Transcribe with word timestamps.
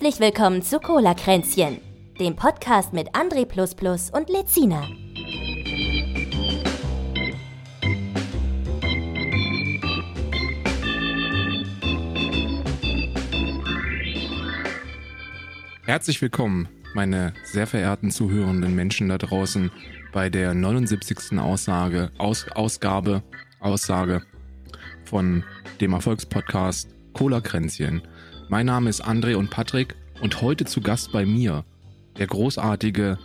Herzlich 0.00 0.20
willkommen 0.20 0.62
zu 0.62 0.78
Cola 0.78 1.12
Kränzchen, 1.12 1.80
dem 2.20 2.36
Podcast 2.36 2.92
mit 2.92 3.16
André 3.16 3.44
und 4.16 4.30
Lezina. 4.30 4.86
Herzlich 15.82 16.22
willkommen, 16.22 16.68
meine 16.94 17.34
sehr 17.42 17.66
verehrten 17.66 18.12
zuhörenden 18.12 18.76
Menschen 18.76 19.08
da 19.08 19.18
draußen, 19.18 19.72
bei 20.12 20.30
der 20.30 20.54
79. 20.54 21.40
Aussage, 21.40 22.12
Aus, 22.18 22.46
Ausgabe, 22.52 23.24
Aussage 23.58 24.22
von 25.06 25.42
dem 25.80 25.92
Erfolgspodcast 25.92 26.88
Cola 27.14 27.40
Kränzchen. 27.40 28.02
Mein 28.50 28.64
Name 28.64 28.88
ist 28.88 29.04
André 29.04 29.36
und 29.36 29.50
Patrick 29.50 29.94
und 30.22 30.40
heute 30.40 30.64
zu 30.64 30.80
Gast 30.80 31.12
bei 31.12 31.26
mir 31.26 31.66
der 32.16 32.26
großartige, 32.26 33.18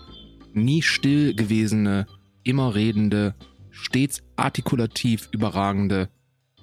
nie 0.52 0.82
still 0.82 1.34
gewesene, 1.34 2.08
immer 2.44 2.76
redende, 2.76 3.34
stets 3.72 4.22
artikulativ 4.36 5.30
überragende 5.32 6.10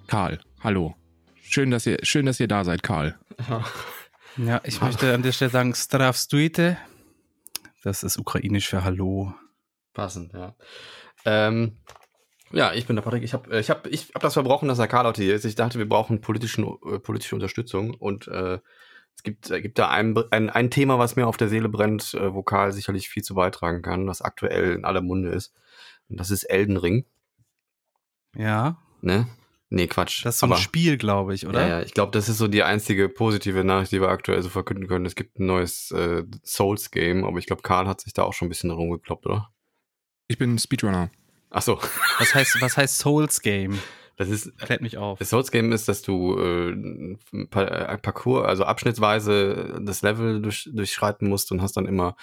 Karl. 0.09 0.41
Hallo. 0.61 0.95
Schön, 1.43 1.71
dass 1.71 1.87
ihr, 1.87 1.99
schön, 2.03 2.27
dass 2.27 2.39
ihr 2.39 2.49
da 2.49 2.65
seid, 2.65 2.83
Karl. 2.83 3.19
Ja, 4.37 4.61
ich 4.65 4.81
möchte 4.81 5.13
an 5.13 5.23
der 5.23 5.33
Stelle 5.33 5.51
sagen, 5.51 5.75
Stravstuite. 5.75 6.77
Das 7.83 8.03
ist 8.03 8.17
ukrainisch 8.17 8.69
für 8.69 8.85
Hallo. 8.85 9.35
Passend, 9.93 10.35
ja. 10.35 10.55
Ähm, 11.25 11.79
ja, 12.53 12.73
ich 12.73 12.87
bin 12.87 12.97
der 12.97 13.03
Patrick. 13.03 13.23
Ich 13.23 13.33
habe 13.33 13.59
ich 13.59 13.71
hab, 13.71 13.87
ich 13.87 14.11
hab 14.15 14.23
das 14.23 14.35
verbrochen, 14.35 14.69
dass 14.69 14.79
der 14.79 14.89
Karl 14.89 15.07
heute 15.07 15.23
hier 15.23 15.35
ist. 15.35 15.45
Ich 15.45 15.55
dachte, 15.55 15.79
wir 15.79 15.89
brauchen 15.89 16.21
politischen, 16.21 16.65
äh, 16.87 16.99
politische 16.99 17.35
Unterstützung. 17.35 17.95
Und 17.95 18.29
äh, 18.29 18.59
es 19.17 19.23
gibt, 19.23 19.51
äh, 19.51 19.61
gibt 19.61 19.79
da 19.79 19.89
ein, 19.91 20.17
ein, 20.31 20.51
ein 20.51 20.71
Thema, 20.71 20.99
was 20.99 21.17
mir 21.17 21.27
auf 21.27 21.37
der 21.37 21.49
Seele 21.49 21.69
brennt, 21.69 22.15
äh, 22.15 22.33
wo 22.35 22.43
Karl 22.43 22.73
sicherlich 22.73 23.09
viel 23.09 23.23
zu 23.23 23.35
beitragen 23.35 23.83
kann, 23.83 24.07
was 24.07 24.23
aktuell 24.23 24.73
in 24.75 24.85
aller 24.85 25.01
Munde 25.03 25.31
ist. 25.31 25.53
Und 26.09 26.19
das 26.19 26.31
ist 26.31 26.45
Elden 26.45 26.77
Ring. 26.77 27.05
Ja. 28.35 28.79
Ne? 29.01 29.27
Nee, 29.73 29.87
Quatsch. 29.87 30.25
Das 30.25 30.35
ist 30.35 30.41
so 30.41 30.47
ein 30.47 30.53
Aber- 30.53 30.61
Spiel, 30.61 30.99
glaube 30.99 31.33
ich, 31.35 31.47
oder? 31.47 31.61
Ja, 31.61 31.69
ja, 31.69 31.83
ich 31.83 31.95
glaube, 31.95 32.11
das 32.11 32.29
ist 32.29 32.39
so 32.39 32.49
die 32.49 32.65
einzige 32.65 33.09
positive 33.09 33.63
Nachricht, 33.63 33.93
die 33.93 34.01
wir 34.01 34.09
aktuell 34.09 34.43
so 34.43 34.49
verkünden 34.49 34.89
können. 34.89 35.07
Es 35.07 35.15
gibt 35.15 35.39
ein 35.39 35.47
neues 35.47 35.93
äh, 35.93 36.25
Souls-Game, 36.45 37.25
aber 37.25 37.39
ich 37.39 37.47
glaube, 37.47 37.63
Karl 37.63 37.87
hat 37.87 38.01
sich 38.01 38.13
da 38.13 38.25
auch 38.25 38.33
schon 38.33 38.47
ein 38.47 38.49
bisschen 38.49 38.71
darum 38.71 38.91
gekloppt, 38.91 39.27
oder? 39.27 39.53
Ich 40.27 40.39
bin 40.39 40.59
Speedrunner. 40.59 41.11
Ach 41.51 41.63
so, 41.63 41.79
Was 42.19 42.35
heißt, 42.35 42.61
was 42.61 42.77
heißt 42.77 42.99
Souls 42.99 43.41
Game? 43.43 43.79
das 44.17 44.29
ist 44.29 44.57
Klärt 44.59 44.83
mich 44.83 44.99
auf. 44.99 45.19
Das 45.19 45.31
Souls 45.31 45.51
Game 45.51 45.73
ist, 45.73 45.89
dass 45.89 46.03
du 46.03 46.39
äh, 46.39 46.71
äh, 47.33 47.99
Parcours, 47.99 48.47
also 48.47 48.65
abschnittsweise 48.65 49.81
das 49.83 50.03
Level 50.03 50.43
durch, 50.43 50.69
durchschreiten 50.73 51.29
musst 51.29 51.51
und 51.53 51.63
hast 51.63 51.77
dann 51.77 51.87
immer 51.87 52.17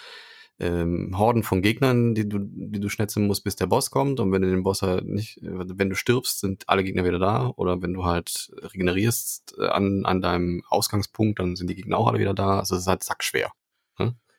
ähm, 0.60 1.18
Horden 1.18 1.44
von 1.44 1.62
Gegnern, 1.62 2.16
die 2.16 2.28
du, 2.30 2.40
die 2.40 2.80
du 2.80 2.90
schnetzen 2.90 3.28
musst, 3.28 3.44
bis 3.44 3.56
der 3.56 3.68
Boss 3.68 3.92
kommt. 3.92 4.20
Und 4.20 4.32
wenn 4.32 4.44
du 4.44 4.50
den 4.50 4.64
Boss 4.64 4.82
halt 4.82 5.06
nicht, 5.06 5.40
wenn 5.42 5.90
du 5.90 5.96
stirbst, 5.96 6.40
sind 6.40 6.68
alle 6.68 6.84
Gegner 6.84 7.04
wieder 7.04 7.20
da. 7.20 7.52
Oder 7.56 7.82
wenn 7.82 7.94
du 7.94 8.06
halt 8.06 8.52
regenerierst 8.62 9.56
äh, 9.60 9.68
an, 9.68 10.06
an 10.06 10.22
deinem 10.22 10.64
Ausgangspunkt, 10.70 11.40
dann 11.40 11.56
sind 11.56 11.70
die 11.70 11.76
Gegner 11.76 11.98
auch 11.98 12.08
alle 12.08 12.20
wieder 12.20 12.34
da. 12.34 12.60
Also 12.60 12.76
es 12.76 12.82
ist 12.82 12.88
halt 12.88 13.04
sackschwer. 13.04 13.52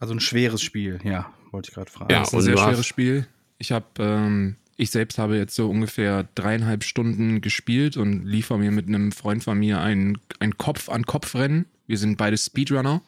Also 0.00 0.14
ein 0.14 0.20
schweres 0.20 0.62
Spiel, 0.62 1.00
ja, 1.02 1.32
wollte 1.50 1.70
ich 1.70 1.74
gerade 1.74 1.90
fragen. 1.90 2.12
Ja, 2.12 2.20
das 2.20 2.28
ist 2.28 2.34
ein 2.34 2.42
sehr 2.42 2.56
schweres 2.56 2.86
Spiel. 2.86 3.26
Ich 3.58 3.72
habe, 3.72 3.86
ähm, 3.98 4.56
ich 4.78 4.92
selbst 4.92 5.18
habe 5.18 5.36
jetzt 5.36 5.56
so 5.56 5.68
ungefähr 5.68 6.28
dreieinhalb 6.36 6.84
Stunden 6.84 7.40
gespielt 7.40 7.96
und 7.96 8.24
liefer 8.24 8.56
mir 8.58 8.70
mit 8.70 8.86
einem 8.86 9.10
Freund 9.10 9.42
von 9.42 9.58
mir 9.58 9.80
ein, 9.80 10.18
ein 10.38 10.56
Kopf-an-Kopf-Rennen. 10.56 11.66
Wir 11.88 11.98
sind 11.98 12.16
beide 12.16 12.38
Speedrunner. 12.38 13.02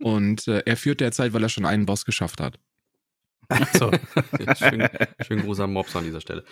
Und 0.00 0.46
äh, 0.48 0.62
er 0.66 0.76
führt 0.76 1.00
derzeit, 1.00 1.32
weil 1.32 1.42
er 1.42 1.48
schon 1.48 1.64
einen 1.64 1.86
Boss 1.86 2.04
geschafft 2.04 2.40
hat. 2.40 2.58
So, 3.72 3.90
schön, 4.58 4.86
schön 5.22 5.40
Gruß 5.40 5.60
an 5.60 5.72
Mobs 5.72 5.96
an 5.96 6.04
dieser 6.04 6.20
Stelle. 6.20 6.44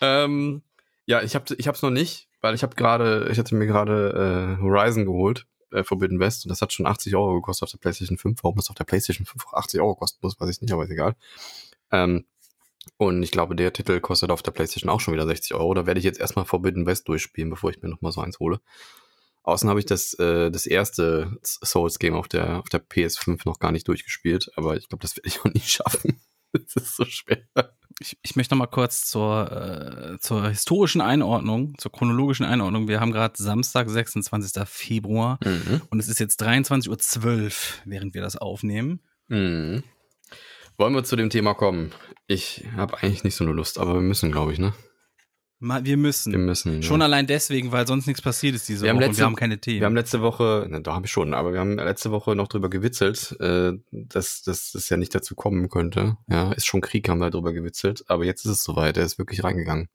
Ähm, 0.00 0.62
ja, 1.04 1.22
ich 1.22 1.34
habe 1.34 1.52
ich 1.58 1.66
hab's 1.66 1.82
noch 1.82 1.90
nicht, 1.90 2.28
weil 2.40 2.54
ich 2.54 2.62
habe 2.62 2.76
gerade, 2.76 3.28
ich 3.32 3.38
hatte 3.40 3.56
mir 3.56 3.66
gerade 3.66 4.56
äh, 4.56 4.62
Horizon 4.62 5.04
geholt, 5.04 5.48
äh, 5.72 5.82
Forbidden 5.82 6.20
West, 6.20 6.44
und 6.44 6.50
das 6.50 6.62
hat 6.62 6.72
schon 6.72 6.86
80 6.86 7.16
Euro 7.16 7.34
gekostet 7.34 7.64
auf 7.64 7.70
der 7.72 7.78
PlayStation 7.78 8.18
5. 8.18 8.44
Warum 8.44 8.56
das 8.56 8.70
auf 8.70 8.76
der 8.76 8.84
PlayStation 8.84 9.26
5 9.26 9.48
auch 9.48 9.54
80 9.54 9.80
Euro 9.80 9.96
kosten 9.96 10.20
muss, 10.22 10.38
weiß 10.38 10.48
ich 10.50 10.60
nicht, 10.60 10.72
aber 10.72 10.84
ist 10.84 10.90
egal. 10.90 11.16
Ähm, 11.90 12.26
und 12.96 13.22
ich 13.22 13.30
glaube, 13.30 13.56
der 13.56 13.72
Titel 13.72 14.00
kostet 14.00 14.30
auf 14.30 14.42
der 14.42 14.52
PlayStation 14.52 14.90
auch 14.90 15.00
schon 15.00 15.14
wieder 15.14 15.26
60 15.26 15.54
Euro. 15.54 15.74
Da 15.74 15.86
werde 15.86 15.98
ich 15.98 16.04
jetzt 16.04 16.20
erstmal 16.20 16.44
Forbidden 16.44 16.86
West 16.86 17.08
durchspielen, 17.08 17.50
bevor 17.50 17.70
ich 17.70 17.82
mir 17.82 17.88
nochmal 17.88 18.12
so 18.12 18.20
eins 18.20 18.38
hole. 18.38 18.60
Außen 19.42 19.68
habe 19.68 19.78
ich 19.78 19.86
das, 19.86 20.14
äh, 20.14 20.50
das 20.50 20.66
erste 20.66 21.36
Souls-Game 21.42 22.14
auf 22.14 22.26
der, 22.28 22.58
auf 22.58 22.68
der 22.68 22.82
PS5 22.84 23.42
noch 23.44 23.58
gar 23.60 23.70
nicht 23.70 23.86
durchgespielt, 23.86 24.50
aber 24.56 24.76
ich 24.76 24.88
glaube, 24.88 25.02
das 25.02 25.16
werde 25.16 25.28
ich 25.28 25.40
auch 25.40 25.52
nicht 25.52 25.70
schaffen. 25.70 26.20
Das 26.52 26.74
ist 26.76 26.96
so 26.96 27.04
schwer. 27.04 27.38
Ich, 28.00 28.16
ich 28.22 28.34
möchte 28.36 28.54
noch 28.54 28.58
mal 28.58 28.66
kurz 28.66 29.04
zur, 29.04 29.50
äh, 29.52 30.18
zur 30.18 30.48
historischen 30.48 31.00
Einordnung, 31.00 31.74
zur 31.78 31.92
chronologischen 31.92 32.44
Einordnung. 32.44 32.88
Wir 32.88 33.00
haben 33.00 33.12
gerade 33.12 33.34
Samstag, 33.42 33.88
26. 33.88 34.66
Februar 34.66 35.38
Mhm. 35.44 35.82
und 35.90 35.98
es 35.98 36.08
ist 36.08 36.18
jetzt 36.18 36.42
23.12 36.42 37.44
Uhr, 37.44 37.50
während 37.84 38.14
wir 38.14 38.22
das 38.22 38.36
aufnehmen. 38.36 39.00
Mhm. 39.28 39.82
Wollen 40.78 40.94
wir 40.94 41.04
zu 41.04 41.16
dem 41.16 41.30
Thema 41.30 41.54
kommen? 41.54 41.92
Ich 42.26 42.64
habe 42.76 42.98
eigentlich 43.02 43.24
nicht 43.24 43.34
so 43.34 43.44
eine 43.44 43.52
Lust, 43.52 43.78
aber 43.78 43.94
wir 43.94 44.00
müssen, 44.02 44.30
glaube 44.32 44.52
ich, 44.52 44.58
ne? 44.58 44.74
Mal, 45.58 45.86
wir 45.86 45.96
müssen. 45.96 46.32
Wir 46.32 46.38
müssen. 46.38 46.82
Schon 46.82 47.00
ja. 47.00 47.06
allein 47.06 47.26
deswegen, 47.26 47.72
weil 47.72 47.86
sonst 47.86 48.06
nichts 48.06 48.20
passiert 48.20 48.54
ist 48.54 48.68
diese 48.68 48.82
Wir 48.82 48.90
haben 48.90 48.96
Woche 48.96 49.04
und 49.04 49.10
letzte- 49.10 49.22
wir 49.22 49.26
haben 49.26 49.36
keine 49.36 49.58
Themen. 49.58 49.80
Wir 49.80 49.86
haben 49.86 49.94
letzte 49.94 50.20
Woche, 50.20 50.66
ne, 50.68 50.82
da 50.82 50.92
habe 50.94 51.06
ich 51.06 51.12
schon, 51.12 51.32
aber 51.32 51.54
wir 51.54 51.60
haben 51.60 51.76
letzte 51.76 52.10
Woche 52.10 52.36
noch 52.36 52.48
drüber 52.48 52.68
gewitzelt, 52.68 53.34
äh, 53.40 53.72
dass, 53.90 54.42
dass 54.42 54.72
das 54.72 54.88
ja 54.90 54.98
nicht 54.98 55.14
dazu 55.14 55.34
kommen 55.34 55.70
könnte. 55.70 56.18
Ja, 56.28 56.52
ist 56.52 56.66
schon 56.66 56.82
Krieg, 56.82 57.08
haben 57.08 57.20
wir 57.20 57.30
drüber 57.30 57.54
gewitzelt, 57.54 58.04
aber 58.08 58.26
jetzt 58.26 58.44
ist 58.44 58.50
es 58.50 58.64
soweit, 58.64 58.98
er 58.98 59.04
ist 59.06 59.18
wirklich 59.18 59.44
reingegangen. 59.44 59.88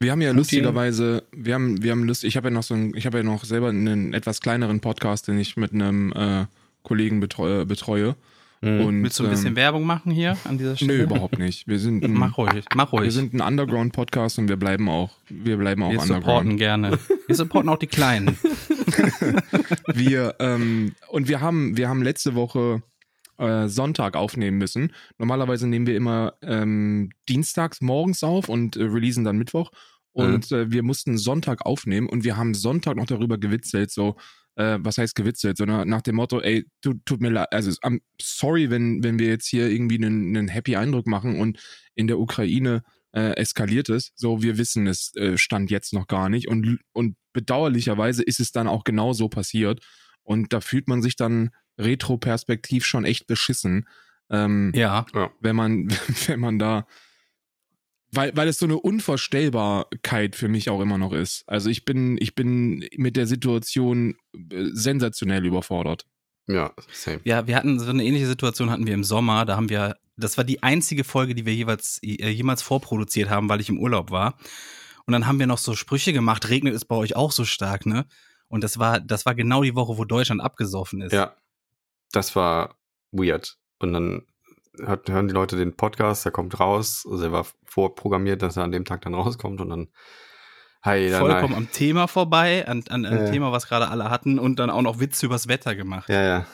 Wir 0.00 0.12
haben 0.12 0.22
ja 0.22 0.28
Putin. 0.30 0.38
lustigerweise, 0.38 1.24
wir 1.30 1.54
haben, 1.54 1.82
wir 1.82 1.90
haben 1.90 2.04
Lust, 2.04 2.24
ich 2.24 2.36
habe 2.38 2.48
ja 2.48 2.54
noch 2.54 2.62
so 2.62 2.72
ein, 2.72 2.94
ich 2.94 3.04
habe 3.04 3.18
ja 3.18 3.22
noch 3.22 3.44
selber 3.44 3.68
einen 3.68 4.14
etwas 4.14 4.40
kleineren 4.40 4.80
Podcast, 4.80 5.28
den 5.28 5.38
ich 5.38 5.58
mit 5.58 5.72
einem 5.72 6.12
äh, 6.12 6.46
Kollegen 6.82 7.20
betreue. 7.20 7.66
betreue. 7.66 8.16
Mhm. 8.66 8.80
Und, 8.84 9.02
Willst 9.04 9.18
du 9.20 9.24
ein 9.24 9.30
bisschen 9.30 9.48
ähm, 9.48 9.56
Werbung 9.56 9.84
machen 9.84 10.10
hier 10.10 10.36
an 10.44 10.58
dieser 10.58 10.76
Stelle? 10.76 10.98
Nö, 10.98 11.02
überhaupt 11.04 11.38
nicht. 11.38 11.68
Wir 11.68 11.78
sind 11.78 12.04
ein, 12.04 12.12
Mach 12.12 12.36
ruhig, 12.36 12.64
mach 12.74 12.92
ruhig. 12.92 13.04
wir 13.04 13.12
sind 13.12 13.32
ein 13.32 13.40
Underground-Podcast 13.40 14.38
und 14.40 14.48
wir 14.48 14.56
bleiben 14.56 14.88
auch, 14.88 15.10
wir 15.28 15.56
bleiben 15.56 15.82
auch 15.82 15.90
wir 15.92 16.00
Underground. 16.00 16.24
supporten 16.24 16.56
gerne. 16.56 16.98
Wir 17.26 17.36
supporten 17.36 17.68
auch 17.68 17.78
die 17.78 17.86
Kleinen. 17.86 18.36
wir, 19.94 20.34
ähm, 20.40 20.94
und 21.08 21.28
wir 21.28 21.40
haben, 21.40 21.76
wir 21.76 21.88
haben 21.88 22.02
letzte 22.02 22.34
Woche 22.34 22.82
äh, 23.38 23.68
Sonntag 23.68 24.16
aufnehmen 24.16 24.58
müssen. 24.58 24.92
Normalerweise 25.18 25.68
nehmen 25.68 25.86
wir 25.86 25.96
immer 25.96 26.34
ähm, 26.42 27.10
dienstags 27.28 27.80
morgens 27.80 28.24
auf 28.24 28.48
und 28.48 28.76
äh, 28.76 28.82
releasen 28.82 29.24
dann 29.24 29.38
Mittwoch. 29.38 29.70
Und 30.12 30.50
äh, 30.50 30.70
wir 30.72 30.82
mussten 30.82 31.18
Sonntag 31.18 31.66
aufnehmen 31.66 32.08
und 32.08 32.24
wir 32.24 32.38
haben 32.38 32.54
Sonntag 32.54 32.96
noch 32.96 33.04
darüber 33.04 33.36
gewitzelt, 33.36 33.90
so, 33.90 34.16
äh, 34.56 34.78
was 34.80 34.98
heißt 34.98 35.14
gewitzelt, 35.14 35.56
sondern 35.56 35.88
nach 35.88 36.02
dem 36.02 36.16
Motto, 36.16 36.40
ey, 36.40 36.66
tu, 36.82 36.94
tut 37.04 37.20
mir 37.20 37.30
leid, 37.30 37.52
also 37.52 37.70
I'm 37.82 38.00
sorry, 38.20 38.68
wenn, 38.70 39.02
wenn 39.04 39.18
wir 39.18 39.28
jetzt 39.28 39.46
hier 39.46 39.68
irgendwie 39.70 39.96
einen, 39.96 40.36
einen 40.36 40.48
happy 40.48 40.76
Eindruck 40.76 41.06
machen 41.06 41.38
und 41.40 41.58
in 41.94 42.06
der 42.08 42.18
Ukraine 42.18 42.82
äh, 43.12 43.36
eskaliert 43.36 43.88
es. 43.88 44.12
So, 44.16 44.42
wir 44.42 44.58
wissen 44.58 44.86
es 44.86 45.14
äh, 45.16 45.38
stand 45.38 45.70
jetzt 45.70 45.92
noch 45.94 46.06
gar 46.06 46.28
nicht 46.28 46.48
und, 46.48 46.78
und 46.92 47.16
bedauerlicherweise 47.32 48.22
ist 48.22 48.40
es 48.40 48.50
dann 48.52 48.66
auch 48.68 48.84
genau 48.84 49.12
so 49.12 49.28
passiert 49.28 49.80
und 50.22 50.52
da 50.52 50.60
fühlt 50.60 50.88
man 50.88 51.00
sich 51.02 51.16
dann 51.16 51.50
retroperspektiv 51.78 52.84
schon 52.84 53.04
echt 53.04 53.26
beschissen, 53.26 53.86
ähm, 54.30 54.72
Ja. 54.74 55.04
wenn 55.40 55.56
man, 55.56 55.88
wenn 56.26 56.40
man 56.40 56.58
da, 56.58 56.86
weil, 58.16 58.36
weil 58.36 58.48
es 58.48 58.58
so 58.58 58.66
eine 58.66 58.78
Unvorstellbarkeit 58.78 60.36
für 60.36 60.48
mich 60.48 60.70
auch 60.70 60.80
immer 60.80 60.98
noch 60.98 61.12
ist. 61.12 61.44
Also 61.46 61.70
ich 61.70 61.84
bin, 61.84 62.16
ich 62.20 62.34
bin 62.34 62.88
mit 62.96 63.16
der 63.16 63.26
Situation 63.26 64.16
äh, 64.34 64.70
sensationell 64.72 65.44
überfordert. 65.44 66.06
Ja, 66.48 66.72
same. 66.92 67.20
Ja, 67.24 67.46
wir 67.46 67.56
hatten 67.56 67.78
so 67.78 67.90
eine 67.90 68.04
ähnliche 68.04 68.26
Situation 68.26 68.70
hatten 68.70 68.86
wir 68.86 68.94
im 68.94 69.04
Sommer. 69.04 69.44
Da 69.44 69.56
haben 69.56 69.68
wir, 69.68 69.96
das 70.16 70.36
war 70.36 70.44
die 70.44 70.62
einzige 70.62 71.04
Folge, 71.04 71.34
die 71.34 71.44
wir 71.44 71.54
jeweils, 71.54 72.00
äh, 72.02 72.30
jemals 72.30 72.62
vorproduziert 72.62 73.30
haben, 73.30 73.48
weil 73.48 73.60
ich 73.60 73.68
im 73.68 73.78
Urlaub 73.78 74.10
war. 74.10 74.38
Und 75.06 75.12
dann 75.12 75.26
haben 75.26 75.38
wir 75.38 75.46
noch 75.46 75.58
so 75.58 75.74
Sprüche 75.74 76.12
gemacht, 76.12 76.48
regnet 76.48 76.74
es 76.74 76.84
bei 76.84 76.96
euch 76.96 77.14
auch 77.14 77.32
so 77.32 77.44
stark, 77.44 77.86
ne? 77.86 78.06
Und 78.48 78.62
das 78.62 78.78
war, 78.78 79.00
das 79.00 79.26
war 79.26 79.34
genau 79.34 79.62
die 79.62 79.74
Woche, 79.74 79.98
wo 79.98 80.04
Deutschland 80.04 80.40
abgesoffen 80.40 81.00
ist. 81.00 81.12
Ja, 81.12 81.36
das 82.12 82.36
war 82.36 82.76
weird. 83.10 83.58
Und 83.78 83.92
dann 83.92 84.22
hört, 84.84 85.08
hören 85.08 85.28
die 85.28 85.34
Leute 85.34 85.56
den 85.56 85.74
Podcast, 85.76 86.24
der 86.24 86.32
kommt 86.32 86.58
raus, 86.60 87.06
also 87.10 87.24
er 87.24 87.32
war 87.32 87.46
vorprogrammiert, 87.64 88.42
dass 88.42 88.56
er 88.56 88.64
an 88.64 88.72
dem 88.72 88.84
Tag 88.84 89.02
dann 89.02 89.14
rauskommt 89.14 89.60
und 89.60 89.68
dann 89.70 89.88
Hi, 90.82 91.10
dann, 91.10 91.20
Vollkommen 91.20 91.54
am 91.54 91.72
Thema 91.72 92.06
vorbei, 92.06 92.66
an, 92.68 92.84
an 92.90 93.04
einem 93.04 93.24
Ja. 93.26 93.30
Thema, 93.32 93.50
was 93.50 93.66
gerade 93.66 93.88
alle 93.88 94.08
hatten 94.08 94.38
und 94.38 94.60
dann 94.60 94.70
auch 94.70 94.82
noch 94.82 95.00
Witze 95.00 95.26
übers 95.26 95.48
Wetter 95.48 95.74
gemacht. 95.74 96.08
Ja, 96.08 96.22
ja. 96.22 96.46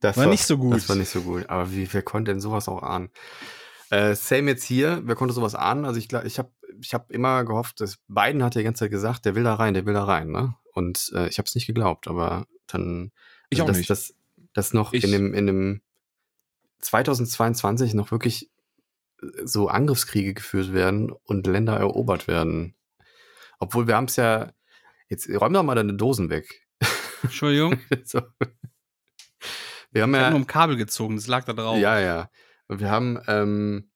Das 0.00 0.18
War 0.18 0.26
nicht 0.26 0.44
so 0.44 0.58
gut. 0.58 0.74
Das 0.74 0.88
war 0.90 0.96
nicht 0.96 1.08
so 1.08 1.22
gut. 1.22 1.48
Aber 1.48 1.72
wie, 1.72 1.90
wer 1.90 2.02
konnte 2.02 2.30
denn 2.32 2.40
sowas 2.40 2.68
auch 2.68 2.82
ahnen? 2.82 3.08
Äh, 3.88 4.14
same 4.16 4.50
jetzt 4.50 4.64
hier. 4.64 5.00
Wer 5.04 5.14
konnte 5.14 5.32
sowas 5.32 5.54
ahnen? 5.54 5.86
Also 5.86 5.98
ich 5.98 6.08
glaube, 6.08 6.26
ich 6.26 6.38
habe 6.38 6.50
ich 6.82 6.92
hab 6.92 7.10
immer 7.10 7.42
gehofft, 7.44 7.80
dass 7.80 7.96
Biden 8.06 8.42
hat 8.44 8.54
ja 8.54 8.58
die 8.58 8.64
ganze 8.64 8.80
Zeit 8.80 8.90
gesagt, 8.90 9.24
der 9.24 9.34
will 9.34 9.44
da 9.44 9.54
rein, 9.54 9.72
der 9.72 9.86
will 9.86 9.94
da 9.94 10.04
rein, 10.04 10.30
ne? 10.30 10.54
Und 10.74 11.10
äh, 11.14 11.28
ich 11.28 11.38
habe 11.38 11.46
es 11.46 11.54
nicht 11.54 11.66
geglaubt, 11.66 12.06
aber 12.06 12.46
dann 12.66 13.12
Ich 13.48 13.62
auch 13.62 13.66
das, 13.66 13.78
nicht. 13.78 13.88
Das, 13.88 14.12
dass 14.52 14.74
noch 14.74 14.92
Ich- 14.92 15.04
in 15.04 15.12
dem, 15.12 15.32
in 15.32 15.46
dem 15.46 15.80
2022 16.84 17.94
noch 17.94 18.10
wirklich 18.10 18.50
äh, 19.22 19.26
so 19.44 19.68
Angriffskriege 19.68 20.34
geführt 20.34 20.72
werden 20.72 21.12
und 21.24 21.46
Länder 21.46 21.76
erobert 21.76 22.28
werden. 22.28 22.74
Obwohl 23.58 23.86
wir 23.86 23.96
haben 23.96 24.06
es 24.06 24.16
ja, 24.16 24.52
jetzt 25.08 25.28
räum 25.28 25.52
doch 25.52 25.62
mal 25.62 25.74
deine 25.74 25.94
Dosen 25.94 26.30
weg. 26.30 26.66
Entschuldigung. 27.22 27.78
so. 28.04 28.20
Wir 29.90 30.02
haben 30.02 30.14
Ich 30.14 30.20
ja, 30.20 30.30
nur 30.30 30.40
um 30.40 30.46
Kabel 30.46 30.76
gezogen, 30.76 31.16
das 31.16 31.28
lag 31.28 31.44
da 31.44 31.52
drauf. 31.52 31.78
ja, 31.78 32.00
ja. 32.00 32.30
Wir 32.68 32.90
haben, 32.90 33.20
ähm, 33.28 33.90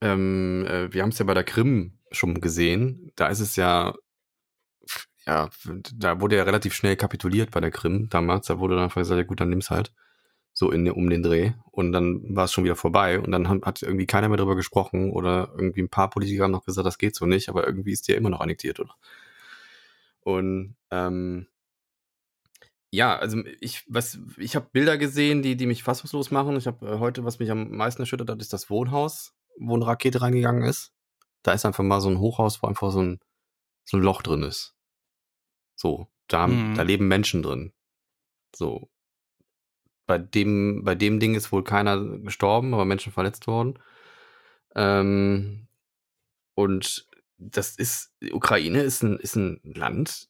ähm, 0.00 0.64
äh, 0.66 0.92
wir 0.92 1.02
haben 1.02 1.10
es 1.10 1.18
ja 1.18 1.24
bei 1.24 1.34
der 1.34 1.44
Krim 1.44 1.98
schon 2.10 2.40
gesehen. 2.40 3.12
Da 3.16 3.28
ist 3.28 3.40
es 3.40 3.56
ja, 3.56 3.94
ja, 5.26 5.50
da 5.94 6.20
wurde 6.20 6.36
ja 6.36 6.44
relativ 6.44 6.74
schnell 6.74 6.96
kapituliert 6.96 7.50
bei 7.50 7.60
der 7.60 7.70
Krim 7.70 8.08
damals. 8.08 8.46
Da 8.46 8.58
wurde 8.58 8.76
dann 8.76 8.84
einfach 8.84 9.00
gesagt, 9.00 9.18
ja 9.18 9.24
gut, 9.24 9.40
dann 9.40 9.50
nimm's 9.50 9.70
halt. 9.70 9.92
So 10.58 10.70
in, 10.70 10.90
um 10.90 11.10
den 11.10 11.22
Dreh. 11.22 11.52
Und 11.70 11.92
dann 11.92 12.34
war 12.34 12.44
es 12.44 12.52
schon 12.52 12.64
wieder 12.64 12.76
vorbei. 12.76 13.20
Und 13.20 13.30
dann 13.30 13.46
hat, 13.46 13.82
irgendwie 13.82 14.06
keiner 14.06 14.30
mehr 14.30 14.38
drüber 14.38 14.56
gesprochen 14.56 15.10
oder 15.12 15.52
irgendwie 15.58 15.82
ein 15.82 15.90
paar 15.90 16.08
Politiker 16.08 16.44
haben 16.44 16.50
noch 16.50 16.64
gesagt, 16.64 16.86
das 16.86 16.96
geht 16.96 17.14
so 17.14 17.26
nicht, 17.26 17.50
aber 17.50 17.66
irgendwie 17.66 17.92
ist 17.92 18.08
die 18.08 18.12
ja 18.12 18.16
immer 18.18 18.30
noch 18.30 18.40
annektiert, 18.40 18.80
oder? 18.80 18.94
Und 20.20 20.76
ähm, 20.90 21.46
ja, 22.90 23.18
also 23.18 23.42
ich, 23.60 23.84
was, 23.86 24.18
ich 24.38 24.56
habe 24.56 24.66
Bilder 24.72 24.96
gesehen, 24.96 25.42
die, 25.42 25.58
die 25.58 25.66
mich 25.66 25.82
fassungslos 25.82 26.30
machen. 26.30 26.56
Ich 26.56 26.66
habe 26.66 26.86
äh, 26.86 26.98
heute, 27.00 27.22
was 27.24 27.38
mich 27.38 27.50
am 27.50 27.72
meisten 27.72 28.00
erschüttert 28.00 28.30
hat, 28.30 28.40
ist 28.40 28.54
das 28.54 28.70
Wohnhaus, 28.70 29.34
wo 29.58 29.74
eine 29.74 29.86
Rakete 29.86 30.22
reingegangen 30.22 30.62
ist. 30.62 30.94
Da 31.42 31.52
ist 31.52 31.66
einfach 31.66 31.84
mal 31.84 32.00
so 32.00 32.08
ein 32.08 32.18
Hochhaus, 32.18 32.62
wo 32.62 32.66
einfach 32.66 32.90
so 32.90 33.02
ein, 33.02 33.20
so 33.84 33.98
ein 33.98 34.02
Loch 34.02 34.22
drin 34.22 34.42
ist. 34.42 34.74
So, 35.74 36.08
da, 36.28 36.40
haben, 36.40 36.70
Mhm. 36.70 36.74
da 36.76 36.82
leben 36.82 37.08
Menschen 37.08 37.42
drin. 37.42 37.74
So. 38.54 38.88
Bei 40.06 40.18
dem, 40.18 40.84
bei 40.84 40.94
dem 40.94 41.18
Ding 41.20 41.34
ist 41.34 41.52
wohl 41.52 41.64
keiner 41.64 42.00
gestorben, 42.18 42.74
aber 42.74 42.84
Menschen 42.84 43.12
verletzt 43.12 43.46
worden. 43.46 43.78
Ähm, 44.74 45.66
und 46.54 47.08
das 47.38 47.76
ist, 47.76 48.12
die 48.22 48.32
Ukraine 48.32 48.82
ist 48.82 49.02
ein, 49.02 49.18
ist 49.18 49.36
ein 49.36 49.60
Land, 49.64 50.28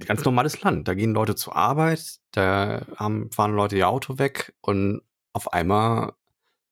ganz 0.00 0.24
normales 0.24 0.60
Land. 0.62 0.88
Da 0.88 0.94
gehen 0.94 1.14
Leute 1.14 1.34
zur 1.34 1.56
Arbeit, 1.56 2.18
da 2.32 2.86
haben, 2.96 3.30
fahren 3.30 3.54
Leute 3.54 3.76
ihr 3.76 3.88
Auto 3.88 4.18
weg 4.18 4.54
und 4.60 5.02
auf 5.32 5.52
einmal 5.52 6.14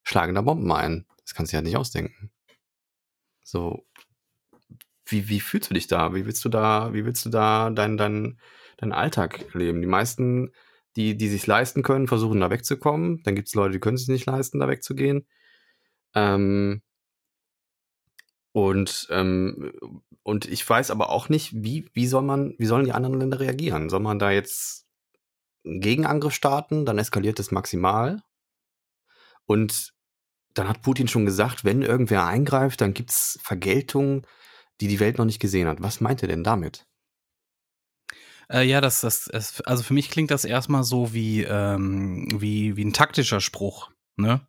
schlagen 0.02 0.34
da 0.34 0.43
Bomben 0.43 0.72
ein. 0.72 1.06
Das 1.25 1.34
kannst 1.34 1.52
du 1.52 1.56
ja 1.56 1.62
nicht 1.62 1.76
ausdenken. 1.76 2.31
So, 3.43 3.87
wie, 5.06 5.28
wie 5.28 5.40
fühlst 5.40 5.70
du 5.70 5.75
dich 5.75 5.87
da? 5.87 6.14
Wie 6.14 6.26
willst 6.26 6.44
du 6.44 6.48
da, 6.48 6.93
wie 6.93 7.05
willst 7.05 7.25
du 7.25 7.31
da 7.31 7.70
deinen 7.70 7.96
dein, 7.96 8.38
dein 8.78 8.93
Alltag 8.93 9.55
leben? 9.55 9.81
Die 9.81 9.88
meisten, 9.88 10.52
die, 10.96 11.16
die 11.16 11.28
sich 11.28 11.46
leisten 11.46 11.82
können, 11.82 12.08
versuchen 12.08 12.40
da 12.40 12.50
wegzukommen. 12.50 13.22
Dann 13.24 13.34
gibt 13.34 13.48
es 13.48 13.54
Leute, 13.54 13.72
die 13.72 13.80
können 13.80 13.96
sich 13.96 14.08
nicht 14.08 14.26
leisten, 14.26 14.60
da 14.60 14.68
wegzugehen. 14.68 15.26
Ähm, 16.14 16.82
und, 18.52 19.08
ähm, 19.10 19.72
und 20.22 20.46
ich 20.46 20.68
weiß 20.68 20.90
aber 20.90 21.10
auch 21.10 21.28
nicht, 21.28 21.52
wie, 21.54 21.88
wie 21.94 22.06
soll 22.06 22.22
man, 22.22 22.54
wie 22.58 22.66
sollen 22.66 22.84
die 22.84 22.92
anderen 22.92 23.18
Länder 23.18 23.40
reagieren? 23.40 23.88
Soll 23.88 24.00
man 24.00 24.18
da 24.18 24.30
jetzt 24.30 24.86
einen 25.64 25.80
Gegenangriff 25.80 26.34
starten? 26.34 26.84
Dann 26.84 26.98
eskaliert 26.98 27.40
es 27.40 27.50
maximal. 27.50 28.22
Und 29.46 29.94
dann 30.54 30.68
hat 30.68 30.82
Putin 30.82 31.08
schon 31.08 31.24
gesagt, 31.24 31.64
wenn 31.64 31.82
irgendwer 31.82 32.26
eingreift, 32.26 32.82
dann 32.82 32.92
gibt's 32.92 33.38
Vergeltung, 33.42 34.26
die 34.80 34.88
die 34.88 35.00
Welt 35.00 35.18
noch 35.18 35.24
nicht 35.24 35.40
gesehen 35.40 35.68
hat. 35.68 35.82
Was 35.82 36.00
meint 36.00 36.22
er 36.22 36.28
denn 36.28 36.44
damit? 36.44 36.86
Äh, 38.52 38.64
ja, 38.64 38.81
das, 38.81 39.00
das, 39.00 39.28
es, 39.28 39.62
also 39.62 39.82
für 39.82 39.94
mich 39.94 40.10
klingt 40.10 40.31
das 40.31 40.44
erstmal 40.44 40.84
so 40.84 41.14
wie, 41.14 41.43
ähm, 41.43 42.28
wie, 42.37 42.76
wie 42.76 42.84
ein 42.84 42.93
taktischer 42.93 43.40
Spruch, 43.40 43.90
ne? 44.16 44.46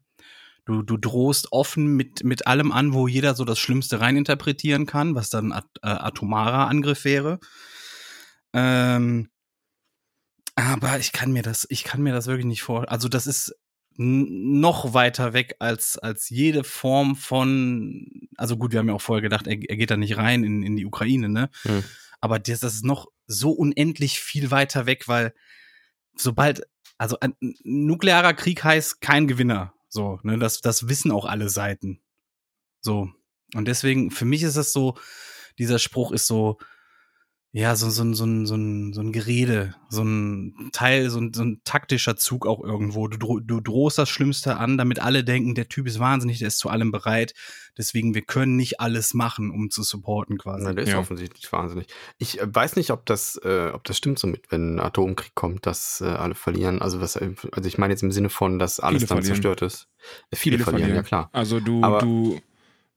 Du, 0.65 0.81
du 0.81 0.95
drohst 0.95 1.51
offen 1.51 1.87
mit, 1.87 2.23
mit 2.23 2.47
allem 2.47 2.71
an, 2.71 2.93
wo 2.93 3.07
jeder 3.07 3.35
so 3.35 3.43
das 3.43 3.59
Schlimmste 3.59 3.99
reininterpretieren 3.99 4.85
kann, 4.85 5.13
was 5.13 5.29
dann 5.29 5.51
at, 5.51 5.65
äh, 5.81 5.87
atomarer 5.87 6.69
Angriff 6.69 7.03
wäre. 7.03 7.39
Ähm, 8.53 9.29
aber 10.55 10.99
ich 10.99 11.11
kann 11.11 11.33
mir 11.33 11.41
das, 11.41 11.65
ich 11.69 11.83
kann 11.83 12.01
mir 12.01 12.13
das 12.13 12.27
wirklich 12.27 12.45
nicht 12.45 12.61
vor. 12.61 12.89
Also 12.89 13.09
das 13.09 13.27
ist 13.27 13.53
noch 13.95 14.93
weiter 14.93 15.33
weg 15.33 15.55
als, 15.59 15.97
als 15.97 16.29
jede 16.29 16.63
Form 16.63 17.15
von, 17.15 18.07
also 18.37 18.55
gut, 18.57 18.71
wir 18.71 18.79
haben 18.79 18.87
ja 18.87 18.95
auch 18.95 19.01
vorher 19.01 19.21
gedacht, 19.21 19.47
er, 19.47 19.57
er 19.69 19.75
geht 19.75 19.91
da 19.91 19.97
nicht 19.97 20.17
rein 20.17 20.43
in, 20.43 20.63
in 20.63 20.77
die 20.77 20.85
Ukraine, 20.85 21.29
ne? 21.29 21.49
Hm. 21.63 21.83
Aber 22.21 22.39
das, 22.39 22.61
das 22.61 22.75
ist 22.75 22.85
noch 22.85 23.07
so 23.27 23.51
unendlich 23.51 24.19
viel 24.19 24.51
weiter 24.51 24.85
weg, 24.85 25.07
weil 25.07 25.33
sobald, 26.15 26.63
also 26.97 27.17
ein 27.19 27.35
nuklearer 27.63 28.33
Krieg 28.33 28.63
heißt 28.63 29.01
kein 29.01 29.27
Gewinner. 29.27 29.73
So, 29.89 30.19
ne, 30.23 30.37
das, 30.37 30.61
das 30.61 30.87
wissen 30.89 31.11
auch 31.11 31.25
alle 31.25 31.49
Seiten. 31.49 32.01
So. 32.81 33.09
Und 33.53 33.67
deswegen, 33.67 34.11
für 34.11 34.25
mich 34.25 34.43
ist 34.43 34.57
das 34.57 34.73
so, 34.73 34.97
dieser 35.59 35.79
Spruch 35.79 36.11
ist 36.11 36.27
so, 36.27 36.57
ja, 37.55 37.75
so, 37.75 37.89
so, 37.91 38.01
ein- 38.03 38.15
so, 38.15 38.25
ein- 38.25 38.45
so, 38.47 38.55
ein, 38.55 38.93
so 38.93 39.01
ein 39.01 39.11
Gerede, 39.11 39.75
so 39.87 40.01
ein 40.03 40.69
Teil, 40.73 41.09
so 41.11 41.19
ein, 41.19 41.33
so 41.33 41.43
ein 41.43 41.61
taktischer 41.63 42.17
Zug 42.17 42.47
auch 42.47 42.63
irgendwo. 42.63 43.07
Du, 43.07 43.17
dro- 43.17 43.39
du 43.39 43.59
drohst 43.61 43.97
das 43.99 44.09
Schlimmste 44.09 44.57
an, 44.57 44.75
damit 44.77 44.99
alle 44.99 45.23
denken, 45.23 45.53
der 45.53 45.69
Typ 45.69 45.85
ist 45.87 45.99
wahnsinnig, 45.99 46.39
der 46.39 46.47
ist 46.47 46.57
zu 46.57 46.69
allem 46.69 46.91
bereit. 46.91 47.33
Deswegen, 47.77 48.13
wir 48.15 48.23
können 48.23 48.55
nicht 48.55 48.79
alles 48.79 49.13
machen, 49.13 49.51
um 49.51 49.69
zu 49.69 49.83
supporten 49.83 50.37
quasi. 50.39 50.63
Na, 50.65 50.73
der 50.73 50.83
ist 50.83 50.89
Ja. 50.91 50.99
offensichtlich 50.99 51.51
wahnsinnig. 51.51 51.87
Ich 52.17 52.39
äh, 52.41 52.47
weiß 52.53 52.75
nicht, 52.75 52.89
ob 52.91 53.05
das, 53.05 53.35
äh, 53.43 53.69
ob 53.73 53.83
das 53.83 53.97
stimmt 53.97 54.17
so 54.19 54.27
mit, 54.27 54.51
wenn 54.51 54.75
ein 54.75 54.79
Atomkrieg 54.79 55.33
kommt, 55.35 55.65
dass 55.67 56.01
äh, 56.01 56.05
alle 56.05 56.33
verlieren. 56.35 56.81
Also 56.81 57.01
was, 57.01 57.15
äh, 57.15 57.31
also 57.51 57.67
ich 57.67 57.77
meine 57.77 57.93
jetzt 57.93 58.01
im 58.03 58.11
Sinne 58.11 58.29
von, 58.29 58.57
dass 58.59 58.79
alles 58.79 59.01
Viele 59.03 59.07
dann 59.09 59.17
verlieren. 59.17 59.35
zerstört 59.35 59.61
ist. 59.61 59.87
Äh, 60.31 60.35
viele, 60.35 60.57
verlieren, 60.59 60.93
ja 60.95 61.03
klar. 61.03 61.29
Also 61.33 61.59
du, 61.59 61.83
Aber- 61.83 61.99
du, 61.99 62.39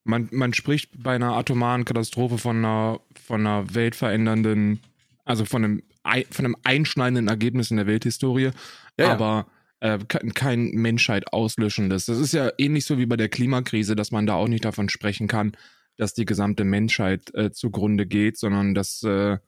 man, 0.07 0.29
man 0.33 0.55
spricht 0.55 0.91
bei 1.03 1.15
einer 1.15 1.33
atomaren 1.37 1.85
Katastrophe 1.85 2.39
von 2.39 2.59
einer, 2.59 3.01
von 3.27 3.41
einer 3.47 3.75
weltverändernden, 3.75 4.81
also 5.25 5.45
von 5.45 5.65
einem, 5.65 5.83
ei- 6.05 6.27
von 6.31 6.45
einem 6.45 6.57
einschneidenden 6.65 7.29
Ergebnis 7.29 7.71
in 7.71 7.77
der 7.77 7.87
Welthistorie, 7.87 8.51
Ja, 8.99 9.13
aber 9.13 9.47
äh, 9.81 9.99
ke- 9.99 10.27
kein 10.35 10.71
Menschheit 10.71 11.33
auslöschendes. 11.33 12.07
Das 12.07 12.19
ist 12.19 12.33
ja 12.33 12.51
ähnlich 12.59 12.85
so 12.87 12.97
wie 12.99 13.07
bei 13.07 13.17
der 13.17 13.29
Klimakrise, 13.29 13.95
dass 13.97 14.11
man 14.11 14.27
da 14.27 14.35
auch 14.35 14.49
nicht 14.49 14.65
davon 14.65 14.89
sprechen 14.89 15.29
kann, 15.29 15.53
dass 15.97 16.15
die 16.15 16.25
gesamte 16.25 16.65
Menschheit 16.65 17.35
äh, 17.35 17.51
zugrunde 17.53 18.07
geht, 18.07 18.39
sondern 18.39 18.75
dass, 18.75 19.03
äh, 19.03 19.39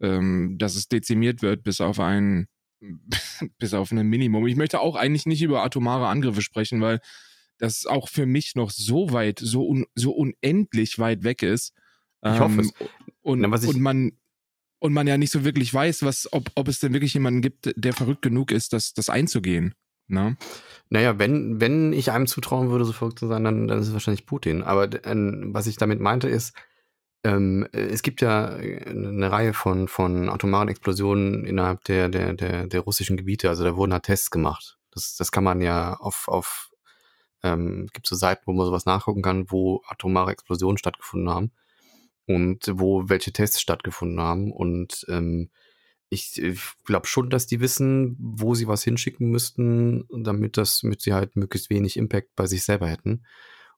ähm, 0.00 0.56
dass 0.58 0.76
es 0.76 0.88
dezimiert 0.88 1.42
wird 1.42 1.62
bis 1.64 1.80
auf 1.80 1.98
ein 2.00 2.46
bis 3.58 3.72
auf 3.74 3.90
ein 3.92 4.06
Minimum. 4.06 4.46
Ich 4.46 4.56
möchte 4.56 4.80
auch 4.80 4.94
eigentlich 4.96 5.26
nicht 5.26 5.42
über 5.42 5.64
atomare 5.64 6.06
Angriffe 6.08 6.42
sprechen, 6.42 6.80
weil 6.80 7.00
das 7.58 7.86
auch 7.86 8.08
für 8.08 8.26
mich 8.26 8.54
noch 8.54 8.70
so 8.70 9.12
weit, 9.12 9.38
so, 9.38 9.66
un, 9.66 9.86
so 9.94 10.12
unendlich 10.12 10.98
weit 10.98 11.24
weg 11.24 11.42
ist. 11.42 11.72
Ich 12.24 12.40
hoffe 12.40 12.54
Ähm, 12.54 12.60
es. 12.60 12.72
Und, 13.22 13.40
Na, 13.40 13.48
und 13.48 13.80
man 13.80 14.12
und 14.84 14.92
man 14.92 15.06
ja 15.06 15.16
nicht 15.16 15.30
so 15.30 15.44
wirklich 15.44 15.72
weiß, 15.72 16.02
was, 16.02 16.30
ob, 16.30 16.50
ob 16.56 16.68
es 16.68 16.78
denn 16.78 16.92
wirklich 16.92 17.14
jemanden 17.14 17.40
gibt, 17.40 17.72
der 17.74 17.94
verrückt 17.94 18.20
genug 18.20 18.52
ist, 18.52 18.74
das, 18.74 18.92
das 18.92 19.08
einzugehen. 19.08 19.74
Ne? 20.08 20.36
Naja, 20.90 21.18
wenn, 21.18 21.58
wenn 21.58 21.94
ich 21.94 22.10
einem 22.10 22.26
zutrauen 22.26 22.68
würde, 22.68 22.84
so 22.84 22.92
verrückt 22.92 23.18
zu 23.18 23.26
sein, 23.26 23.44
dann, 23.44 23.66
dann 23.66 23.78
ist 23.78 23.88
es 23.88 23.92
wahrscheinlich 23.94 24.26
Putin. 24.26 24.62
Aber 24.62 24.84
äh, 24.84 25.14
was 25.46 25.66
ich 25.66 25.78
damit 25.78 26.00
meinte 26.00 26.28
ist, 26.28 26.54
ähm, 27.24 27.66
äh, 27.72 27.80
es 27.80 28.02
gibt 28.02 28.20
ja 28.20 28.58
äh, 28.58 28.84
eine 28.86 29.32
Reihe 29.32 29.54
von, 29.54 29.88
von 29.88 30.28
atomaren 30.28 30.68
Explosionen 30.68 31.46
innerhalb 31.46 31.82
der, 31.84 32.10
der, 32.10 32.34
der, 32.34 32.66
der 32.66 32.80
russischen 32.80 33.16
Gebiete. 33.16 33.48
Also 33.48 33.64
da 33.64 33.76
wurden 33.76 33.94
halt 33.94 34.04
Tests 34.04 34.30
gemacht. 34.30 34.76
Das, 34.90 35.16
das 35.16 35.32
kann 35.32 35.44
man 35.44 35.62
ja 35.62 35.94
auf, 35.94 36.28
auf 36.28 36.70
ähm, 37.44 37.86
gibt 37.92 38.08
so 38.08 38.16
Seiten, 38.16 38.42
wo 38.46 38.52
man 38.52 38.66
sowas 38.66 38.86
nachgucken 38.86 39.22
kann, 39.22 39.50
wo 39.50 39.82
atomare 39.86 40.32
Explosionen 40.32 40.78
stattgefunden 40.78 41.30
haben 41.30 41.52
und 42.26 42.72
wo 42.72 43.08
welche 43.08 43.32
Tests 43.32 43.60
stattgefunden 43.60 44.18
haben. 44.18 44.50
Und 44.50 45.04
ähm, 45.08 45.50
ich, 46.08 46.40
glaube 46.84 47.06
schon, 47.06 47.28
dass 47.28 47.46
die 47.46 47.60
wissen, 47.60 48.16
wo 48.18 48.54
sie 48.54 48.66
was 48.66 48.82
hinschicken 48.82 49.30
müssten, 49.30 50.06
damit 50.10 50.56
das 50.56 50.82
mit 50.82 51.02
sie 51.02 51.12
halt 51.12 51.36
möglichst 51.36 51.70
wenig 51.70 51.96
Impact 51.96 52.34
bei 52.34 52.46
sich 52.46 52.62
selber 52.62 52.88
hätten. 52.88 53.24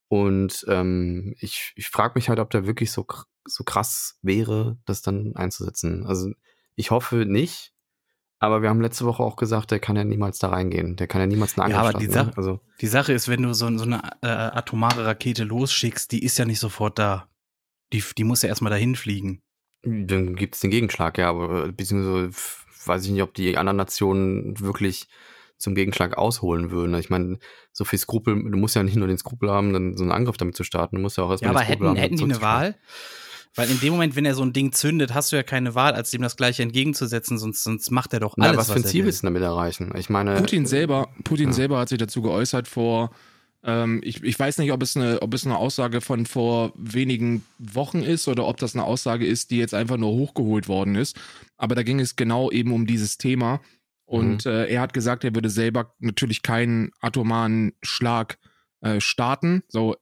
Und 0.08 0.64
ähm, 0.68 1.34
ich, 1.40 1.72
ich 1.74 1.88
frage 1.88 2.12
mich 2.14 2.28
halt, 2.28 2.38
ob 2.38 2.50
da 2.50 2.66
wirklich 2.66 2.92
so, 2.92 3.04
so 3.44 3.64
krass 3.64 4.18
wäre, 4.22 4.78
das 4.86 5.02
dann 5.02 5.34
einzusetzen. 5.34 6.06
Also 6.06 6.30
ich 6.76 6.92
hoffe 6.92 7.24
nicht, 7.26 7.72
aber 8.38 8.62
wir 8.62 8.68
haben 8.68 8.80
letzte 8.80 9.04
Woche 9.06 9.22
auch 9.22 9.36
gesagt, 9.36 9.70
der 9.70 9.78
kann 9.80 9.96
ja 9.96 10.04
niemals 10.04 10.38
da 10.38 10.48
reingehen. 10.48 10.96
Der 10.96 11.06
kann 11.06 11.20
ja 11.20 11.26
niemals 11.26 11.58
eine 11.58 11.70
Ja, 11.72 11.78
Angriff 11.80 11.90
aber 11.94 11.98
die 11.98 12.06
ne? 12.08 12.12
Sache- 12.12 12.32
Also 12.36 12.60
Die 12.80 12.86
Sache 12.86 13.12
ist, 13.12 13.28
wenn 13.28 13.42
du 13.42 13.52
so, 13.54 13.76
so 13.78 13.84
eine 13.84 14.02
äh, 14.22 14.26
atomare 14.28 15.06
Rakete 15.06 15.44
losschickst, 15.44 16.12
die 16.12 16.22
ist 16.22 16.38
ja 16.38 16.44
nicht 16.44 16.60
sofort 16.60 16.98
da. 16.98 17.28
Die, 17.92 18.02
die 18.18 18.24
muss 18.24 18.42
ja 18.42 18.48
erstmal 18.48 18.70
dahin 18.70 18.96
fliegen. 18.96 19.42
Dann 19.84 20.34
gibt 20.36 20.54
es 20.56 20.60
den 20.60 20.70
Gegenschlag, 20.70 21.16
ja, 21.18 21.28
aber 21.30 21.66
äh, 21.66 21.72
beziehungsweise 21.72 22.30
weiß 22.86 23.04
ich 23.04 23.10
nicht, 23.12 23.22
ob 23.22 23.34
die 23.34 23.56
anderen 23.56 23.76
Nationen 23.76 24.58
wirklich 24.60 25.08
zum 25.58 25.74
Gegenschlag 25.74 26.18
ausholen 26.18 26.70
würden. 26.70 26.94
Ich 26.96 27.08
meine, 27.08 27.38
so 27.72 27.84
viel 27.84 27.98
Skrupel, 27.98 28.34
du 28.34 28.58
musst 28.58 28.76
ja 28.76 28.82
nicht 28.82 28.96
nur 28.96 29.08
den 29.08 29.16
Skrupel 29.18 29.50
haben, 29.50 29.72
dann 29.72 29.96
so 29.96 30.02
einen 30.02 30.12
Angriff 30.12 30.36
damit 30.36 30.56
zu 30.56 30.64
starten, 30.64 30.96
du 30.96 31.02
musst 31.02 31.16
ja 31.16 31.24
auch 31.24 31.28
Ja, 31.28 31.32
erstmal 31.32 31.50
aber 31.52 31.60
den 31.60 31.66
Skrupel 31.66 31.88
hätten, 31.88 31.88
haben, 31.88 31.96
hätten 32.02 32.16
die 32.16 32.24
eine. 32.24 32.42
Wahl? 32.42 32.74
Weil 33.56 33.70
in 33.70 33.80
dem 33.80 33.94
Moment, 33.94 34.16
wenn 34.16 34.26
er 34.26 34.34
so 34.34 34.42
ein 34.42 34.52
Ding 34.52 34.72
zündet, 34.72 35.14
hast 35.14 35.32
du 35.32 35.36
ja 35.36 35.42
keine 35.42 35.74
Wahl, 35.74 35.94
als 35.94 36.10
dem 36.10 36.22
das 36.22 36.36
gleiche 36.36 36.62
entgegenzusetzen, 36.62 37.38
sonst, 37.38 37.64
sonst 37.64 37.90
macht 37.90 38.12
er 38.12 38.20
doch 38.20 38.36
alles. 38.36 38.52
Na, 38.52 38.58
was 38.58 38.70
für 38.70 38.76
ein 38.76 38.84
Ziel 38.84 39.00
will. 39.00 39.06
willst 39.06 39.22
du 39.22 39.26
damit 39.26 39.42
erreichen? 39.42 39.92
Ich 39.96 40.10
meine. 40.10 40.36
Putin 40.36 40.66
selber, 40.66 41.08
Putin 41.24 41.48
Ja. 41.48 41.54
selber 41.54 41.78
hat 41.78 41.88
sich 41.88 41.98
dazu 41.98 42.20
geäußert 42.20 42.68
vor, 42.68 43.10
ähm, 43.64 44.00
ich, 44.04 44.22
ich 44.22 44.38
weiß 44.38 44.58
nicht, 44.58 44.72
ob 44.72 44.82
es, 44.82 44.96
eine, 44.96 45.22
ob 45.22 45.34
es 45.34 45.44
eine 45.44 45.56
Aussage 45.56 46.00
von 46.00 46.26
vor 46.26 46.72
wenigen 46.76 47.44
Wochen 47.58 48.02
ist 48.02 48.28
oder 48.28 48.46
ob 48.46 48.58
das 48.58 48.74
eine 48.74 48.84
Aussage 48.84 49.26
ist, 49.26 49.50
die 49.50 49.56
jetzt 49.56 49.74
einfach 49.74 49.96
nur 49.96 50.10
hochgeholt 50.10 50.68
worden 50.68 50.94
ist. 50.94 51.18
Aber 51.56 51.74
da 51.74 51.82
ging 51.82 51.98
es 51.98 52.14
genau 52.14 52.50
eben 52.50 52.72
um 52.72 52.86
dieses 52.86 53.18
Thema. 53.18 53.60
Und 54.04 54.46
äh, 54.46 54.66
er 54.66 54.82
hat 54.82 54.92
gesagt, 54.92 55.24
er 55.24 55.34
würde 55.34 55.50
selber 55.50 55.94
natürlich 55.98 56.42
keinen 56.42 56.92
atomaren 57.00 57.72
Schlag 57.82 58.38
äh, 58.82 59.00
starten. 59.00 59.64
So, 59.66 59.96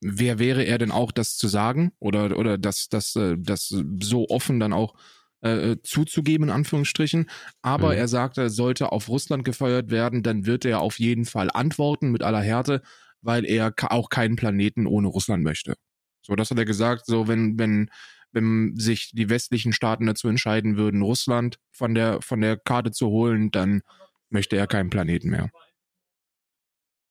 wer 0.00 0.38
wäre 0.38 0.64
er 0.64 0.78
denn 0.78 0.90
auch, 0.90 1.12
das 1.12 1.36
zu 1.36 1.48
sagen? 1.48 1.92
Oder, 1.98 2.36
oder 2.38 2.58
das, 2.58 2.88
das, 2.88 3.16
äh, 3.16 3.36
das 3.38 3.68
so 4.00 4.28
offen 4.28 4.60
dann 4.60 4.72
auch 4.72 4.94
äh, 5.42 5.76
zuzugeben, 5.82 6.48
in 6.48 6.54
Anführungsstrichen. 6.54 7.30
Aber 7.62 7.92
Mhm. 7.92 7.98
er 7.98 8.08
sagte, 8.08 8.50
sollte 8.50 8.92
auf 8.92 9.08
Russland 9.08 9.44
gefeuert 9.44 9.90
werden, 9.90 10.22
dann 10.22 10.46
wird 10.46 10.64
er 10.64 10.80
auf 10.80 10.98
jeden 10.98 11.24
Fall 11.24 11.50
antworten 11.52 12.10
mit 12.10 12.22
aller 12.22 12.42
Härte, 12.42 12.82
weil 13.22 13.44
er 13.44 13.72
auch 13.88 14.08
keinen 14.10 14.36
Planeten 14.36 14.86
ohne 14.86 15.08
Russland 15.08 15.42
möchte. 15.42 15.74
So, 16.22 16.36
das 16.36 16.50
hat 16.50 16.58
er 16.58 16.64
gesagt, 16.64 17.06
so 17.06 17.28
wenn, 17.28 17.58
wenn, 17.58 17.90
wenn 18.32 18.76
sich 18.76 19.10
die 19.12 19.30
westlichen 19.30 19.72
Staaten 19.72 20.06
dazu 20.06 20.28
entscheiden 20.28 20.76
würden, 20.76 21.02
Russland 21.02 21.58
von 21.72 21.94
der, 21.94 22.20
von 22.22 22.40
der 22.40 22.56
Karte 22.56 22.90
zu 22.92 23.08
holen, 23.08 23.50
dann 23.50 23.82
möchte 24.28 24.56
er 24.56 24.66
keinen 24.66 24.90
Planeten 24.90 25.30
mehr. 25.30 25.50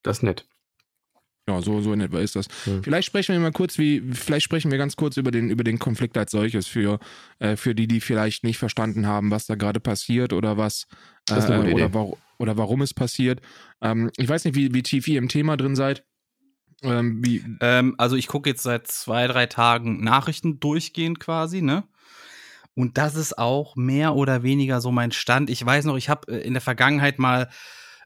Das 0.03 0.17
ist 0.17 0.23
nett. 0.23 0.47
Ja, 1.49 1.63
so, 1.63 1.81
so 1.81 1.93
in 1.93 2.01
etwa 2.01 2.19
ist 2.19 2.35
das. 2.35 2.47
Hm. 2.65 2.83
Vielleicht 2.83 3.07
sprechen 3.07 3.33
wir 3.33 3.39
mal 3.39 3.51
kurz, 3.51 3.79
wie, 3.79 4.01
vielleicht 4.13 4.43
sprechen 4.43 4.69
wir 4.69 4.77
ganz 4.77 4.95
kurz 4.95 5.17
über 5.17 5.31
den, 5.31 5.49
über 5.49 5.63
den 5.63 5.79
Konflikt 5.79 6.15
als 6.15 6.31
solches 6.31 6.67
für, 6.67 6.99
äh, 7.39 7.55
für 7.55 7.73
die, 7.73 7.87
die 7.87 8.01
vielleicht 8.01 8.43
nicht 8.43 8.59
verstanden 8.59 9.07
haben, 9.07 9.31
was 9.31 9.47
da 9.47 9.55
gerade 9.55 9.79
passiert 9.79 10.31
oder 10.31 10.57
was, 10.57 10.85
äh, 11.27 11.33
oder, 11.33 11.93
wa 11.93 12.13
oder 12.37 12.55
warum 12.55 12.83
es 12.83 12.93
passiert. 12.93 13.41
Ähm, 13.81 14.11
ich 14.17 14.29
weiß 14.29 14.45
nicht, 14.45 14.55
wie, 14.55 14.73
wie 14.75 14.83
tief 14.83 15.07
ihr 15.07 15.17
im 15.17 15.27
Thema 15.27 15.57
drin 15.57 15.75
seid. 15.75 16.03
Ähm, 16.83 17.25
wie, 17.25 17.43
Ähm, 17.61 17.95
also 17.97 18.15
ich 18.15 18.27
gucke 18.27 18.49
jetzt 18.49 18.61
seit 18.61 18.85
zwei, 18.85 19.25
drei 19.25 19.47
Tagen 19.47 20.03
Nachrichten 20.03 20.59
durchgehend 20.59 21.19
quasi, 21.19 21.63
ne? 21.63 21.83
Und 22.75 22.99
das 22.99 23.15
ist 23.15 23.39
auch 23.39 23.75
mehr 23.75 24.15
oder 24.15 24.43
weniger 24.43 24.79
so 24.81 24.91
mein 24.91 25.11
Stand. 25.11 25.49
Ich 25.49 25.65
weiß 25.65 25.85
noch, 25.85 25.97
ich 25.97 26.09
habe 26.09 26.31
in 26.31 26.53
der 26.53 26.61
Vergangenheit 26.61 27.17
mal 27.17 27.49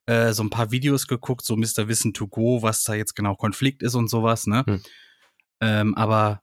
äh, 0.06 0.34
so 0.34 0.44
ein 0.44 0.50
paar 0.50 0.72
Videos 0.72 1.08
geguckt, 1.08 1.46
so 1.46 1.56
Mr. 1.56 1.88
Wissen 1.88 2.14
to 2.14 2.28
go, 2.28 2.62
was 2.62 2.84
da 2.84 2.94
jetzt 2.94 3.16
genau 3.16 3.36
Konflikt 3.36 3.84
ist 3.84 3.96
und 3.96 4.10
sowas, 4.10 4.48
ne? 4.48 4.64
Hm. 4.68 4.82
Ähm, 5.62 5.96
aber 5.96 6.42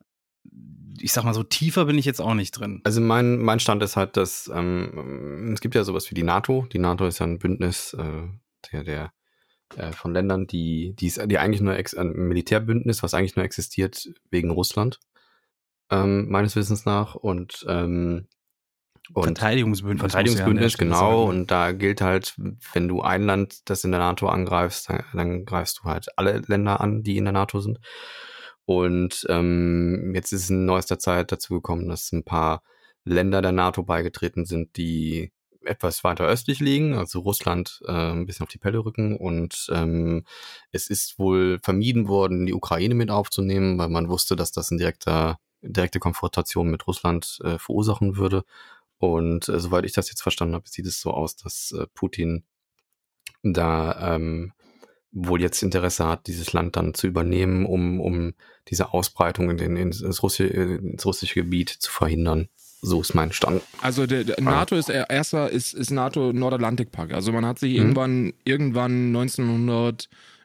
ich 0.99 1.13
sag 1.13 1.25
mal, 1.25 1.35
so 1.35 1.43
tiefer 1.43 1.87
bin 1.87 1.99
ich 1.99 2.05
jetzt 2.05 2.21
auch 2.21 2.35
nicht 2.35 2.53
drin. 2.53 2.81
Also 2.85 3.01
mein, 3.01 3.39
mein 3.39 3.61
Stand 3.61 3.83
ist 3.83 3.97
halt, 3.97 4.17
dass 4.17 4.51
ähm, 4.55 5.51
es 5.53 5.61
gibt 5.61 5.75
ja 5.75 5.85
sowas 5.85 6.11
wie 6.11 6.15
die 6.15 6.23
NATO. 6.23 6.67
Die 6.73 6.79
NATO 6.79 7.07
ist 7.07 7.19
ja 7.19 7.27
ein 7.27 7.39
Bündnis 7.39 7.95
äh, 7.95 8.29
der, 8.71 8.85
der 8.85 9.13
äh, 9.77 9.93
von 9.93 10.13
Ländern, 10.13 10.47
die, 10.47 10.95
die, 10.99 11.07
ist, 11.07 11.21
die 11.27 11.39
eigentlich 11.39 11.61
nur 11.61 11.77
ex 11.77 11.95
ein 11.95 12.13
Militärbündnis, 12.13 13.03
was 13.03 13.15
eigentlich 13.15 13.37
nur 13.37 13.45
existiert 13.45 14.11
wegen 14.31 14.51
Russland, 14.51 15.01
ähm, 15.91 16.29
meines 16.29 16.57
Wissens 16.57 16.85
nach. 16.85 17.15
Und, 17.15 17.65
ähm, 17.69 18.29
und 19.13 19.25
Verteidigungsbündnis. 19.25 20.13
Verteidigungsbündnis, 20.13 20.73
ja 20.73 20.79
genau. 20.79 20.97
sagen, 20.97 21.15
ne? 21.15 21.25
Und 21.25 21.51
da 21.51 21.73
gilt 21.73 22.01
halt, 22.01 22.35
wenn 22.73 22.89
du 22.89 23.03
ein 23.03 23.25
Land, 23.25 23.69
das 23.69 23.85
in 23.85 23.91
der 23.91 24.01
NATO 24.01 24.29
angreifst, 24.29 24.89
dann, 24.89 25.05
dann 25.13 25.45
greifst 25.45 25.81
du 25.81 25.85
halt 25.85 26.07
alle 26.17 26.43
Länder 26.47 26.81
an, 26.81 27.03
die 27.03 27.17
in 27.17 27.25
der 27.25 27.33
NATO 27.33 27.61
sind. 27.61 27.79
Und 28.65 29.27
ähm, 29.29 30.13
jetzt 30.15 30.33
ist 30.33 30.51
in 30.51 30.65
neuester 30.65 30.99
Zeit 30.99 31.33
dazu 31.33 31.55
gekommen, 31.55 31.89
dass 31.89 32.13
ein 32.13 32.25
paar 32.25 32.63
Länder 33.05 33.43
der 33.43 33.53
NATO 33.53 33.83
beigetreten 33.83 34.45
sind, 34.45 34.77
die 34.77 35.33
etwas 35.65 36.05
weiter 36.05 36.25
östlich 36.25 36.61
liegen, 36.61 36.95
also 36.95 37.21
Russland 37.21 37.81
äh, 37.87 38.13
ein 38.13 38.27
bisschen 38.27 38.45
auf 38.45 38.51
die 38.51 38.59
Pelle 38.59 38.85
rücken. 38.85 39.17
Und 39.17 39.69
ähm, 39.73 40.25
es 40.73 40.89
ist 40.89 41.19
wohl 41.19 41.59
vermieden 41.63 42.09
worden, 42.09 42.47
die 42.47 42.55
Ukraine 42.55 42.95
mit 42.95 43.11
aufzunehmen, 43.11 43.77
weil 43.79 43.89
man 43.89 44.09
wusste, 44.09 44.37
dass 44.37 44.53
das 44.53 44.71
eine 44.71 44.79
direkte, 44.79 45.37
direkte 45.63 45.99
Konfrontation 45.99 46.71
mit 46.71 46.87
Russland 46.87 47.41
äh, 47.45 47.59
verursachen 47.59 48.17
würde. 48.17 48.45
Und 49.01 49.49
äh, 49.49 49.59
soweit 49.59 49.85
ich 49.87 49.93
das 49.93 50.09
jetzt 50.11 50.23
verstanden 50.23 50.55
habe, 50.55 50.69
sieht 50.69 50.87
es 50.87 51.01
so 51.01 51.11
aus, 51.11 51.35
dass 51.37 51.73
äh, 51.73 51.87
Putin 51.95 52.45
da 53.43 54.15
ähm, 54.15 54.53
wohl 55.13 55.41
jetzt 55.41 55.63
Interesse 55.63 56.07
hat, 56.07 56.27
dieses 56.27 56.53
Land 56.53 56.77
dann 56.77 56.95
zu 56.95 57.07
übernehmen, 57.07 57.67
um, 57.67 58.01
um 58.01 58.35
diese 58.69 58.93
Ausbreitung 58.93 59.51
in 59.51 59.57
den, 59.57 59.77
ins, 59.77 60.23
Russi 60.23 60.45
ins 60.45 61.05
russische 61.05 61.35
Gebiet 61.43 61.71
zu 61.71 61.91
verhindern. 61.91 62.49
So 62.83 63.01
ist 63.01 63.15
mein 63.15 63.33
Stand. 63.33 63.63
Also 63.83 64.07
der, 64.07 64.25
der 64.25 64.41
NATO 64.41 64.77
ist 64.77 64.89
er- 64.89 65.11
erster 65.11 65.51
ist, 65.51 65.75
ist 65.75 65.91
NATO 65.91 66.33
Nordatlantikpakt. 66.33 67.13
Also 67.13 67.33
man 67.33 67.45
hat 67.45 67.59
sich 67.59 67.73
Mhm. 67.73 67.79
irgendwann 67.79 68.33
irgendwann 68.45 69.13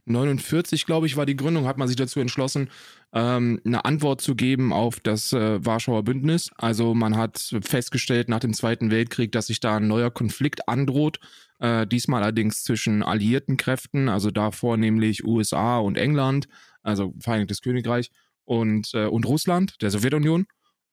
1949, 0.08 0.86
glaube 0.86 1.08
ich, 1.08 1.18
war 1.18 1.26
die 1.26 1.36
Gründung, 1.36 1.66
hat 1.66 1.78
man 1.78 1.88
sich 1.88 1.98
dazu 1.98 2.20
entschlossen, 2.20 2.70
ähm, 3.12 3.60
eine 3.66 3.86
Antwort 3.86 4.22
zu 4.22 4.36
geben 4.36 4.72
auf 4.72 5.00
das 5.00 5.34
äh, 5.34 5.66
Warschauer 5.66 6.04
Bündnis. 6.04 6.52
Also 6.58 6.94
man 6.94 7.18
hat 7.18 7.56
festgestellt 7.62 8.30
nach 8.30 8.40
dem 8.40 8.54
Zweiten 8.54 8.92
Weltkrieg, 8.92 9.32
dass 9.32 9.48
sich 9.48 9.60
da 9.60 9.78
ein 9.78 9.88
neuer 9.88 10.12
Konflikt 10.12 10.70
androht. 10.70 11.20
Äh, 11.60 11.88
diesmal 11.88 12.22
allerdings 12.22 12.64
zwischen 12.64 13.02
alliierten 13.02 13.58
Kräften, 13.58 14.10
also 14.10 14.30
da 14.30 14.52
vornehmlich 14.52 15.26
USA 15.26 15.80
und 15.80 15.98
England, 15.98 16.48
also 16.84 17.14
Vereinigtes 17.20 17.62
Königreich 17.62 18.12
und, 18.44 18.94
äh, 18.94 19.08
und 19.08 19.26
Russland, 19.26 19.82
der 19.82 19.90
Sowjetunion 19.90 20.46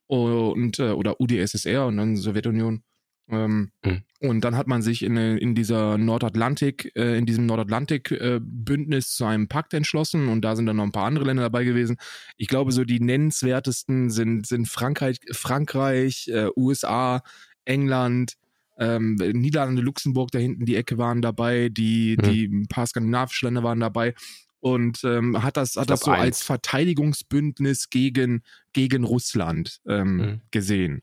und 0.06 0.78
äh, 0.78 0.90
oder 0.90 1.20
UdSSR 1.20 1.86
und 1.86 1.98
dann 1.98 2.16
Sowjetunion. 2.16 2.82
Ähm, 3.28 3.70
Mhm. 3.84 4.02
Und 4.20 4.42
dann 4.44 4.56
hat 4.56 4.68
man 4.68 4.82
sich 4.82 5.02
in, 5.02 5.16
äh, 5.16 5.36
in 5.36 5.54
dieser 5.56 5.98
Nordatlantik, 5.98 6.92
äh, 6.94 7.18
in 7.18 7.26
diesem 7.26 7.46
Nordatlantik-Bündnis 7.46 9.14
zu 9.14 9.24
einem 9.24 9.48
Pakt 9.48 9.74
entschlossen 9.74 10.28
und 10.28 10.42
da 10.42 10.54
sind 10.56 10.66
dann 10.66 10.76
noch 10.76 10.84
ein 10.84 10.92
paar 10.92 11.06
andere 11.06 11.24
Länder 11.24 11.42
dabei 11.44 11.64
gewesen. 11.64 11.96
Ich 12.36 12.48
glaube, 12.48 12.72
so 12.72 12.84
die 12.84 13.00
nennenswertesten 13.00 14.10
sind, 14.10 14.46
sind 14.46 14.68
Frankreich, 14.68 15.18
Frankreich, 15.32 16.28
äh, 16.28 16.48
USA, 16.56 17.22
England, 17.64 18.34
ähm, 18.78 19.16
Niederlande, 19.16 19.82
Luxemburg, 19.82 20.30
da 20.30 20.38
hinten 20.38 20.64
die 20.66 20.76
Ecke 20.76 20.98
waren 20.98 21.20
dabei, 21.22 21.68
die, 21.68 22.16
Mhm. 22.18 22.22
die 22.22 22.44
ein 22.46 22.66
paar 22.68 22.86
skandinavische 22.86 23.46
Länder 23.46 23.62
waren 23.62 23.80
dabei 23.80 24.14
und 24.60 25.02
ähm, 25.04 25.42
hat 25.42 25.56
das, 25.56 25.76
hat 25.76 25.90
das 25.90 26.00
so 26.00 26.10
eins. 26.12 26.22
als 26.22 26.42
Verteidigungsbündnis 26.42 27.90
gegen, 27.90 28.42
gegen 28.72 29.04
Russland 29.04 29.78
ähm, 29.86 30.16
Mhm. 30.16 30.40
gesehen. 30.50 31.02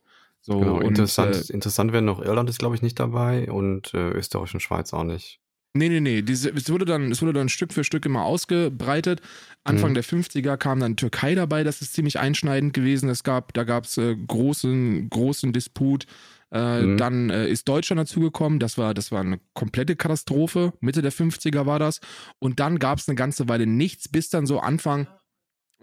So, 0.49 0.59
Genau, 0.59 0.77
und, 0.77 0.85
interessant, 0.87 1.35
Äh, 1.49 1.53
interessant 1.53 1.91
wäre 1.93 2.01
noch, 2.01 2.19
Irland 2.21 2.49
ist, 2.49 2.57
glaube 2.59 2.75
ich, 2.75 2.81
nicht 2.81 2.99
dabei 2.99 3.51
und 3.51 3.93
äh, 3.93 4.09
Österreich 4.11 4.53
und 4.53 4.61
Schweiz 4.61 4.93
auch 4.93 5.03
nicht. 5.03 5.39
Nee, 5.75 5.89
nee, 5.89 5.99
nee. 5.99 6.23
Diese, 6.23 6.49
es, 6.49 6.71
wurde 6.71 6.85
dann, 6.85 7.11
es 7.11 7.21
wurde 7.21 7.33
dann 7.33 7.47
Stück 7.47 7.71
für 7.73 7.83
Stück 7.83 8.03
immer 8.07 8.23
ausgebreitet. 8.25 9.21
Anfang 9.63 9.91
Mhm. 9.91 9.93
der 9.93 10.03
50er 10.03 10.57
kam 10.57 10.79
dann 10.79 10.95
Türkei 10.95 11.35
dabei, 11.35 11.63
das 11.63 11.81
ist 11.83 11.93
ziemlich 11.93 12.17
einschneidend 12.17 12.73
gewesen. 12.73 13.07
Es 13.09 13.21
gab, 13.23 13.53
da 13.53 13.63
gab 13.63 13.83
es 13.83 13.97
äh, 13.99 14.15
großen, 14.15 15.07
großen 15.11 15.53
Disput. 15.53 16.05
Äh, 16.51 16.81
Mhm. 16.81 16.97
Dann 16.97 17.29
äh, 17.29 17.47
ist 17.47 17.69
Deutschland 17.69 17.99
dazugekommen. 17.99 18.57
Das 18.57 18.79
war, 18.79 18.95
das 18.95 19.11
war 19.11 19.21
eine 19.21 19.39
komplette 19.53 19.95
Katastrophe. 19.95 20.73
Mitte 20.79 21.03
der 21.03 21.11
50er 21.11 21.67
war 21.67 21.77
das. 21.77 21.99
Und 22.39 22.59
dann 22.59 22.79
gab 22.79 22.97
es 22.97 23.07
eine 23.07 23.15
ganze 23.15 23.47
Weile 23.47 23.67
nichts, 23.67 24.09
bis 24.09 24.29
dann 24.31 24.47
so 24.47 24.59
Anfang, 24.59 25.05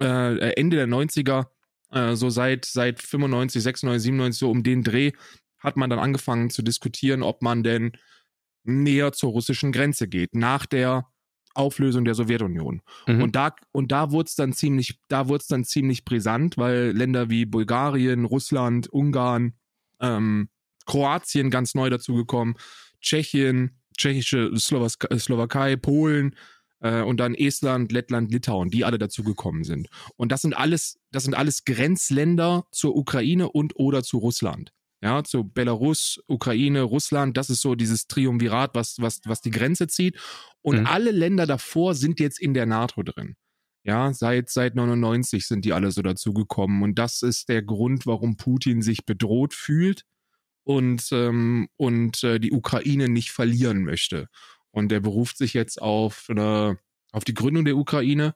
äh, 0.00 0.50
Ende 0.54 0.76
der 0.76 0.88
90er, 0.88 1.46
äh, 1.96 2.14
so 2.14 2.28
seit, 2.28 2.64
seit 2.66 3.00
95, 3.00 3.62
96, 3.62 4.02
97, 4.02 4.38
so 4.38 4.50
um 4.50 4.62
den 4.62 4.82
Dreh, 4.82 5.12
hat 5.58 5.76
man 5.76 5.88
dann 5.88 5.98
angefangen 5.98 6.50
zu 6.50 6.62
diskutieren, 6.62 7.22
ob 7.22 7.42
man 7.42 7.62
denn 7.62 7.92
näher 8.64 9.12
zur 9.12 9.30
russischen 9.30 9.72
Grenze 9.72 10.06
geht, 10.06 10.34
nach 10.34 10.66
der 10.66 11.06
Auflösung 11.54 12.04
der 12.04 12.14
Sowjetunion. 12.14 12.82
Mhm. 13.06 13.22
Und 13.22 13.36
da, 13.36 13.54
und 13.72 13.90
da 13.90 14.10
wurde 14.10 14.26
es 14.28 14.34
dann 14.34 14.52
ziemlich, 14.52 15.00
da 15.08 15.28
wurde 15.28 15.44
dann 15.48 15.64
ziemlich 15.64 16.04
brisant, 16.04 16.58
weil 16.58 16.90
Länder 16.90 17.30
wie 17.30 17.46
Bulgarien, 17.46 18.26
Russland, 18.26 18.88
Ungarn, 18.88 19.54
ähm, 20.00 20.50
Kroatien 20.84 21.50
ganz 21.50 21.74
neu 21.74 21.88
dazugekommen, 21.88 22.56
Tschechien, 23.00 23.78
tschechische 23.96 24.50
Slowakei, 24.58 25.76
Polen 25.76 26.36
äh, 26.86 27.02
und 27.02 27.18
dann 27.18 27.34
Estland, 27.34 27.92
Lettland, 27.92 28.30
Litauen, 28.32 28.70
die 28.70 28.84
alle 28.84 28.98
dazugekommen 28.98 29.64
sind. 29.64 29.88
Und 30.16 30.32
das 30.32 30.42
sind 30.42 30.56
alles, 30.56 30.98
das 31.12 31.24
sind 31.24 31.34
alles 31.34 31.64
Grenzländer 31.64 32.66
zur 32.70 32.96
Ukraine 32.96 33.50
und 33.50 33.76
oder 33.76 34.02
zu 34.02 34.18
Russland. 34.18 34.72
Ja, 35.02 35.22
zu 35.24 35.44
Belarus, 35.44 36.20
Ukraine, 36.26 36.82
Russland, 36.82 37.36
das 37.36 37.50
ist 37.50 37.60
so 37.60 37.74
dieses 37.74 38.06
Triumvirat, 38.06 38.74
was, 38.74 38.96
was, 38.98 39.20
was 39.26 39.42
die 39.42 39.50
Grenze 39.50 39.88
zieht. 39.88 40.18
Und 40.62 40.80
Mhm. 40.80 40.86
alle 40.86 41.10
Länder 41.10 41.46
davor 41.46 41.94
sind 41.94 42.18
jetzt 42.18 42.40
in 42.40 42.54
der 42.54 42.66
NATO 42.66 43.02
drin. 43.02 43.36
Ja, 43.84 44.12
seit, 44.12 44.50
seit 44.50 44.74
99 44.74 45.46
sind 45.46 45.64
die 45.64 45.72
alle 45.72 45.92
so 45.92 46.02
dazugekommen. 46.02 46.82
Und 46.82 46.98
das 46.98 47.22
ist 47.22 47.48
der 47.48 47.62
Grund, 47.62 48.06
warum 48.06 48.36
Putin 48.36 48.82
sich 48.82 49.04
bedroht 49.04 49.54
fühlt 49.54 50.02
und, 50.64 51.08
ähm, 51.12 51.68
und 51.76 52.24
äh, 52.24 52.40
die 52.40 52.50
Ukraine 52.52 53.08
nicht 53.08 53.30
verlieren 53.30 53.84
möchte. 53.84 54.26
Und 54.76 54.92
er 54.92 55.00
beruft 55.00 55.38
sich 55.38 55.54
jetzt 55.54 55.80
auf, 55.80 56.26
eine, 56.28 56.78
auf 57.12 57.24
die 57.24 57.32
Gründung 57.34 57.64
der 57.64 57.76
Ukraine. 57.76 58.34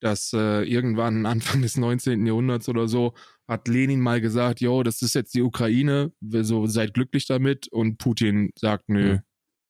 dass 0.00 0.32
äh, 0.32 0.62
irgendwann 0.64 1.26
Anfang 1.26 1.62
des 1.62 1.76
19. 1.76 2.26
Jahrhunderts 2.26 2.68
oder 2.68 2.88
so 2.88 3.14
hat 3.46 3.68
Lenin 3.68 4.00
mal 4.00 4.20
gesagt, 4.20 4.60
jo, 4.60 4.82
das 4.82 5.00
ist 5.02 5.14
jetzt 5.14 5.32
die 5.34 5.42
Ukraine, 5.42 6.10
so 6.20 6.66
seid 6.66 6.92
glücklich 6.94 7.26
damit 7.26 7.68
und 7.68 7.98
Putin 7.98 8.50
sagt, 8.58 8.88
nö, 8.88 9.18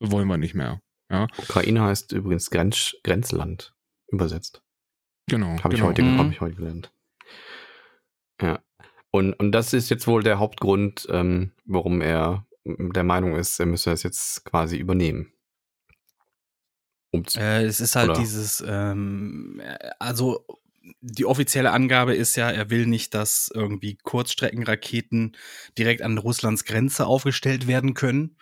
Mhm. 0.00 0.10
wollen 0.12 0.28
wir 0.28 0.38
nicht 0.38 0.54
mehr. 0.54 0.80
Ja, 1.10 1.26
Ukraine 1.36 1.82
heißt 1.82 2.12
übrigens 2.12 2.48
Grenz, 2.50 2.94
Grenzland 3.04 3.74
übersetzt. 4.10 4.62
genau. 5.28 5.58
Habe 5.62 5.74
ich, 5.74 5.80
genau. 5.80 5.88
heute, 5.90 6.02
Mhm. 6.02 6.18
hab 6.18 6.30
ich 6.32 6.40
heute 6.40 6.56
gelernt. 6.56 6.92
Ja. 8.40 8.62
Und, 9.10 9.34
und 9.34 9.52
das 9.52 9.74
ist 9.74 9.90
jetzt 9.90 10.06
wohl 10.06 10.22
der 10.22 10.38
Hauptgrund, 10.38 11.06
ähm, 11.10 11.52
warum 11.66 12.00
er 12.00 12.46
der 12.64 13.04
Meinung 13.04 13.34
ist, 13.36 13.58
er 13.60 13.66
müsse 13.66 13.90
das 13.90 14.02
jetzt 14.02 14.44
quasi 14.46 14.76
übernehmen. 14.78 15.32
Äh, 17.36 17.64
es 17.64 17.80
ist 17.80 17.96
halt 17.96 18.10
Oder? 18.10 18.20
dieses, 18.20 18.62
ähm, 18.66 19.60
äh, 19.64 19.90
also 19.98 20.44
die 21.00 21.24
offizielle 21.26 21.70
Angabe 21.72 22.14
ist 22.14 22.36
ja, 22.36 22.50
er 22.50 22.70
will 22.70 22.86
nicht, 22.86 23.14
dass 23.14 23.50
irgendwie 23.54 23.96
Kurzstreckenraketen 24.02 25.36
direkt 25.78 26.02
an 26.02 26.18
Russlands 26.18 26.64
Grenze 26.64 27.06
aufgestellt 27.06 27.66
werden 27.66 27.94
können. 27.94 28.36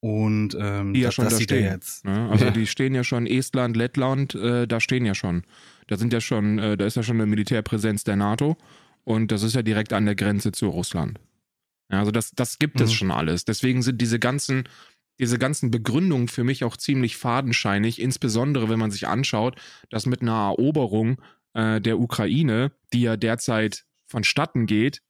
Und 0.00 0.56
ähm, 0.60 0.94
Die 0.94 1.00
ja 1.00 1.08
das, 1.08 1.14
schon 1.14 1.24
das 1.24 1.34
da 1.34 1.38
sieht 1.38 1.50
er 1.50 1.58
stehen. 1.58 1.72
jetzt. 1.72 2.04
Ne? 2.04 2.28
Also 2.30 2.44
Ja. 2.46 2.50
die 2.52 2.66
stehen 2.66 2.94
ja 2.94 3.02
schon, 3.02 3.26
Estland, 3.26 3.76
Lettland, 3.76 4.34
äh, 4.34 4.66
da 4.68 4.78
stehen 4.80 5.04
ja 5.04 5.14
schon. 5.14 5.42
Da 5.88 5.96
sind 5.96 6.12
ja 6.12 6.20
schon, 6.20 6.58
äh, 6.58 6.76
da 6.76 6.84
ist 6.86 6.96
ja 6.96 7.02
schon 7.02 7.16
eine 7.16 7.26
Militärpräsenz 7.26 8.04
der 8.04 8.16
NATO 8.16 8.56
und 9.04 9.32
das 9.32 9.42
ist 9.42 9.54
ja 9.54 9.62
direkt 9.62 9.92
an 9.92 10.04
der 10.04 10.14
Grenze 10.14 10.52
zu 10.52 10.68
Russland. 10.68 11.18
Ja, 11.90 12.00
also 12.00 12.10
das, 12.10 12.32
das 12.32 12.58
gibt 12.58 12.80
es 12.80 12.90
Mhm. 12.90 12.94
schon 12.94 13.10
alles. 13.10 13.44
Deswegen 13.44 13.82
sind 13.82 14.00
diese 14.00 14.18
ganzen, 14.18 14.68
diese 15.18 15.38
ganzen 15.38 15.70
Begründungen 15.70 16.28
für 16.28 16.44
mich 16.44 16.64
auch 16.64 16.76
ziemlich 16.76 17.16
fadenscheinig, 17.16 18.00
insbesondere 18.00 18.68
wenn 18.68 18.78
man 18.78 18.90
sich 18.90 19.06
anschaut, 19.08 19.56
dass 19.90 20.06
mit 20.06 20.22
einer 20.22 20.32
Eroberung 20.56 21.20
äh, 21.54 21.80
der 21.80 21.98
Ukraine, 21.98 22.72
die 22.92 23.02
ja 23.02 23.16
derzeit 23.16 23.84
vonstatten 24.06 24.66
geht, 24.66 25.02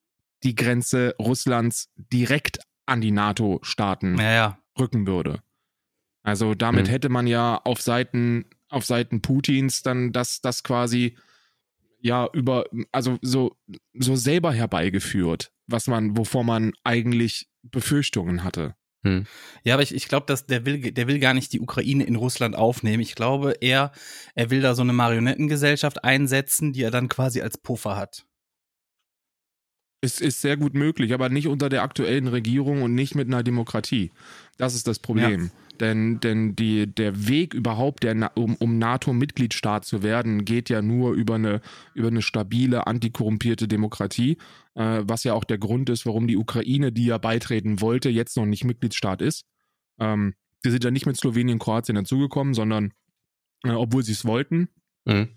die 0.43 0.55
Grenze 0.55 1.15
Russlands 1.19 1.91
direkt 1.97 2.61
an 2.87 3.01
die 3.01 3.11
NATO-Staaten 3.11 4.17
Ja, 4.19 4.33
ja. 4.33 4.59
rücken 4.79 5.07
würde. 5.07 5.43
Also 6.23 6.55
damit 6.55 6.87
Mhm. 6.87 6.91
hätte 6.91 7.09
man 7.09 7.27
ja 7.27 7.61
auf 7.65 7.81
Seiten, 7.83 8.45
auf 8.69 8.85
Seiten 8.85 9.23
Putins 9.23 9.83
dann 9.83 10.13
das, 10.13 10.41
das 10.41 10.63
quasi 10.63 11.17
ja 12.01 12.29
über, 12.33 12.67
also 12.93 13.19
so, 13.23 13.57
so 13.95 14.15
selber 14.17 14.53
herbeigeführt, 14.53 15.53
was 15.67 15.89
man, 15.89 16.17
wovor 16.17 16.45
man 16.45 16.73
eigentlich 16.85 17.49
Befürchtungen 17.63 18.45
hatte. 18.45 18.77
Ja, 19.62 19.75
aber 19.75 19.83
ich, 19.83 19.95
ich 19.95 20.09
glaube, 20.09 20.26
dass 20.26 20.47
der 20.47 20.67
will, 20.67 20.93
der 20.93 21.07
will 21.07 21.19
gar 21.19 21.35
nicht 21.35 21.53
die 21.53 21.61
Ukraine 21.61 22.05
in 22.05 22.17
Russland 22.17 22.57
aufnehmen. 22.57 23.03
Ich 23.03 23.15
glaube 23.15 23.57
eher, 23.61 23.93
er 24.35 24.50
will 24.50 24.61
da 24.61 24.75
so 24.75 24.83
eine 24.83 24.93
Marionettengesellschaft 24.93 26.05
einsetzen, 26.05 26.73
die 26.73 26.83
er 26.83 26.91
dann 26.91 27.09
quasi 27.09 27.41
als 27.41 27.59
Puffer 27.59 27.97
hat. 27.97 28.26
Es 30.03 30.21
ist 30.21 30.41
sehr 30.41 30.57
gut 30.57 30.75
möglich, 30.75 31.15
aber 31.15 31.29
nicht 31.29 31.49
unter 31.49 31.69
der 31.69 31.83
aktuellen 31.83 32.29
Regierung 32.29 32.83
und 32.83 32.95
nicht 32.95 33.15
mit 33.15 33.29
einer 33.29 33.43
Demokratie. 33.43 34.12
Das 34.57 34.75
ist 34.75 34.87
das 34.87 34.99
Problem. 34.99 35.50
Denn, 35.80 36.21
denn 36.21 36.56
die, 36.56 36.87
der 36.87 37.28
Weg 37.28 37.54
überhaupt, 37.54 38.02
der, 38.02 38.33
um, 38.37 38.54
um 38.56 38.78
NATO-Mitgliedstaat 38.78 39.85
zu 39.85 40.02
werden, 40.02 40.45
geht 40.45 40.71
ja 40.71 40.83
nur 40.83 41.12
über 41.12 41.35
eine, 41.35 41.61
über 41.95 42.09
eine 42.09 42.23
stabile, 42.23 42.87
antikorrumpierte 42.87 43.68
Demokratie, 43.68 44.38
äh, 44.75 45.02
was 45.04 45.25
ja 45.25 45.35
auch 45.35 45.45
der 45.45 45.59
Grund 45.59 45.90
ist, 45.90 46.06
warum 46.06 46.26
die 46.26 46.37
Ukraine, 46.37 46.92
die 46.92 47.06
ja 47.06 47.18
beitreten 47.18 47.80
wollte, 47.80 48.09
jetzt 48.09 48.37
noch 48.37 48.47
nicht 48.47 48.64
Mitgliedstaat 48.64 49.21
ist. 49.23 49.45
Ähm, 49.99 50.35
die 50.64 50.71
sind 50.71 50.85
ja 50.85 50.90
nicht 50.90 51.06
mit 51.06 51.16
Slowenien, 51.16 51.59
Kroatien 51.59 51.97
dazugekommen, 51.97 52.54
sondern 52.54 52.92
äh, 53.64 53.71
obwohl 53.71 54.02
sie 54.02 54.12
es 54.12 54.25
wollten, 54.25 54.68
Mhm. 55.04 55.28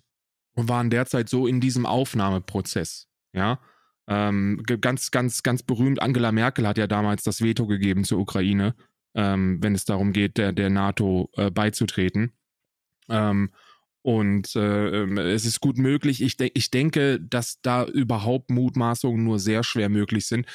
und 0.55 0.67
waren 0.67 0.89
derzeit 0.89 1.29
so 1.29 1.45
in 1.45 1.61
diesem 1.61 1.85
Aufnahmeprozess. 1.85 3.07
Ja, 3.33 3.59
ähm, 4.07 4.63
ganz, 4.81 5.11
ganz, 5.11 5.43
ganz 5.43 5.61
berühmt. 5.61 6.01
Angela 6.01 6.31
Merkel 6.31 6.67
hat 6.67 6.79
ja 6.79 6.87
damals 6.87 7.23
das 7.23 7.41
Veto 7.41 7.67
gegeben 7.67 8.03
zur 8.03 8.19
Ukraine, 8.19 8.73
ähm, 9.15 9.59
wenn 9.61 9.75
es 9.75 9.85
darum 9.85 10.13
geht, 10.13 10.37
der, 10.37 10.53
der 10.53 10.69
NATO 10.69 11.29
äh, 11.35 11.51
beizutreten. 11.51 12.33
Ähm, 13.09 13.51
und 14.01 14.55
äh, 14.55 15.03
ähm, 15.03 15.17
es 15.17 15.45
ist 15.45 15.59
gut 15.59 15.77
möglich. 15.77 16.21
Ich, 16.21 16.37
de 16.37 16.51
ich 16.53 16.71
denke, 16.71 17.19
dass 17.19 17.59
da 17.61 17.85
überhaupt 17.85 18.49
Mutmaßungen 18.49 19.23
nur 19.23 19.39
sehr 19.39 19.63
schwer 19.63 19.89
möglich 19.89 20.25
sind. 20.27 20.45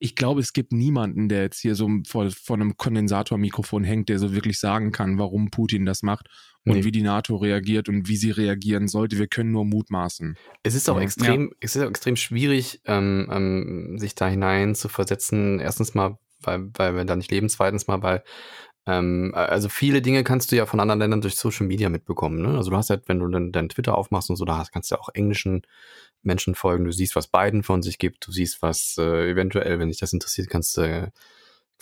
Ich 0.00 0.14
glaube, 0.14 0.40
es 0.40 0.52
gibt 0.52 0.72
niemanden, 0.72 1.28
der 1.28 1.42
jetzt 1.42 1.60
hier 1.60 1.74
so 1.74 1.88
vor, 2.06 2.30
vor 2.30 2.56
einem 2.56 2.76
Kondensatormikrofon 2.76 3.84
hängt, 3.84 4.08
der 4.08 4.18
so 4.18 4.32
wirklich 4.32 4.58
sagen 4.58 4.92
kann, 4.92 5.18
warum 5.18 5.50
Putin 5.50 5.86
das 5.86 6.02
macht 6.02 6.28
und 6.64 6.74
Nee. 6.74 6.84
wie 6.84 6.92
die 6.92 7.02
NATO 7.02 7.36
reagiert 7.36 7.88
und 7.88 8.08
wie 8.08 8.16
sie 8.16 8.30
reagieren 8.30 8.88
sollte. 8.88 9.18
Wir 9.18 9.26
können 9.26 9.52
nur 9.52 9.64
mutmaßen. 9.64 10.36
Es 10.62 10.74
ist 10.74 10.88
auch 10.88 10.96
Ja. 10.96 11.02
extrem, 11.02 11.52
es 11.60 11.74
ist 11.76 11.82
auch 11.82 11.88
extrem 11.88 12.16
schwierig, 12.16 12.80
ähm, 12.84 13.28
ähm, 13.32 13.98
sich 13.98 14.14
da 14.14 14.28
hinein 14.28 14.74
zu 14.74 14.88
versetzen. 14.88 15.58
Erstens 15.60 15.94
mal, 15.94 16.18
weil, 16.40 16.70
weil 16.74 16.96
wir 16.96 17.04
da 17.04 17.16
nicht 17.16 17.30
leben. 17.30 17.48
Zweitens 17.48 17.86
mal, 17.86 18.02
weil 18.02 18.22
ähm, 18.86 19.32
also 19.34 19.68
viele 19.68 20.02
Dinge 20.02 20.24
kannst 20.24 20.50
du 20.50 20.56
ja 20.56 20.66
von 20.66 20.80
anderen 20.80 21.00
Ländern 21.00 21.20
durch 21.20 21.36
Social 21.36 21.66
Media 21.66 21.88
mitbekommen. 21.90 22.40
Ne? 22.42 22.56
Also 22.56 22.70
du 22.70 22.76
hast 22.76 22.90
halt, 22.90 23.08
wenn 23.08 23.18
du 23.18 23.28
dann 23.28 23.52
dein 23.52 23.68
Twitter 23.68 23.96
aufmachst 23.96 24.30
und 24.30 24.36
so, 24.36 24.44
da 24.44 24.58
hast, 24.58 24.72
kannst 24.72 24.90
du 24.90 24.94
ja 24.94 25.00
auch 25.00 25.10
englischen 25.12 25.62
Menschen 26.22 26.54
folgen. 26.54 26.84
Du 26.84 26.92
siehst, 26.92 27.14
was 27.14 27.28
Biden 27.28 27.62
von 27.62 27.82
sich 27.82 27.98
gibt. 27.98 28.26
Du 28.26 28.32
siehst, 28.32 28.62
was 28.62 28.96
äh, 28.98 29.30
eventuell, 29.30 29.78
wenn 29.78 29.88
dich 29.88 29.98
das 29.98 30.12
interessiert, 30.12 30.48
kannst 30.48 30.76
du 30.76 31.10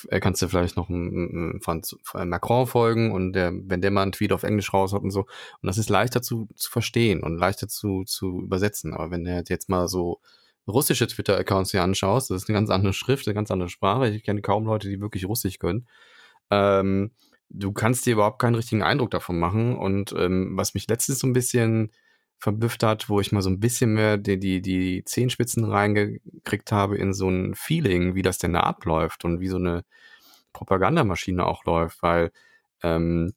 äh, 0.09 0.21
kannst 0.21 0.43
du 0.43 0.49
vielleicht 0.49 0.77
noch 0.77 0.89
mm, 0.89 1.61
Franz, 1.63 1.97
Macron 2.13 2.67
folgen 2.67 3.13
und 3.13 3.33
der, 3.33 3.53
wenn 3.55 3.81
der 3.81 3.91
mal 3.91 4.03
einen 4.03 4.13
Tweet 4.13 4.33
auf 4.33 4.43
Englisch 4.43 4.73
raushaut 4.73 5.03
und 5.03 5.11
so. 5.11 5.21
Und 5.21 5.67
das 5.67 5.79
ist 5.79 5.89
leichter 5.89 6.23
zu, 6.23 6.49
zu 6.57 6.71
verstehen 6.71 7.23
und 7.23 7.39
leichter 7.39 7.69
zu, 7.69 8.05
zu 8.05 8.43
übersetzen. 8.43 8.93
Aber 8.95 9.11
wenn 9.11 9.25
du 9.25 9.45
jetzt 9.49 9.69
mal 9.69 9.89
so 9.89 10.21
russische 10.69 11.07
Twitter-Accounts 11.07 11.71
hier 11.71 11.83
anschaust, 11.83 12.31
das 12.31 12.43
ist 12.43 12.49
eine 12.49 12.59
ganz 12.59 12.71
andere 12.71 12.93
Schrift, 12.93 13.27
eine 13.27 13.35
ganz 13.35 13.51
andere 13.51 13.69
Sprache. 13.69 14.09
Ich 14.09 14.23
kenne 14.23 14.43
kaum 14.43 14.67
Leute, 14.67 14.89
die 14.89 15.01
wirklich 15.01 15.27
Russisch 15.27 15.59
können. 15.59 15.87
Ähm, 16.51 17.13
du 17.49 17.73
kannst 17.73 18.07
dir 18.07 18.15
überhaupt 18.15 18.41
keinen 18.41 18.55
richtigen 18.57 18.83
Eindruck 18.83 19.11
davon 19.11 19.39
machen. 19.39 19.77
Und 19.77 20.13
ähm, 20.13 20.53
was 20.57 20.75
mich 20.75 20.89
letztens 20.89 21.21
so 21.21 21.27
ein 21.27 21.33
bisschen 21.33 21.93
verbüfft 22.39 22.83
hat, 22.83 23.09
wo 23.09 23.21
ich 23.21 23.33
mal 23.33 23.43
so 23.43 23.51
ein 23.51 23.61
bisschen 23.61 23.95
mehr 23.95 24.19
die, 24.19 24.39
die, 24.39 24.61
die 24.61 25.05
Zehenspitzen 25.05 25.65
reingekriegt 25.65 26.71
habe 26.73 26.97
in 26.99 27.15
so 27.15 27.29
ein 27.29 27.55
Feeling, 27.55 28.15
wie 28.15 28.23
das 28.23 28.39
denn 28.39 28.53
da 28.53 28.61
abläuft 28.61 29.25
und 29.25 29.41
wie 29.41 29.49
so 29.49 29.57
eine 29.57 29.85
Propagandamaschine 30.53 31.47
auch 31.47 31.65
läuft, 31.65 32.03
weil 32.03 32.31
ähm, 32.83 33.33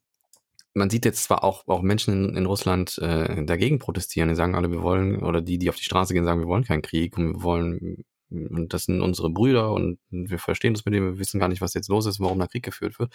man 0.74 0.90
sieht 0.90 1.04
jetzt 1.04 1.24
zwar 1.24 1.44
auch, 1.44 1.66
auch 1.68 1.82
Menschen 1.82 2.30
in, 2.30 2.36
in 2.36 2.46
Russland 2.46 2.98
äh, 2.98 3.44
dagegen 3.44 3.78
protestieren, 3.78 4.28
die 4.28 4.34
sagen 4.34 4.54
alle, 4.54 4.70
wir 4.70 4.82
wollen, 4.82 5.22
oder 5.22 5.40
die, 5.40 5.58
die 5.58 5.68
auf 5.68 5.76
die 5.76 5.84
Straße 5.84 6.14
gehen, 6.14 6.24
sagen, 6.24 6.40
wir 6.40 6.48
wollen 6.48 6.64
keinen 6.64 6.82
Krieg 6.82 7.16
und 7.18 7.34
wir 7.34 7.42
wollen, 7.42 8.04
und 8.30 8.72
das 8.72 8.84
sind 8.84 9.00
unsere 9.00 9.30
Brüder 9.30 9.72
und 9.72 9.98
wir 10.10 10.38
verstehen 10.38 10.74
das 10.74 10.84
mit 10.84 10.94
denen, 10.94 11.06
wir 11.06 11.18
wissen 11.18 11.40
gar 11.40 11.48
nicht, 11.48 11.60
was 11.60 11.74
jetzt 11.74 11.88
los 11.88 12.06
ist, 12.06 12.20
warum 12.20 12.38
da 12.38 12.46
Krieg 12.46 12.62
geführt 12.62 12.98
wird 12.98 13.12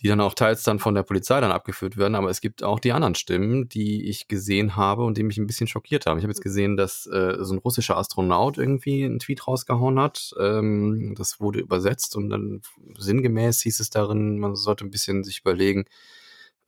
die 0.00 0.08
dann 0.08 0.20
auch 0.20 0.34
teils 0.34 0.62
dann 0.62 0.78
von 0.78 0.94
der 0.94 1.02
Polizei 1.02 1.40
dann 1.40 1.52
abgeführt 1.52 1.96
werden, 1.96 2.14
aber 2.14 2.28
es 2.28 2.42
gibt 2.42 2.62
auch 2.62 2.80
die 2.80 2.92
anderen 2.92 3.14
Stimmen, 3.14 3.68
die 3.68 4.08
ich 4.08 4.28
gesehen 4.28 4.76
habe 4.76 5.04
und 5.04 5.16
die 5.16 5.22
mich 5.22 5.38
ein 5.38 5.46
bisschen 5.46 5.68
schockiert 5.68 6.04
haben. 6.04 6.18
Ich 6.18 6.24
habe 6.24 6.32
jetzt 6.32 6.42
gesehen, 6.42 6.76
dass 6.76 7.06
äh, 7.06 7.36
so 7.40 7.54
ein 7.54 7.58
russischer 7.58 7.96
Astronaut 7.96 8.58
irgendwie 8.58 9.04
einen 9.04 9.20
Tweet 9.20 9.46
rausgehauen 9.46 9.98
hat. 9.98 10.34
Ähm, 10.38 11.14
das 11.16 11.40
wurde 11.40 11.60
übersetzt 11.60 12.14
und 12.14 12.28
dann 12.28 12.60
sinngemäß 12.98 13.62
hieß 13.62 13.80
es 13.80 13.88
darin, 13.88 14.38
man 14.38 14.54
sollte 14.54 14.84
ein 14.84 14.90
bisschen 14.90 15.24
sich 15.24 15.40
überlegen, 15.40 15.86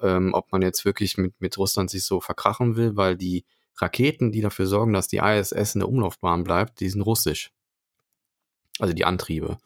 ähm, 0.00 0.34
ob 0.34 0.52
man 0.52 0.62
jetzt 0.62 0.84
wirklich 0.84 1.18
mit, 1.18 1.40
mit 1.40 1.58
Russland 1.58 1.90
sich 1.90 2.04
so 2.04 2.20
verkrachen 2.20 2.76
will, 2.76 2.96
weil 2.96 3.16
die 3.16 3.44
Raketen, 3.76 4.32
die 4.32 4.40
dafür 4.40 4.66
sorgen, 4.66 4.92
dass 4.92 5.08
die 5.08 5.18
ISS 5.18 5.74
in 5.74 5.80
der 5.80 5.88
Umlaufbahn 5.88 6.44
bleibt, 6.44 6.80
die 6.80 6.88
sind 6.88 7.02
russisch. 7.02 7.52
Also 8.78 8.94
die 8.94 9.04
Antriebe. 9.04 9.58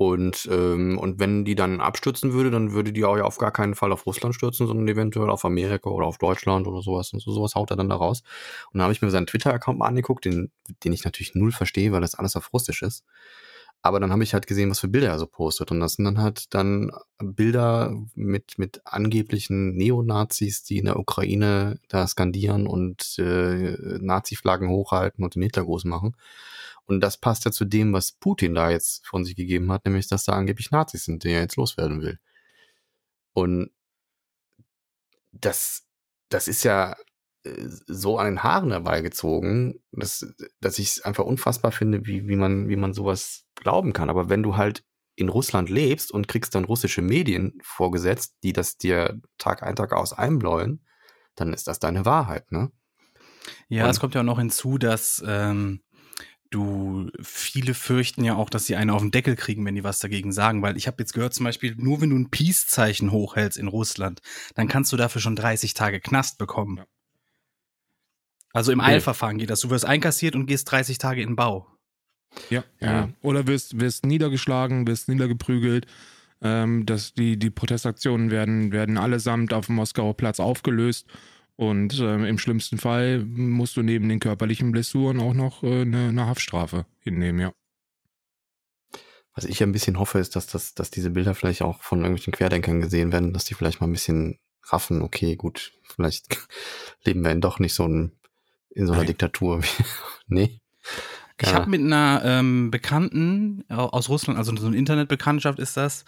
Und, 0.00 0.48
ähm, 0.52 0.96
und 0.96 1.18
wenn 1.18 1.44
die 1.44 1.56
dann 1.56 1.80
abstürzen 1.80 2.32
würde, 2.32 2.52
dann 2.52 2.72
würde 2.72 2.92
die 2.92 3.04
auch 3.04 3.16
ja 3.16 3.24
auf 3.24 3.38
gar 3.38 3.50
keinen 3.50 3.74
Fall 3.74 3.90
auf 3.90 4.06
Russland 4.06 4.32
stürzen, 4.32 4.68
sondern 4.68 4.86
eventuell 4.86 5.28
auf 5.28 5.44
Amerika 5.44 5.90
oder 5.90 6.06
auf 6.06 6.18
Deutschland 6.18 6.68
oder 6.68 6.82
sowas. 6.82 7.12
Und 7.12 7.20
so 7.20 7.32
sowas 7.32 7.56
haut 7.56 7.72
er 7.72 7.76
dann 7.76 7.88
da 7.88 7.96
raus. 7.96 8.22
Und 8.70 8.78
dann 8.78 8.82
habe 8.82 8.92
ich 8.92 9.02
mir 9.02 9.10
seinen 9.10 9.26
Twitter-Account 9.26 9.76
mal 9.76 9.88
angeguckt, 9.88 10.24
den, 10.24 10.52
den 10.84 10.92
ich 10.92 11.04
natürlich 11.04 11.34
null 11.34 11.50
verstehe, 11.50 11.90
weil 11.90 12.00
das 12.00 12.14
alles 12.14 12.36
auf 12.36 12.52
Russisch 12.52 12.82
ist. 12.82 13.04
Aber 13.82 14.00
dann 14.00 14.10
habe 14.10 14.24
ich 14.24 14.34
halt 14.34 14.46
gesehen, 14.46 14.70
was 14.70 14.80
für 14.80 14.88
Bilder 14.88 15.08
er 15.08 15.18
so 15.18 15.26
postet. 15.26 15.70
Und 15.70 15.80
das 15.80 15.94
sind 15.94 16.04
dann 16.04 16.18
halt 16.20 16.52
dann 16.54 16.90
Bilder 17.18 17.94
mit, 18.14 18.58
mit 18.58 18.82
angeblichen 18.84 19.76
Neonazis, 19.76 20.64
die 20.64 20.78
in 20.78 20.86
der 20.86 20.98
Ukraine 20.98 21.80
da 21.88 22.06
skandieren 22.06 22.66
und 22.66 23.18
äh, 23.18 23.98
Nazi-Flaggen 24.00 24.68
hochhalten 24.68 25.24
und 25.24 25.36
den 25.36 25.42
Hitler 25.42 25.64
groß 25.64 25.84
machen. 25.84 26.16
Und 26.86 27.00
das 27.00 27.18
passt 27.18 27.44
ja 27.44 27.52
zu 27.52 27.64
dem, 27.66 27.92
was 27.92 28.12
Putin 28.12 28.54
da 28.54 28.70
jetzt 28.70 29.06
von 29.06 29.24
sich 29.24 29.36
gegeben 29.36 29.70
hat, 29.70 29.84
nämlich, 29.84 30.08
dass 30.08 30.24
da 30.24 30.32
angeblich 30.32 30.70
Nazis 30.70 31.04
sind, 31.04 31.22
die 31.24 31.30
er 31.30 31.42
jetzt 31.42 31.56
loswerden 31.56 32.00
will. 32.02 32.18
Und 33.32 33.70
das, 35.32 35.86
das 36.30 36.48
ist 36.48 36.64
ja 36.64 36.96
so 37.86 38.18
an 38.18 38.26
den 38.26 38.42
Haaren 38.42 38.70
herbeigezogen, 38.70 39.80
dass, 39.92 40.26
dass 40.60 40.78
ich 40.78 40.88
es 40.88 41.00
einfach 41.02 41.24
unfassbar 41.24 41.72
finde, 41.72 42.06
wie, 42.06 42.28
wie, 42.28 42.36
man, 42.36 42.68
wie 42.68 42.76
man 42.76 42.92
sowas 42.92 43.44
glauben 43.54 43.92
kann. 43.92 44.10
Aber 44.10 44.28
wenn 44.28 44.42
du 44.42 44.56
halt 44.56 44.84
in 45.16 45.28
Russland 45.28 45.68
lebst 45.68 46.12
und 46.12 46.28
kriegst 46.28 46.54
dann 46.54 46.64
russische 46.64 47.02
Medien 47.02 47.58
vorgesetzt, 47.62 48.36
die 48.42 48.52
das 48.52 48.76
dir 48.76 49.20
Tag 49.36 49.62
ein, 49.62 49.74
Tag 49.76 49.92
aus 49.92 50.12
einbläuen, 50.12 50.84
dann 51.34 51.52
ist 51.52 51.66
das 51.66 51.78
deine 51.80 52.04
Wahrheit, 52.04 52.50
ne? 52.52 52.70
Ja, 53.68 53.84
Und- 53.84 53.90
es 53.90 54.00
kommt 54.00 54.14
ja 54.14 54.20
auch 54.20 54.26
noch 54.26 54.38
hinzu, 54.38 54.78
dass 54.78 55.22
ähm, 55.26 55.80
du 56.50 57.10
viele 57.20 57.74
fürchten 57.74 58.24
ja 58.24 58.36
auch, 58.36 58.50
dass 58.50 58.66
sie 58.66 58.76
einen 58.76 58.90
auf 58.90 59.02
den 59.02 59.10
Deckel 59.10 59.36
kriegen, 59.36 59.64
wenn 59.66 59.74
die 59.74 59.84
was 59.84 59.98
dagegen 59.98 60.32
sagen. 60.32 60.62
Weil 60.62 60.76
ich 60.76 60.86
habe 60.86 60.96
jetzt 61.00 61.12
gehört, 61.12 61.34
zum 61.34 61.44
Beispiel, 61.44 61.74
nur 61.76 62.00
wenn 62.00 62.10
du 62.10 62.16
ein 62.16 62.30
Peace-Zeichen 62.30 63.10
hochhältst 63.10 63.58
in 63.58 63.68
Russland, 63.68 64.20
dann 64.54 64.68
kannst 64.68 64.92
du 64.92 64.96
dafür 64.96 65.20
schon 65.20 65.36
30 65.36 65.74
Tage 65.74 66.00
Knast 66.00 66.38
bekommen. 66.38 66.78
Ja. 66.78 66.86
Also 68.52 68.72
im 68.72 68.80
Okay. 68.80 68.92
Eilverfahren 68.92 69.38
geht 69.38 69.50
das. 69.50 69.60
Du 69.60 69.70
wirst 69.70 69.84
einkassiert 69.84 70.34
und 70.34 70.46
gehst 70.46 70.70
30 70.70 70.98
Tage 70.98 71.22
in 71.22 71.30
den 71.30 71.36
Bau. 71.36 71.66
Ja, 72.50 72.64
Ja. 72.80 73.08
Oder 73.22 73.46
wirst, 73.46 73.80
wirst 73.80 74.04
niedergeschlagen, 74.06 74.86
wirst 74.86 75.08
niedergeprügelt. 75.08 75.86
Ähm, 76.40 76.86
dass 76.86 77.14
die, 77.14 77.36
die 77.36 77.50
Protestaktionen 77.50 78.30
werden, 78.30 78.70
werden 78.70 78.96
allesamt 78.96 79.52
auf 79.52 79.66
dem 79.66 79.74
Moskauer 79.74 80.16
Platz 80.16 80.38
aufgelöst. 80.38 81.08
Und 81.56 81.98
ähm, 81.98 82.24
im 82.24 82.38
schlimmsten 82.38 82.78
Fall 82.78 83.24
musst 83.24 83.76
du 83.76 83.82
neben 83.82 84.08
den 84.08 84.20
körperlichen 84.20 84.70
Blessuren 84.70 85.18
auch 85.18 85.34
noch 85.34 85.64
äh, 85.64 85.80
eine, 85.80 86.10
eine 86.10 86.26
Haftstrafe 86.26 86.86
hinnehmen, 87.00 87.40
ja. 87.40 87.52
Was 89.34 89.44
ich 89.44 89.58
ja 89.58 89.66
ein 89.66 89.72
bisschen 89.72 89.98
hoffe, 89.98 90.20
ist, 90.20 90.36
dass, 90.36 90.46
das, 90.46 90.74
dass 90.74 90.92
diese 90.92 91.10
Bilder 91.10 91.34
vielleicht 91.34 91.62
auch 91.62 91.82
von 91.82 92.00
irgendwelchen 92.00 92.32
Querdenkern 92.32 92.80
gesehen 92.80 93.10
werden, 93.10 93.32
dass 93.32 93.44
die 93.44 93.54
vielleicht 93.54 93.80
mal 93.80 93.88
ein 93.88 93.92
bisschen 93.92 94.38
raffen, 94.62 95.02
okay, 95.02 95.34
gut, 95.34 95.72
vielleicht 95.82 96.38
leben 97.04 97.22
wir 97.24 97.32
in 97.32 97.40
doch 97.40 97.58
nicht 97.58 97.74
so 97.74 97.88
ein, 97.88 98.12
in 98.70 98.86
so 98.86 98.92
einer 98.92 99.00
Nein. 99.02 99.06
Diktatur. 99.08 99.62
wie- 99.62 99.84
nee. 100.26 100.60
Ich 101.40 101.54
habe 101.54 101.70
mit 101.70 101.80
einer 101.80 102.22
ähm, 102.24 102.70
Bekannten 102.72 103.64
au- 103.68 103.90
aus 103.90 104.08
Russland, 104.08 104.38
also 104.38 104.56
so 104.56 104.66
eine 104.66 104.76
Internetbekanntschaft 104.76 105.58
ist 105.60 105.76
das, 105.76 106.04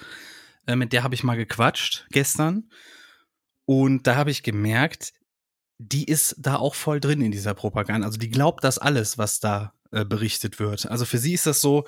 äh, 0.67 0.75
mit 0.75 0.93
der 0.93 1.03
habe 1.05 1.15
ich 1.15 1.23
mal 1.23 1.37
gequatscht 1.37 2.07
gestern. 2.11 2.69
Und 3.65 4.07
da 4.09 4.17
habe 4.17 4.33
ich 4.33 4.43
gemerkt, 4.43 5.13
die 5.79 6.05
ist 6.05 6.35
da 6.39 6.57
auch 6.57 6.75
voll 6.75 6.99
drin 7.01 7.23
in 7.23 7.31
dieser 7.31 7.55
Propaganda. 7.55 8.07
Also 8.07 8.19
die 8.19 8.29
glaubt 8.31 8.65
das 8.65 8.79
alles, 8.79 9.17
was 9.19 9.39
da 9.39 9.73
äh, 9.93 10.05
berichtet 10.05 10.59
wird. 10.59 10.87
Also 10.91 11.05
für 11.05 11.19
sie 11.19 11.35
ist 11.35 11.47
das 11.47 11.61
so, 11.61 11.85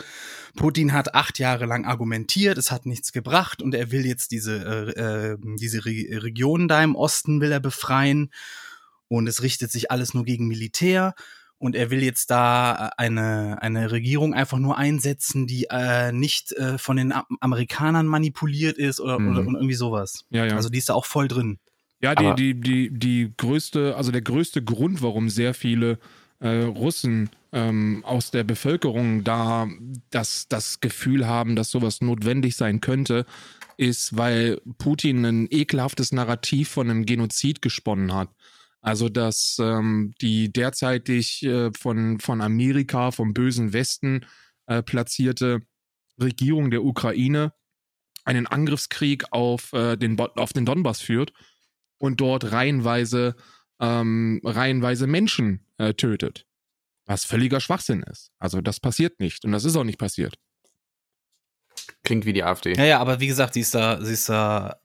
Putin 0.57 0.93
hat 0.93 1.15
acht 1.17 1.41
Jahre 1.41 1.67
lang 1.67 1.85
argumentiert, 1.85 2.59
es 2.59 2.71
hat 2.71 2.87
nichts 2.87 3.11
gebracht 3.13 3.61
und 3.61 3.75
er 3.75 3.91
will 3.91 4.07
jetzt 4.07 4.31
diese, 4.31 4.57
äh, 4.97 5.33
äh, 5.33 5.37
diese 5.59 5.85
Re 5.85 6.23
Regionen 6.23 6.69
da 6.69 6.83
im 6.83 6.95
Osten 6.95 7.41
will 7.41 7.51
er 7.51 7.61
befreien 7.61 8.31
und 9.17 9.27
es 9.29 9.43
richtet 9.43 9.71
sich 9.71 9.91
alles 9.91 10.15
nur 10.15 10.25
gegen 10.25 10.47
Militär 10.49 11.15
und 11.59 11.77
er 11.77 11.91
will 11.91 12.03
jetzt 12.03 12.31
da 12.31 12.91
eine, 12.97 13.61
eine 13.63 13.91
Regierung 13.93 14.35
einfach 14.35 14.59
nur 14.59 14.77
einsetzen, 14.79 15.47
die 15.47 15.67
äh, 15.71 16.11
nicht 16.13 16.53
äh, 16.53 16.77
von 16.79 16.97
den 16.97 17.13
Am 17.13 17.25
Amerikanern 17.41 18.07
manipuliert 18.07 18.79
ist 18.79 19.01
oder, 19.01 19.19
Mhm. 19.19 19.29
oder 19.31 19.41
und 19.47 19.55
irgendwie 19.55 19.75
sowas. 19.75 20.25
Ja, 20.31 20.45
ja. 20.47 20.57
Also 20.57 20.69
die 20.71 20.79
ist 20.79 20.89
da 20.89 20.95
auch 20.95 21.05
voll 21.07 21.29
drin. 21.29 21.59
Ja, 22.01 22.15
die, 22.17 22.25
Aber- 22.27 22.35
die, 22.35 22.55
die, 22.61 22.91
die 22.91 23.33
größte, 23.37 23.95
also 23.97 24.11
der 24.11 24.23
größte 24.23 24.63
Grund, 24.65 25.03
warum 25.03 25.29
sehr 25.29 25.55
viele 25.55 25.99
äh, 26.41 26.63
Russen 26.65 27.31
ähm, 27.53 28.03
aus 28.05 28.33
der 28.33 28.43
Bevölkerung 28.43 29.23
da 29.23 29.69
das, 30.11 30.49
das 30.49 30.81
Gefühl 30.81 31.27
haben, 31.29 31.55
dass 31.55 31.71
sowas 31.71 32.01
notwendig 32.01 32.57
sein 32.57 32.81
könnte, 32.81 33.25
ist, 33.77 34.17
weil 34.17 34.61
Putin 34.79 35.25
ein 35.25 35.47
ekelhaftes 35.51 36.11
Narrativ 36.13 36.71
von 36.71 36.91
einem 36.91 37.07
Genozid 37.07 37.63
gesponnen 37.63 38.13
hat. 38.15 38.31
Also, 38.83 39.09
dass 39.09 39.59
ähm, 39.61 40.13
die 40.21 40.53
derzeitig 40.53 41.45
äh, 41.45 41.71
von, 41.73 42.19
von 42.19 42.41
Amerika, 42.41 43.13
vom 43.13 43.33
bösen 43.33 43.73
Westen 43.73 44.27
äh, 44.67 44.83
platzierte 44.83 45.63
Regierung 46.21 46.71
der 46.73 46.83
Ukraine 46.83 47.53
einen 48.25 48.49
Angriffskrieg 48.49 49.25
auf, 49.31 49.73
äh, 49.73 49.97
den, 49.97 50.19
auf 50.19 50.53
den 50.53 50.67
Donbass 50.67 51.01
führt 51.01 51.33
und 51.99 52.21
dort 52.21 52.51
reihenweise, 52.51 53.37
ähm, 53.81 54.41
reihenweise 54.45 55.07
Menschen 55.07 55.65
äh, 55.79 55.95
tötet. 55.95 56.47
Was 57.07 57.25
völliger 57.25 57.61
Schwachsinn 57.61 58.03
ist. 58.03 58.33
Also 58.39 58.61
das 58.61 58.81
passiert 58.81 59.21
nicht 59.21 59.45
und 59.45 59.53
das 59.53 59.65
ist 59.65 59.77
auch 59.77 59.85
nicht 59.85 59.99
passiert. 59.99 60.39
Klingt 62.05 62.27
wie 62.27 62.33
die 62.33 62.43
AfD. 62.43 62.75
Ja, 62.75 62.85
ja, 62.85 62.99
aber 62.99 63.21
wie 63.21 63.29
gesagt, 63.29 63.55
sie 63.55 63.61
ist 63.61 63.75
da, 63.75 64.05
sie 64.05 64.13
ist 64.13 64.29
da 64.29 64.81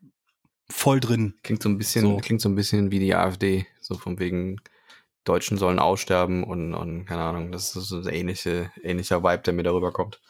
voll 0.70 1.00
drin. 1.00 1.34
Klingt 1.44 1.64
so 1.64 1.70
ein 1.70 1.78
bisschen, 1.78 2.02
So. 2.02 2.18
klingt 2.18 2.42
so 2.42 2.50
ein 2.50 2.56
bisschen 2.56 2.92
wie 2.92 3.00
die 3.00 3.16
AfD. 3.16 3.66
So 3.82 3.96
von 3.96 4.20
wegen 4.20 4.58
Deutschen 5.24 5.58
sollen 5.58 5.80
aussterben 5.80 6.44
und, 6.44 6.74
und 6.74 7.06
keine 7.06 7.22
Ahnung, 7.22 7.52
das 7.52 7.76
ist 7.76 7.88
so 7.90 7.98
ein 8.00 8.08
ähnliche, 8.08 8.72
ähnlicher 8.82 9.24
Vibe, 9.24 9.44
der 9.44 9.54
mir 9.54 9.64
darüber 9.64 9.92
kommt. 9.92 10.22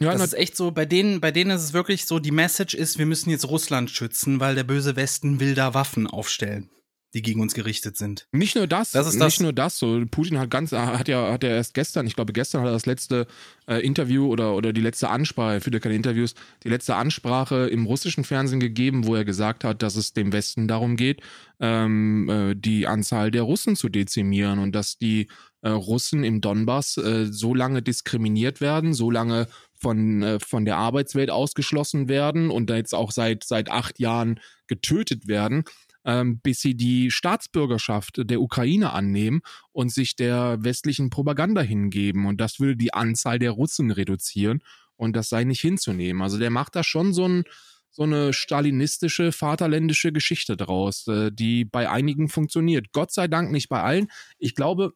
Ja, 0.00 0.12
Das 0.12 0.22
ist 0.22 0.32
echt 0.34 0.56
so, 0.56 0.70
bei 0.70 0.86
denen, 0.86 1.20
bei 1.20 1.30
denen 1.30 1.50
ist 1.50 1.62
es 1.62 1.72
wirklich 1.72 2.06
so, 2.06 2.18
die 2.18 2.30
Message 2.30 2.74
ist, 2.74 2.98
wir 2.98 3.06
müssen 3.06 3.30
jetzt 3.30 3.48
Russland 3.48 3.90
schützen, 3.90 4.40
weil 4.40 4.54
der 4.54 4.64
böse 4.64 4.96
Westen 4.96 5.40
will 5.40 5.54
da 5.54 5.74
Waffen 5.74 6.06
aufstellen, 6.06 6.70
die 7.14 7.22
gegen 7.22 7.40
uns 7.40 7.54
gerichtet 7.54 7.96
sind. 7.96 8.26
nicht 8.32 8.54
nur 8.54 8.66
das, 8.66 8.92
Das 8.92 9.06
ist 9.06 9.14
nicht 9.14 9.24
das- 9.24 9.40
nur 9.40 9.52
das. 9.52 9.78
So 9.78 10.04
Putin 10.10 10.38
hat 10.38 10.50
ganz, 10.50 10.72
hat 10.72 11.08
ja, 11.08 11.32
hat 11.32 11.42
ja 11.42 11.50
erst 11.50 11.74
gestern, 11.74 12.06
ich 12.06 12.14
glaube 12.14 12.32
gestern 12.32 12.60
hat 12.60 12.68
er 12.68 12.72
das 12.72 12.86
letzte 12.86 13.26
äh, 13.66 13.78
Interview 13.84 14.26
oder 14.26 14.54
oder 14.54 14.72
die 14.72 14.80
letzte 14.80 15.08
Ansprache, 15.08 15.54
er 15.54 15.60
führt 15.60 15.74
ja 15.74 15.80
keine 15.80 15.96
Interviews, 15.96 16.34
die 16.62 16.68
letzte 16.68 16.94
Ansprache 16.94 17.66
im 17.68 17.86
russischen 17.86 18.24
Fernsehen 18.24 18.60
gegeben, 18.60 19.06
wo 19.06 19.14
er 19.16 19.24
gesagt 19.24 19.64
hat, 19.64 19.82
dass 19.82 19.96
es 19.96 20.12
dem 20.12 20.32
Westen 20.32 20.68
darum 20.68 20.96
geht, 20.96 21.20
ähm, 21.58 22.28
äh, 22.28 22.54
die 22.54 22.86
Anzahl 22.86 23.30
der 23.30 23.42
Russen 23.42 23.76
zu 23.76 23.88
dezimieren 23.88 24.58
und 24.58 24.72
dass 24.72 24.96
die 24.98 25.28
äh, 25.62 25.68
Russen 25.68 26.24
im 26.24 26.40
Donbass 26.40 26.96
äh, 26.96 27.26
so 27.30 27.54
lange 27.54 27.82
diskriminiert 27.82 28.60
werden, 28.60 28.94
so 28.94 29.10
lange 29.10 29.46
von, 29.74 30.22
äh, 30.22 30.38
von 30.40 30.64
der 30.64 30.76
Arbeitswelt 30.78 31.30
ausgeschlossen 31.30 32.08
werden 32.08 32.50
und 32.50 32.70
da 32.70 32.76
jetzt 32.76 32.94
auch 32.94 33.10
seit, 33.12 33.44
seit 33.44 33.70
acht 33.70 33.98
Jahren 33.98 34.40
getötet 34.68 35.26
werden, 35.28 35.64
ähm, 36.10 36.40
bis 36.40 36.60
sie 36.60 36.76
die 36.76 37.10
Staatsbürgerschaft 37.10 38.22
der 38.28 38.40
Ukraine 38.40 38.92
annehmen 38.92 39.42
und 39.70 39.92
sich 39.92 40.16
der 40.16 40.58
westlichen 40.60 41.08
Propaganda 41.08 41.60
hingeben. 41.60 42.26
Und 42.26 42.40
das 42.40 42.58
würde 42.58 42.76
die 42.76 42.92
Anzahl 42.92 43.38
der 43.38 43.52
Russen 43.52 43.92
reduzieren 43.92 44.62
und 44.96 45.14
das 45.14 45.28
sei 45.28 45.44
nicht 45.44 45.60
hinzunehmen. 45.60 46.20
Also 46.20 46.38
der 46.38 46.50
macht 46.50 46.74
da 46.74 46.82
schon 46.82 47.12
so 47.12 47.26
ein 47.26 47.44
so 47.92 48.04
eine 48.04 48.32
stalinistische, 48.32 49.32
vaterländische 49.32 50.12
Geschichte 50.12 50.56
draus, 50.56 51.08
äh, 51.08 51.32
die 51.32 51.64
bei 51.64 51.90
einigen 51.90 52.28
funktioniert. 52.28 52.92
Gott 52.92 53.10
sei 53.12 53.26
Dank 53.26 53.50
nicht 53.50 53.68
bei 53.68 53.82
allen. 53.82 54.06
Ich 54.38 54.54
glaube, 54.54 54.92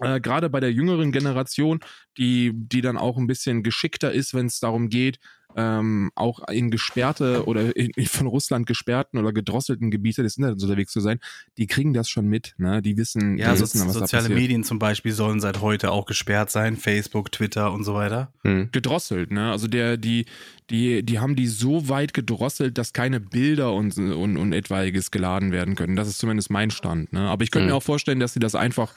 äh, 0.00 0.20
gerade 0.20 0.50
bei 0.50 0.60
der 0.60 0.72
jüngeren 0.72 1.12
Generation, 1.12 1.80
die, 2.18 2.52
die 2.54 2.80
dann 2.80 2.96
auch 2.96 3.16
ein 3.16 3.26
bisschen 3.26 3.62
geschickter 3.62 4.12
ist, 4.12 4.34
wenn 4.34 4.46
es 4.46 4.60
darum 4.60 4.88
geht, 4.88 5.18
ähm, 5.56 6.10
auch 6.16 6.40
in 6.48 6.72
gesperrte 6.72 7.44
oder 7.46 7.76
in, 7.76 7.90
in 7.94 8.06
von 8.06 8.26
Russland 8.26 8.66
gesperrten 8.66 9.20
oder 9.20 9.32
gedrosselten 9.32 9.92
Gebiete 9.92 10.24
des 10.24 10.36
Internets 10.36 10.64
unterwegs 10.64 10.90
zu 10.92 10.98
sein, 10.98 11.20
die 11.58 11.68
kriegen 11.68 11.92
das 11.92 12.08
schon 12.08 12.26
mit, 12.26 12.54
ne? 12.58 12.82
Die 12.82 12.96
wissen, 12.96 13.38
Ja, 13.38 13.52
die 13.52 13.58
so, 13.58 13.62
wissen 13.62 13.78
was 13.86 13.86
da 13.94 14.00
soziale 14.00 14.24
passiert. 14.24 14.40
Medien 14.40 14.64
zum 14.64 14.80
Beispiel 14.80 15.12
sollen 15.12 15.38
seit 15.38 15.60
heute 15.60 15.92
auch 15.92 16.06
gesperrt 16.06 16.50
sein, 16.50 16.76
Facebook, 16.76 17.30
Twitter 17.30 17.72
und 17.72 17.84
so 17.84 17.94
weiter. 17.94 18.32
Hm. 18.42 18.70
gedrosselt, 18.72 19.30
ne? 19.30 19.52
Also 19.52 19.68
der, 19.68 19.96
die, 19.96 20.26
die, 20.70 21.04
die 21.04 21.20
haben 21.20 21.36
die 21.36 21.46
so 21.46 21.88
weit 21.88 22.14
gedrosselt, 22.14 22.76
dass 22.76 22.92
keine 22.92 23.20
Bilder 23.20 23.72
und, 23.74 23.96
und, 23.96 24.36
und 24.36 24.52
etwaiges 24.52 25.12
geladen 25.12 25.52
werden 25.52 25.76
können. 25.76 25.94
Das 25.94 26.08
ist 26.08 26.18
zumindest 26.18 26.50
mein 26.50 26.72
Stand, 26.72 27.12
ne? 27.12 27.28
Aber 27.28 27.44
ich 27.44 27.52
könnte 27.52 27.66
Mhm. 27.66 27.70
mir 27.72 27.76
auch 27.76 27.82
vorstellen, 27.84 28.18
dass 28.18 28.32
sie 28.32 28.40
das 28.40 28.56
einfach, 28.56 28.94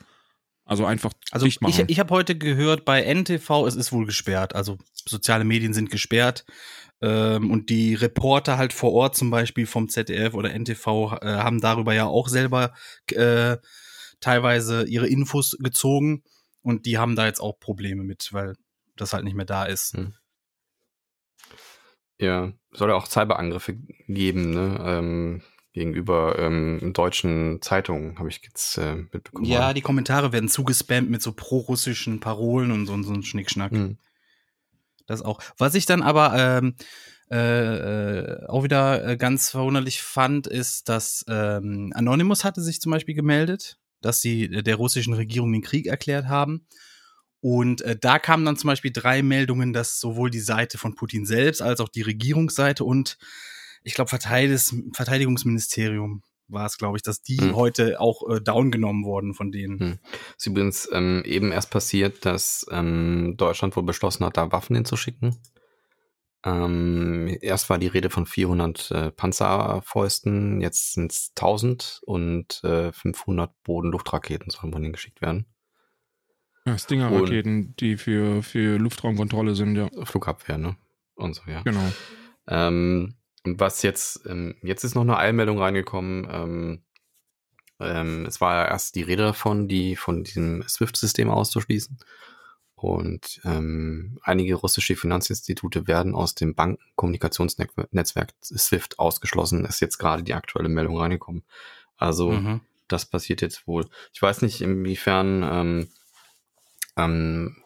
also 0.68 0.86
einfach 0.86 1.14
Also 1.32 1.46
dicht 1.46 1.58
ich, 1.58 1.62
machen. 1.62 1.86
ich 1.88 2.00
habe 2.00 2.14
heute 2.14 2.38
gehört, 2.38 2.84
bei 2.84 3.02
NTV, 3.02 3.66
es 3.66 3.76
ist 3.76 3.94
wohl 3.94 4.06
gesperrt. 4.06 4.54
Also 4.54 4.78
soziale 4.94 5.46
Medien 5.46 5.74
sind 5.74 5.90
gesperrt. 5.90 6.46
Ähm, 7.02 7.52
und 7.52 7.70
die 7.70 7.96
Reporter 7.96 8.58
halt 8.58 8.74
vor 8.74 8.92
Ort 8.92 9.16
zum 9.16 9.30
Beispiel 9.30 9.66
vom 9.66 9.88
ZDF 9.88 10.34
oder 10.34 10.54
NTV 10.54 11.20
äh, 11.22 11.38
haben 11.38 11.62
darüber 11.62 11.94
ja 11.94 12.06
auch 12.06 12.28
selber 12.28 12.74
äh, 13.12 13.58
teilweise 14.20 14.86
ihre 14.86 15.08
Infos 15.08 15.58
gezogen. 15.60 16.24
Und 16.62 16.86
die 16.86 16.98
haben 16.98 17.16
da 17.16 17.26
jetzt 17.28 17.40
auch 17.40 17.60
Probleme 17.60 18.04
mit, 18.04 18.30
weil 18.34 18.56
das 18.98 19.14
halt 19.14 19.24
nicht 19.24 19.36
mehr 19.36 19.46
da 19.46 19.64
ist. 19.64 19.94
Hm. 19.94 20.16
Ja, 22.20 22.52
soll 22.72 22.90
ja 22.90 22.96
auch 22.96 23.06
Cyberangriffe 23.06 23.78
geben, 24.08 24.50
ne? 24.50 24.78
Ähm, 24.84 25.44
gegenüber 25.78 26.38
ähm, 26.40 26.92
deutschen 26.94 27.62
Zeitungen, 27.62 28.18
habe 28.20 28.30
ich 28.30 28.42
jetzt 28.44 28.78
äh, 28.78 28.96
mitbekommen. 28.96 29.46
Ja, 29.46 29.74
die 29.74 29.82
Kommentare 29.82 30.32
werden 30.32 30.50
zugespammt 30.50 31.10
mit 31.10 31.22
so 31.22 31.32
pro-russischen 31.32 32.20
Parolen 32.20 32.72
und 32.72 32.86
so, 32.88 33.02
so 33.04 33.14
ein 33.14 33.24
Schnickschnack. 33.24 33.72
Hm. 33.72 33.98
Das 35.06 35.22
auch. 35.22 35.40
Was 35.58 35.76
ich 35.76 35.86
dann 35.86 36.02
aber 36.02 36.34
ähm, 36.36 36.76
äh, 37.32 37.38
äh, 37.38 38.46
auch 38.48 38.64
wieder 38.64 39.06
äh, 39.06 39.18
ganz 39.18 39.52
verwunderlich 39.52 40.02
fand, 40.02 40.48
ist, 40.48 40.90
dass 40.90 41.24
ähm, 41.28 41.92
Anonymous 41.94 42.44
hatte 42.44 42.62
sich 42.62 42.82
zum 42.82 42.92
Beispiel 42.92 43.16
gemeldet, 43.16 43.78
dass 44.02 44.22
sie 44.22 44.46
äh, 44.46 44.64
der 44.64 44.76
russischen 44.76 45.14
Regierung 45.14 45.52
den 45.54 45.62
Krieg 45.62 45.88
erklärt 45.88 46.28
haben. 46.28 46.66
Und 47.40 47.82
äh, 47.82 47.96
da 48.00 48.18
kamen 48.18 48.46
dann 48.46 48.58
zum 48.58 48.70
Beispiel 48.70 48.92
drei 48.92 49.22
Meldungen, 49.22 49.72
dass 49.72 50.00
sowohl 50.00 50.30
die 50.30 50.40
Seite 50.40 50.78
von 50.78 50.96
Putin 50.96 51.26
selbst 51.26 51.62
als 51.62 51.80
auch 51.80 51.90
die 51.90 52.02
Regierungsseite 52.02 52.84
und 52.84 53.18
ich 53.84 53.94
glaube 53.94 54.10
Verteidigungs 54.10 54.76
Verteidigungsministerium 54.94 56.24
war 56.50 56.66
es, 56.66 56.78
glaube 56.78 56.98
ich, 56.98 57.04
dass 57.04 57.22
die 57.22 57.38
Hm. 57.38 57.56
heute 57.56 58.00
auch 58.00 58.28
äh, 58.30 58.42
downgenommen 58.42 59.04
wurden 59.04 59.34
von 59.34 59.52
denen. 59.52 59.80
Hm. 59.80 60.00
Ist 60.38 60.48
übrigens 60.48 60.90
ähm, 60.94 61.24
eben 61.26 61.52
erst 61.52 61.72
passiert, 61.72 62.26
dass 62.26 62.66
ähm, 62.72 63.36
Deutschland 63.38 63.76
wohl 63.76 63.84
beschlossen 63.84 64.26
hat, 64.26 64.38
da 64.38 64.52
Waffen 64.52 64.76
hinzuschicken. 64.76 65.36
Ähm, 66.46 67.38
erst 67.42 67.70
war 67.70 67.78
die 67.78 67.88
Rede 67.88 68.10
von 68.10 68.26
400 68.26 68.92
äh, 68.92 69.12
Panzerfäusten, 69.12 70.62
jetzt 70.62 70.94
sind 70.94 71.12
es 71.12 71.32
1000 71.36 72.02
und 72.06 72.64
äh, 72.64 72.94
500 72.94 73.52
Boden-Luftraketen 73.64 74.50
sollen 74.50 74.72
von 74.72 74.84
ihnen 74.84 74.94
geschickt 74.94 75.22
werden. 75.22 75.46
Ja, 76.66 76.78
Stinger-Raketen, 76.78 77.76
die 77.78 77.98
für, 77.98 78.44
für 78.44 78.78
Luftraumkontrolle 78.78 79.56
sind, 79.56 79.76
ja. 79.76 79.90
Flugabwehr, 80.04 80.58
ne? 80.58 80.78
Und 81.16 81.34
so, 81.34 81.42
ja. 81.50 81.64
Genau. 81.64 81.92
Ähm, 82.48 83.16
was 83.58 83.82
jetzt, 83.82 84.26
ähm, 84.28 84.56
jetzt 84.62 84.84
ist 84.84 84.96
noch 84.96 85.02
eine 85.02 85.18
Eilmeldung 85.18 85.60
reingekommen. 85.60 86.28
Ähm, 86.32 86.82
ähm, 87.80 88.26
es 88.26 88.42
war 88.42 88.56
ja 88.56 88.66
erst 88.70 88.96
die 88.96 89.04
Rede 89.04 89.24
davon, 89.24 89.68
die 89.68 89.96
von 89.96 90.24
diesem 90.24 90.64
SWIFT-System 90.68 91.30
auszuschließen. 91.30 91.98
Und 92.76 93.42
ähm, 93.44 94.20
einige 94.22 94.56
russische 94.56 94.96
Finanzinstitute 94.96 95.88
werden 95.88 96.14
aus 96.14 96.36
dem 96.36 96.54
Bankenkommunikationsnetzwerk 96.54 98.34
SWIFT 98.42 99.00
ausgeschlossen. 99.00 99.66
Ist 99.66 99.80
jetzt 99.80 99.98
gerade 99.98 100.22
die 100.24 100.36
aktuelle 100.36 100.70
Meldung 100.70 100.98
reingekommen. 100.98 101.44
Also 101.98 102.32
Mhm. 102.32 102.62
das 102.88 103.06
passiert 103.06 103.42
jetzt 103.42 103.68
wohl. 103.68 103.88
Ich 104.14 104.22
weiß 104.22 104.42
nicht, 104.44 104.62
inwiefern. 104.62 105.44
Ähm, 105.44 105.88
ähm, 106.98 107.58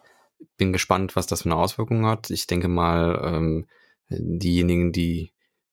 bin 0.58 0.74
gespannt, 0.74 1.15
was 1.15 1.28
das 1.28 1.44
für 1.44 1.50
eine 1.50 1.56
Auswirkung 1.56 2.06
hat. 2.06 2.30
Ich 2.30 2.48
denke 2.48 2.67
mal, 2.67 3.20
ähm, 3.24 3.67
diejenigen, 4.10 4.91
die, 4.91 5.31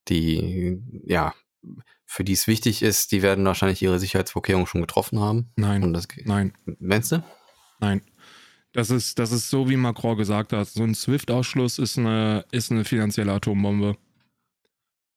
die, 0.08 0.80
ja, 1.04 1.34
für 2.04 2.24
die 2.24 2.32
es 2.32 2.46
wichtig 2.46 2.82
ist, 2.82 3.12
die 3.12 3.22
werden 3.22 3.44
wahrscheinlich 3.44 3.82
ihre 3.82 3.98
Sicherheitsvorkehrungen 3.98 4.66
schon 4.66 4.80
getroffen 4.80 5.20
haben. 5.20 5.50
Nein, 5.56 5.82
Und 5.82 5.92
das, 5.92 6.08
nein, 6.24 6.52
meinst 6.78 7.12
du? 7.12 7.22
nein. 7.80 8.02
Das 8.72 8.90
ist, 8.90 9.18
das 9.18 9.32
ist 9.32 9.48
so, 9.48 9.68
wie 9.70 9.76
Macron 9.76 10.16
gesagt 10.16 10.52
hat. 10.52 10.68
So 10.68 10.82
ein 10.84 10.94
SWIFT-Ausschluss 10.94 11.78
ist 11.78 11.98
eine, 11.98 12.44
ist 12.52 12.70
eine 12.70 12.84
finanzielle 12.84 13.32
Atombombe. 13.32 13.96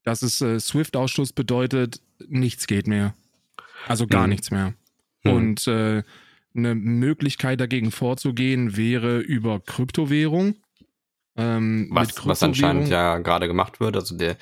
Das 0.04 0.24
ist, 0.24 0.42
äh, 0.42 0.60
SWIFT-Ausschluss 0.60 1.34
bedeutet, 1.34 2.02
nichts 2.28 2.66
geht 2.66 2.88
mehr. 2.88 3.14
Also 3.88 4.08
gar 4.08 4.24
Hm. 4.24 4.30
nichts 4.30 4.52
mehr. 4.52 4.74
Hm. 5.24 5.34
Und 5.34 5.68
äh, 5.68 6.04
eine 6.56 6.76
Möglichkeit 6.76 7.60
dagegen 7.60 7.92
vorzugehen 7.92 8.76
wäre 8.78 9.20
über 9.20 9.60
Kryptowährung. 9.60 10.56
Ähm, 11.36 11.90
Was, 11.92 12.26
was 12.26 12.44
anscheinend 12.44 12.90
ja 12.90 13.20
gerade 13.20 13.48
gemacht 13.48 13.80
wird. 13.80 13.96
Also 13.96 14.18
der, 14.18 14.38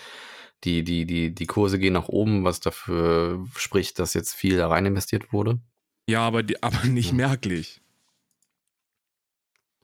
die, 0.63 0.83
die, 0.83 1.05
die, 1.05 1.33
die 1.33 1.45
Kurse 1.45 1.79
gehen 1.79 1.93
nach 1.93 2.09
oben, 2.09 2.43
was 2.43 2.59
dafür 2.59 3.45
spricht, 3.55 3.99
dass 3.99 4.13
jetzt 4.13 4.33
viel 4.33 4.57
da 4.57 4.67
rein 4.67 4.85
investiert 4.85 5.31
wurde. 5.31 5.59
Ja, 6.07 6.21
aber, 6.21 6.43
die, 6.43 6.61
aber 6.61 6.85
nicht 6.85 7.13
merklich. 7.13 7.81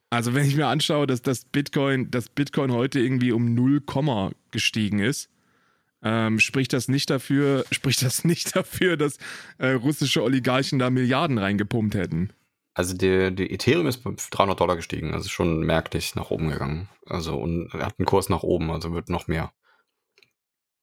Also 0.09 0.33
wenn 0.33 0.45
ich 0.45 0.55
mir 0.55 0.67
anschaue, 0.67 1.07
dass 1.07 1.21
das 1.21 1.45
Bitcoin, 1.45 2.09
dass 2.11 2.29
Bitcoin 2.29 2.71
heute 2.71 2.99
irgendwie 2.99 3.31
um 3.31 3.53
0, 3.53 3.81
Komma 3.81 4.31
gestiegen 4.51 4.99
ist, 4.99 5.29
ähm, 6.03 6.39
spricht 6.39 6.73
das 6.73 6.87
nicht 6.87 7.09
dafür, 7.09 7.65
spricht 7.71 8.01
das 8.01 8.23
nicht 8.23 8.55
dafür, 8.55 8.97
dass 8.97 9.17
äh, 9.57 9.71
russische 9.71 10.23
Oligarchen 10.23 10.79
da 10.79 10.89
Milliarden 10.89 11.37
reingepumpt 11.37 11.95
hätten. 11.95 12.31
Also 12.73 12.95
der, 12.95 13.31
der 13.31 13.51
Ethereum 13.51 13.87
ist 13.87 14.03
bei 14.03 14.13
300 14.31 14.59
Dollar 14.59 14.75
gestiegen, 14.75 15.13
also 15.13 15.29
schon 15.29 15.61
merklich 15.61 16.15
nach 16.15 16.29
oben 16.29 16.49
gegangen. 16.49 16.89
Also 17.05 17.37
und 17.37 17.71
hat 17.73 17.95
einen 17.97 18.05
Kurs 18.05 18.29
nach 18.29 18.43
oben, 18.43 18.69
also 18.69 18.93
wird 18.93 19.09
noch 19.09 19.27
mehr. 19.27 19.53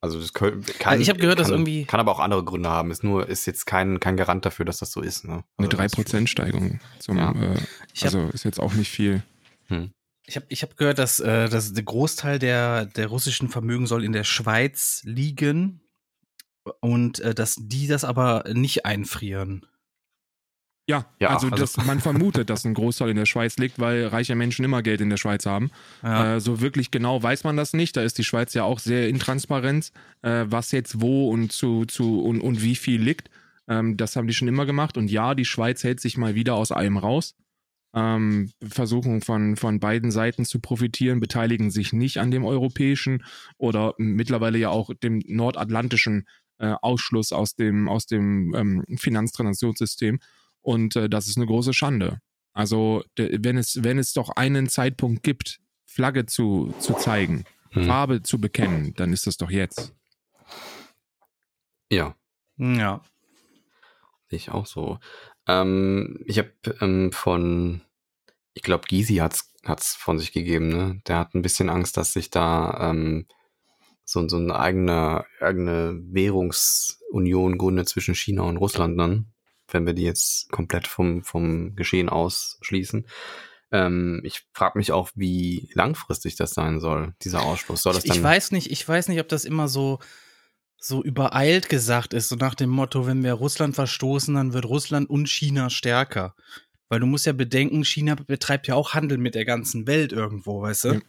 Also 0.03 0.21
das 0.21 0.33
können, 0.35 0.63
kann, 0.81 1.01
ich 1.01 1.09
hab 1.09 1.17
gehört, 1.19 1.37
kann, 1.39 1.45
dass 1.45 1.51
irgendwie- 1.51 1.85
kann 1.85 2.01
aber 2.01 2.11
auch 2.13 2.19
andere 2.21 2.45
Gründe 2.45 2.69
haben. 2.69 2.91
Ist 2.91 3.05
nur 3.05 3.29
ist 3.29 3.47
jetzt 3.47 3.67
kein 3.67 4.01
kein 4.01 4.17
Garant 4.17 4.45
dafür, 4.45 4.65
dass 4.67 4.79
das 4.79 4.91
so 4.93 5.01
ist. 5.01 5.25
Ne? 5.25 5.45
Eine 5.57 5.69
Also 5.69 5.69
das- 5.71 5.93
3% 5.93 6.29
Steigerung. 6.29 6.81
Zum, 6.99 7.17
Ja. 7.19 7.31
äh, 7.33 7.57
Ich 7.95 8.01
hab- 8.05 8.15
also 8.15 8.29
ist 8.31 8.45
jetzt 8.45 8.59
auch 8.61 8.75
nicht 8.75 8.91
viel. 8.91 9.23
Hm. 9.69 9.93
Ich 10.27 10.37
habe 10.37 10.47
ich 10.49 10.63
hab 10.63 10.77
gehört, 10.77 10.99
dass, 10.99 11.21
äh, 11.21 11.49
dass 11.49 11.73
der 11.73 11.83
Großteil 11.85 12.39
der, 12.39 12.85
der 12.87 13.07
russischen 13.07 13.49
Vermögen 13.49 13.87
soll 13.87 14.05
in 14.05 14.13
der 14.13 14.25
Schweiz 14.25 15.03
liegen 15.05 15.81
und 16.81 17.21
äh, 17.21 17.35
dass 17.35 17.57
die 17.59 17.87
das 17.87 18.05
aber 18.05 18.45
nicht 18.53 18.85
einfrieren. 18.85 19.67
Ja, 20.93 21.07
Ja, 21.19 21.29
also, 21.31 21.49
also- 21.49 21.57
Das, 21.57 21.87
man 21.87 22.01
vermutet, 22.01 22.51
dass 22.51 22.65
ein 22.65 22.75
Großteil 22.75 23.11
in 23.11 23.17
der 23.17 23.27
Schweiz 23.27 23.57
liegt, 23.57 23.79
weil 23.79 24.07
reiche 24.07 24.35
Menschen 24.35 24.65
immer 24.65 24.83
Geld 24.83 25.01
in 25.01 25.09
der 25.11 25.17
Schweiz 25.17 25.47
haben. 25.47 25.71
Ja. 26.03 26.37
Äh, 26.37 26.41
so 26.41 26.61
wirklich 26.61 26.91
genau 26.91 27.23
weiß 27.23 27.45
man 27.45 27.57
das 27.57 27.73
nicht. 27.73 27.97
Da 27.97 28.03
ist 28.03 28.19
die 28.19 28.25
Schweiz 28.25 28.53
ja 28.55 28.65
auch 28.65 28.79
sehr 28.79 29.09
intransparent, 29.09 29.93
äh, 30.23 30.45
was 30.49 30.71
jetzt 30.73 31.01
wo 31.01 31.31
und 31.31 31.51
zu, 31.53 31.85
zu 31.87 32.21
und, 32.23 32.41
und 32.41 32.63
wie 32.63 32.77
viel 32.77 33.01
liegt. 33.01 33.31
Ähm, 33.69 33.97
das 33.97 34.17
haben 34.17 34.27
die 34.27 34.35
schon 34.35 34.49
immer 34.49 34.67
gemacht. 34.67 34.97
Und 34.97 35.11
ja, 35.11 35.35
die 35.35 35.45
Schweiz 35.47 35.83
hält 35.85 36.01
sich 36.01 36.17
mal 36.19 36.35
wieder 36.35 36.55
aus 36.57 36.73
allem 36.73 36.97
raus. 36.99 37.35
Ähm, 37.95 38.51
versuchen 38.67 39.21
von, 39.21 39.57
von 39.57 39.79
beiden 39.79 40.11
Seiten 40.11 40.47
zu 40.47 40.61
profitieren, 40.61 41.21
beteiligen 41.21 41.71
sich 41.71 41.93
nicht 41.93 42.19
an 42.19 42.31
dem 42.31 42.43
europäischen 42.45 43.23
oder 43.59 43.95
mittlerweile 43.99 44.57
ja 44.57 44.71
auch 44.71 44.91
dem 45.03 45.23
nordatlantischen 45.27 46.27
äh, 46.59 46.75
Ausschluss 46.81 47.33
aus 47.33 47.55
dem, 47.55 47.89
aus 47.91 48.07
dem 48.07 48.55
ähm, 48.55 48.85
Finanztransaktionssystem. 48.99 50.21
Und 50.63 50.97
äh, 50.97 51.09
das 51.09 51.29
ist 51.29 51.37
eine 51.37 51.47
große 51.47 51.75
Schande. 51.75 52.21
Also, 52.55 53.05
wenn 53.17 53.59
es, 53.59 53.83
wenn 53.83 53.99
es 53.99 54.13
doch 54.13 54.31
einen 54.31 54.69
Zeitpunkt 54.69 55.23
gibt, 55.23 55.59
Flagge 55.87 56.27
zu, 56.27 56.75
zu 56.79 56.95
zeigen, 56.95 57.45
Hm. 57.73 57.87
Farbe 57.87 58.23
zu 58.23 58.39
bekennen, 58.39 58.95
dann 58.97 59.13
ist 59.13 59.27
das 59.27 59.37
doch 59.37 59.51
jetzt. 59.51 59.95
Ja, 61.91 62.15
ja. 62.59 63.03
ich 64.29 64.51
auch 64.51 64.67
so. 64.67 64.99
Ähm, 65.47 66.23
ich 66.27 66.39
habe 66.39 66.53
ähm, 66.81 67.13
von, 67.13 67.83
ich 68.55 68.63
glaube, 68.63 68.87
Gysi 68.89 69.17
hat's 69.17 69.53
hat's 69.65 69.95
von 69.95 70.19
sich 70.19 70.33
gegeben. 70.33 70.69
Ne? 70.69 71.03
Der 71.07 71.19
hat 71.19 71.35
ein 71.35 71.43
bisschen 71.43 71.71
Angst, 71.71 71.97
dass 71.97 72.13
sich 72.13 72.31
da 72.31 72.91
ähm, 72.91 73.27
so, 74.05 74.27
so 74.29 74.37
eine 74.37 74.59
eigene, 74.59 75.25
eigene 75.41 76.01
Währungsunion 76.03 77.59
gründet 77.59 77.89
zwischen 77.89 78.15
China 78.15 78.43
und 78.43 78.57
Russland 78.57 78.99
dann, 78.99 79.32
wenn 79.73 79.87
wir 79.87 79.95
die 79.95 80.03
jetzt 80.03 80.51
komplett 80.51 80.87
vom, 80.87 81.23
vom 81.23 81.77
Geschehen 81.77 82.09
ausschließen. 82.09 83.07
Ähm, 83.71 84.21
ich 84.25 84.43
frage 84.53 84.79
mich 84.79 84.93
auch, 84.93 85.11
wie 85.15 85.71
langfristig 85.75 86.37
das 86.37 86.53
sein 86.53 86.81
soll, 86.81 87.15
dieser 87.23 87.43
Ausschluss. 87.43 87.83
Soll 87.83 87.95
das 87.95 88.05
Ich, 88.05 88.11
ich 88.11 88.17
dann 88.17 88.25
weiß 88.25 88.53
nicht, 88.53 88.71
ich 88.71 88.87
weiß 88.87 89.09
nicht, 89.09 89.21
ob 89.21 89.29
das 89.29 89.45
immer 89.45 89.69
so, 89.69 89.99
so 90.77 91.03
übereilt 91.03 91.69
gesagt 91.69 92.13
ist, 92.13 92.29
so 92.29 92.37
nach 92.37 92.55
dem 92.55 92.71
Motto, 92.71 93.07
wenn 93.07 93.23
wir 93.23 93.33
Russland 93.33 93.75
verstoßen, 93.75 94.35
dann 94.35 94.53
wird 94.53 94.67
Russland 94.67 95.09
und 95.09 95.29
China 95.29 95.71
stärker. 95.71 96.35
Weil 96.89 97.01
du 97.01 97.07
musst 97.07 97.25
ja 97.25 97.33
bedenken, 97.33 97.85
China 97.85 98.15
betreibt 98.15 98.69
ja 98.69 98.75
auch 98.75 98.93
Handel 98.93 99.17
mit 99.17 99.35
der 99.35 99.47
ganzen 99.47 99.87
Welt 99.87 100.13
irgendwo, 100.13 100.61
weißt 100.61 100.85
du? 100.85 100.89
Ja. 100.95 101.01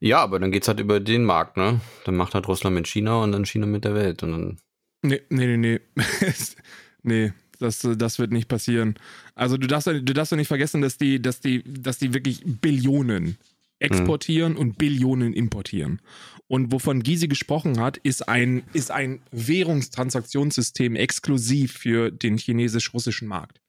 Ja, 0.00 0.18
aber 0.18 0.38
dann 0.38 0.50
geht's 0.50 0.68
halt 0.68 0.80
über 0.80 1.00
den 1.00 1.24
Markt, 1.24 1.56
ne? 1.56 1.80
Dann 2.04 2.16
macht 2.16 2.34
halt 2.34 2.46
Russland 2.48 2.74
mit 2.74 2.88
China 2.88 3.22
und 3.22 3.32
dann 3.32 3.46
China 3.46 3.64
mit 3.64 3.84
der 3.84 3.94
Welt. 3.94 4.22
Und 4.22 4.32
dann, 4.32 4.58
Nee, 5.04 5.20
nee, 5.28 5.46
nee, 5.46 5.56
nee. 5.58 5.80
nee, 7.02 7.32
das, 7.64 7.86
das 7.96 8.18
wird 8.18 8.32
nicht 8.32 8.48
passieren. 8.48 8.94
Also 9.34 9.56
du 9.56 9.66
darfst, 9.66 9.88
du 9.88 10.02
darfst 10.02 10.30
ja 10.30 10.36
nicht 10.36 10.48
vergessen, 10.48 10.82
dass 10.82 10.98
die, 10.98 11.20
dass 11.20 11.40
die, 11.40 11.62
dass 11.64 11.98
die 11.98 12.14
wirklich 12.14 12.42
Billionen 12.44 13.38
exportieren 13.78 14.56
und 14.56 14.78
Billionen 14.78 15.32
importieren. 15.32 16.00
Und 16.46 16.72
wovon 16.72 17.02
Gysi 17.02 17.28
gesprochen 17.28 17.80
hat, 17.80 17.96
ist 17.98 18.28
ein, 18.28 18.62
ist 18.72 18.90
ein 18.90 19.20
Währungstransaktionssystem 19.32 20.96
exklusiv 20.96 21.72
für 21.72 22.10
den 22.10 22.38
chinesisch-russischen 22.38 23.28
Markt. 23.28 23.60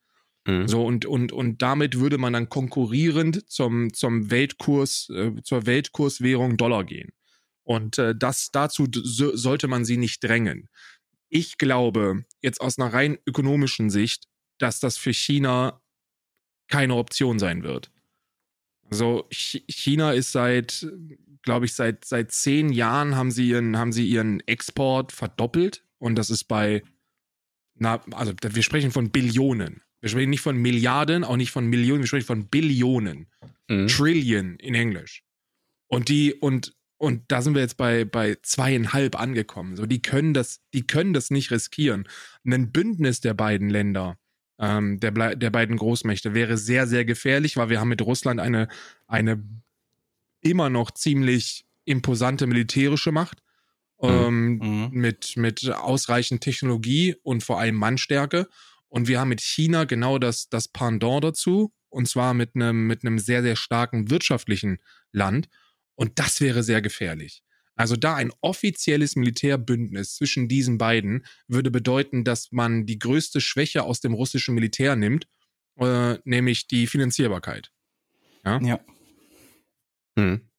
Mhm. 0.45 0.67
So, 0.67 0.85
und, 0.85 1.05
und, 1.05 1.31
und 1.31 1.61
damit 1.61 1.99
würde 1.99 2.17
man 2.17 2.33
dann 2.33 2.49
konkurrierend 2.49 3.49
zum, 3.49 3.93
zum 3.93 4.29
Weltkurs, 4.29 5.09
äh, 5.09 5.31
zur 5.43 5.65
Weltkurswährung 5.65 6.57
Dollar 6.57 6.83
gehen. 6.83 7.11
Und 7.63 7.97
äh, 7.97 8.13
das 8.15 8.51
dazu 8.51 8.87
sollte 8.93 9.67
man 9.67 9.85
sie 9.85 9.97
nicht 9.97 10.23
drängen. 10.23 10.69
Ich 11.29 11.57
glaube, 11.57 12.25
jetzt 12.41 12.61
aus 12.61 12.77
einer 12.79 12.93
rein 12.93 13.17
ökonomischen 13.25 13.89
Sicht, 13.89 14.27
dass 14.59 14.79
das 14.79 14.97
für 14.97 15.13
China 15.13 15.81
keine 16.67 16.95
Option 16.95 17.39
sein 17.39 17.63
wird. 17.63 17.91
Also 18.89 19.27
Ch- 19.31 19.63
China 19.67 20.13
ist 20.13 20.31
seit, 20.31 20.87
glaube 21.41 21.65
ich, 21.65 21.73
seit, 21.73 22.05
seit 22.05 22.31
zehn 22.31 22.69
Jahren 22.71 23.15
haben 23.15 23.31
sie, 23.31 23.49
ihren, 23.49 23.77
haben 23.77 23.91
sie 23.91 24.07
ihren 24.07 24.39
Export 24.47 25.11
verdoppelt. 25.11 25.83
Und 25.97 26.15
das 26.15 26.29
ist 26.29 26.45
bei, 26.45 26.83
na, 27.75 28.03
also 28.11 28.33
wir 28.41 28.63
sprechen 28.63 28.91
von 28.91 29.11
Billionen. 29.11 29.81
Wir 30.01 30.09
sprechen 30.09 30.29
nicht 30.29 30.41
von 30.41 30.57
Milliarden, 30.57 31.23
auch 31.23 31.37
nicht 31.37 31.51
von 31.51 31.65
Millionen, 31.65 32.01
wir 32.01 32.07
sprechen 32.07 32.27
von 32.27 32.47
Billionen. 32.47 33.27
Mhm. 33.67 33.87
Trillion 33.87 34.55
in 34.57 34.75
Englisch. 34.75 35.23
Und 35.87 36.09
die, 36.09 36.33
und, 36.33 36.74
und 36.97 37.23
da 37.27 37.41
sind 37.41 37.55
wir 37.55 37.61
jetzt 37.61 37.77
bei, 37.77 38.05
bei 38.05 38.37
zweieinhalb 38.41 39.19
angekommen. 39.19 39.75
So, 39.75 39.85
die 39.85 40.01
können 40.01 40.33
das, 40.33 40.61
die 40.73 40.87
können 40.87 41.13
das 41.13 41.29
nicht 41.31 41.51
riskieren. 41.51 42.07
Ein 42.45 42.71
Bündnis 42.71 43.19
der 43.21 43.33
beiden 43.33 43.69
Länder, 43.69 44.17
ähm, 44.59 44.99
der, 44.99 45.35
der 45.35 45.49
beiden 45.49 45.77
Großmächte, 45.77 46.33
wäre 46.33 46.57
sehr, 46.57 46.87
sehr 46.87 47.03
gefährlich, 47.05 47.57
weil 47.57 47.69
wir 47.69 47.79
haben 47.79 47.89
mit 47.89 48.01
Russland 48.01 48.39
eine, 48.39 48.67
eine 49.07 49.43
immer 50.41 50.69
noch 50.69 50.91
ziemlich 50.91 51.65
imposante 51.85 52.47
militärische 52.47 53.11
Macht. 53.11 53.41
Ähm, 54.01 54.57
Mhm. 54.57 54.89
mit, 54.91 55.37
mit 55.37 55.69
ausreichend 55.69 56.41
Technologie 56.41 57.15
und 57.23 57.43
vor 57.43 57.59
allem 57.61 57.75
Mannstärke. 57.75 58.49
Und 58.89 59.07
wir 59.07 59.21
haben 59.21 59.29
mit 59.29 59.39
China 59.41 59.85
genau 59.85 60.19
das, 60.19 60.49
das 60.49 60.67
Pendant 60.67 61.23
dazu. 61.23 61.71
Und 61.87 62.07
zwar 62.09 62.33
mit 62.33 62.55
einem, 62.55 62.87
mit 62.87 63.05
einem 63.05 63.19
sehr, 63.19 63.41
sehr 63.41 63.55
starken 63.55 64.09
wirtschaftlichen 64.09 64.79
Land. 65.13 65.47
Und 65.95 66.19
das 66.19 66.41
wäre 66.41 66.63
sehr 66.63 66.81
gefährlich. 66.81 67.43
Also 67.75 67.95
da 67.97 68.15
ein 68.15 68.31
offizielles 68.41 69.15
Militärbündnis 69.15 70.15
zwischen 70.15 70.47
diesen 70.47 70.77
beiden 70.77 71.25
würde 71.47 71.71
bedeuten, 71.71 72.23
dass 72.23 72.51
man 72.51 72.85
die 72.85 72.99
größte 72.99 73.41
Schwäche 73.41 73.83
aus 73.83 73.99
dem 73.99 74.13
russischen 74.13 74.55
Militär 74.55 74.95
nimmt, 74.95 75.27
äh, 75.77 76.17
nämlich 76.23 76.67
die 76.67 76.87
Finanzierbarkeit. 76.87 77.71
Ja. 78.45 78.61
Ja. 78.61 78.79
Hm. 80.17 80.49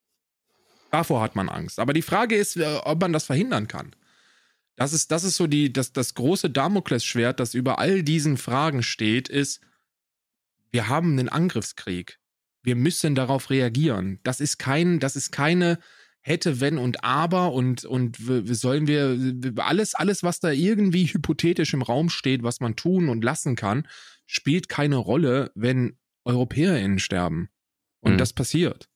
Davor 0.91 1.21
hat 1.21 1.35
man 1.35 1.49
Angst. 1.49 1.79
Aber 1.79 1.93
die 1.93 2.03
Frage 2.03 2.35
ist, 2.35 2.55
äh, 2.57 2.79
ob 2.83 3.01
man 3.01 3.13
das 3.13 3.25
verhindern 3.25 3.67
kann. 3.67 3.95
Das 4.75 4.93
ist, 4.93 5.11
das 5.11 5.23
ist 5.23 5.35
so 5.35 5.47
die, 5.47 5.73
das, 5.73 5.91
das 5.91 6.13
große 6.13 6.51
Damoklesschwert, 6.51 7.39
das 7.39 7.55
über 7.55 7.79
all 7.79 8.03
diesen 8.03 8.37
Fragen 8.37 8.83
steht, 8.83 9.27
ist, 9.27 9.59
wir 10.71 10.87
haben 10.87 11.13
einen 11.13 11.29
Angriffskrieg. 11.29 12.19
Wir 12.67 12.75
müssen 12.75 13.15
darauf 13.15 13.49
reagieren. 13.49 14.19
Das 14.23 14.41
ist 14.41 14.57
kein, 14.57 14.99
das 14.99 15.15
ist 15.15 15.31
keine 15.31 15.79
hätte, 16.19 16.59
wenn 16.59 16.77
und 16.77 17.01
aber 17.01 17.53
und, 17.53 17.85
und 17.85 18.17
sollen 18.17 18.87
wir 18.87 19.17
alles, 19.63 19.95
alles, 19.95 20.21
was 20.21 20.41
da 20.41 20.51
irgendwie 20.51 21.05
hypothetisch 21.13 21.73
im 21.73 21.81
Raum 21.81 22.09
steht, 22.09 22.43
was 22.43 22.59
man 22.59 22.75
tun 22.75 23.07
und 23.07 23.23
lassen 23.23 23.55
kann, 23.55 23.87
spielt 24.25 24.67
keine 24.67 24.97
Rolle, 24.97 25.49
wenn 25.55 25.97
EuropäerInnen 26.25 26.99
sterben. 26.99 27.47
Und 28.01 28.15
Mhm. 28.15 28.17
das 28.17 28.33
passiert. 28.33 28.89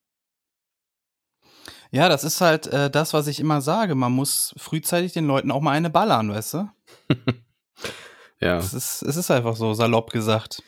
Ja, 1.91 2.09
das 2.09 2.25
ist 2.25 2.41
halt 2.41 2.67
äh, 2.67 2.89
das, 2.91 3.13
was 3.13 3.27
ich 3.27 3.39
immer 3.39 3.61
sage. 3.61 3.95
Man 3.95 4.11
muss 4.11 4.53
frühzeitig 4.57 5.13
den 5.13 5.27
Leuten 5.27 5.49
auch 5.49 5.61
mal 5.61 5.71
eine 5.71 5.89
ballern, 5.89 6.29
weißt 6.29 6.55
du? 6.55 6.69
Ja. 8.43 8.57
Es 8.57 8.73
ist, 8.73 9.03
es 9.03 9.17
ist 9.17 9.29
einfach 9.29 9.55
so, 9.55 9.75
salopp 9.75 10.09
gesagt. 10.09 10.63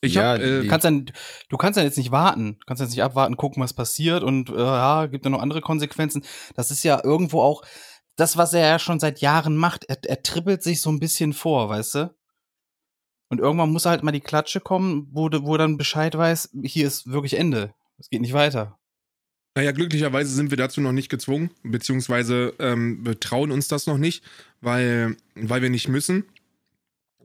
Ich 0.00 0.14
Ja, 0.14 0.32
hab, 0.32 0.40
äh, 0.40 0.62
Du 0.62 0.68
kannst, 0.68 0.84
dann, 0.84 1.06
du 1.48 1.56
kannst 1.56 1.76
dann 1.76 1.84
jetzt 1.84 1.98
nicht 1.98 2.12
warten. 2.12 2.56
Du 2.60 2.66
kannst 2.66 2.80
jetzt 2.80 2.90
nicht 2.90 3.02
abwarten, 3.02 3.36
gucken, 3.36 3.62
was 3.62 3.72
passiert 3.72 4.22
und 4.22 4.50
äh, 4.50 4.56
ja, 4.56 5.06
gibt 5.06 5.24
ja 5.24 5.30
noch 5.30 5.42
andere 5.42 5.60
Konsequenzen. 5.60 6.24
Das 6.54 6.70
ist 6.70 6.84
ja 6.84 7.00
irgendwo 7.02 7.40
auch 7.42 7.62
das, 8.16 8.36
was 8.36 8.52
er 8.52 8.66
ja 8.66 8.78
schon 8.78 9.00
seit 9.00 9.20
Jahren 9.20 9.56
macht. 9.56 9.84
Er, 9.84 9.98
er 10.04 10.22
trippelt 10.22 10.62
sich 10.62 10.80
so 10.80 10.90
ein 10.90 11.00
bisschen 11.00 11.32
vor, 11.32 11.68
weißt 11.68 11.94
du? 11.96 12.14
Und 13.30 13.40
irgendwann 13.40 13.70
muss 13.70 13.86
halt 13.86 14.02
mal 14.02 14.12
die 14.12 14.20
Klatsche 14.20 14.60
kommen, 14.60 15.08
wo, 15.12 15.28
wo 15.30 15.56
dann 15.56 15.76
Bescheid 15.76 16.16
weiß, 16.16 16.50
hier 16.62 16.86
ist 16.86 17.10
wirklich 17.10 17.36
Ende. 17.36 17.74
Es 17.98 18.08
geht 18.08 18.20
nicht 18.20 18.32
weiter. 18.32 18.78
Naja, 19.54 19.72
glücklicherweise 19.72 20.32
sind 20.32 20.50
wir 20.50 20.56
dazu 20.56 20.80
noch 20.80 20.92
nicht 20.92 21.08
gezwungen, 21.08 21.50
beziehungsweise 21.64 22.54
ähm, 22.60 23.04
wir 23.04 23.18
trauen 23.18 23.50
uns 23.50 23.66
das 23.66 23.86
noch 23.86 23.98
nicht, 23.98 24.22
weil, 24.60 25.16
weil 25.34 25.62
wir 25.62 25.70
nicht 25.70 25.88
müssen. 25.88 26.24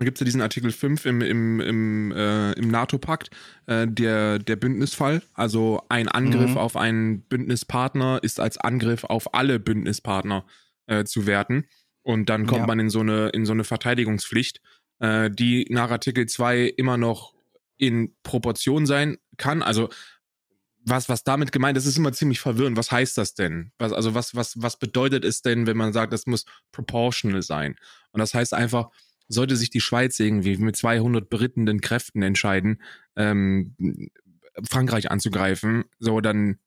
Da 0.03 0.05
gibt 0.05 0.17
es 0.17 0.19
ja 0.19 0.25
diesen 0.25 0.41
Artikel 0.41 0.73
5 0.73 1.05
im, 1.05 1.21
im, 1.21 1.59
im, 1.61 2.11
äh, 2.11 2.51
im 2.53 2.67
NATO-Pakt, 2.67 3.29
äh, 3.67 3.87
der, 3.87 4.37
der 4.37 4.57
Bündnisfall. 4.57 5.21
Also 5.33 5.81
ein 5.87 6.09
Angriff 6.09 6.51
Mhm. 6.51 6.57
auf 6.57 6.75
einen 6.75 7.21
Bündnispartner 7.21 8.19
ist 8.21 8.41
als 8.41 8.57
Angriff 8.57 9.05
auf 9.05 9.33
alle 9.33 9.59
Bündnispartner 9.61 10.45
äh, 10.87 11.05
zu 11.05 11.25
werten. 11.25 11.67
Und 12.01 12.27
dann 12.29 12.47
kommt 12.47 12.59
Ja. 12.59 12.67
man 12.67 12.79
in 12.81 12.89
so 12.89 12.99
eine, 12.99 13.29
in 13.29 13.45
so 13.45 13.53
eine 13.53 13.63
Verteidigungspflicht, 13.63 14.59
äh, 14.99 15.31
die 15.31 15.67
nach 15.69 15.89
Artikel 15.89 16.25
2 16.25 16.63
immer 16.75 16.97
noch 16.97 17.33
in 17.77 18.13
Proportion 18.23 18.85
sein 18.85 19.19
kann. 19.37 19.61
Also 19.63 19.87
was, 20.85 21.07
was 21.07 21.23
damit 21.23 21.53
gemeint 21.53 21.77
ist, 21.77 21.85
ist 21.85 21.97
immer 21.97 22.11
ziemlich 22.11 22.41
verwirrend. 22.41 22.75
Was 22.75 22.91
heißt 22.91 23.17
das 23.17 23.35
denn? 23.35 23.71
Was, 23.77 23.93
also 23.93 24.15
was, 24.15 24.35
was, 24.35 24.61
was 24.61 24.77
bedeutet 24.79 25.23
es 25.23 25.41
denn, 25.41 25.65
wenn 25.65 25.77
man 25.77 25.93
sagt, 25.93 26.11
das 26.11 26.25
muss 26.25 26.43
proportional 26.73 27.41
sein? 27.41 27.77
Und 28.11 28.19
das 28.19 28.33
heißt 28.33 28.53
einfach, 28.53 28.89
sollte 29.27 29.55
sich 29.55 29.69
die 29.69 29.81
Schweiz 29.81 30.19
irgendwie 30.19 30.57
mit 30.57 30.75
200 30.75 31.29
berittenden 31.29 31.81
Kräften 31.81 32.21
entscheiden, 32.21 32.81
ähm, 33.15 33.75
Frankreich 34.69 35.09
anzugreifen, 35.09 35.85
so 35.99 36.21
dann 36.21 36.59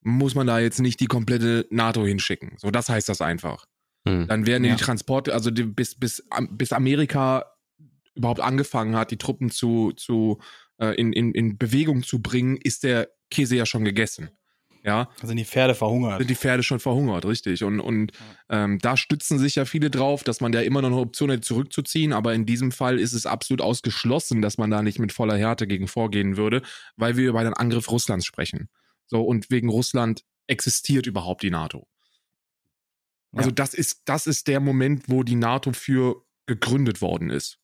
muss 0.00 0.34
man 0.34 0.46
da 0.46 0.58
jetzt 0.58 0.80
nicht 0.80 1.00
die 1.00 1.06
komplette 1.06 1.66
NATO 1.70 2.04
hinschicken. 2.04 2.54
So, 2.56 2.70
das 2.70 2.88
heißt 2.88 3.08
das 3.08 3.20
einfach. 3.20 3.66
Hm. 4.06 4.26
Dann 4.26 4.46
werden 4.46 4.64
Ja. 4.64 4.74
die 4.74 4.82
Transporte, 4.82 5.32
also 5.32 5.50
die, 5.50 5.62
bis, 5.64 5.94
bis, 5.94 6.26
bis 6.50 6.72
Amerika 6.72 7.46
überhaupt 8.14 8.40
angefangen 8.40 8.96
hat, 8.96 9.10
die 9.10 9.18
Truppen 9.18 9.50
zu, 9.50 9.92
zu 9.92 10.40
äh, 10.78 10.94
in, 10.96 11.12
in, 11.12 11.32
in 11.32 11.56
Bewegung 11.56 12.02
zu 12.02 12.20
bringen, 12.20 12.56
ist 12.56 12.82
der 12.82 13.10
Käse 13.30 13.56
ja 13.56 13.64
schon 13.64 13.84
gegessen. 13.84 14.30
Ja, 14.84 15.08
Da 15.20 15.28
sind 15.28 15.36
die 15.36 15.44
Pferde 15.44 15.76
verhungert. 15.76 16.18
sind 16.18 16.28
die 16.28 16.34
Pferde 16.34 16.64
schon 16.64 16.80
verhungert, 16.80 17.24
richtig. 17.24 17.62
Und, 17.62 17.78
und 17.78 18.10
ähm, 18.48 18.78
da 18.80 18.96
stützen 18.96 19.38
sich 19.38 19.54
ja 19.54 19.64
viele 19.64 19.90
drauf, 19.90 20.24
dass 20.24 20.40
man 20.40 20.52
ja 20.52 20.60
immer 20.60 20.82
noch 20.82 20.88
eine 20.88 20.98
Option 20.98 21.30
hat, 21.30 21.44
zurückzuziehen. 21.44 22.12
Aber 22.12 22.34
in 22.34 22.46
diesem 22.46 22.72
Fall 22.72 22.98
ist 22.98 23.12
es 23.12 23.24
absolut 23.24 23.60
ausgeschlossen, 23.60 24.42
dass 24.42 24.58
man 24.58 24.70
da 24.72 24.82
nicht 24.82 24.98
mit 24.98 25.12
voller 25.12 25.36
Härte 25.36 25.68
gegen 25.68 25.86
vorgehen 25.86 26.36
würde, 26.36 26.62
weil 26.96 27.16
wir 27.16 27.28
über 27.28 27.38
einen 27.38 27.54
Angriff 27.54 27.88
Russlands 27.92 28.26
sprechen. 28.26 28.68
So, 29.06 29.22
und 29.22 29.50
wegen 29.50 29.68
Russland 29.68 30.24
existiert 30.48 31.06
überhaupt 31.06 31.42
die 31.44 31.50
NATO. 31.50 31.86
Also 33.32 33.50
Ja. 33.50 33.54
das 33.54 33.74
ist, 33.74 34.02
das 34.06 34.26
ist 34.26 34.48
der 34.48 34.58
Moment, 34.60 35.04
wo 35.08 35.22
die 35.22 35.36
NATO 35.36 35.72
für 35.72 36.24
gegründet 36.46 37.00
worden 37.00 37.30
ist. 37.30 37.58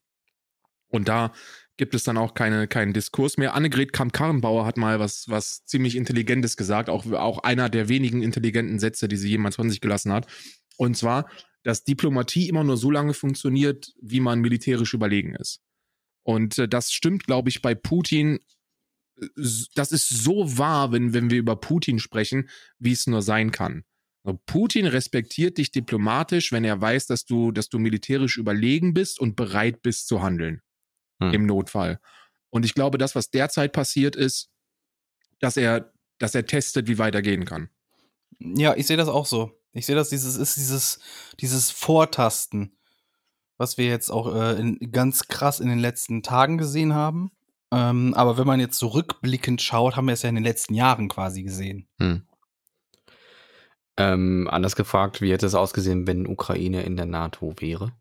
Und 0.88 1.08
da 1.08 1.32
gibt 1.78 1.94
es 1.94 2.04
dann 2.04 2.18
auch 2.18 2.34
keine, 2.34 2.68
keinen 2.68 2.92
Diskurs 2.92 3.38
mehr. 3.38 3.54
Annegret 3.54 3.92
Kramp-Karrenbauer 3.92 4.66
hat 4.66 4.76
mal 4.76 5.00
was, 5.00 5.28
was 5.28 5.64
ziemlich 5.64 5.96
Intelligentes 5.96 6.56
gesagt, 6.56 6.90
auch, 6.90 7.10
auch 7.12 7.38
einer 7.38 7.70
der 7.70 7.88
wenigen 7.88 8.22
intelligenten 8.22 8.78
Sätze, 8.78 9.08
die 9.08 9.16
sie 9.16 9.30
jemals 9.30 9.56
von 9.56 9.70
sich 9.70 9.80
gelassen 9.80 10.12
hat. 10.12 10.26
Und 10.76 10.96
zwar, 10.96 11.30
dass 11.62 11.84
Diplomatie 11.84 12.48
immer 12.48 12.64
nur 12.64 12.76
so 12.76 12.90
lange 12.90 13.14
funktioniert, 13.14 13.92
wie 14.02 14.20
man 14.20 14.40
militärisch 14.40 14.92
überlegen 14.92 15.34
ist. 15.36 15.60
Und 16.24 16.58
äh, 16.58 16.68
das 16.68 16.92
stimmt, 16.92 17.24
glaube 17.24 17.48
ich, 17.48 17.62
bei 17.62 17.74
Putin. 17.74 18.40
äh, 19.20 19.26
Das 19.74 19.92
ist 19.92 20.08
so 20.08 20.58
wahr, 20.58 20.92
wenn, 20.92 21.14
wenn 21.14 21.30
wir 21.30 21.38
über 21.38 21.56
Putin 21.56 22.00
sprechen, 22.00 22.48
wie 22.78 22.92
es 22.92 23.06
nur 23.06 23.22
sein 23.22 23.52
kann. 23.52 23.84
Putin 24.44 24.84
respektiert 24.84 25.56
dich 25.56 25.70
diplomatisch, 25.70 26.52
wenn 26.52 26.64
er 26.64 26.80
weiß, 26.80 27.06
dass 27.06 27.24
du, 27.24 27.50
dass 27.50 27.70
du 27.70 27.78
militärisch 27.78 28.36
überlegen 28.36 28.92
bist 28.92 29.20
und 29.20 29.36
bereit 29.36 29.80
bist 29.80 30.06
zu 30.06 30.20
handeln. 30.20 30.60
Hm. 31.20 31.34
Im 31.34 31.46
Notfall. 31.46 32.00
Und 32.50 32.64
ich 32.64 32.74
glaube, 32.74 32.98
das, 32.98 33.14
was 33.14 33.30
derzeit 33.30 33.72
passiert 33.72 34.16
ist, 34.16 34.50
dass 35.40 35.56
er, 35.56 35.92
dass 36.18 36.34
er 36.34 36.46
testet, 36.46 36.88
wie 36.88 36.98
weit 36.98 37.14
er 37.14 37.22
gehen 37.22 37.44
kann. 37.44 37.68
Ja, 38.38 38.74
ich 38.76 38.86
sehe 38.86 38.96
das 38.96 39.08
auch 39.08 39.26
so. 39.26 39.52
Ich 39.72 39.86
sehe 39.86 39.96
das, 39.96 40.08
dieses 40.08 40.36
ist 40.36 40.56
dieses, 40.56 41.00
dieses 41.40 41.70
Vortasten, 41.70 42.76
was 43.56 43.78
wir 43.78 43.86
jetzt 43.86 44.10
auch 44.10 44.34
äh, 44.34 44.58
in, 44.58 44.78
ganz 44.92 45.28
krass 45.28 45.60
in 45.60 45.68
den 45.68 45.78
letzten 45.78 46.22
Tagen 46.22 46.58
gesehen 46.58 46.94
haben. 46.94 47.30
Ähm, 47.70 48.14
aber 48.14 48.38
wenn 48.38 48.46
man 48.46 48.60
jetzt 48.60 48.78
so 48.78 48.88
rückblickend 48.88 49.60
schaut, 49.60 49.96
haben 49.96 50.06
wir 50.06 50.14
es 50.14 50.22
ja 50.22 50.28
in 50.28 50.36
den 50.36 50.44
letzten 50.44 50.74
Jahren 50.74 51.08
quasi 51.08 51.42
gesehen. 51.42 51.86
Hm. 51.98 52.22
Ähm, 53.98 54.48
anders 54.50 54.76
gefragt, 54.76 55.20
wie 55.20 55.32
hätte 55.32 55.46
es 55.46 55.54
ausgesehen, 55.54 56.06
wenn 56.06 56.26
Ukraine 56.26 56.82
in 56.82 56.96
der 56.96 57.06
NATO 57.06 57.54
wäre? 57.58 57.92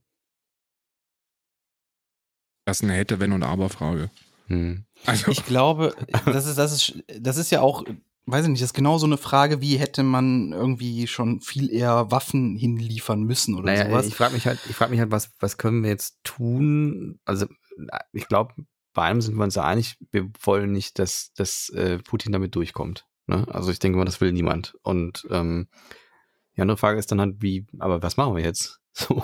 Das 2.67 2.81
ist 2.81 2.83
eine 2.83 2.95
hätte, 2.95 3.21
wenn 3.21 3.31
und 3.31 3.43
aber 3.43 3.69
Frage. 3.69 4.11
Hm. 4.47 4.83
Also, 5.05 5.31
Ich 5.31 5.45
glaube, 5.45 5.95
das 6.25 6.45
ist, 6.45 6.57
das 6.57 6.73
ist, 6.73 7.01
das 7.17 7.37
ist 7.37 7.49
ja 7.49 7.61
auch, 7.61 7.85
weiß 8.25 8.43
ich 8.43 8.49
nicht, 8.51 8.61
das 8.61 8.71
ist 8.71 8.73
genau 8.73 8.97
so 8.97 9.05
eine 9.05 9.15
Frage, 9.15 9.61
wie 9.61 9.77
hätte 9.77 10.03
man 10.03 10.51
irgendwie 10.51 11.07
schon 11.07 11.39
viel 11.39 11.71
eher 11.71 12.11
Waffen 12.11 12.57
hinliefern 12.57 13.23
müssen 13.23 13.55
oder 13.55 13.71
Naja, 13.71 13.89
sowas. 13.89 14.05
ich 14.07 14.15
frage 14.15 14.33
mich 14.33 14.45
halt, 14.45 14.59
ich 14.69 14.75
frage 14.75 14.91
mich 14.91 14.99
halt, 14.99 15.11
was, 15.11 15.31
was 15.39 15.57
können 15.57 15.81
wir 15.81 15.89
jetzt 15.91 16.17
tun? 16.25 17.21
Also, 17.23 17.45
ich 18.11 18.27
glaube, 18.27 18.53
bei 18.93 19.03
einem 19.03 19.21
sind 19.21 19.37
wir 19.37 19.45
uns 19.45 19.55
ja 19.55 19.63
einig, 19.63 19.97
wir 20.11 20.29
wollen 20.41 20.73
nicht, 20.73 20.99
dass, 20.99 21.31
dass 21.35 21.69
äh, 21.69 21.99
Putin 21.99 22.33
damit 22.33 22.53
durchkommt. 22.53 23.05
Ne? 23.27 23.47
Also 23.49 23.71
ich 23.71 23.79
denke 23.79 23.97
mal, 23.97 24.03
das 24.03 24.19
will 24.19 24.33
niemand. 24.33 24.75
Und 24.81 25.25
ähm, 25.29 25.69
die 26.57 26.61
andere 26.61 26.75
Frage 26.77 26.99
ist 26.99 27.13
dann 27.13 27.21
halt, 27.21 27.35
wie, 27.39 27.65
aber 27.79 28.03
was 28.03 28.17
machen 28.17 28.35
wir 28.35 28.43
jetzt? 28.43 28.81
So. 28.93 29.23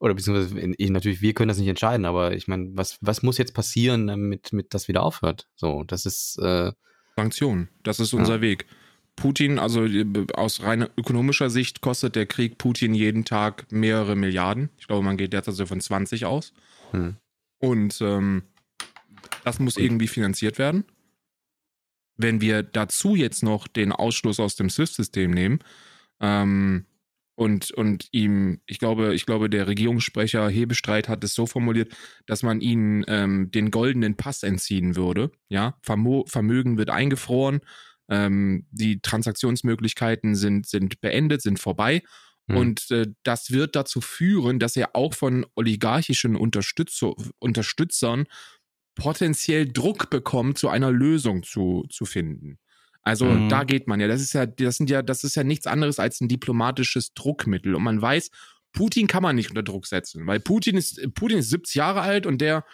Oder 0.00 0.14
beziehungsweise 0.14 0.58
ich, 0.76 0.90
natürlich, 0.90 1.22
wir 1.22 1.34
können 1.34 1.48
das 1.48 1.58
nicht 1.58 1.68
entscheiden, 1.68 2.06
aber 2.06 2.34
ich 2.34 2.46
meine, 2.46 2.70
was, 2.74 2.98
was 3.00 3.22
muss 3.22 3.38
jetzt 3.38 3.54
passieren, 3.54 4.06
damit, 4.06 4.52
damit 4.52 4.72
das 4.74 4.86
wieder 4.88 5.02
aufhört? 5.02 5.48
So, 5.56 5.82
das 5.84 6.06
ist 6.06 6.38
äh, 6.38 6.72
Sanktionen, 7.16 7.68
das 7.82 7.98
ist 7.98 8.12
unser 8.12 8.36
Ja. 8.36 8.40
Weg. 8.40 8.66
Putin, 9.16 9.58
also 9.58 9.84
äh, 9.84 10.06
aus 10.34 10.62
rein 10.62 10.86
ökonomischer 10.96 11.50
Sicht 11.50 11.80
kostet 11.80 12.14
der 12.14 12.26
Krieg 12.26 12.58
Putin 12.58 12.94
jeden 12.94 13.24
Tag 13.24 13.70
mehrere 13.72 14.14
Milliarden. 14.14 14.70
Ich 14.78 14.86
glaube, 14.86 15.02
man 15.04 15.16
geht 15.16 15.32
derzeit 15.32 15.54
so 15.54 15.66
von 15.66 15.80
20 15.80 16.24
aus. 16.24 16.52
hm. 16.92 17.16
Und 17.60 18.00
ähm, 18.00 18.44
das 19.42 19.58
muss 19.58 19.76
irgendwie 19.76 20.06
finanziert 20.06 20.58
werden. 20.58 20.84
Wenn 22.16 22.40
wir 22.40 22.62
dazu 22.62 23.16
jetzt 23.16 23.42
noch 23.42 23.66
den 23.66 23.90
Ausschluss 23.90 24.38
aus 24.38 24.54
dem 24.54 24.70
SWIFT-System 24.70 25.32
nehmen 25.32 25.58
ähm, 26.20 26.84
und, 27.38 27.70
und 27.70 28.08
ihm, 28.10 28.60
ich 28.66 28.80
glaube, 28.80 29.14
ich 29.14 29.24
glaube, 29.24 29.48
der 29.48 29.68
Regierungssprecher 29.68 30.48
Hebestreit 30.48 31.08
hat 31.08 31.22
es 31.22 31.34
so 31.34 31.46
formuliert, 31.46 31.96
dass 32.26 32.42
man 32.42 32.60
ihnen 32.60 33.04
ähm, 33.06 33.52
den 33.52 33.70
goldenen 33.70 34.16
Pass 34.16 34.42
entziehen 34.42 34.96
würde. 34.96 35.30
Ja, 35.48 35.78
Vermo 35.80 36.24
Vermögen 36.26 36.78
wird 36.78 36.90
eingefroren, 36.90 37.60
ähm, 38.08 38.66
die 38.72 38.98
Transaktionsmöglichkeiten 39.00 40.34
sind, 40.34 40.66
sind 40.66 41.00
beendet, 41.00 41.40
sind 41.40 41.60
vorbei. 41.60 42.02
Hm. 42.48 42.56
Und 42.56 42.90
äh, 42.90 43.06
das 43.22 43.52
wird 43.52 43.76
dazu 43.76 44.00
führen, 44.00 44.58
dass 44.58 44.76
er 44.76 44.96
auch 44.96 45.14
von 45.14 45.46
oligarchischen 45.54 46.34
Unterstützer, 46.34 47.14
Unterstützern 47.38 48.26
potenziell 48.96 49.72
Druck 49.72 50.10
bekommt, 50.10 50.58
zu 50.58 50.70
einer 50.70 50.90
Lösung 50.90 51.44
zu, 51.44 51.86
zu 51.88 52.04
finden. 52.04 52.58
Also 53.02 53.24
Mhm. 53.26 53.48
da 53.48 53.64
geht 53.64 53.86
man 53.88 54.00
ja. 54.00 54.08
Das 54.08 54.20
ist 54.20 54.32
ja, 54.34 54.46
das 54.46 54.76
sind 54.76 54.90
ja, 54.90 55.02
das 55.02 55.24
ist 55.24 55.34
ja 55.36 55.44
nichts 55.44 55.66
anderes 55.66 55.98
als 55.98 56.20
ein 56.20 56.28
diplomatisches 56.28 57.14
Druckmittel. 57.14 57.74
Und 57.74 57.82
man 57.82 58.00
weiß, 58.00 58.30
Putin 58.72 59.06
kann 59.06 59.22
man 59.22 59.36
nicht 59.36 59.48
unter 59.50 59.62
Druck 59.62 59.86
setzen, 59.86 60.26
weil 60.26 60.40
Putin 60.40 60.76
ist, 60.76 61.00
Putin 61.14 61.38
ist 61.38 61.50
70 61.50 61.74
Jahre 61.76 62.02
alt 62.02 62.26
und 62.26 62.40
der 62.40 62.64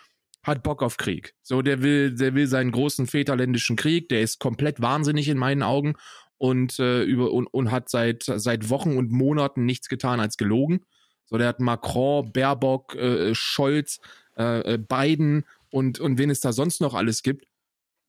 hat 0.43 0.63
Bock 0.63 0.83
auf 0.83 0.97
Krieg. 0.97 1.35
So, 1.43 1.63
der 1.63 1.83
will, 1.83 2.15
der 2.15 2.35
will 2.35 2.47
seinen 2.47 2.73
großen 2.73 3.07
väterländischen 3.07 3.77
Krieg, 3.77 4.09
der 4.09 4.21
ist 4.21 4.41
komplett 4.41 4.81
wahnsinnig 4.83 5.29
in 5.29 5.39
meinen 5.39 5.63
Augen 5.63 5.95
und, 6.37 6.79
äh, 6.79 7.03
über, 7.05 7.33
und, 7.33 7.47
und 7.47 7.71
hat 7.71 7.89
seit, 7.89 8.25
seit 8.25 8.69
Wochen 8.69 8.97
und 8.97 9.11
Monaten 9.11 9.65
nichts 9.65 9.89
getan 9.89 10.21
als 10.21 10.37
gelogen. 10.37 10.85
So, 11.27 11.39
der 11.39 11.49
hat 11.49 11.61
Macron, 11.61 12.31
Baerbock, 12.33 12.95
äh, 12.97 13.35
Scholz, 13.35 14.01
äh, 14.37 14.75
äh, 14.75 14.79
Biden 14.79 15.45
und, 15.71 16.01
und 16.01 16.19
wen 16.19 16.29
es 16.29 16.41
da 16.41 16.53
sonst 16.53 16.81
noch 16.83 16.93
alles 16.95 17.23
gibt, 17.23 17.47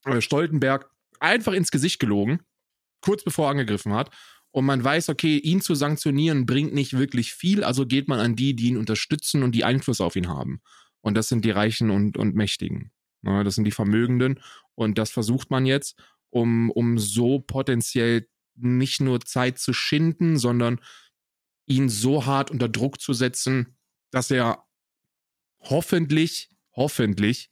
äh, 0.05 0.20
Stoltenberg, 0.20 0.89
einfach 1.22 1.53
ins 1.53 1.72
Gesicht 1.72 1.99
gelogen, 1.99 2.39
kurz 3.01 3.24
bevor 3.24 3.47
er 3.47 3.51
angegriffen 3.51 3.93
hat. 3.93 4.11
Und 4.51 4.66
man 4.66 4.84
weiß, 4.84 5.09
okay, 5.09 5.38
ihn 5.38 5.61
zu 5.61 5.76
sanktionieren 5.76 6.45
bringt 6.45 6.74
nicht 6.74 6.97
wirklich 6.97 7.34
viel, 7.34 7.63
also 7.63 7.86
geht 7.86 8.07
man 8.07 8.20
an 8.20 8.36
die, 8.36 8.55
die 8.55 8.70
ihn 8.70 8.78
unterstützen 8.78 9.43
und 9.43 9.53
die 9.53 9.66
Einfluss 9.66 9.99
auf 9.99 10.16
ihn 10.16 10.30
haben. 10.30 10.61
Und 11.01 11.16
das 11.16 11.28
sind 11.28 11.43
die 11.43 11.51
Reichen 11.51 11.91
und, 11.91 12.18
und 12.18 12.36
Mächtigen. 12.36 12.91
Ja, 13.24 13.43
das 13.43 13.55
sind 13.55 13.66
die 13.66 13.72
Vermögenden. 13.72 14.39
Und 14.76 14.97
das 14.97 15.11
versucht 15.11 15.51
man 15.51 15.66
jetzt, 15.66 15.99
um, 16.30 16.72
um 16.72 16.97
so 16.97 17.39
potenziell 17.39 18.28
nicht 18.55 19.01
nur 19.01 19.22
Zeit 19.22 19.59
zu 19.59 19.74
schinden, 19.74 20.38
sondern 20.38 20.80
ihn 21.66 21.89
so 21.89 22.26
hart 22.26 22.51
unter 22.51 22.70
Druck 22.70 23.01
zu 23.01 23.13
setzen, 23.13 23.76
dass 24.11 24.32
er 24.32 24.63
hoffentlich, 25.59 26.49
hoffentlich 26.76 27.49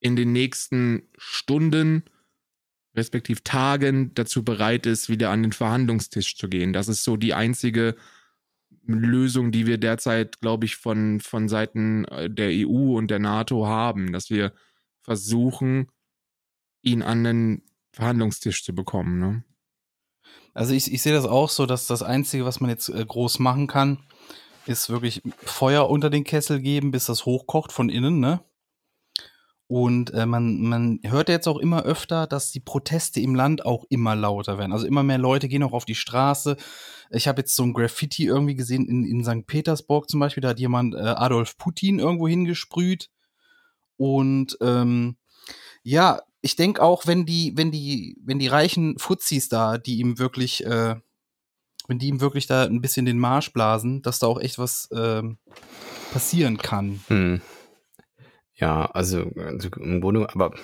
in 0.00 0.16
den 0.16 0.32
nächsten 0.32 1.08
Stunden, 1.16 2.04
respektiv 2.94 3.42
Tagen 3.42 4.12
dazu 4.14 4.44
bereit 4.44 4.86
ist, 4.86 5.08
wieder 5.08 5.30
an 5.30 5.42
den 5.42 5.52
Verhandlungstisch 5.52 6.36
zu 6.36 6.48
gehen. 6.48 6.72
Das 6.72 6.88
ist 6.88 7.04
so 7.04 7.16
die 7.16 7.34
einzige 7.34 7.96
Lösung, 8.86 9.50
die 9.50 9.66
wir 9.66 9.78
derzeit, 9.78 10.40
glaube 10.40 10.66
ich, 10.66 10.76
von, 10.76 11.20
von 11.20 11.48
Seiten 11.48 12.04
äh, 12.06 12.30
der 12.30 12.50
EU 12.50 12.96
und 12.96 13.10
der 13.10 13.18
NATO 13.18 13.66
haben, 13.66 14.12
dass 14.12 14.30
wir 14.30 14.52
versuchen, 15.02 15.88
ihn 16.82 17.02
an 17.02 17.24
den 17.24 17.62
Verhandlungstisch 17.92 18.64
zu 18.64 18.74
bekommen. 18.74 19.18
Ne? 19.18 19.44
Also 20.52 20.74
ich, 20.74 20.92
ich 20.92 21.02
sehe 21.02 21.14
das 21.14 21.24
auch 21.24 21.48
so, 21.48 21.66
dass 21.66 21.86
das 21.86 22.02
Einzige, 22.02 22.44
was 22.44 22.60
man 22.60 22.70
jetzt 22.70 22.88
äh, 22.88 23.04
groß 23.04 23.38
machen 23.38 23.66
kann, 23.66 23.98
ist 24.66 24.88
wirklich 24.88 25.22
Feuer 25.38 25.88
unter 25.88 26.10
den 26.10 26.24
Kessel 26.24 26.60
geben, 26.60 26.90
bis 26.90 27.06
das 27.06 27.26
hochkocht 27.26 27.72
von 27.72 27.88
innen, 27.88 28.20
ne? 28.20 28.40
Und 29.66 30.12
äh, 30.12 30.26
man, 30.26 30.60
man 30.60 31.00
hört 31.04 31.28
jetzt 31.28 31.48
auch 31.48 31.58
immer 31.58 31.84
öfter, 31.84 32.26
dass 32.26 32.52
die 32.52 32.60
Proteste 32.60 33.20
im 33.20 33.34
Land 33.34 33.64
auch 33.64 33.84
immer 33.88 34.14
lauter 34.14 34.58
werden. 34.58 34.72
Also 34.72 34.86
immer 34.86 35.02
mehr 35.02 35.18
Leute 35.18 35.48
gehen 35.48 35.62
auch 35.62 35.72
auf 35.72 35.86
die 35.86 35.94
Straße. 35.94 36.56
Ich 37.10 37.28
habe 37.28 37.40
jetzt 37.40 37.56
so 37.56 37.62
ein 37.62 37.72
Graffiti 37.72 38.26
irgendwie 38.26 38.56
gesehen 38.56 38.86
in, 38.86 39.04
in 39.04 39.24
St. 39.24 39.46
Petersburg 39.46 40.10
zum 40.10 40.20
Beispiel. 40.20 40.42
Da 40.42 40.50
hat 40.50 40.60
jemand 40.60 40.94
äh, 40.94 40.98
Adolf 40.98 41.56
Putin 41.56 41.98
irgendwo 41.98 42.28
hingesprüht. 42.28 43.10
Und 43.96 44.58
ähm, 44.60 45.16
ja, 45.82 46.20
ich 46.42 46.56
denke 46.56 46.82
auch, 46.82 47.06
wenn 47.06 47.24
die, 47.24 47.52
wenn 47.56 47.70
die, 47.70 48.18
wenn 48.22 48.38
die 48.38 48.48
reichen 48.48 48.98
Fuzis 48.98 49.48
da, 49.48 49.78
die 49.78 49.96
ihm 49.96 50.18
wirklich, 50.18 50.64
äh, 50.66 50.96
wenn 51.88 51.98
die 51.98 52.08
ihm 52.08 52.20
wirklich 52.20 52.46
da 52.46 52.64
ein 52.64 52.82
bisschen 52.82 53.06
den 53.06 53.18
Marsch 53.18 53.52
blasen, 53.52 54.02
dass 54.02 54.18
da 54.18 54.26
auch 54.26 54.40
echt 54.40 54.58
was 54.58 54.90
ähm, 54.94 55.38
passieren 56.12 56.58
kann. 56.58 57.00
Hm. 57.08 57.40
Ja, 58.54 58.86
also, 58.86 59.30
also 59.36 59.68
im 59.76 60.00
Grunde, 60.00 60.28
aber 60.30 60.54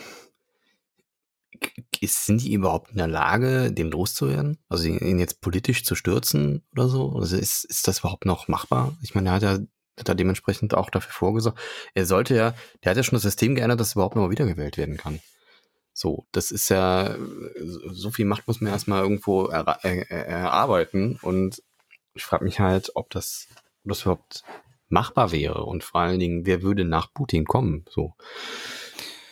ist, 2.00 2.26
sind 2.26 2.42
die 2.42 2.52
überhaupt 2.52 2.90
in 2.90 2.98
der 2.98 3.08
Lage, 3.08 3.72
dem 3.72 3.90
loszuwerden? 3.90 4.58
Also 4.68 4.88
ihn, 4.88 5.18
jetzt 5.18 5.40
politisch 5.40 5.84
zu 5.84 5.94
stürzen 5.94 6.62
oder 6.72 6.88
so? 6.88 7.12
Also 7.16 7.36
ist, 7.36 7.64
ist 7.64 7.88
das 7.88 8.00
überhaupt 8.00 8.24
noch 8.24 8.48
machbar? 8.48 8.96
Ich 9.02 9.14
meine, 9.14 9.30
er 9.30 9.34
hat 9.34 9.42
ja 9.42 9.58
hat 9.98 10.08
er 10.08 10.14
dementsprechend 10.14 10.74
auch 10.74 10.88
dafür 10.88 11.12
vorgesorgt. 11.12 11.60
Er 11.94 12.06
sollte 12.06 12.34
ja, 12.34 12.54
der 12.82 12.90
hat 12.90 12.96
ja 12.96 13.02
schon 13.02 13.16
das 13.16 13.22
System 13.22 13.54
geändert, 13.54 13.80
dass 13.80 13.90
er 13.90 13.96
überhaupt 13.96 14.16
noch 14.16 14.22
mal 14.22 14.30
wiedergewählt 14.30 14.78
werden 14.78 14.96
kann. 14.96 15.20
So, 15.92 16.26
das 16.32 16.50
ist 16.50 16.70
ja, 16.70 17.16
so 17.58 18.10
viel 18.10 18.24
Macht 18.24 18.46
muss 18.46 18.60
man 18.60 18.72
erstmal 18.72 19.02
irgendwo 19.02 19.46
er, 19.46 19.66
er, 19.82 20.10
erarbeiten 20.10 21.18
und 21.20 21.62
ich 22.14 22.24
frage 22.24 22.44
mich 22.44 22.60
halt, 22.60 22.92
ob 22.94 23.10
das, 23.10 23.48
ob 23.84 23.90
das 23.90 24.02
überhaupt 24.02 24.42
machbar 24.90 25.32
wäre 25.32 25.64
und 25.64 25.84
vor 25.84 26.00
allen 26.00 26.20
Dingen, 26.20 26.46
wer 26.46 26.62
würde 26.62 26.84
nach 26.84 27.12
Putin 27.12 27.44
kommen? 27.44 27.84
So. 27.88 28.14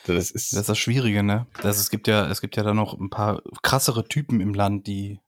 Das 0.06 0.30
ist, 0.30 0.52
das 0.52 0.60
ist 0.60 0.68
das 0.68 0.78
Schwierige, 0.78 1.22
ne? 1.22 1.46
Das, 1.62 1.78
es 1.78 1.90
gibt 1.90 2.08
ja, 2.08 2.28
es 2.28 2.40
gibt 2.40 2.56
ja 2.56 2.62
da 2.62 2.72
noch 2.72 2.98
ein 2.98 3.10
paar 3.10 3.42
krassere 3.62 4.08
Typen 4.08 4.40
im 4.40 4.54
Land, 4.54 4.86
die, 4.86 5.20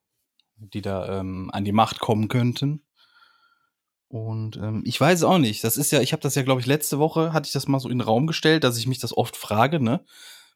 die 0.56 0.80
da 0.80 1.20
ähm, 1.20 1.50
an 1.52 1.64
die 1.64 1.72
Macht 1.72 2.00
kommen 2.00 2.28
könnten. 2.28 2.82
Und 4.08 4.56
ähm, 4.56 4.82
ich 4.84 5.00
weiß 5.00 5.22
auch 5.24 5.38
nicht. 5.38 5.62
Das 5.62 5.76
ist 5.76 5.92
ja, 5.92 6.00
ich 6.00 6.12
habe 6.12 6.22
das 6.22 6.34
ja, 6.34 6.42
glaube 6.42 6.60
ich, 6.60 6.66
letzte 6.66 6.98
Woche 6.98 7.32
hatte 7.32 7.46
ich 7.46 7.52
das 7.52 7.68
mal 7.68 7.78
so 7.78 7.88
in 7.88 7.98
den 7.98 8.06
Raum 8.06 8.26
gestellt, 8.26 8.64
dass 8.64 8.78
ich 8.78 8.86
mich 8.86 8.98
das 8.98 9.16
oft 9.16 9.36
frage, 9.36 9.80
ne? 9.80 10.04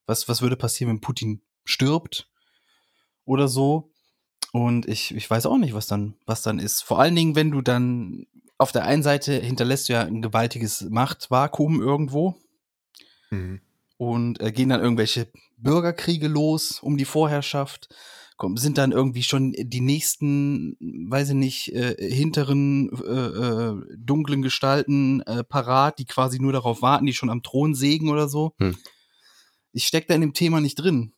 Was, 0.07 0.29
was 0.29 0.43
würde 0.43 0.57
passieren, 0.57 0.91
wenn 0.91 1.01
Putin 1.01 1.43
stirbt 1.65 2.29
oder 3.25 3.47
so? 3.47 3.93
Und 4.53 4.89
ich, 4.89 5.15
ich 5.15 5.29
weiß 5.29 5.47
auch 5.47 5.59
nicht, 5.59 5.75
was 5.75 5.87
dann, 5.87 6.15
was 6.27 6.43
dann 6.43 6.59
ist. 6.59 6.83
Vor 6.83 7.01
allen 7.01 7.15
Dingen, 7.15 7.37
wenn 7.37 7.51
du 7.51 7.61
dann 7.61 8.27
auf 8.59 8.73
der 8.73 8.85
einen 8.85 9.03
Seite 9.03 9.35
hinterlässt 9.35 9.89
du 9.89 9.95
ja 9.95 10.03
ein 10.03 10.23
gewaltiges 10.23 10.83
Machtvakuum 10.89 11.81
irgendwo. 11.81 12.37
Mhm. 13.31 13.61
Und 13.97 14.41
äh, 14.41 14.53
gehen 14.53 14.69
dann 14.69 14.81
irgendwelche 14.81 15.29
Bürgerkriege 15.57 16.29
los 16.29 16.81
um 16.81 16.97
die 16.97 17.05
Vorherrschaft. 17.05 17.95
Komm, 18.37 18.57
sind 18.57 18.79
dann 18.79 18.91
irgendwie 18.91 19.23
schon 19.23 19.53
die 19.53 19.81
nächsten, 19.81 20.77
weiß 21.09 21.31
ich 21.31 21.35
nicht, 21.35 21.73
äh, 21.73 21.95
hinteren 22.13 22.91
äh, 22.91 23.13
äh, 23.13 23.97
dunklen 23.97 24.43
Gestalten 24.43 25.21
äh, 25.23 25.45
parat, 25.45 26.01
die 26.01 26.05
quasi 26.05 26.41
nur 26.41 26.53
darauf 26.53 26.83
warten, 26.83 27.07
die 27.07 27.15
schon 27.15 27.31
am 27.31 27.45
Thron 27.45 27.75
sägen 27.75 28.09
oder 28.09 28.29
so. 28.29 28.53
Hm. 28.59 28.77
Ich 29.73 29.87
steck 29.87 30.09
da 30.09 30.15
in 30.15 30.21
dem 30.21 30.35
Thema 30.35 30.61
nicht 30.61 30.77
drin. 30.77 31.13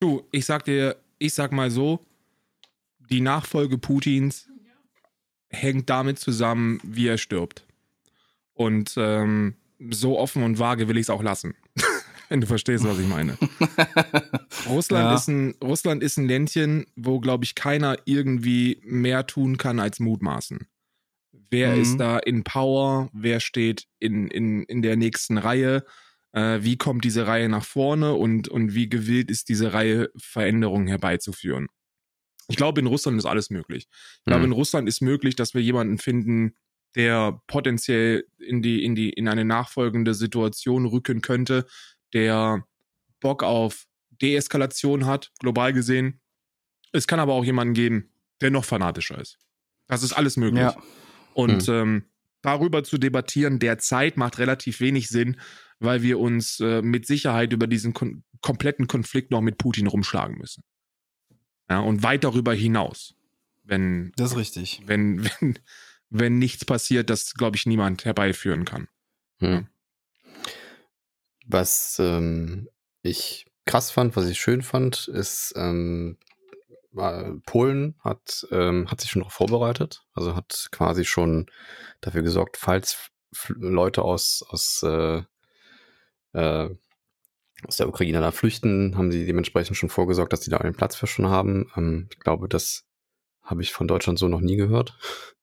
Du, 0.00 0.22
ich 0.32 0.46
sag 0.46 0.64
dir, 0.64 0.96
ich 1.18 1.34
sag 1.34 1.52
mal 1.52 1.70
so, 1.70 2.04
die 3.10 3.20
Nachfolge 3.20 3.78
Putins 3.78 4.49
hängt 5.50 5.90
damit 5.90 6.18
zusammen, 6.18 6.80
wie 6.82 7.08
er 7.08 7.18
stirbt. 7.18 7.64
Und 8.54 8.94
ähm, 8.96 9.54
so 9.90 10.18
offen 10.18 10.42
und 10.42 10.58
vage 10.58 10.88
will 10.88 10.96
ich 10.96 11.02
es 11.02 11.10
auch 11.10 11.22
lassen. 11.22 11.54
Wenn 12.28 12.40
du 12.40 12.46
verstehst, 12.46 12.84
was 12.84 12.98
ich 12.98 13.08
meine. 13.08 13.36
Russland, 14.68 15.06
ja. 15.06 15.14
ist 15.16 15.28
ein, 15.28 15.54
Russland 15.62 16.02
ist 16.02 16.16
ein 16.16 16.28
Ländchen, 16.28 16.86
wo, 16.94 17.18
glaube 17.18 17.44
ich, 17.44 17.56
keiner 17.56 17.96
irgendwie 18.04 18.80
mehr 18.84 19.26
tun 19.26 19.56
kann 19.56 19.80
als 19.80 19.98
mutmaßen. 19.98 20.68
Wer 21.50 21.74
mhm. 21.74 21.82
ist 21.82 21.96
da 21.96 22.18
in 22.18 22.44
Power? 22.44 23.10
Wer 23.12 23.40
steht 23.40 23.86
in, 23.98 24.28
in, 24.28 24.62
in 24.62 24.82
der 24.82 24.96
nächsten 24.96 25.38
Reihe? 25.38 25.84
Äh, 26.32 26.58
wie 26.62 26.76
kommt 26.76 27.04
diese 27.04 27.26
Reihe 27.26 27.48
nach 27.48 27.64
vorne 27.64 28.14
und, 28.14 28.46
und 28.46 28.74
wie 28.74 28.88
gewillt 28.88 29.28
ist 29.30 29.48
diese 29.48 29.72
Reihe, 29.72 30.10
Veränderungen 30.16 30.86
herbeizuführen? 30.86 31.66
Ich 32.50 32.56
glaube, 32.56 32.80
in 32.80 32.86
Russland 32.86 33.18
ist 33.18 33.26
alles 33.26 33.50
möglich. 33.50 33.88
Ich 33.90 34.26
mhm. 34.26 34.30
glaube, 34.30 34.44
in 34.44 34.52
Russland 34.52 34.88
ist 34.88 35.00
möglich, 35.00 35.36
dass 35.36 35.54
wir 35.54 35.62
jemanden 35.62 35.98
finden, 35.98 36.56
der 36.96 37.40
potenziell 37.46 38.24
in 38.38 38.62
die, 38.62 38.84
in 38.84 38.94
die, 38.94 39.10
in 39.10 39.28
eine 39.28 39.44
nachfolgende 39.44 40.14
Situation 40.14 40.86
rücken 40.86 41.22
könnte, 41.22 41.66
der 42.12 42.64
Bock 43.20 43.42
auf 43.42 43.84
Deeskalation 44.20 45.06
hat, 45.06 45.30
global 45.38 45.72
gesehen. 45.72 46.20
Es 46.92 47.06
kann 47.06 47.20
aber 47.20 47.34
auch 47.34 47.44
jemanden 47.44 47.74
geben, 47.74 48.12
der 48.40 48.50
noch 48.50 48.64
fanatischer 48.64 49.20
ist. 49.20 49.38
Das 49.86 50.02
ist 50.02 50.12
alles 50.12 50.36
möglich. 50.36 50.62
Ja. 50.62 50.76
Und 51.34 51.66
hm. 51.66 51.74
ähm, 51.74 52.04
darüber 52.42 52.82
zu 52.84 52.98
debattieren 52.98 53.58
derzeit 53.58 54.16
macht 54.16 54.38
relativ 54.38 54.80
wenig 54.80 55.08
Sinn, 55.08 55.40
weil 55.78 56.02
wir 56.02 56.18
uns 56.18 56.60
äh, 56.60 56.82
mit 56.82 57.06
Sicherheit 57.06 57.52
über 57.52 57.66
diesen 57.66 57.94
kon 57.94 58.24
kompletten 58.42 58.86
Konflikt 58.86 59.30
noch 59.30 59.42
mit 59.42 59.58
Putin 59.58 59.86
rumschlagen 59.86 60.38
müssen. 60.38 60.64
Ja, 61.70 61.78
und 61.80 62.02
weit 62.02 62.24
darüber 62.24 62.52
hinaus. 62.52 63.14
Wenn, 63.62 64.12
das 64.16 64.32
ist 64.32 64.36
richtig. 64.36 64.82
Wenn, 64.86 65.24
wenn, 65.40 65.58
wenn 66.10 66.38
nichts 66.38 66.64
passiert, 66.64 67.08
das, 67.08 67.34
glaube 67.34 67.56
ich, 67.56 67.64
niemand 67.64 68.04
herbeiführen 68.04 68.64
kann. 68.64 68.88
Hm. 69.38 69.68
Was 71.46 71.98
ähm, 72.00 72.68
ich 73.02 73.46
krass 73.64 73.90
fand, 73.90 74.16
was 74.16 74.26
ich 74.26 74.40
schön 74.40 74.62
fand, 74.62 75.08
ist, 75.08 75.52
ähm, 75.56 76.18
Polen 77.46 77.94
hat, 78.00 78.46
ähm, 78.50 78.90
hat 78.90 79.00
sich 79.00 79.10
schon 79.10 79.20
darauf 79.20 79.32
vorbereitet, 79.32 80.02
also 80.12 80.34
hat 80.34 80.68
quasi 80.72 81.04
schon 81.04 81.46
dafür 82.00 82.22
gesorgt, 82.22 82.56
falls 82.56 83.10
Leute 83.48 84.02
aus, 84.02 84.44
aus, 84.48 84.82
äh, 84.82 85.22
äh, 86.32 86.70
aus 87.66 87.76
der 87.76 87.88
Ukraine 87.88 88.20
da 88.20 88.30
flüchten, 88.30 88.96
haben 88.96 89.12
sie 89.12 89.26
dementsprechend 89.26 89.76
schon 89.76 89.88
vorgesorgt, 89.88 90.32
dass 90.32 90.42
sie 90.42 90.50
da 90.50 90.58
einen 90.58 90.74
Platz 90.74 90.96
für 90.96 91.06
schon 91.06 91.28
haben. 91.28 91.70
Ähm, 91.76 92.08
ich 92.10 92.18
glaube, 92.18 92.48
das 92.48 92.84
habe 93.42 93.62
ich 93.62 93.72
von 93.72 93.88
Deutschland 93.88 94.18
so 94.18 94.28
noch 94.28 94.40
nie 94.40 94.56
gehört 94.56 94.96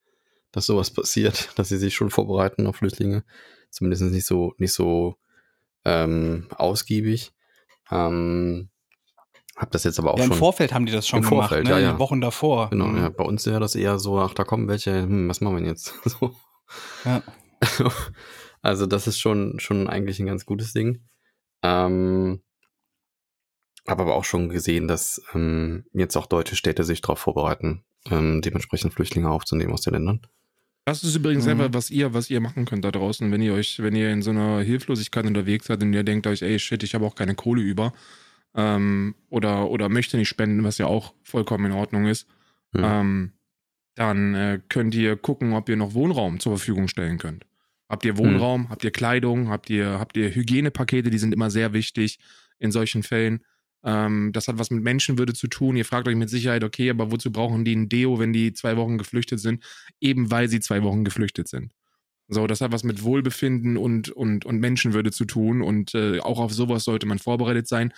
dass 0.51 0.65
sowas 0.65 0.91
passiert, 0.91 1.49
dass 1.55 1.70
sie 1.70 1.78
sich 1.78 1.93
schon 1.93 2.09
vorbereiten 2.09 2.68
auf 2.68 2.78
Flüchtlinge. 2.78 3.24
Zumindest 3.70 4.03
nicht 4.03 4.26
so, 4.26 4.53
nicht 4.57 4.74
so 4.74 5.18
ähm, 5.86 6.47
ausgiebig. 6.55 7.34
Ähm, 7.91 8.70
hab 9.55 9.72
das 9.72 9.84
jetzt 9.84 9.99
aber 9.99 10.13
auch 10.13 10.18
ja, 10.18 10.26
im 10.26 10.32
schon. 10.32 10.39
Vorfeld 10.39 10.74
haben 10.74 10.86
die 10.86 10.91
das 10.91 11.07
schon 11.07 11.24
Im 11.24 11.30
gemacht, 11.30 11.49
Vorfeld, 11.49 11.65
ne? 11.65 11.72
ja, 11.72 11.80
ja. 11.80 11.99
Wochen 11.99 12.22
davor. 12.22 12.70
Genau, 12.70 12.88
Mhm. 12.88 12.97
ja. 12.97 13.09
Bei 13.09 13.24
uns 13.24 13.45
wäre 13.45 13.59
das 13.59 13.76
eher 13.76 13.99
so, 13.99 14.20
ach, 14.20 14.34
da 14.34 14.43
kommen 14.43 14.68
welche, 14.68 15.01
hm, 15.01 15.28
was 15.30 15.41
machen 15.41 15.55
wir 15.55 15.59
denn 15.61 15.70
jetzt? 15.70 15.93
So. 16.05 16.36
Ja. 17.05 17.24
Also, 18.61 18.86
das 18.86 19.07
ist 19.07 19.20
schon, 19.20 19.59
schon 19.59 19.88
eigentlich 19.88 20.20
ein 20.20 20.26
ganz 20.26 20.45
gutes 20.45 20.74
Ding. 20.74 21.01
Ähm, 21.64 22.41
habe 23.88 24.03
aber 24.03 24.16
auch 24.16 24.26
schon 24.26 24.49
gesehen, 24.49 24.88
dass 24.88 25.22
ähm, 25.34 25.86
jetzt 25.93 26.16
auch 26.18 26.26
deutsche 26.26 26.55
Städte 26.55 26.84
sich 26.84 27.01
darauf 27.01 27.20
vorbereiten, 27.20 27.84
ähm, 28.10 28.41
dementsprechend 28.41 28.93
Flüchtlinge 28.93 29.30
aufzunehmen 29.30 29.72
aus 29.74 29.82
den 29.82 29.93
Ländern. 29.93 30.22
Das 30.86 31.03
ist 31.03 31.16
übrigens 31.16 31.45
Mhm. 31.45 31.51
einfach, 31.51 31.70
was 31.74 31.89
ihr, 31.89 32.14
was 32.14 32.30
ihr 32.30 32.39
machen 32.41 32.66
könnt 32.66 32.86
da 32.86 32.91
draußen, 32.91 33.32
wenn 33.32 33.41
ihr 33.41 33.53
euch, 33.53 33.82
wenn 33.82 33.95
ihr 33.95 34.10
in 34.12 34.22
so 34.22 34.32
einer 34.32 34.60
Hilflosigkeit 34.62 35.26
unterwegs 35.26 35.68
seid 35.68 35.82
und 35.84 35.93
ihr 35.93 36.03
denkt 36.03 36.28
euch, 36.28 36.41
ey 36.41 36.60
shit, 36.60 36.84
ich 36.84 36.95
habe 36.95 37.05
auch 37.05 37.16
keine 37.16 37.36
Kohle 37.36 37.62
über 37.62 37.93
ähm, 38.55 39.16
oder, 39.30 39.70
oder 39.70 39.89
möchte 39.89 40.18
nicht 40.18 40.30
spenden, 40.30 40.64
was 40.64 40.78
ja 40.78 40.88
auch 40.88 41.14
vollkommen 41.24 41.66
in 41.66 41.72
Ordnung 41.74 42.08
ist, 42.08 42.28
Hm. 42.76 42.84
ähm, 42.84 43.32
dann 43.95 44.36
äh, 44.36 44.60
könnt 44.70 44.93
ihr 44.95 45.16
gucken, 45.16 45.53
ob 45.53 45.70
ihr 45.70 45.78
noch 45.78 45.93
Wohnraum 45.93 46.39
zur 46.39 46.58
Verfügung 46.58 46.88
stellen 46.89 47.18
könnt. 47.18 47.45
Habt 47.90 48.06
ihr 48.06 48.18
Wohnraum, 48.18 48.70
habt 48.70 48.84
ihr 48.84 48.92
Kleidung, 48.92 49.50
habt 49.50 49.70
ihr, 49.70 50.00
habt 50.00 50.18
ihr 50.18 50.34
Hygienepakete, 50.34 51.10
die 51.10 51.18
sind 51.18 51.34
immer 51.34 51.50
sehr 51.50 51.74
wichtig 51.74 52.20
in 52.60 52.72
solchen 52.72 53.04
Fällen. 53.04 53.46
Ähm, 53.84 54.32
das 54.34 54.48
hat 54.48 54.60
was 54.60 54.72
mit 54.72 54.84
Menschenwürde 54.84 55.34
zu 55.34 55.48
tun. 55.48 55.78
Ihr 55.78 55.86
fragt 55.86 56.08
euch 56.08 56.16
mit 56.16 56.30
Sicherheit, 56.30 56.64
okay, 56.64 56.90
aber 56.90 57.12
wozu 57.12 57.32
brauchen 57.32 57.64
die 57.64 57.76
ein 57.76 57.88
Deo, 57.88 58.20
wenn 58.20 58.34
die 58.34 58.52
zwei 58.54 58.76
Wochen 58.76 58.98
geflüchtet 58.98 59.40
sind? 59.40 59.64
Eben 60.02 60.32
weil 60.32 60.50
sie 60.50 60.60
zwei 60.60 60.84
Wochen 60.84 61.06
geflüchtet 61.06 61.48
sind. 61.48 61.72
So, 62.28 62.46
das 62.46 62.60
hat 62.60 62.74
was 62.74 62.84
mit 62.84 63.04
Wohlbefinden 63.04 63.78
und, 63.78 64.10
und, 64.10 64.44
und 64.44 64.60
Menschenwürde 64.60 65.12
zu 65.12 65.24
tun 65.24 65.62
und 65.62 65.96
äh, 65.96 66.20
auch 66.20 66.40
auf 66.40 66.52
sowas 66.54 66.84
sollte 66.84 67.06
man 67.06 67.20
vorbereitet 67.20 67.68
sein. 67.70 67.94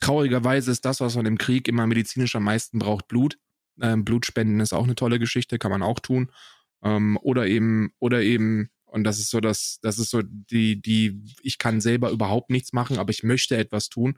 Traurigerweise 0.00 0.70
ist 0.70 0.84
das, 0.84 1.00
was 1.00 1.16
man 1.16 1.24
im 1.24 1.38
Krieg 1.38 1.66
immer 1.66 1.86
medizinisch 1.86 2.36
am 2.36 2.44
meisten 2.44 2.78
braucht, 2.78 3.08
Blut. 3.08 3.38
Ähm, 3.80 4.04
Blutspenden 4.04 4.60
ist 4.60 4.74
auch 4.74 4.84
eine 4.84 4.94
tolle 4.94 5.18
Geschichte, 5.18 5.58
kann 5.58 5.70
man 5.70 5.82
auch 5.82 6.00
tun. 6.00 6.30
Ähm, 6.82 7.18
oder 7.22 7.46
eben, 7.46 7.92
oder 7.98 8.20
eben, 8.20 8.68
und 8.94 9.02
das 9.02 9.18
ist 9.18 9.30
so 9.30 9.40
das, 9.40 9.80
das 9.82 9.98
ist 9.98 10.10
so 10.10 10.22
die, 10.22 10.80
die, 10.80 11.20
ich 11.42 11.58
kann 11.58 11.80
selber 11.80 12.10
überhaupt 12.10 12.50
nichts 12.50 12.72
machen, 12.72 12.96
aber 12.96 13.10
ich 13.10 13.24
möchte 13.24 13.56
etwas 13.56 13.88
tun. 13.88 14.16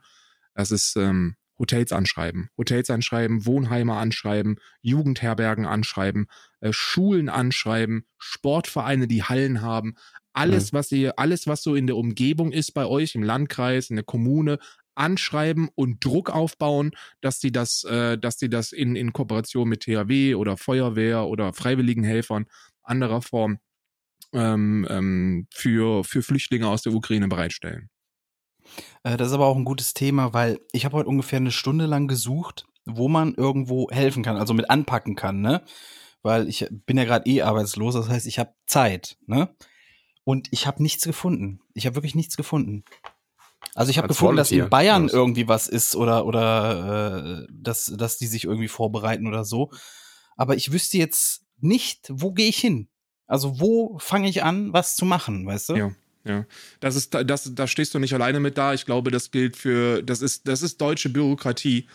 Das 0.53 0.69
ist 0.69 0.95
ähm, 0.95 1.35
Hotels 1.57 1.91
anschreiben. 1.91 2.51
Hotels 2.59 2.91
anschreiben, 2.91 3.47
Wohnheime 3.47 3.95
anschreiben, 3.95 4.59
Jugendherbergen 4.81 5.65
anschreiben, 5.65 6.27
äh, 6.59 6.71
Schulen 6.71 7.27
anschreiben, 7.27 8.05
Sportvereine, 8.19 9.07
die 9.07 9.23
Hallen 9.23 9.63
haben. 9.63 9.95
Alles, 10.31 10.73
was 10.73 10.91
ihr, 10.91 11.17
alles, 11.17 11.47
was 11.47 11.63
so 11.63 11.73
in 11.73 11.87
der 11.87 11.97
Umgebung 11.97 12.51
ist 12.51 12.75
bei 12.75 12.85
euch, 12.85 13.15
im 13.15 13.23
Landkreis, 13.23 13.89
in 13.89 13.95
der 13.95 14.05
Kommune, 14.05 14.59
anschreiben 14.93 15.69
und 15.73 16.05
Druck 16.05 16.29
aufbauen, 16.29 16.91
dass 17.21 17.39
die 17.39 17.51
das, 17.51 17.83
äh, 17.83 18.19
dass 18.19 18.37
die 18.37 18.49
das 18.49 18.73
in, 18.73 18.95
in 18.95 19.11
Kooperation 19.11 19.67
mit 19.67 19.81
THW 19.81 20.35
oder 20.35 20.55
Feuerwehr 20.55 21.25
oder 21.25 21.51
Freiwilligenhelfern 21.53 22.45
anderer 22.83 23.23
Form 23.23 23.57
ähm, 24.33 24.87
ähm, 24.89 25.47
für, 25.53 26.03
für 26.03 26.21
Flüchtlinge 26.21 26.67
aus 26.67 26.81
der 26.81 26.93
Ukraine 26.93 27.27
bereitstellen. 27.27 27.89
Äh, 29.03 29.17
Das 29.17 29.29
ist 29.29 29.33
aber 29.33 29.47
auch 29.47 29.55
ein 29.57 29.65
gutes 29.65 29.93
Thema, 29.93 30.33
weil 30.33 30.59
ich 30.71 30.85
habe 30.85 30.97
heute 30.97 31.09
ungefähr 31.09 31.37
eine 31.37 31.51
Stunde 31.51 31.85
lang 31.85 32.07
gesucht, 32.07 32.65
wo 32.85 33.07
man 33.07 33.33
irgendwo 33.33 33.89
helfen 33.91 34.23
kann, 34.23 34.37
also 34.37 34.53
mit 34.53 34.69
anpacken 34.69 35.15
kann, 35.15 35.41
ne? 35.41 35.63
Weil 36.23 36.47
ich 36.47 36.67
bin 36.71 36.97
ja 36.97 37.03
gerade 37.03 37.29
eh 37.29 37.41
arbeitslos, 37.41 37.93
das 37.93 38.09
heißt, 38.09 38.27
ich 38.27 38.39
habe 38.39 38.53
Zeit, 38.65 39.17
ne? 39.27 39.55
Und 40.23 40.47
ich 40.51 40.67
habe 40.67 40.83
nichts 40.83 41.03
gefunden. 41.03 41.61
Ich 41.73 41.85
habe 41.85 41.95
wirklich 41.95 42.15
nichts 42.15 42.35
gefunden. 42.35 42.83
Also 43.75 43.91
ich 43.91 43.97
habe 43.97 44.07
gefunden, 44.09 44.35
dass 44.37 44.51
in 44.51 44.69
Bayern 44.69 45.05
was? 45.05 45.13
irgendwie 45.13 45.47
was 45.47 45.67
ist 45.67 45.95
oder 45.95 46.25
oder 46.25 47.43
äh, 47.43 47.47
dass 47.51 47.85
dass 47.97 48.17
die 48.17 48.27
sich 48.27 48.43
irgendwie 48.43 48.67
vorbereiten 48.67 49.27
oder 49.27 49.45
so. 49.45 49.71
Aber 50.35 50.55
ich 50.55 50.71
wüsste 50.71 50.97
jetzt 50.97 51.45
nicht, 51.59 52.07
wo 52.11 52.33
gehe 52.33 52.49
ich 52.49 52.57
hin? 52.57 52.89
Also 53.27 53.59
wo 53.59 53.97
fange 53.99 54.29
ich 54.29 54.43
an, 54.43 54.73
was 54.73 54.95
zu 54.95 55.05
machen, 55.05 55.45
weißt 55.45 55.69
du? 55.69 55.75
Ja. 55.75 55.91
Ja, 56.25 56.45
das 56.81 56.97
ist, 56.97 57.13
das, 57.13 57.55
da 57.55 57.67
stehst 57.67 57.93
du 57.93 57.99
nicht 57.99 58.13
alleine 58.13 58.41
mit 58.41 58.57
da. 58.57 58.73
Ich 58.73 58.85
glaube, 58.85 59.11
das 59.11 59.31
gilt 59.31 59.55
für, 59.55 60.03
das 60.03 60.21
ist, 60.21 60.45
das 60.49 60.61
ist 60.61 60.81
deutsche 60.81 61.07
Bürokratie. 61.07 61.87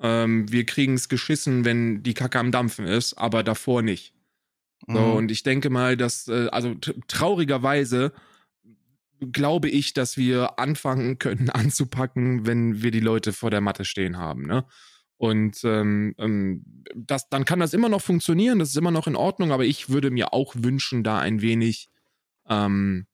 Ähm, 0.00 0.50
wir 0.52 0.64
kriegen 0.66 0.94
es 0.94 1.08
geschissen, 1.08 1.64
wenn 1.64 2.00
die 2.04 2.14
Kacke 2.14 2.38
am 2.38 2.52
Dampfen 2.52 2.86
ist, 2.86 3.14
aber 3.14 3.42
davor 3.42 3.82
nicht. 3.82 4.14
So, 4.86 4.92
Mhm. 4.92 5.14
und 5.16 5.30
ich 5.32 5.42
denke 5.42 5.68
mal, 5.68 5.96
dass, 5.96 6.28
äh, 6.28 6.46
also 6.52 6.76
traurigerweise 7.08 8.12
glaube 9.32 9.68
ich, 9.68 9.94
dass 9.94 10.16
wir 10.16 10.58
anfangen 10.58 11.18
können 11.18 11.50
anzupacken, 11.50 12.46
wenn 12.46 12.82
wir 12.82 12.90
die 12.90 13.00
Leute 13.00 13.32
vor 13.32 13.50
der 13.50 13.60
Matte 13.60 13.84
stehen 13.84 14.16
haben, 14.16 14.46
ne? 14.46 14.64
Und 15.22 15.62
ähm, 15.62 16.16
ähm, 16.18 16.64
das, 16.96 17.28
dann 17.28 17.44
kann 17.44 17.60
das 17.60 17.74
immer 17.74 17.88
noch 17.88 18.02
funktionieren, 18.02 18.58
das 18.58 18.70
ist 18.70 18.76
immer 18.76 18.90
noch 18.90 19.06
in 19.06 19.14
Ordnung, 19.14 19.52
aber 19.52 19.64
ich 19.64 19.88
würde 19.88 20.10
mir 20.10 20.32
auch 20.32 20.52
wünschen, 20.58 21.04
da 21.04 21.20
ein 21.20 21.40
wenig, 21.40 21.90
ähm, 22.48 23.06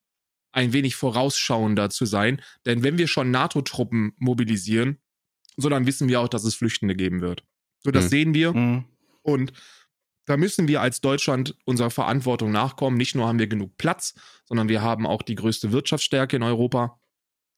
ein 0.51 0.73
wenig 0.73 0.97
vorausschauender 0.97 1.91
zu 1.91 2.07
sein. 2.07 2.41
Denn 2.65 2.83
wenn 2.83 2.97
wir 2.97 3.09
schon 3.09 3.31
NATO-Truppen 3.31 4.15
mobilisieren, 4.17 4.97
so 5.59 5.69
dann 5.69 5.85
wissen 5.85 6.09
wir 6.09 6.23
auch, 6.23 6.29
dass 6.29 6.45
es 6.45 6.55
Flüchtende 6.55 6.97
geben 6.97 7.21
wird. 7.21 7.45
So, 7.85 7.91
das 7.91 8.07
Mhm. 8.07 8.09
sehen 8.09 8.33
wir. 8.33 8.55
Mhm. 8.55 8.85
Und 9.21 9.53
da 10.25 10.39
müssen 10.39 10.67
wir 10.67 10.81
als 10.81 11.03
Deutschland 11.03 11.59
unserer 11.67 11.91
Verantwortung 11.91 12.51
nachkommen. 12.53 12.97
Nicht 12.97 13.17
nur 13.17 13.29
haben 13.29 13.39
wir 13.39 13.49
genug 13.49 13.77
Platz, 13.77 14.15
sondern 14.47 14.71
wir 14.71 14.81
haben 14.81 15.07
auch 15.07 15.21
die 15.21 15.35
größte 15.35 15.73
Wirtschaftsstärke 15.73 16.37
in 16.37 16.43
Europa, 16.43 16.99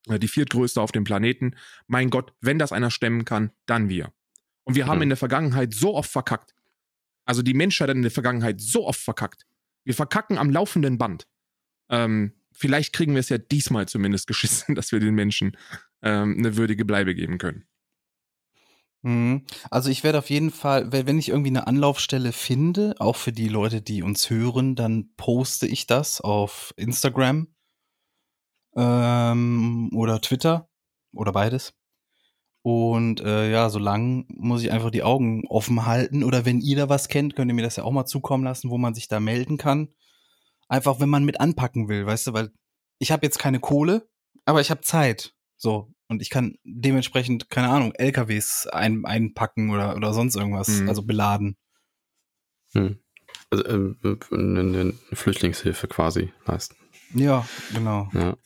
äh, 0.09 0.19
die 0.19 0.27
viertgrößte 0.27 0.81
auf 0.81 0.91
dem 0.91 1.05
Planeten. 1.05 1.55
Mein 1.87 2.11
Gott, 2.11 2.33
wenn 2.41 2.59
das 2.59 2.73
einer 2.73 2.91
stemmen 2.91 3.25
kann, 3.25 3.53
dann 3.67 3.89
wir. 3.89 4.13
Und 4.71 4.77
wir 4.77 4.87
haben 4.87 4.99
Mhm. 4.99 5.03
in 5.03 5.09
der 5.09 5.19
Vergangenheit 5.19 5.75
so 5.75 5.95
oft 5.97 6.09
verkackt. 6.11 6.55
Also 7.25 7.43
die 7.43 7.55
Menschheit 7.55 7.89
hat 7.89 7.97
in 7.97 8.03
der 8.03 8.11
Vergangenheit 8.13 8.61
so 8.61 8.87
oft 8.87 9.01
verkackt. 9.01 9.47
Wir 9.85 9.95
verkacken 9.95 10.39
am 10.39 10.49
laufenden 10.49 10.97
Band. 10.97 11.27
Ähm, 11.89 12.35
vielleicht 12.53 12.93
kriegen 12.93 13.15
wir 13.15 13.21
es 13.21 13.31
ja 13.31 13.39
diesmal 13.39 13.89
zumindest 13.89 14.29
geschissen, 14.29 14.75
dass 14.77 14.93
wir 14.93 15.01
den 15.01 15.17
Menschen 15.17 15.57
ähm, 16.03 16.37
eine 16.39 16.57
würdige 16.57 16.85
Bleibe 16.85 17.17
geben 17.17 17.39
können. 17.39 17.67
Mhm. 19.03 19.45
Also 19.71 19.91
ich 19.91 20.05
werde 20.05 20.19
auf 20.19 20.31
jeden 20.31 20.51
Fall, 20.53 20.93
wenn 20.93 21.07
wenn 21.09 21.19
ich 21.19 21.31
irgendwie 21.31 21.49
eine 21.51 21.67
Anlaufstelle 21.67 22.33
finde, 22.33 22.95
auch 23.01 23.17
für 23.17 23.33
die 23.33 23.49
Leute, 23.49 23.83
die 23.83 24.03
uns 24.05 24.31
hören, 24.31 24.77
dann 24.77 25.11
poste 25.17 25.67
ich 25.67 25.89
das 25.89 26.21
auf 26.21 26.73
Instagram 26.77 27.49
ähm, 28.77 29.91
oder 29.95 30.21
Twitter 30.21 30.69
oder 31.13 31.33
beides. 31.33 31.73
Und 32.63 33.21
äh, 33.21 33.51
ja, 33.51 33.71
solange 33.71 34.25
muss 34.29 34.63
ich 34.63 34.71
einfach 34.71 34.91
die 34.91 35.03
Augen 35.03 35.45
offen 35.49 35.87
halten. 35.87 36.25
Oder 36.25 36.45
wenn 36.45 36.61
ihr 36.61 36.77
da 36.77 36.89
was 36.89 37.09
kennt, 37.09 37.35
könnt 37.35 37.51
ihr 37.51 37.55
mir 37.55 37.63
das 37.63 37.77
ja 37.77 37.85
auch 37.85 37.93
mal 37.93 38.05
zukommen 38.05 38.45
lassen, 38.45 38.71
wo 38.71 38.77
man 38.79 38.95
sich 38.95 39.09
da 39.09 39.19
melden 39.19 39.57
kann. 39.57 39.89
Einfach, 40.69 41.01
wenn 41.01 41.09
man 41.09 41.25
mit 41.25 41.41
anpacken 41.41 41.89
will, 41.89 42.05
weißt 42.07 42.29
du, 42.29 42.33
weil 42.33 42.51
ich 42.99 43.11
habe 43.13 43.25
jetzt 43.27 43.39
keine 43.39 43.61
Kohle, 43.61 44.09
aber 44.45 44.61
ich 44.61 44.71
habe 44.71 44.83
Zeit. 44.83 45.35
So. 45.57 45.93
Und 46.09 46.21
ich 46.23 46.29
kann 46.31 46.57
dementsprechend, 46.65 47.51
keine 47.51 47.69
Ahnung, 47.71 47.93
LKWs 47.95 48.67
ein, 48.67 49.05
einpacken 49.05 49.71
oder, 49.71 49.97
oder 49.97 50.13
sonst 50.13 50.37
irgendwas, 50.37 50.69
Mhm. 50.69 50.89
also 50.89 51.03
beladen. 51.03 51.57
Hm. 52.73 52.99
Also 53.51 53.65
eine, 53.65 54.61
eine 54.61 54.95
Flüchtlingshilfe 55.13 55.89
quasi 55.89 56.33
leisten. 56.47 56.77
Ja, 57.15 57.47
genau. 57.73 58.09
Ja. 58.13 58.37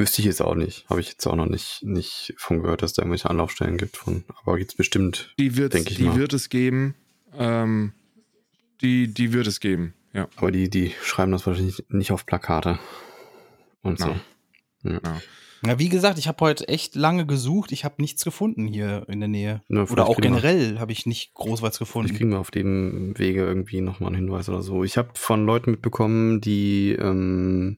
Wüsste 0.00 0.22
ich 0.22 0.26
jetzt 0.26 0.40
auch 0.40 0.54
nicht. 0.54 0.88
Habe 0.88 1.00
ich 1.00 1.08
jetzt 1.10 1.26
auch 1.26 1.36
noch 1.36 1.44
nicht, 1.44 1.82
nicht 1.82 2.32
von 2.38 2.62
gehört, 2.62 2.80
dass 2.80 2.94
da 2.94 3.02
irgendwelche 3.02 3.28
Anlaufstellen 3.28 3.76
gibt 3.76 3.98
von. 3.98 4.24
Aber 4.42 4.56
gibt's 4.56 4.74
bestimmt. 4.74 5.34
Die 5.38 5.58
wird, 5.58 5.74
Denk 5.74 5.90
ich 5.90 5.98
die 5.98 6.04
mal. 6.04 6.16
wird 6.16 6.32
es 6.32 6.48
geben. 6.48 6.94
Ähm, 7.36 7.92
die, 8.80 9.12
die 9.12 9.34
wird 9.34 9.46
es 9.46 9.60
geben, 9.60 9.92
ja. 10.14 10.26
Aber 10.36 10.50
die, 10.52 10.70
die 10.70 10.94
schreiben 11.02 11.32
das 11.32 11.46
wahrscheinlich 11.46 11.84
nicht 11.90 12.12
auf 12.12 12.24
Plakate. 12.24 12.78
Und 13.82 13.98
so. 13.98 14.16
Na. 14.82 15.00
Ja. 15.04 15.20
Ja, 15.66 15.78
wie 15.78 15.90
gesagt, 15.90 16.18
ich 16.18 16.28
habe 16.28 16.42
heute 16.42 16.66
echt 16.68 16.94
lange 16.94 17.26
gesucht. 17.26 17.70
Ich 17.70 17.84
habe 17.84 17.96
nichts 17.98 18.24
gefunden 18.24 18.66
hier 18.66 19.04
in 19.08 19.20
der 19.20 19.28
Nähe. 19.28 19.60
Ja, 19.68 19.82
Oder 19.82 20.06
auch 20.06 20.16
generell 20.18 20.78
habe 20.78 20.92
ich 20.92 21.04
nicht 21.04 21.34
groß 21.34 21.60
was 21.60 21.78
gefunden. 21.78 22.16
kriegen 22.16 22.30
wir 22.30 22.38
auf 22.38 22.50
dem 22.50 23.12
Wege 23.18 23.42
irgendwie 23.44 23.82
nochmal 23.82 24.08
einen 24.14 24.24
Hinweis 24.24 24.48
oder 24.48 24.62
so. 24.62 24.82
Ich 24.82 24.96
habe 24.96 25.10
von 25.12 25.44
Leuten 25.44 25.72
mitbekommen, 25.72 26.40
die 26.40 26.92
ähm, 26.92 27.76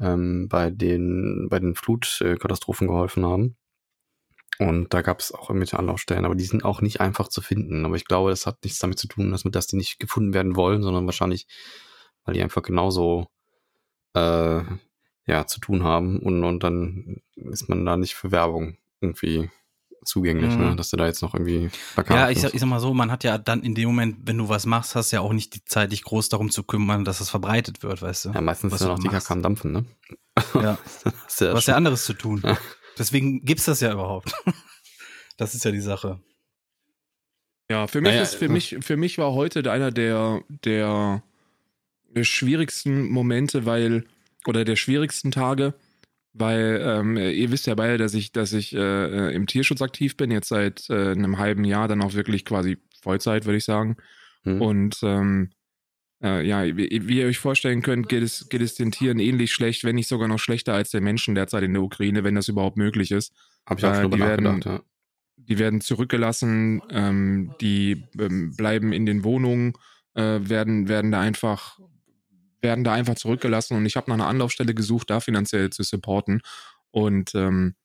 ähm, 0.00 0.48
bei 0.48 0.70
den 0.70 1.48
bei 1.50 1.58
den 1.58 1.74
Flutkatastrophen 1.74 2.88
geholfen 2.88 3.24
haben. 3.26 3.56
Und 4.58 4.94
da 4.94 5.02
gab 5.02 5.18
es 5.18 5.32
auch 5.32 5.50
irgendwelche 5.50 5.78
Anlaufstellen, 5.78 6.24
aber 6.24 6.36
die 6.36 6.44
sind 6.44 6.64
auch 6.64 6.80
nicht 6.80 7.00
einfach 7.00 7.28
zu 7.28 7.42
finden. 7.42 7.84
Aber 7.84 7.96
ich 7.96 8.04
glaube, 8.04 8.30
das 8.30 8.46
hat 8.46 8.62
nichts 8.62 8.78
damit 8.78 8.98
zu 9.00 9.08
tun, 9.08 9.32
dass, 9.32 9.42
dass 9.42 9.66
die 9.66 9.76
nicht 9.76 9.98
gefunden 9.98 10.32
werden 10.32 10.54
wollen, 10.54 10.82
sondern 10.82 11.06
wahrscheinlich, 11.06 11.48
weil 12.24 12.34
die 12.34 12.42
einfach 12.42 12.62
genauso 12.62 13.26
äh, 14.14 14.62
ja, 15.26 15.46
zu 15.46 15.60
tun 15.60 15.82
haben 15.82 16.18
und, 16.20 16.44
und 16.44 16.62
dann 16.62 17.22
ist 17.34 17.68
man 17.68 17.84
da 17.84 17.96
nicht 17.96 18.14
für 18.14 18.30
Werbung 18.30 18.76
irgendwie 19.00 19.50
zugänglich, 20.04 20.54
Mhm. 20.54 20.60
ne? 20.70 20.76
dass 20.76 20.90
du 20.90 20.96
da 20.96 21.06
jetzt 21.06 21.22
noch 21.22 21.34
irgendwie 21.34 21.70
Plakate 21.94 22.18
Ja, 22.20 22.30
ich 22.30 22.40
sag, 22.40 22.54
ich 22.54 22.60
sag 22.60 22.68
mal 22.68 22.80
so, 22.80 22.94
man 22.94 23.10
hat 23.10 23.24
ja 23.24 23.38
dann 23.38 23.62
in 23.62 23.74
dem 23.74 23.86
Moment, 23.88 24.18
wenn 24.24 24.38
du 24.38 24.48
was 24.48 24.66
machst, 24.66 24.94
hast 24.94 25.12
du 25.12 25.16
ja 25.16 25.20
auch 25.22 25.32
nicht 25.32 25.54
die 25.54 25.64
Zeit, 25.64 25.92
dich 25.92 26.02
groß 26.04 26.28
darum 26.28 26.50
zu 26.50 26.62
kümmern, 26.62 27.04
dass 27.04 27.20
es 27.20 27.30
verbreitet 27.30 27.82
wird, 27.82 28.02
weißt 28.02 28.26
du? 28.26 28.30
Ja, 28.30 28.40
meistens 28.40 28.72
was 28.72 28.80
ist 28.80 28.86
ja 28.86 28.94
du 28.94 28.96
noch 28.96 29.02
die. 29.02 29.08
Kacke 29.08 29.30
am 29.32 29.42
Dampfen, 29.42 29.72
ne? 29.72 29.84
Ja. 30.54 30.78
Du 31.38 31.44
ja 31.46 31.54
Was 31.54 31.66
ja 31.66 31.74
anderes 31.76 32.04
zu 32.04 32.12
tun. 32.14 32.42
Ja. 32.44 32.56
Deswegen 32.98 33.44
gibt's 33.44 33.64
das 33.64 33.80
ja 33.80 33.92
überhaupt. 33.92 34.32
Das 35.36 35.52
ist 35.56 35.64
ja 35.64 35.72
die 35.72 35.80
Sache. 35.80 36.20
Ja, 37.68 37.86
für 37.88 38.00
mich 38.00 38.10
Naja, 38.12 38.22
ist, 38.22 38.36
für 38.36 38.44
äh, 38.44 38.48
mich, 38.48 38.76
für 38.82 38.96
mich 38.96 39.18
war 39.18 39.32
heute 39.32 39.68
einer 39.70 39.90
der, 39.90 40.42
der, 40.48 41.22
der 42.14 42.24
schwierigsten 42.24 43.08
Momente, 43.08 43.66
weil, 43.66 44.04
oder 44.46 44.64
der 44.64 44.76
schwierigsten 44.76 45.30
Tage, 45.32 45.74
weil 46.34 46.82
ähm, 46.84 47.16
ihr 47.16 47.50
wisst 47.50 47.66
ja 47.66 47.74
beide, 47.74 47.96
dass 47.96 48.12
ich, 48.12 48.32
dass 48.32 48.52
ich 48.52 48.74
äh, 48.74 49.34
im 49.34 49.46
Tierschutz 49.46 49.80
aktiv 49.80 50.16
bin, 50.16 50.30
jetzt 50.30 50.48
seit 50.48 50.90
äh, 50.90 51.12
einem 51.12 51.38
halben 51.38 51.64
Jahr, 51.64 51.88
dann 51.88 52.02
auch 52.02 52.14
wirklich 52.14 52.44
quasi 52.44 52.78
Vollzeit, 53.00 53.44
würde 53.44 53.58
ich 53.58 53.64
sagen. 53.64 53.96
Hm. 54.42 54.60
Und 54.60 54.98
ähm, 55.02 55.50
äh, 56.22 56.46
ja, 56.46 56.64
wie, 56.64 57.08
wie 57.08 57.20
ihr 57.20 57.26
euch 57.26 57.38
vorstellen 57.38 57.82
könnt, 57.82 58.08
geht 58.08 58.22
es, 58.22 58.48
geht 58.48 58.62
es 58.62 58.74
den 58.74 58.90
Tieren 58.90 59.20
ähnlich 59.20 59.52
schlecht, 59.52 59.84
wenn 59.84 59.94
nicht 59.94 60.08
sogar 60.08 60.26
noch 60.28 60.38
schlechter 60.38 60.74
als 60.74 60.90
den 60.90 61.04
Menschen 61.04 61.34
derzeit 61.34 61.62
in 61.62 61.72
der 61.72 61.82
Ukraine, 61.82 62.24
wenn 62.24 62.34
das 62.34 62.48
überhaupt 62.48 62.76
möglich 62.76 63.10
ist. 63.10 63.32
Hab 63.64 63.78
ich 63.78 63.84
auch 63.84 63.92
äh, 63.92 64.02
schon 64.02 64.10
die 64.10 64.18
drüber 64.18 64.28
werden- 64.28 64.60
ja. 64.64 64.80
Die 65.36 65.58
werden 65.58 65.80
zurückgelassen, 65.82 66.80
ähm, 66.90 67.54
die 67.60 68.04
ähm, 68.18 68.56
bleiben 68.56 68.92
in 68.92 69.04
den 69.04 69.24
Wohnungen, 69.24 69.74
äh, 70.14 70.38
werden, 70.40 70.88
werden 70.88 71.10
da 71.12 71.20
einfach 71.20 71.78
werden 72.64 72.82
da 72.82 72.92
einfach 72.92 73.14
zurückgelassen 73.14 73.76
und 73.76 73.86
ich 73.86 73.94
habe 73.94 74.10
nach 74.10 74.16
einer 74.16 74.26
Anlaufstelle 74.26 74.74
gesucht, 74.74 75.10
da 75.10 75.20
finanziell 75.20 75.70
zu 75.70 75.84
supporten. 75.84 76.42
Und 76.90 77.32
ähm, 77.36 77.76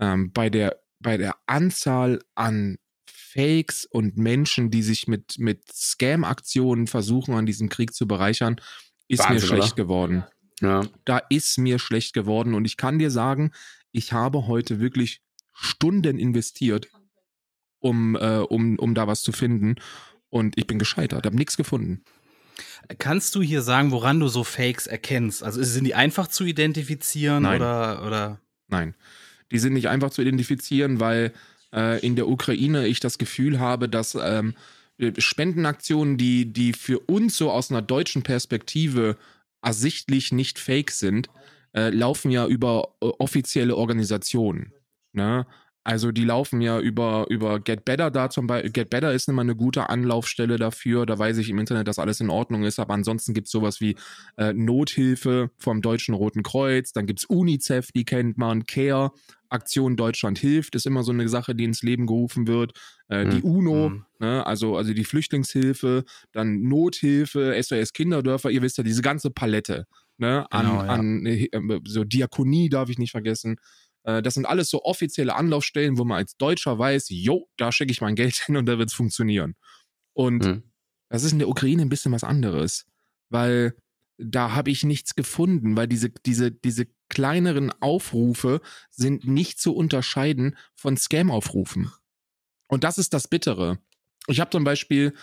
ähm, 0.00 0.32
bei 0.32 0.50
der 0.50 0.80
bei 0.98 1.16
der 1.16 1.36
Anzahl 1.46 2.20
an 2.34 2.78
Fakes 3.06 3.84
und 3.84 4.16
Menschen, 4.16 4.70
die 4.70 4.82
sich 4.82 5.06
mit 5.06 5.38
mit 5.38 5.72
Scam-Aktionen 5.72 6.88
versuchen, 6.88 7.34
an 7.34 7.46
diesem 7.46 7.68
Krieg 7.68 7.94
zu 7.94 8.08
bereichern, 8.08 8.60
ist 9.06 9.20
mir 9.20 9.36
Wahnsinn, 9.36 9.48
schlecht 9.48 9.72
oder? 9.74 9.76
geworden 9.76 10.24
Ja. 10.60 10.82
da 11.04 11.18
ist 11.18 11.58
mir 11.58 11.78
schlecht 11.78 12.14
geworden 12.14 12.54
und 12.54 12.64
ich 12.64 12.76
kann 12.76 12.98
dir 12.98 13.10
sagen, 13.10 13.52
ich 13.92 14.12
habe 14.12 14.46
heute 14.48 14.80
wirklich 14.80 15.20
Stunden 15.52 16.18
investiert, 16.18 16.88
um, 17.78 18.16
äh, 18.16 18.38
um, 18.38 18.78
um 18.78 18.94
da 18.94 19.06
was 19.06 19.22
zu 19.22 19.32
finden 19.32 19.76
und 20.30 20.56
ich 20.56 20.66
bin 20.66 20.78
gescheitert, 20.78 21.26
habe 21.26 21.36
nichts 21.36 21.56
gefunden. 21.56 22.04
Kannst 22.98 23.34
du 23.34 23.42
hier 23.42 23.62
sagen, 23.62 23.90
woran 23.90 24.20
du 24.20 24.28
so 24.28 24.44
Fakes 24.44 24.86
erkennst? 24.86 25.42
Also 25.42 25.62
sind 25.62 25.84
die 25.84 25.94
einfach 25.94 26.26
zu 26.26 26.44
identifizieren 26.44 27.44
Nein. 27.44 27.60
oder 27.60 28.06
oder 28.06 28.40
Nein, 28.68 28.94
die 29.50 29.58
sind 29.58 29.74
nicht 29.74 29.88
einfach 29.88 30.10
zu 30.10 30.22
identifizieren, 30.22 31.00
weil 31.00 31.32
äh, 31.72 32.04
in 32.04 32.16
der 32.16 32.28
Ukraine 32.28 32.86
ich 32.86 33.00
das 33.00 33.18
Gefühl 33.18 33.60
habe, 33.60 33.88
dass 33.88 34.16
ähm, 34.20 34.54
Spendenaktionen, 35.18 36.16
die, 36.16 36.52
die 36.52 36.72
für 36.72 36.98
uns 37.00 37.36
so 37.36 37.50
aus 37.50 37.70
einer 37.70 37.82
deutschen 37.82 38.22
Perspektive 38.22 39.16
ersichtlich 39.62 40.32
nicht 40.32 40.58
fake 40.58 40.90
sind, 40.90 41.28
äh, 41.74 41.90
laufen 41.90 42.30
ja 42.30 42.46
über 42.46 42.94
äh, 43.00 43.06
offizielle 43.18 43.76
Organisationen. 43.76 44.72
Ne? 45.12 45.46
Also 45.84 46.12
die 46.12 46.24
laufen 46.24 46.60
ja 46.60 46.78
über, 46.78 47.26
über 47.28 47.58
Get 47.58 47.84
Better 47.84 48.10
da 48.10 48.30
zum 48.30 48.46
Beispiel. 48.46 48.70
Get 48.70 48.90
Better 48.90 49.12
ist 49.12 49.28
immer 49.28 49.42
eine 49.42 49.56
gute 49.56 49.88
Anlaufstelle 49.88 50.56
dafür. 50.56 51.06
Da 51.06 51.18
weiß 51.18 51.38
ich 51.38 51.50
im 51.50 51.58
Internet, 51.58 51.88
dass 51.88 51.98
alles 51.98 52.20
in 52.20 52.30
Ordnung 52.30 52.62
ist. 52.62 52.78
Aber 52.78 52.94
ansonsten 52.94 53.34
gibt 53.34 53.46
es 53.48 53.52
sowas 53.52 53.80
wie 53.80 53.96
äh, 54.36 54.52
Nothilfe 54.52 55.50
vom 55.58 55.82
Deutschen 55.82 56.14
Roten 56.14 56.42
Kreuz. 56.44 56.92
Dann 56.92 57.06
gibt 57.06 57.18
es 57.20 57.24
UNICEF, 57.24 57.90
die 57.92 58.04
kennt 58.04 58.38
man. 58.38 58.64
CARE, 58.64 59.10
Aktion 59.48 59.96
Deutschland 59.96 60.38
hilft, 60.38 60.76
ist 60.76 60.86
immer 60.86 61.02
so 61.02 61.12
eine 61.12 61.28
Sache, 61.28 61.54
die 61.54 61.64
ins 61.64 61.82
Leben 61.82 62.06
gerufen 62.06 62.46
wird. 62.46 62.72
Äh, 63.08 63.28
Die 63.28 63.42
Hm. 63.42 63.44
UNO, 63.44 63.86
Hm. 63.90 64.04
ne? 64.20 64.46
also, 64.46 64.76
also 64.76 64.94
die 64.94 65.04
Flüchtlingshilfe, 65.04 66.04
dann 66.32 66.62
Nothilfe, 66.62 67.54
SOS 67.60 67.92
Kinderdörfer, 67.92 68.50
ihr 68.50 68.62
wisst 68.62 68.78
ja, 68.78 68.84
diese 68.84 69.02
ganze 69.02 69.30
Palette. 69.30 69.86
Ne? 70.16 70.46
An, 70.50 70.66
Genau, 70.66 70.82
ja. 70.84 70.88
an 70.90 71.26
äh, 71.26 71.48
so 71.86 72.04
Diakonie 72.04 72.68
darf 72.68 72.88
ich 72.88 72.98
nicht 72.98 73.10
vergessen. 73.10 73.56
Äh, 74.04 74.22
Das 74.22 74.34
sind 74.34 74.46
alles 74.46 74.70
so 74.70 74.84
offizielle 74.84 75.34
Anlaufstellen, 75.34 75.98
wo 75.98 76.04
man 76.04 76.18
als 76.18 76.36
Deutscher 76.36 76.78
weiß, 76.78 77.06
jo, 77.10 77.48
da 77.56 77.72
schicke 77.72 77.92
ich 77.92 78.00
mein 78.00 78.14
Geld 78.14 78.34
hin 78.46 78.56
und 78.56 78.66
da 78.66 78.78
wird 78.78 78.90
es 78.90 78.94
funktionieren. 78.94 79.54
Und 80.14 80.44
Hm. 80.44 80.62
das 81.08 81.24
ist 81.24 81.32
in 81.32 81.38
der 81.38 81.48
Ukraine 81.48 81.82
ein 81.82 81.88
bisschen 81.88 82.12
was 82.12 82.24
anderes, 82.24 82.86
weil 83.30 83.74
da 84.18 84.54
habe 84.54 84.70
ich 84.70 84.84
nichts 84.84 85.14
gefunden, 85.14 85.76
weil 85.76 85.88
diese, 85.88 86.10
diese, 86.10 86.52
diese 86.52 86.86
kleineren 87.08 87.72
Aufrufe 87.80 88.60
sind 88.90 89.26
nicht 89.26 89.58
zu 89.58 89.74
unterscheiden 89.74 90.56
von 90.74 90.96
Scam-Aufrufen. 90.96 91.90
Und 92.68 92.84
das 92.84 92.98
ist 92.98 93.14
das 93.14 93.28
Bittere. 93.28 93.78
Ich 94.28 94.38
habe 94.40 94.50
zum 94.50 94.64
Beispiel 94.64 95.14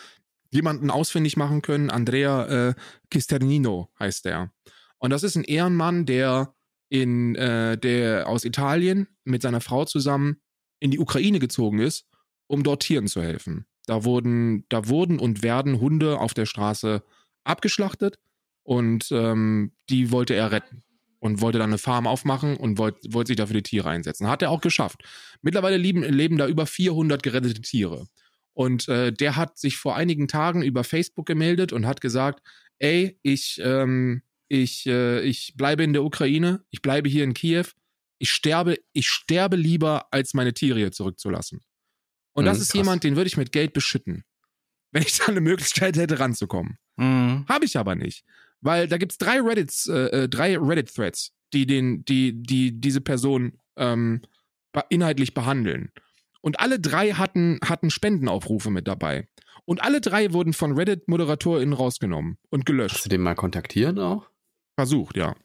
jemanden 0.51 0.89
ausfindig 0.91 1.37
machen 1.37 1.61
können, 1.61 1.89
Andrea 1.89 2.69
äh, 2.69 2.73
Cisternino 3.13 3.89
heißt 3.99 4.25
der. 4.25 4.51
Und 4.97 5.11
das 5.11 5.23
ist 5.23 5.35
ein 5.35 5.43
Ehrenmann, 5.43 6.05
der 6.05 6.53
in 6.89 7.35
äh, 7.35 7.77
der 7.77 8.27
aus 8.27 8.43
Italien 8.43 9.07
mit 9.23 9.41
seiner 9.41 9.61
Frau 9.61 9.85
zusammen 9.85 10.41
in 10.79 10.91
die 10.91 10.99
Ukraine 10.99 11.39
gezogen 11.39 11.79
ist, 11.79 12.05
um 12.47 12.63
dort 12.63 12.81
Tieren 12.81 13.07
zu 13.07 13.21
helfen. 13.21 13.65
Da 13.85 14.03
wurden, 14.03 14.65
da 14.69 14.87
wurden 14.87 15.19
und 15.19 15.43
werden 15.43 15.79
Hunde 15.79 16.19
auf 16.19 16.33
der 16.33 16.45
Straße 16.45 17.03
abgeschlachtet 17.43 18.19
und 18.63 19.09
ähm, 19.11 19.71
die 19.89 20.11
wollte 20.11 20.35
er 20.35 20.51
retten 20.51 20.83
und 21.19 21.41
wollte 21.41 21.59
dann 21.59 21.69
eine 21.69 21.77
Farm 21.77 22.07
aufmachen 22.07 22.57
und 22.57 22.77
wollte 22.77 22.99
wollte 23.13 23.29
sich 23.29 23.37
dafür 23.37 23.55
die 23.55 23.63
Tiere 23.63 23.89
einsetzen. 23.89 24.27
Hat 24.27 24.41
er 24.41 24.51
auch 24.51 24.61
geschafft. 24.61 25.03
Mittlerweile 25.41 25.77
leben, 25.77 26.03
leben 26.03 26.37
da 26.37 26.47
über 26.47 26.65
400 26.65 27.21
gerettete 27.21 27.61
Tiere. 27.61 28.07
Und 28.53 28.87
äh, 28.87 29.11
der 29.11 29.35
hat 29.35 29.57
sich 29.57 29.77
vor 29.77 29.95
einigen 29.95 30.27
Tagen 30.27 30.63
über 30.63 30.83
Facebook 30.83 31.25
gemeldet 31.25 31.71
und 31.71 31.85
hat 31.85 32.01
gesagt, 32.01 32.41
ey, 32.79 33.17
ich, 33.21 33.59
ähm, 33.63 34.21
ich, 34.49 34.85
äh, 34.87 35.21
ich 35.21 35.53
bleibe 35.55 35.83
in 35.83 35.93
der 35.93 36.03
Ukraine, 36.03 36.65
ich 36.69 36.81
bleibe 36.81 37.07
hier 37.07 37.23
in 37.23 37.33
Kiew, 37.33 37.65
ich 38.17 38.31
sterbe, 38.31 38.77
ich 38.91 39.07
sterbe 39.07 39.55
lieber, 39.55 40.07
als 40.11 40.33
meine 40.33 40.53
Tiere 40.53 40.79
hier 40.79 40.91
zurückzulassen. 40.91 41.61
Und 42.33 42.45
das 42.45 42.57
Mhm, 42.57 42.61
ist 42.63 42.67
krass. 42.71 42.77
jemand, 42.79 43.03
den 43.05 43.15
würde 43.15 43.27
ich 43.27 43.37
mit 43.37 43.51
Geld 43.53 43.71
beschütten. 43.73 44.23
Wenn 44.91 45.03
ich 45.03 45.17
da 45.17 45.25
eine 45.27 45.39
Möglichkeit 45.41 45.95
hätte, 45.97 46.19
ranzukommen. 46.19 46.77
Mhm. 46.97 47.45
Habe 47.47 47.63
ich 47.65 47.77
aber 47.77 47.95
nicht. 47.95 48.25
Weil 48.61 48.87
da 48.89 48.97
gibt's 48.97 49.17
drei 49.17 49.39
Reddits, 49.39 49.87
äh, 49.87 50.23
äh, 50.23 50.29
drei 50.29 50.57
Reddit-Threads, 50.57 51.31
die 51.53 51.65
den, 51.65 52.03
die, 52.05 52.33
die 52.41 52.79
diese 52.81 52.99
Person 53.01 53.57
ähm, 53.77 54.21
inhaltlich 54.89 55.33
behandeln. 55.33 55.91
Und 56.41 56.59
alle 56.59 56.79
drei 56.79 57.11
hatten, 57.13 57.59
hatten 57.63 57.89
Spendenaufrufe 57.89 58.69
mit 58.69 58.87
dabei. 58.87 59.27
Und 59.65 59.81
alle 59.83 60.01
drei 60.01 60.33
wurden 60.33 60.53
von 60.53 60.73
Reddit-ModeratorInnen 60.73 61.73
rausgenommen 61.73 62.37
und 62.49 62.61
Hast 62.61 62.65
gelöscht. 62.65 63.05
du 63.05 63.09
den 63.09 63.21
mal 63.21 63.35
kontaktiert 63.35 63.99
auch? 63.99 64.29
Versucht, 64.79 65.17
ja. 65.17 65.35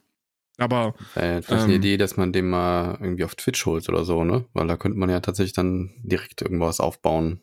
Aber 0.56 0.94
Äh, 1.16 1.42
vielleicht 1.42 1.64
eine 1.64 1.74
Ähm. 1.74 1.80
Idee, 1.80 1.96
dass 1.96 2.16
man 2.16 2.32
den 2.32 2.48
mal 2.48 2.96
irgendwie 3.00 3.24
auf 3.24 3.34
Twitch 3.34 3.66
holt 3.66 3.88
oder 3.88 4.04
so, 4.04 4.22
ne? 4.24 4.44
Weil 4.52 4.68
da 4.68 4.76
könnte 4.76 4.96
man 4.98 5.10
ja 5.10 5.18
tatsächlich 5.20 5.52
dann 5.52 5.90
direkt 6.04 6.42
irgendwas 6.42 6.78
aufbauen. 6.78 7.40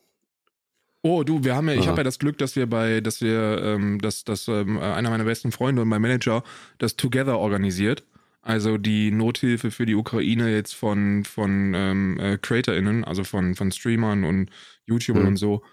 Oh, 1.04 1.24
du, 1.24 1.44
wir 1.44 1.56
haben 1.56 1.68
ja, 1.68 1.74
ich 1.76 1.88
habe 1.88 1.98
ja 1.98 2.04
das 2.04 2.20
Glück, 2.20 2.38
dass 2.38 2.56
wir 2.56 2.68
bei, 2.70 3.02
dass 3.02 3.22
wir, 3.22 3.60
ähm, 3.64 4.00
dass, 4.00 4.24
dass 4.24 4.48
ähm, 4.48 4.78
einer 4.78 5.10
meiner 5.10 5.24
besten 5.24 5.52
Freunde 5.52 5.82
und 5.82 5.88
mein 5.88 6.02
Manager 6.02 6.44
das 6.78 6.96
Together 6.96 7.40
organisiert. 7.40 8.04
Also 8.44 8.78
die 8.78 9.12
Nothilfe 9.12 9.72
für 9.72 9.86
die 9.88 9.96
Ukraine 9.96 10.54
jetzt 10.54 10.74
von, 10.76 11.24
von 11.26 11.74
ähm, 11.76 12.20
äh, 12.20 12.38
CreatorInnen, 12.38 13.04
also 13.04 13.24
von, 13.24 13.56
von 13.56 13.72
Streamern 13.72 14.24
und 14.24 14.52
YouTubern 14.86 15.24
Mhm. 15.24 15.28
und 15.30 15.36
so, 15.38 15.64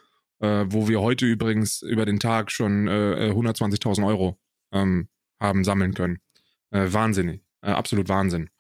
äh, 0.41 0.65
wo 0.69 0.89
wir 0.89 1.01
heute 1.01 1.27
übrigens 1.27 1.83
über 1.83 2.05
den 2.07 2.19
Tag 2.21 2.51
schon 2.51 2.89
äh, 2.89 3.29
äh, 3.29 3.33
120.000 3.33 4.07
Euro 4.07 4.39
ähm, 4.73 5.09
haben 5.41 5.65
sammeln 5.65 5.95
können. 5.95 6.19
Äh, 6.71 6.93
wahnsinnig, 6.93 7.43
äh, 7.63 7.71
absolut 7.71 8.09
Wahnsinn. 8.09 8.51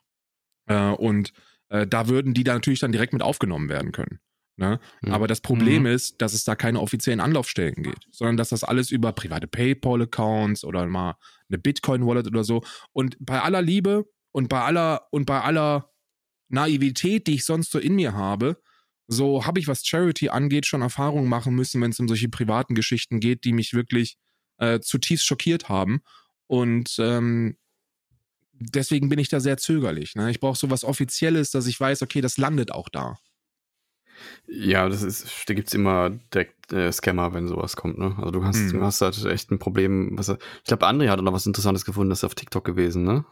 Äh, 0.66 0.90
und 0.90 1.32
äh, 1.68 1.86
da 1.86 2.08
würden 2.08 2.34
die 2.34 2.44
da 2.44 2.54
natürlich 2.54 2.80
dann 2.80 2.92
direkt 2.92 3.12
mit 3.12 3.22
aufgenommen 3.22 3.68
werden 3.68 3.92
können. 3.92 4.20
Ne? 4.56 4.80
Mhm. 5.02 5.12
Aber 5.12 5.28
das 5.28 5.40
Problem 5.40 5.82
Mhm. 5.82 5.88
ist, 5.88 6.20
dass 6.20 6.34
es 6.34 6.44
da 6.44 6.56
keine 6.56 6.80
offiziellen 6.80 7.20
Anlaufstellen 7.20 7.82
geht, 7.82 8.06
sondern 8.10 8.36
dass 8.36 8.48
das 8.48 8.64
alles 8.64 8.90
über 8.90 9.12
private 9.12 9.46
PayPal-Accounts 9.46 10.64
oder 10.64 10.86
mal 10.86 11.16
eine 11.48 11.58
Bitcoin-Wallet 11.58 12.26
oder 12.26 12.42
so. 12.44 12.62
Und 12.92 13.16
bei 13.20 13.40
aller 13.40 13.62
Liebe 13.62 14.06
und 14.32 14.48
bei 14.48 14.60
aller 14.62 15.06
und 15.10 15.26
bei 15.26 15.40
aller 15.40 15.92
Naivität, 16.48 17.26
die 17.26 17.34
ich 17.34 17.44
sonst 17.44 17.70
so 17.70 17.78
in 17.78 17.94
mir 17.94 18.14
habe, 18.14 18.60
so 19.06 19.46
habe 19.46 19.60
ich, 19.60 19.68
was 19.68 19.86
Charity 19.86 20.28
angeht, 20.30 20.66
schon 20.66 20.82
Erfahrungen 20.82 21.28
machen 21.28 21.54
müssen, 21.54 21.80
wenn 21.80 21.90
es 21.90 22.00
um 22.00 22.08
solche 22.08 22.28
privaten 22.28 22.74
Geschichten 22.74 23.20
geht, 23.20 23.44
die 23.44 23.52
mich 23.52 23.74
wirklich 23.74 24.18
äh, 24.58 24.80
zutiefst 24.80 25.24
schockiert 25.26 25.68
haben. 25.68 26.00
Und 26.48 26.96
ähm, 26.98 27.56
deswegen 28.52 29.08
bin 29.08 29.20
ich 29.20 29.28
da 29.28 29.38
sehr 29.38 29.56
zögerlich. 29.56 30.16
Ne? 30.16 30.30
Ich 30.30 30.40
brauche 30.40 30.58
sowas 30.58 30.82
Offizielles, 30.82 31.52
dass 31.52 31.66
ich 31.66 31.78
weiß, 31.78 32.02
okay, 32.02 32.20
das 32.20 32.36
landet 32.38 32.72
auch 32.72 32.88
da. 32.88 33.18
Ja, 34.48 34.88
das 34.88 35.02
ist, 35.02 35.44
da 35.46 35.54
gibt's 35.54 35.74
immer 35.74 36.10
direkt 36.34 36.72
äh, 36.72 36.90
Scammer, 36.90 37.34
wenn 37.34 37.46
sowas 37.46 37.76
kommt, 37.76 37.98
ne? 37.98 38.16
Also 38.18 38.32
du 38.32 38.44
hast, 38.44 38.56
Mhm. 38.56 38.72
du 38.72 38.82
hast 38.82 39.00
halt 39.00 39.24
echt 39.26 39.52
ein 39.52 39.60
Problem, 39.60 40.18
was 40.18 40.28
ich 40.28 40.38
glaube, 40.64 40.88
André 40.88 41.08
hat 41.08 41.20
noch 41.20 41.32
was 41.32 41.46
Interessantes 41.46 41.84
gefunden, 41.84 42.10
das 42.10 42.20
ist 42.20 42.24
auf 42.24 42.34
TikTok 42.34 42.64
gewesen, 42.64 43.04
ne? 43.04 43.24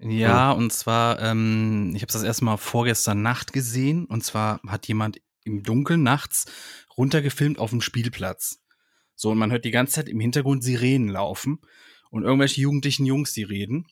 Ja, 0.00 0.50
und 0.50 0.72
zwar, 0.72 1.20
ähm, 1.20 1.92
ich 1.94 2.02
habe 2.02 2.12
das 2.12 2.24
erstmal 2.24 2.58
vorgestern 2.58 3.22
Nacht 3.22 3.52
gesehen. 3.52 4.04
Und 4.06 4.24
zwar 4.24 4.60
hat 4.66 4.88
jemand 4.88 5.20
im 5.44 5.62
Dunkeln 5.62 6.02
nachts 6.02 6.46
runtergefilmt 6.98 7.60
auf 7.60 7.70
dem 7.70 7.80
Spielplatz. 7.80 8.64
So, 9.14 9.30
und 9.30 9.38
man 9.38 9.52
hört 9.52 9.64
die 9.64 9.70
ganze 9.70 9.94
Zeit 9.94 10.08
im 10.08 10.18
Hintergrund 10.18 10.64
Sirenen 10.64 11.08
laufen 11.08 11.60
und 12.12 12.22
irgendwelche 12.22 12.60
jugendlichen 12.60 13.06
Jungs, 13.06 13.32
die 13.32 13.42
reden. 13.42 13.86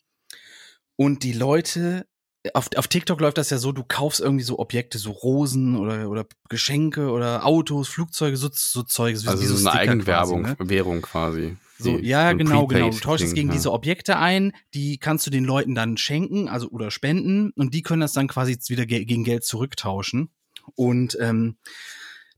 Und 0.95 1.23
die 1.23 1.33
Leute 1.33 2.05
auf, 2.53 2.69
auf 2.75 2.87
TikTok 2.87 3.21
läuft 3.21 3.37
das 3.37 3.49
ja 3.51 3.57
so, 3.57 3.71
du 3.71 3.83
kaufst 3.83 4.19
irgendwie 4.19 4.43
so 4.43 4.57
Objekte, 4.57 4.97
so 4.97 5.11
Rosen 5.11 5.77
oder, 5.77 6.09
oder 6.09 6.25
Geschenke 6.49 7.11
oder 7.11 7.45
Autos, 7.45 7.87
Flugzeuge, 7.87 8.35
so, 8.35 8.49
so 8.51 8.83
Zeugs. 8.83 9.27
Also 9.27 9.43
wie 9.43 9.47
so 9.47 9.69
eine 9.69 9.79
Eigenwerbung, 9.79 10.43
quasi, 10.43 10.63
ne? 10.63 10.69
Währung 10.69 11.01
quasi. 11.01 11.57
So, 11.77 11.97
ja, 11.97 12.33
genau, 12.33 12.67
genau. 12.67 12.89
Du 12.89 12.97
tauschst 12.97 13.27
es 13.27 13.33
gegen 13.33 13.49
ja. 13.49 13.53
diese 13.53 13.71
Objekte 13.71 14.17
ein, 14.17 14.53
die 14.73 14.97
kannst 14.97 15.25
du 15.27 15.31
den 15.31 15.45
Leuten 15.45 15.75
dann 15.75 15.97
schenken, 15.97 16.47
also 16.47 16.67
oder 16.69 16.91
spenden, 16.91 17.51
und 17.55 17.73
die 17.73 17.81
können 17.81 18.01
das 18.01 18.13
dann 18.13 18.27
quasi 18.27 18.57
wieder 18.67 18.85
ge 18.85 19.05
gegen 19.05 19.23
Geld 19.23 19.43
zurücktauschen. 19.43 20.31
Und 20.75 21.17
ähm, 21.19 21.57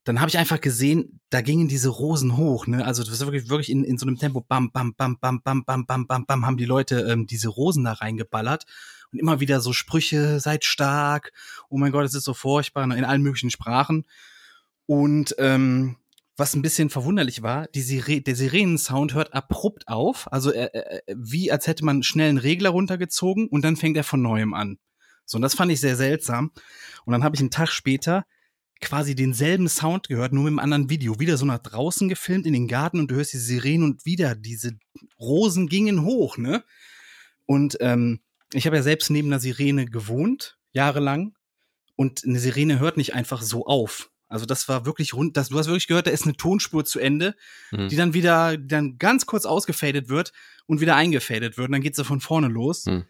dann 0.04 0.20
habe 0.20 0.30
ich 0.30 0.38
einfach 0.38 0.60
gesehen, 0.60 1.22
da 1.30 1.42
gingen 1.42 1.68
diese 1.68 1.90
Rosen 1.90 2.36
hoch, 2.36 2.68
ne? 2.68 2.86
Also 2.86 3.04
das 3.04 3.14
ist 3.14 3.22
wirklich, 3.22 3.50
wirklich 3.50 3.72
in, 3.72 3.84
in 3.84 3.98
so 3.98 4.06
einem 4.06 4.18
Tempo, 4.18 4.42
bam, 4.42 4.72
bam, 4.72 4.94
bam, 4.96 5.18
bam, 5.20 5.42
bam, 5.42 5.64
bam, 5.64 5.86
bam, 5.86 6.08
bam, 6.08 6.26
bam, 6.26 6.46
haben 6.46 6.58
die 6.58 6.66
Leute 6.66 7.02
ähm, 7.02 7.26
diese 7.26 7.48
Rosen 7.48 7.86
da 7.86 7.94
reingeballert 7.94 8.66
und 9.12 9.20
immer 9.20 9.40
wieder 9.40 9.62
so 9.62 9.72
Sprüche, 9.72 10.40
seid 10.40 10.66
stark, 10.66 11.32
oh 11.70 11.78
mein 11.78 11.92
Gott, 11.92 12.06
es 12.06 12.14
ist 12.14 12.26
so 12.26 12.34
furchtbar, 12.34 12.86
ne? 12.86 12.98
in 12.98 13.06
allen 13.06 13.22
möglichen 13.22 13.50
Sprachen. 13.50 14.06
Und 14.86 15.36
ähm, 15.38 15.96
was 16.36 16.56
ein 16.56 16.62
bisschen 16.62 16.90
verwunderlich 16.90 17.42
war, 17.42 17.68
die 17.68 17.82
Sire 17.82 18.20
der 18.20 18.36
Sirenensound 18.36 19.14
hört 19.14 19.34
abrupt 19.34 19.88
auf, 19.88 20.32
also 20.34 20.52
äh, 20.52 21.02
wie 21.16 21.52
als 21.52 21.68
hätte 21.68 21.86
man 21.86 22.04
schnell 22.04 22.30
einen 22.30 22.40
Regler 22.40 22.72
runtergezogen 22.72 23.48
und 23.48 23.64
dann 23.64 23.78
fängt 23.78 23.96
er 23.96 24.04
von 24.04 24.22
neuem 24.22 24.54
an. 24.54 24.80
So, 25.26 25.38
und 25.38 25.44
das 25.44 25.54
fand 25.54 25.72
ich 25.72 25.80
sehr 25.80 25.96
seltsam. 25.96 26.52
Und 27.06 27.14
dann 27.14 27.24
habe 27.24 27.36
ich 27.36 27.40
einen 27.40 27.52
Tag 27.52 27.70
später 27.70 28.26
quasi 28.82 29.16
denselben 29.16 29.70
Sound 29.70 30.08
gehört, 30.10 30.34
nur 30.34 30.44
mit 30.44 30.52
einem 30.52 30.60
anderen 30.60 30.90
Video. 30.90 31.20
Wieder 31.20 31.38
so 31.38 31.46
nach 31.46 31.60
draußen 31.60 32.10
gefilmt 32.10 32.46
in 32.46 32.54
den 32.54 32.68
Garten 32.68 33.00
und 33.00 33.10
du 33.10 33.16
hörst 33.16 33.34
die 33.34 33.38
Sirenen 33.38 33.84
und 33.84 34.06
wieder 34.06 34.36
diese 34.36 34.78
Rosen 35.20 35.68
gingen 35.68 36.04
hoch, 36.04 36.38
ne? 36.38 36.64
Und 37.46 37.78
ähm, 37.82 38.20
ich 38.54 38.66
habe 38.66 38.76
ja 38.76 38.84
selbst 38.84 39.10
neben 39.10 39.30
einer 39.30 39.40
Sirene 39.40 39.86
gewohnt, 39.86 40.58
jahrelang. 40.72 41.34
Und 41.96 42.24
eine 42.26 42.40
Sirene 42.40 42.80
hört 42.80 42.98
nicht 42.98 43.14
einfach 43.14 43.42
so 43.42 43.66
auf. 43.66 44.10
Also 44.28 44.46
das 44.48 44.68
war 44.68 44.86
wirklich 44.86 45.14
rund, 45.14 45.38
das, 45.38 45.50
du 45.50 45.60
hast 45.60 45.68
wirklich 45.68 45.88
gehört, 45.88 46.08
da 46.08 46.12
ist 46.12 46.24
eine 46.24 46.36
Tonspur 46.36 46.86
zu 46.86 47.00
Ende, 47.00 47.36
Mhm. 47.72 47.90
die 47.90 47.96
dann 47.96 48.14
wieder, 48.16 48.58
die 48.58 48.68
dann 48.68 48.98
ganz 48.98 49.26
kurz 49.28 49.46
ausgefadet 49.46 50.10
wird 50.10 50.34
und 50.66 50.82
wieder 50.82 50.96
eingefadet 50.96 51.58
wird. 51.58 51.68
Und 51.68 51.74
dann 51.74 51.82
geht 51.82 51.96
sie 51.96 52.04
von 52.04 52.20
vorne 52.20 52.48
los. 52.48 52.86
Hm. 52.86 53.06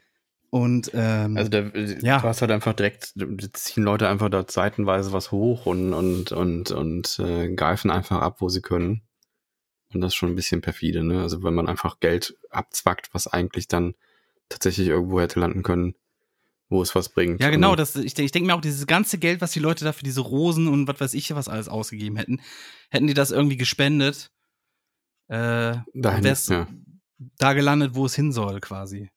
Und 0.53 0.91
ähm, 0.93 1.35
Also 1.35 1.49
der, 1.49 1.71
Ja. 2.03 2.19
du 2.19 2.27
hast 2.27 2.41
halt 2.41 2.51
einfach 2.51 2.73
direkt, 2.73 3.15
ziehen 3.53 3.83
Leute 3.83 4.07
einfach 4.07 4.29
da 4.29 4.45
seitenweise 4.47 5.11
was 5.11 5.31
hoch 5.31 5.65
und, 5.65 5.93
und, 5.93 6.31
und, 6.31 6.69
und 6.69 7.17
äh, 7.17 7.51
greifen 7.55 7.89
einfach 7.89 8.21
ab, 8.21 8.35
wo 8.39 8.49
sie 8.49 8.61
können. 8.61 9.01
Und 9.95 10.01
das 10.01 10.09
ist 10.13 10.15
schon 10.15 10.29
ein 10.29 10.35
bisschen 10.35 10.61
perfide, 10.61 11.03
ne? 11.03 11.23
Also 11.23 11.41
wenn 11.41 11.55
man 11.55 11.67
einfach 11.67 11.99
Geld 11.99 12.37
abzwackt, 12.51 13.15
was 13.15 13.25
eigentlich 13.25 13.67
dann 13.67 13.95
tatsächlich 14.47 14.89
irgendwo 14.89 15.19
hätte 15.19 15.39
landen 15.39 15.63
können, 15.63 15.95
wo 16.69 16.83
es 16.83 16.93
was 16.93 17.09
bringt. 17.09 17.41
Ja, 17.41 17.49
genau, 17.49 17.75
das, 17.75 17.95
ich, 17.95 18.15
ich 18.19 18.31
denke 18.31 18.45
mir 18.45 18.53
auch, 18.53 18.61
dieses 18.61 18.85
ganze 18.85 19.17
Geld, 19.17 19.41
was 19.41 19.53
die 19.53 19.59
Leute 19.59 19.85
da 19.85 19.91
für 19.91 20.03
diese 20.03 20.21
Rosen 20.21 20.67
und 20.67 20.87
was 20.87 20.99
weiß 20.99 21.13
ich 21.15 21.33
was 21.33 21.49
alles 21.49 21.67
ausgegeben 21.67 22.15
hätten, 22.15 22.41
hätten 22.91 23.07
die 23.07 23.15
das 23.15 23.31
irgendwie 23.31 23.57
gespendet, 23.57 24.29
äh, 25.29 25.77
dahin, 25.95 26.35
ja. 26.47 26.67
da 27.39 27.53
gelandet, 27.53 27.95
wo 27.95 28.05
es 28.05 28.13
hin 28.13 28.31
soll, 28.31 28.59
quasi. 28.59 29.09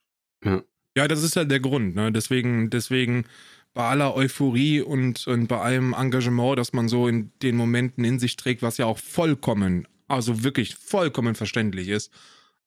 Ja, 0.42 0.62
das 1.08 1.22
ist 1.22 1.36
ja 1.36 1.44
der 1.44 1.60
Grund, 1.60 1.94
ne? 1.94 2.10
Deswegen, 2.10 2.70
deswegen 2.70 3.26
bei 3.74 3.84
aller 3.84 4.14
Euphorie 4.14 4.80
und, 4.80 5.26
und 5.26 5.48
bei 5.48 5.60
allem 5.60 5.92
Engagement, 5.92 6.58
das 6.58 6.72
man 6.72 6.88
so 6.88 7.08
in 7.08 7.32
den 7.42 7.56
Momenten 7.56 8.04
in 8.04 8.18
sich 8.18 8.36
trägt, 8.36 8.62
was 8.62 8.78
ja 8.78 8.86
auch 8.86 8.98
vollkommen, 8.98 9.86
also 10.08 10.42
wirklich 10.42 10.74
vollkommen 10.76 11.34
verständlich 11.34 11.88
ist, 11.88 12.10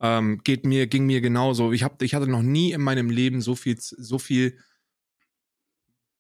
ähm, 0.02 0.42
geht 0.44 0.66
mir, 0.66 0.86
ging 0.86 1.08
mir 1.08 1.22
genauso. 1.22 1.72
Ich 1.72 1.84
hab, 1.84 2.02
ich 2.04 2.14
hatte 2.14 2.28
noch 2.28 2.44
nie 2.44 2.72
in 2.72 2.82
meinem 2.82 3.10
Leben 3.10 3.42
so 3.42 3.56
viel, 3.56 3.78
so 3.80 4.20
viel, 4.20 4.58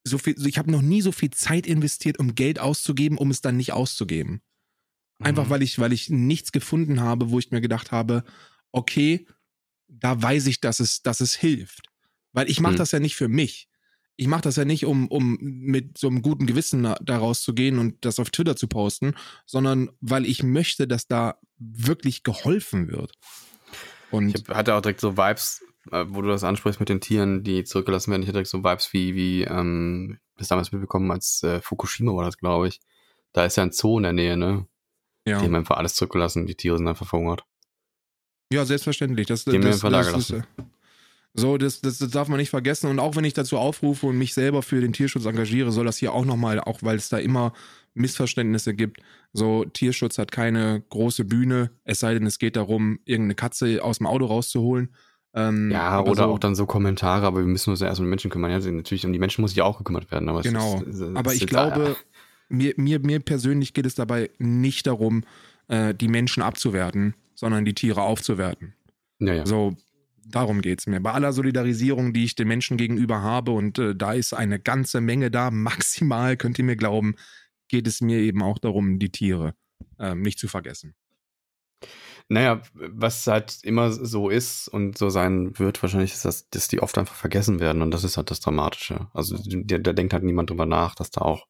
so 0.03 0.18
viel, 0.18 0.36
ich 0.47 0.57
habe 0.57 0.72
noch 0.72 0.82
nie 0.82 1.01
so 1.01 1.12
viel 1.12 1.30
Zeit 1.30 1.68
investiert, 1.68 2.18
um 2.18 2.34
Geld 2.34 2.57
auszugeben, 2.60 3.18
um 3.18 3.30
es 3.30 3.41
dann 3.41 3.57
nicht 3.57 3.74
auszugeben. 3.74 4.41
Einfach 5.22 5.45
Mhm. 5.45 5.49
weil 5.51 5.62
ich, 5.62 5.78
weil 5.80 5.93
ich 5.93 6.10
nichts 6.10 6.51
gefunden 6.51 7.01
habe, 7.01 7.30
wo 7.30 7.39
ich 7.39 7.51
mir 7.51 7.62
gedacht 7.62 7.91
habe, 7.91 8.24
okay, 8.72 9.28
da 9.88 10.22
weiß 10.22 10.47
ich, 10.47 10.62
dass 10.62 10.80
es, 10.80 11.01
dass 11.03 11.20
es 11.20 11.36
hilft. 11.36 11.88
Weil 12.34 12.49
ich 12.49 12.59
mache 12.61 12.73
Hm. 12.73 12.77
das 12.77 12.91
ja 12.91 12.99
nicht 12.99 13.15
für 13.15 13.27
mich. 13.27 13.67
Ich 14.15 14.27
mache 14.27 14.41
das 14.41 14.57
ja 14.57 14.65
nicht, 14.65 14.86
um, 14.86 15.07
um 15.07 15.38
mit 15.41 15.97
so 15.97 16.07
einem 16.07 16.21
guten 16.21 16.45
Gewissen 16.45 16.84
da- 16.84 16.97
da 17.01 17.17
rauszugehen 17.17 17.80
und 17.80 18.03
das 18.03 18.19
auf 18.19 18.30
Twitter 18.32 18.55
zu 18.57 18.67
posten, 18.67 19.13
sondern 19.45 19.89
weil 20.01 20.25
ich 20.25 20.43
möchte, 20.43 20.88
dass 20.88 21.07
da 21.07 21.39
wirklich 21.57 22.23
geholfen 22.23 22.89
wird. 22.89 23.13
Und 24.11 24.38
Ich 24.38 24.49
hatte 24.49 24.75
auch 24.75 24.82
direkt 24.82 24.99
so 24.99 25.15
Vibes, 25.17 25.63
äh, 25.91 26.03
wo 26.09 26.21
du 26.21 26.27
das 26.27 26.43
ansprichst 26.43 26.80
mit 26.82 26.89
den 26.89 26.99
Tieren, 26.99 27.43
die 27.43 27.63
zurückgelassen 27.63 28.11
werden. 28.11 28.21
Ich 28.23 28.27
hatte 28.27 28.34
direkt 28.38 28.49
so 28.49 28.63
Vibes 28.63 28.91
wie, 28.91 29.15
wie 29.15 29.43
ähm, 29.43 30.19
das 30.36 30.47
damals 30.49 30.71
mitbekommen 30.71 31.11
als 31.11 31.41
äh, 31.43 31.61
Fukushima 31.61 32.13
war 32.13 32.25
das, 32.25 32.38
glaube 32.38 32.67
ich. 32.67 32.80
Da 33.34 33.45
ist 33.45 33.55
ja 33.55 33.63
ein 33.63 33.71
Zoo 33.71 33.97
in 33.97 34.03
der 34.03 34.13
Nähe, 34.13 34.36
ne? 34.36 34.67
ja, 35.25 35.39
Die 35.39 35.45
haben 35.45 35.55
einfach 35.55 35.77
alles 35.77 35.95
zurückgelassen, 35.95 36.45
die 36.47 36.55
Tiere 36.55 36.77
sind 36.77 36.88
einfach 36.88 37.07
verhungert. 37.07 37.43
ja 38.51 38.65
selbstverständlich. 38.65 39.27
Das, 39.27 39.45
Die 39.45 39.51
haben 39.51 39.63
wir 39.63 39.69
das, 39.69 39.84
einfach 39.86 39.91
da 39.91 39.97
das, 39.99 40.07
ist, 40.07 40.27
gelassen. 40.32 40.47
äh, 40.57 40.63
so, 41.34 41.57
das, 41.57 41.82
das, 41.82 41.99
das 41.99 42.09
darf 42.11 42.27
man 42.27 42.38
nicht 42.39 42.49
vergessen. 42.49 42.89
Und 42.89 42.99
auch 42.99 43.15
wenn 43.15 43.23
ich 43.23 43.34
dazu 43.34 43.57
aufrufe 43.57 44.07
und 44.07 44.17
mich 44.17 44.34
selber 44.34 44.61
für 44.61 44.82
den 44.82 44.93
Tierschutz 44.93 45.25
engagiere, 45.25 45.71
soll 45.71 45.86
das 45.86 45.97
hier 45.97 46.13
auch 46.13 46.25
nochmal, 46.25 46.59
auch 46.59 46.82
weil 46.82 46.97
es 46.97 47.09
da 47.09 47.17
immer 47.17 47.53
Missverständnisse 47.93 48.73
gibt. 48.73 49.01
So, 49.34 49.65
Tierschutz 49.65 50.17
hat 50.17 50.32
keine 50.32 50.84
große 50.89 51.25
Bühne, 51.25 51.71
es 51.84 51.99
sei 51.99 52.13
denn, 52.13 52.25
es 52.25 52.39
geht 52.39 52.55
darum, 52.55 52.99
irgendeine 53.05 53.36
Katze 53.36 53.84
aus 53.84 53.99
dem 53.99 54.07
Auto 54.07 54.25
rauszuholen. 54.25 54.89
Ähm, 55.34 55.69
Ja, 55.69 55.82
aber 55.89 56.11
oder 56.11 56.23
so, 56.23 56.30
auch 56.32 56.39
dann 56.39 56.55
so 56.55 56.65
Kommentare, 56.65 57.27
aber 57.27 57.39
wir 57.39 57.45
müssen 57.45 57.69
uns 57.69 57.80
ja 57.82 57.88
erst 57.88 57.99
um 57.99 58.05
die 58.05 58.09
Menschen 58.09 58.32
kümmern. 58.32 58.51
Ja, 58.51 58.59
natürlich, 58.71 59.05
um 59.05 59.13
die 59.13 59.19
Menschen 59.19 59.41
muss 59.41 59.51
sich 59.51 59.59
ja 59.59 59.63
auch 59.65 59.77
gekümmert 59.77 60.11
werden. 60.11 60.27
Aber 60.30 60.41
Genau. 60.41 60.82
ist, 60.82 60.99
es 60.99 61.15
Aber 61.15 61.34
ist 61.34 61.41
ich 61.43 61.47
glaube, 61.47 61.95
mir, 62.47 62.73
mir, 62.77 62.99
mir 62.99 63.19
persönlich 63.19 63.73
geht 63.73 63.86
es 63.86 63.93
dabei 63.93 64.32
nicht 64.39 64.88
darum, 64.88 65.23
äh, 65.67 65.93
die 65.93 66.07
Menschen 66.07 66.41
abzuwerten, 66.41 67.13
sondern 67.36 67.65
die 67.65 67.75
Tiere 67.75 68.01
aufzuwerten. 68.01 68.73
Ja, 69.19 69.34
ja. 69.34 69.45
So, 69.45 69.75
darum 70.30 70.61
geht's 70.61 70.88
mir. 70.88 70.99
Bei 70.99 71.11
aller 71.11 71.34
Solidarisierung, 71.34 72.13
die 72.13 72.25
ich 72.25 72.36
den 72.36 72.47
Menschen 72.47 72.77
gegenüber 72.77 73.21
habe, 73.21 73.51
und 73.51 73.80
äh, 73.80 73.95
da 73.95 74.13
ist 74.13 74.34
eine 74.34 74.59
ganze 74.59 75.01
Menge 75.01 75.32
da, 75.32 75.51
maximal, 75.51 76.38
könnt 76.38 76.59
ihr 76.59 76.65
mir 76.65 76.75
glauben, 76.75 77.15
geht 77.67 77.88
es 77.88 78.01
mir 78.01 78.19
eben 78.19 78.41
auch 78.41 78.57
darum, 78.57 78.99
die 78.99 79.11
Tiere 79.11 79.53
ähm, 79.99 80.21
nicht 80.21 80.39
zu 80.39 80.47
vergessen. 80.47 80.95
Naja, 82.27 82.61
was 82.73 83.25
halt 83.25 83.59
immer 83.63 83.91
so 83.91 84.30
ist 84.30 84.67
und 84.67 84.97
so 84.99 85.09
sein 85.09 85.57
wird, 85.57 85.82
wahrscheinlich 85.82 86.13
ist 86.13 86.25
das, 86.25 86.47
dass 86.49 86.67
die 86.67 86.80
oft 86.80 86.97
einfach 86.99 87.15
vergessen 87.15 87.59
werden 87.59 87.82
und 87.82 87.91
das 87.91 88.03
ist 88.03 88.17
halt 88.17 88.30
das 88.30 88.39
Dramatische. 88.39 89.07
Also 89.13 89.38
da, 89.43 89.80
da 89.80 89.93
denkt 89.93 90.13
halt 90.13 90.23
niemand 90.23 90.51
drüber 90.51 90.67
nach, 90.67 90.93
dass 90.93 91.09
da 91.09 91.21
auch 91.21 91.47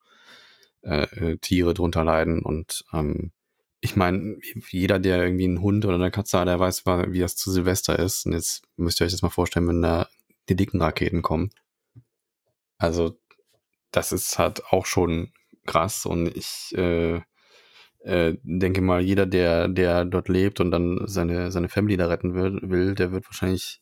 äh, 0.83 1.03
äh, 1.03 1.37
Tiere 1.37 1.73
drunter 1.73 2.05
leiden 2.05 2.41
und 2.41 2.85
ähm, 2.93 3.33
ich 3.81 3.95
meine, 3.95 4.37
jeder, 4.69 4.99
der 4.99 5.23
irgendwie 5.23 5.45
einen 5.45 5.61
Hund 5.61 5.85
oder 5.85 5.95
eine 5.95 6.11
Katze 6.11 6.39
hat, 6.39 6.47
der 6.47 6.59
weiß, 6.59 6.85
wie 6.85 7.19
das 7.19 7.35
zu 7.35 7.51
Silvester 7.51 7.97
ist. 7.97 8.25
Und 8.25 8.33
jetzt 8.33 8.63
müsst 8.75 8.99
ihr 8.99 9.05
euch 9.05 9.11
das 9.11 9.21
mal 9.21 9.29
vorstellen, 9.29 9.67
wenn 9.67 9.81
da 9.81 10.07
die 10.49 10.55
dicken 10.55 10.81
Raketen 10.81 11.21
kommen. 11.21 11.51
Also, 12.77 13.17
das 13.91 14.11
ist 14.11 14.37
halt 14.37 14.65
auch 14.65 14.85
schon 14.85 15.31
krass 15.65 16.05
und 16.05 16.35
ich 16.35 16.73
äh, 16.75 17.21
äh, 17.99 18.37
denke 18.43 18.81
mal, 18.81 19.01
jeder, 19.01 19.25
der, 19.25 19.67
der 19.67 20.05
dort 20.05 20.29
lebt 20.29 20.59
und 20.59 20.71
dann 20.71 21.01
seine, 21.05 21.51
seine 21.51 21.69
Family 21.69 21.97
da 21.97 22.07
retten 22.07 22.33
will, 22.33 22.59
will, 22.63 22.95
der 22.95 23.11
wird 23.11 23.25
wahrscheinlich 23.25 23.81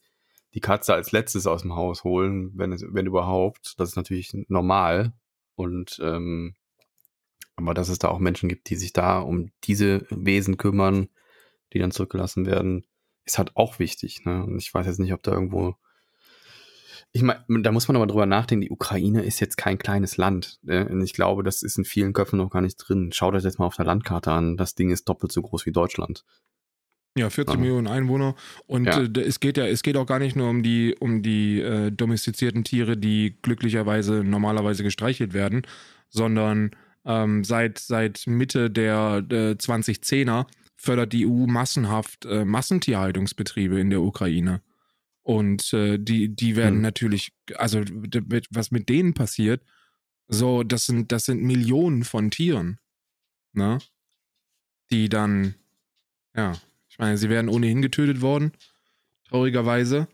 die 0.54 0.60
Katze 0.60 0.94
als 0.94 1.12
letztes 1.12 1.46
aus 1.48 1.62
dem 1.62 1.76
Haus 1.76 2.04
holen, 2.04 2.52
wenn 2.56 2.72
es, 2.72 2.84
wenn 2.90 3.06
überhaupt. 3.06 3.76
Das 3.78 3.90
ist 3.90 3.96
natürlich 3.96 4.32
normal. 4.48 5.14
Und 5.56 6.00
ähm, 6.02 6.56
aber 7.58 7.74
dass 7.74 7.90
es 7.90 8.00
da 8.00 8.08
auch 8.08 8.20
Menschen 8.20 8.48
gibt, 8.50 8.70
die 8.70 8.76
sich 8.76 8.94
da 8.94 9.20
um 9.20 9.52
diese 9.66 10.06
Wesen 10.10 10.58
kümmern, 10.58 11.10
die 11.74 11.80
dann 11.80 11.92
zurückgelassen 11.92 12.46
werden, 12.46 12.86
ist 13.26 13.38
halt 13.38 13.56
auch 13.58 13.80
wichtig. 13.80 14.24
Ne? 14.26 14.44
Und 14.44 14.58
ich 14.60 14.74
weiß 14.74 14.86
jetzt 14.86 15.00
nicht, 15.00 15.12
ob 15.14 15.22
da 15.24 15.32
irgendwo. 15.34 15.76
Ich 17.12 17.22
meine, 17.24 17.44
da 17.64 17.72
muss 17.72 17.88
man 17.88 17.96
aber 17.98 18.06
drüber 18.06 18.26
nachdenken, 18.26 18.62
die 18.62 18.70
Ukraine 18.70 19.24
ist 19.24 19.40
jetzt 19.40 19.58
kein 19.58 19.78
kleines 19.78 20.18
Land. 20.18 20.60
Ne? 20.62 20.88
Und 20.88 21.02
ich 21.02 21.14
glaube, 21.14 21.42
das 21.44 21.64
ist 21.64 21.78
in 21.78 21.86
vielen 21.86 22.14
Köpfen 22.14 22.38
noch 22.38 22.52
gar 22.52 22.62
nicht 22.62 22.76
drin. 22.78 23.12
Schaut 23.12 23.34
euch 23.34 23.44
das 23.44 23.58
mal 23.58 23.66
auf 23.66 23.76
der 23.76 23.86
Landkarte 23.86 24.32
an. 24.32 24.56
Das 24.56 24.76
Ding 24.76 24.92
ist 24.92 25.10
doppelt 25.10 25.32
so 25.32 25.42
groß 25.42 25.66
wie 25.66 25.72
Deutschland. 25.72 26.26
Ja, 27.18 27.30
40 27.32 27.56
Ja. 27.56 27.60
Millionen 27.60 27.88
Einwohner. 27.88 28.36
Und 28.68 28.86
Ja. 28.86 29.02
äh, 29.02 29.22
es 29.22 29.40
geht 29.40 29.58
ja, 29.58 29.66
es 29.66 29.82
geht 29.82 29.98
auch 29.98 30.06
gar 30.06 30.20
nicht 30.20 30.36
nur 30.36 30.50
um 30.50 30.62
die, 30.62 30.96
um 31.00 31.24
die 31.24 31.60
äh, 31.62 31.92
domestizierten 31.92 32.64
Tiere, 32.64 32.98
die 32.98 33.38
glücklicherweise 33.42 34.24
normalerweise 34.24 34.84
gestreichelt 34.84 35.34
werden, 35.34 35.64
sondern 36.10 36.72
ähm, 37.08 37.44
seit, 37.44 37.80
seit 37.80 38.28
Mitte 38.28 38.70
der 38.70 39.24
äh, 39.30 39.54
2010er 39.54 40.46
fördert 40.76 41.14
die 41.14 41.26
EU 41.26 41.48
massenhaft 41.48 42.26
äh, 42.26 42.46
Massentierhaltungsbetriebe 42.46 43.80
in 43.80 43.90
der 43.90 44.02
Ukraine. 44.02 44.62
Und 45.24 45.74
äh, 45.74 45.98
die, 45.98 46.36
die 46.36 46.56
werden 46.56 46.76
Hm. 46.76 46.82
natürlich, 46.82 47.34
also 47.56 47.82
was 48.52 48.72
mit 48.72 48.90
denen 48.90 49.14
passiert, 49.14 49.64
so, 50.28 50.64
das 50.64 50.86
sind, 50.86 51.12
das 51.12 51.26
sind 51.26 51.42
Millionen 51.42 52.04
von 52.04 52.30
Tieren, 52.30 52.80
ne? 53.54 53.80
Die 54.92 55.10
dann, 55.10 55.56
ja, 56.36 56.54
ich 56.90 57.00
meine, 57.00 57.18
sie 57.18 57.30
werden 57.30 57.50
ohnehin 57.50 57.82
getötet 57.82 58.22
worden, 58.22 58.52
traurigerweise. 59.26 60.08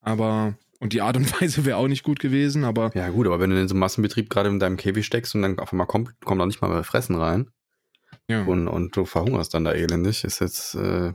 Aber 0.00 0.58
Und 0.80 0.92
die 0.94 1.02
Art 1.02 1.16
und 1.16 1.30
Weise 1.40 1.64
wäre 1.64 1.76
auch 1.76 1.88
nicht 1.88 2.02
gut 2.02 2.18
gewesen, 2.18 2.64
aber 2.64 2.90
Ja, 2.94 3.10
gut, 3.10 3.26
aber 3.26 3.38
wenn 3.38 3.50
du 3.50 3.60
in 3.60 3.68
so 3.68 3.74
einem 3.74 3.80
Massenbetrieb 3.80 4.28
gerade 4.28 4.48
in 4.48 4.58
deinem 4.58 4.76
Käfig 4.76 5.06
steckst 5.06 5.34
und 5.34 5.42
dann 5.42 5.58
auf 5.58 5.72
einmal 5.72 5.86
kommt, 5.86 6.20
kommt 6.24 6.40
auch 6.40 6.46
nicht 6.46 6.60
mal 6.60 6.68
mehr 6.68 6.84
Fressen 6.84 7.14
rein 7.14 7.50
ja. 8.28 8.44
und, 8.44 8.66
und 8.66 8.96
du 8.96 9.04
verhungerst 9.04 9.54
dann 9.54 9.64
da 9.64 9.72
elendig, 9.72 10.24
ist 10.24 10.40
jetzt, 10.40 10.74
äh, 10.74 11.12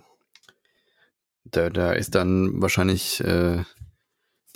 da, 1.46 1.70
da 1.70 1.94
ist 1.94 2.16
dann 2.16 2.62
wahrscheinlich 2.62 3.22
äh, 3.22 3.64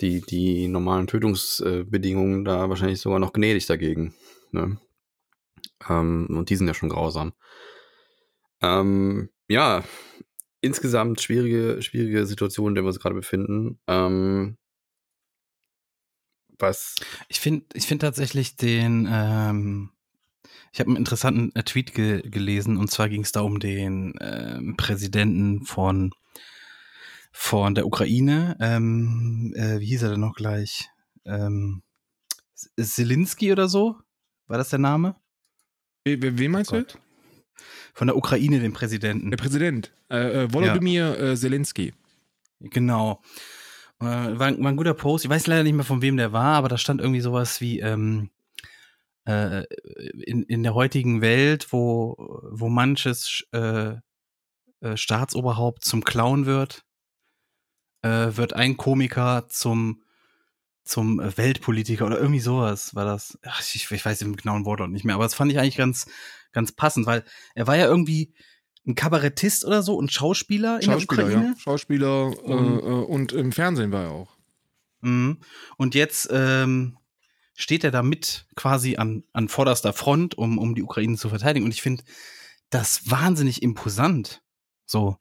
die, 0.00 0.20
die 0.22 0.68
normalen 0.68 1.06
Tötungsbedingungen 1.06 2.44
da 2.44 2.68
wahrscheinlich 2.68 3.00
sogar 3.00 3.18
noch 3.18 3.32
gnädig 3.32 3.66
dagegen. 3.66 4.14
Ne? 4.52 4.78
Ähm, 5.88 6.26
und 6.30 6.50
die 6.50 6.56
sind 6.56 6.66
ja 6.66 6.74
schon 6.74 6.88
grausam. 6.88 7.32
Ähm, 8.62 9.30
ja, 9.48 9.84
insgesamt 10.60 11.20
schwierige, 11.20 11.82
schwierige 11.82 12.26
Situation, 12.26 12.68
in 12.68 12.74
der 12.74 12.84
wir 12.84 12.88
uns 12.88 13.00
gerade 13.00 13.14
befinden. 13.14 13.78
Ähm, 13.86 14.56
was 16.60 16.94
Ich 17.28 17.40
finde 17.40 17.64
ich 17.74 17.86
find 17.86 18.02
tatsächlich 18.02 18.56
den, 18.56 19.08
ähm, 19.10 19.90
ich 20.72 20.80
habe 20.80 20.88
einen 20.90 20.96
interessanten 20.96 21.54
äh, 21.54 21.62
Tweet 21.62 21.94
ge 21.94 22.22
gelesen 22.28 22.76
und 22.76 22.90
zwar 22.90 23.08
ging 23.08 23.22
es 23.22 23.32
da 23.32 23.40
um 23.40 23.58
den 23.60 24.14
ähm, 24.20 24.76
Präsidenten 24.76 25.64
von, 25.64 26.12
von 27.32 27.74
der 27.74 27.86
Ukraine. 27.86 28.56
Ähm, 28.60 29.52
äh, 29.56 29.80
wie 29.80 29.86
hieß 29.86 30.02
er 30.02 30.10
denn 30.10 30.20
noch 30.20 30.34
gleich? 30.36 30.88
Ähm, 31.24 31.82
Zelensky 32.78 33.52
oder 33.52 33.68
so? 33.68 33.96
War 34.46 34.58
das 34.58 34.70
der 34.70 34.78
Name? 34.78 35.16
We- 36.04 36.20
we- 36.20 36.38
Wen 36.38 36.50
meinst 36.50 36.72
du? 36.72 36.76
Von 37.94 38.06
der 38.06 38.16
Ukraine, 38.16 38.60
den 38.60 38.72
Präsidenten. 38.72 39.30
Der 39.30 39.36
Präsident. 39.36 39.92
Äh, 40.10 40.44
äh, 40.44 40.52
Volodymyr 40.52 41.18
äh, 41.18 41.36
Zelensky. 41.36 41.92
Genau. 42.60 43.22
Äh, 44.00 44.04
war, 44.04 44.38
war 44.38 44.48
ein 44.48 44.76
guter 44.76 44.94
Post. 44.94 45.24
Ich 45.24 45.30
weiß 45.30 45.46
leider 45.46 45.62
nicht 45.62 45.74
mehr, 45.74 45.84
von 45.84 46.02
wem 46.02 46.16
der 46.16 46.32
war, 46.32 46.54
aber 46.54 46.68
da 46.68 46.78
stand 46.78 47.00
irgendwie 47.00 47.20
sowas 47.20 47.60
wie 47.60 47.80
ähm, 47.80 48.30
äh, 49.26 49.64
in, 50.24 50.42
in 50.44 50.62
der 50.62 50.74
heutigen 50.74 51.20
Welt, 51.20 51.72
wo, 51.72 52.16
wo 52.50 52.68
manches 52.68 53.44
äh, 53.52 53.94
äh, 54.80 54.96
Staatsoberhaupt 54.96 55.84
zum 55.84 56.04
Clown 56.04 56.46
wird, 56.46 56.84
äh, 58.02 58.36
wird 58.36 58.54
ein 58.54 58.76
Komiker 58.76 59.46
zum 59.48 60.02
zum 60.82 61.20
Weltpolitiker 61.20 62.06
oder 62.06 62.18
irgendwie 62.18 62.40
sowas 62.40 62.94
war 62.96 63.04
das. 63.04 63.38
Ach, 63.44 63.60
ich, 63.60 63.90
ich 63.90 64.04
weiß 64.04 64.18
den 64.18 64.34
genauen 64.34 64.64
Wortlaut 64.64 64.90
nicht 64.90 65.04
mehr, 65.04 65.14
aber 65.14 65.24
das 65.24 65.34
fand 65.34 65.52
ich 65.52 65.58
eigentlich 65.58 65.76
ganz, 65.76 66.06
ganz 66.52 66.72
passend, 66.72 67.06
weil 67.06 67.22
er 67.54 67.66
war 67.68 67.76
ja 67.76 67.86
irgendwie 67.86 68.34
ein 68.86 68.94
Kabarettist 68.94 69.64
oder 69.64 69.82
so 69.82 69.94
und 69.96 70.12
Schauspieler 70.12 70.76
in 70.76 70.82
Schauspieler, 70.90 71.16
der 71.24 71.26
Ukraine. 71.36 71.54
ja. 71.54 71.60
Schauspieler 71.60 72.32
äh, 72.32 72.52
Und- 72.52 72.78
äh, 72.78 72.82
und 72.82 73.32
im 73.32 73.52
Fernsehen 73.52 73.92
war 73.92 74.04
er 74.04 74.10
auch. 74.10 74.36
Mhm. 75.02 75.38
Und 75.76 75.94
jetzt 75.94 76.28
ähm, 76.32 76.96
steht 77.54 77.84
er 77.84 77.90
da 77.90 78.02
mit 78.02 78.46
quasi 78.56 78.96
an, 78.96 79.24
an 79.32 79.48
vorderster 79.48 79.92
Front, 79.92 80.36
um, 80.36 80.58
um 80.58 80.74
die 80.74 80.82
Ukraine 80.82 81.16
zu 81.16 81.28
verteidigen. 81.28 81.64
Und 81.66 81.72
ich 81.74 81.82
finde 81.82 82.04
das 82.70 83.10
wahnsinnig 83.10 83.62
imposant. 83.62 84.42
So. 84.86 85.16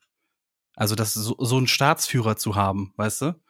Also, 0.76 0.96
das 0.96 1.14
so, 1.14 1.36
so 1.40 1.58
einen 1.58 1.68
Staatsführer 1.68 2.38
zu 2.38 2.56
haben, 2.56 2.94
weißt 2.96 3.22
du? 3.24 3.42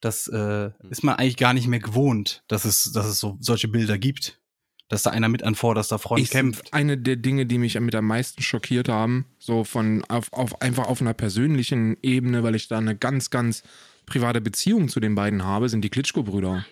Das 0.00 0.26
äh, 0.26 0.70
ist 0.90 1.04
man 1.04 1.14
eigentlich 1.16 1.36
gar 1.36 1.54
nicht 1.54 1.68
mehr 1.68 1.78
gewohnt, 1.78 2.42
dass 2.48 2.64
es, 2.64 2.90
dass 2.92 3.06
es 3.06 3.20
so 3.20 3.36
solche 3.40 3.68
Bilder 3.68 3.96
gibt. 3.96 4.40
Dass 4.88 5.02
da 5.02 5.10
einer 5.10 5.28
mit 5.28 5.42
an 5.42 5.54
vorderster 5.54 5.98
Front 5.98 6.20
Ich- 6.22 6.30
kämpft. 6.30 6.72
Eine 6.72 6.98
der 6.98 7.16
Dinge, 7.16 7.46
die 7.46 7.58
mich 7.58 7.78
mit 7.80 7.94
am 7.94 8.06
meisten 8.06 8.42
schockiert 8.42 8.88
haben, 8.88 9.24
so 9.38 9.64
von 9.64 10.04
auf, 10.08 10.32
auf 10.32 10.60
einfach 10.60 10.86
auf 10.88 11.00
einer 11.00 11.14
persönlichen 11.14 11.96
Ebene, 12.02 12.42
weil 12.42 12.54
ich 12.54 12.68
da 12.68 12.78
eine 12.78 12.94
ganz, 12.96 13.30
ganz 13.30 13.62
private 14.06 14.40
Beziehung 14.42 14.88
zu 14.88 15.00
den 15.00 15.14
beiden 15.14 15.42
habe, 15.44 15.68
sind 15.70 15.82
die 15.82 15.88
Klitschko-Brüder. 15.90 16.66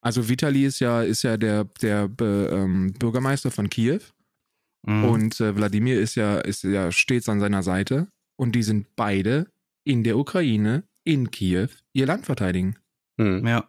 Also 0.00 0.28
Vitali 0.28 0.64
ist 0.64 0.78
ja, 0.78 1.02
ist 1.02 1.22
ja 1.24 1.36
der, 1.36 1.64
der 1.82 2.08
äh, 2.20 2.24
ähm, 2.24 2.92
Bürgermeister 2.92 3.50
von 3.50 3.68
Kiew 3.70 4.00
Mhm. 4.88 5.04
und 5.04 5.40
äh, 5.40 5.56
Wladimir 5.56 5.98
ist 6.00 6.14
ja, 6.14 6.38
ist 6.38 6.62
ja 6.62 6.92
stets 6.92 7.28
an 7.28 7.40
seiner 7.40 7.64
Seite 7.64 8.06
und 8.36 8.52
die 8.52 8.62
sind 8.62 8.86
beide 8.94 9.48
in 9.82 10.04
der 10.04 10.16
Ukraine, 10.16 10.84
in 11.02 11.32
Kiew, 11.32 11.66
ihr 11.92 12.06
Land 12.06 12.24
verteidigen. 12.26 12.76
hm. 13.18 13.44
ja. 13.44 13.66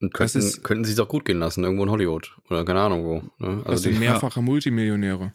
Und 0.00 0.12
Das 0.14 0.32
könnten, 0.32 0.46
ist- 0.46 0.62
könnten 0.62 0.84
sie 0.84 0.92
es 0.92 1.00
auch 1.00 1.08
gut 1.08 1.24
gehen 1.24 1.38
lassen, 1.40 1.64
irgendwo 1.64 1.82
in 1.84 1.90
Hollywood. 1.90 2.36
Oder 2.48 2.64
keine 2.64 2.80
Ahnung 2.80 3.04
wo. 3.04 3.14
Ne? 3.44 3.56
Das 3.58 3.66
Also 3.66 3.82
sind 3.84 3.94
die, 3.94 3.98
mehrfache 3.98 4.40
Multimillionäre. 4.42 5.32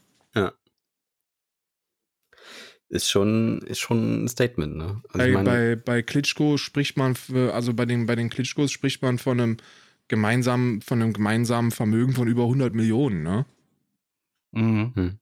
ist 2.90 3.10
schon, 3.10 3.60
ist 3.64 3.80
schon 3.80 4.24
ein 4.26 4.28
Statement, 4.28 4.76
ne? 4.76 5.02
Also 5.08 5.18
Bei, 5.18 5.28
ich 5.30 5.34
meine, 5.34 5.50
bei, 5.50 5.76
bei 5.76 6.02
Klitschko 6.04 6.58
spricht 6.58 6.96
man, 6.96 7.16
für, 7.16 7.54
also 7.54 7.74
bei 7.74 7.86
den, 7.86 8.06
bei 8.06 8.16
den 8.16 8.30
Klitschkos 8.30 8.72
spricht 8.72 9.02
man 9.02 9.18
von 9.18 9.40
einem 9.40 9.58
gemeinsamen, 10.10 10.82
von 10.82 11.02
einem 11.02 11.12
gemeinsamen 11.14 11.72
Vermögen 11.72 12.14
von 12.14 12.28
über 12.28 12.44
100 12.44 12.76
Millionen, 12.76 13.24
ne? 13.24 13.46
Mhm. 14.52 15.18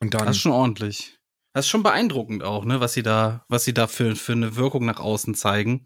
Und 0.00 0.12
dann, 0.14 0.26
Das 0.26 0.36
ist 0.36 0.42
schon 0.42 0.52
ordentlich. 0.52 1.18
Das 1.54 1.64
ist 1.64 1.70
schon 1.70 1.82
beeindruckend 1.82 2.42
auch, 2.42 2.64
ne, 2.66 2.80
was 2.80 2.92
sie 2.92 3.02
da, 3.02 3.46
was 3.48 3.64
sie 3.64 3.72
da 3.72 3.86
für, 3.86 4.14
für 4.14 4.32
eine 4.32 4.54
Wirkung 4.56 4.84
nach 4.84 5.00
außen 5.00 5.34
zeigen. 5.34 5.84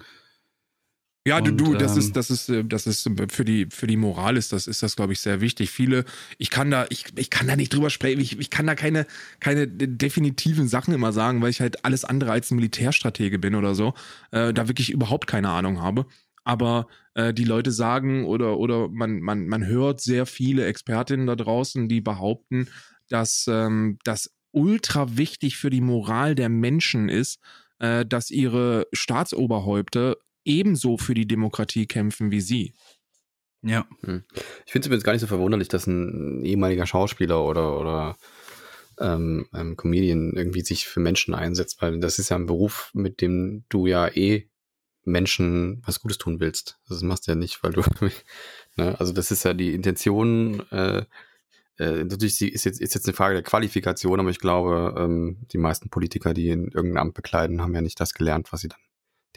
Ja, 1.27 1.41
du, 1.41 1.51
du, 1.51 1.75
das 1.75 1.93
ähm, 1.93 1.99
ist, 1.99 2.17
das 2.17 2.31
ist, 2.31 2.49
äh, 2.49 2.65
das 2.65 2.87
ist 2.87 3.07
äh, 3.07 3.27
für 3.29 3.45
die, 3.45 3.67
für 3.71 3.87
die 3.87 3.97
Moral 3.97 4.37
ist 4.37 4.53
das, 4.53 4.67
ist 4.67 4.83
das, 4.83 4.95
glaube 4.95 5.13
ich, 5.13 5.21
sehr 5.21 5.41
wichtig. 5.41 5.71
Viele, 5.71 6.05
ich 6.39 6.51
kann 6.51 6.71
da, 6.71 6.87
ich, 6.89 7.07
ich 7.17 7.31
kann 7.31 7.49
da 7.49 7.57
nicht 7.57 7.75
drüber 7.75 7.91
sprechen, 7.91 8.21
ich, 8.21 8.39
ich 8.39 8.49
kann 8.49 8.67
da 8.67 8.77
keine, 8.77 9.07
keine 9.41 9.67
definitiven 9.67 10.69
Sachen 10.69 10.95
immer 10.95 11.13
sagen, 11.13 11.43
weil 11.43 11.51
ich 11.51 11.61
halt 11.61 11.85
alles 11.85 12.05
andere 12.05 12.31
als 12.31 12.51
ein 12.51 12.57
Militärstratege 12.57 13.41
bin 13.41 13.57
oder 13.57 13.75
so, 13.75 13.95
äh, 14.31 14.55
da 14.55 14.69
wirklich 14.69 14.91
überhaupt 14.91 15.27
keine 15.27 15.51
Ahnung 15.51 15.83
habe. 15.83 16.07
Aber 16.45 16.87
äh, 17.15 17.35
die 17.35 17.45
Leute 17.45 17.73
sagen 17.73 18.25
oder, 18.25 18.59
oder 18.59 18.89
man, 18.89 19.21
man, 19.21 19.49
man 19.49 19.67
hört 19.67 20.01
sehr 20.01 20.27
viele 20.27 20.65
Expertinnen 20.67 21.27
da 21.27 21.35
draußen, 21.35 21.89
die 21.89 22.01
behaupten, 22.01 22.69
dass 23.09 23.47
ähm, 23.49 23.99
das 24.05 24.31
ultra 24.53 25.17
wichtig 25.17 25.57
für 25.57 25.71
die 25.71 25.81
Moral 25.81 26.37
der 26.37 26.49
Menschen 26.49 27.09
ist, 27.09 27.41
äh, 27.79 28.07
dass 28.07 28.31
ihre 28.31 28.87
Staatsoberhäupter 28.93 30.17
ebenso 30.47 30.97
für 30.97 31.15
die 31.15 31.27
Demokratie 31.27 31.87
kämpfen 31.87 32.31
wie 32.31 32.41
sie. 32.41 32.75
Ja. 33.63 33.87
ich 34.03 34.73
finde 34.73 34.81
es 34.81 34.87
übrigens 34.87 35.05
gar 35.05 35.13
nicht 35.13 35.23
so 35.23 35.27
verwunderlich, 35.27 35.69
dass 35.69 35.87
ein 35.87 36.45
ehemaliger 36.45 36.87
Schauspieler 36.87 37.45
oder, 37.45 37.81
oder 37.81 38.17
ähm, 39.01 39.47
ähm, 39.53 39.77
Comedian 39.77 40.35
irgendwie 40.35 40.61
sich 40.61 40.87
für 40.87 41.01
Menschen 41.01 41.35
einsetzt, 41.35 41.83
weil 41.83 41.99
das 41.99 42.19
ist 42.19 42.29
ja 42.29 42.37
ein 42.37 42.47
Beruf, 42.47 42.91
mit 42.95 43.21
dem 43.21 43.65
du 43.69 43.87
ja 43.87 44.09
eh 44.09 44.49
Menschen 45.05 45.83
was 45.85 46.01
Gutes 46.01 46.19
tun 46.19 46.41
willst. 46.41 46.79
Das 46.89 47.03
machst 47.03 47.27
du 47.27 47.33
ja 47.33 47.37
nicht, 47.37 47.63
weil 47.63 47.73
du, 47.73 47.83
ne? 48.77 48.99
also 48.99 49.13
das 49.13 49.31
ist 49.31 49.45
ja 49.45 49.55
die 49.55 49.75
Intention, 49.75 50.61
äh, 50.71 51.05
äh, 51.79 52.05
natürlich 52.05 52.41
ist 52.41 52.65
jetzt, 52.65 52.81
ist 52.81 52.95
jetzt 52.95 53.07
eine 53.07 53.15
Frage 53.15 53.35
der 53.35 53.43
Qualifikation, 53.43 54.21
aber 54.21 54.31
ich 54.31 54.39
glaube, 54.39 54.95
ähm, 54.99 55.47
die 55.53 55.59
meisten 55.59 55.91
Politiker, 55.91 56.33
die 56.35 56.49
in 56.49 56.69
irgendein 56.69 56.99
Amt 57.03 57.15
bekleiden, 57.15 57.63
haben 57.63 57.75
ja 57.75 57.83
nicht 57.83 58.01
das 58.01 58.15
gelernt, 58.15 58.53
was 58.53 58.63
sie 58.63 58.69
dann 58.69 58.81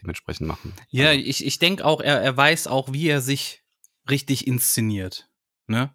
dementsprechend 0.01 0.47
machen. 0.47 0.73
Ja, 0.89 1.09
Also, 1.09 1.19
ich, 1.21 1.45
ich 1.45 1.59
denke 1.59 1.85
auch, 1.85 2.01
er, 2.01 2.21
er 2.21 2.35
weiß 2.35 2.67
auch, 2.67 2.91
wie 2.93 3.07
er 3.07 3.21
sich 3.21 3.63
richtig 4.09 4.47
inszeniert. 4.47 5.29
Ne? 5.67 5.93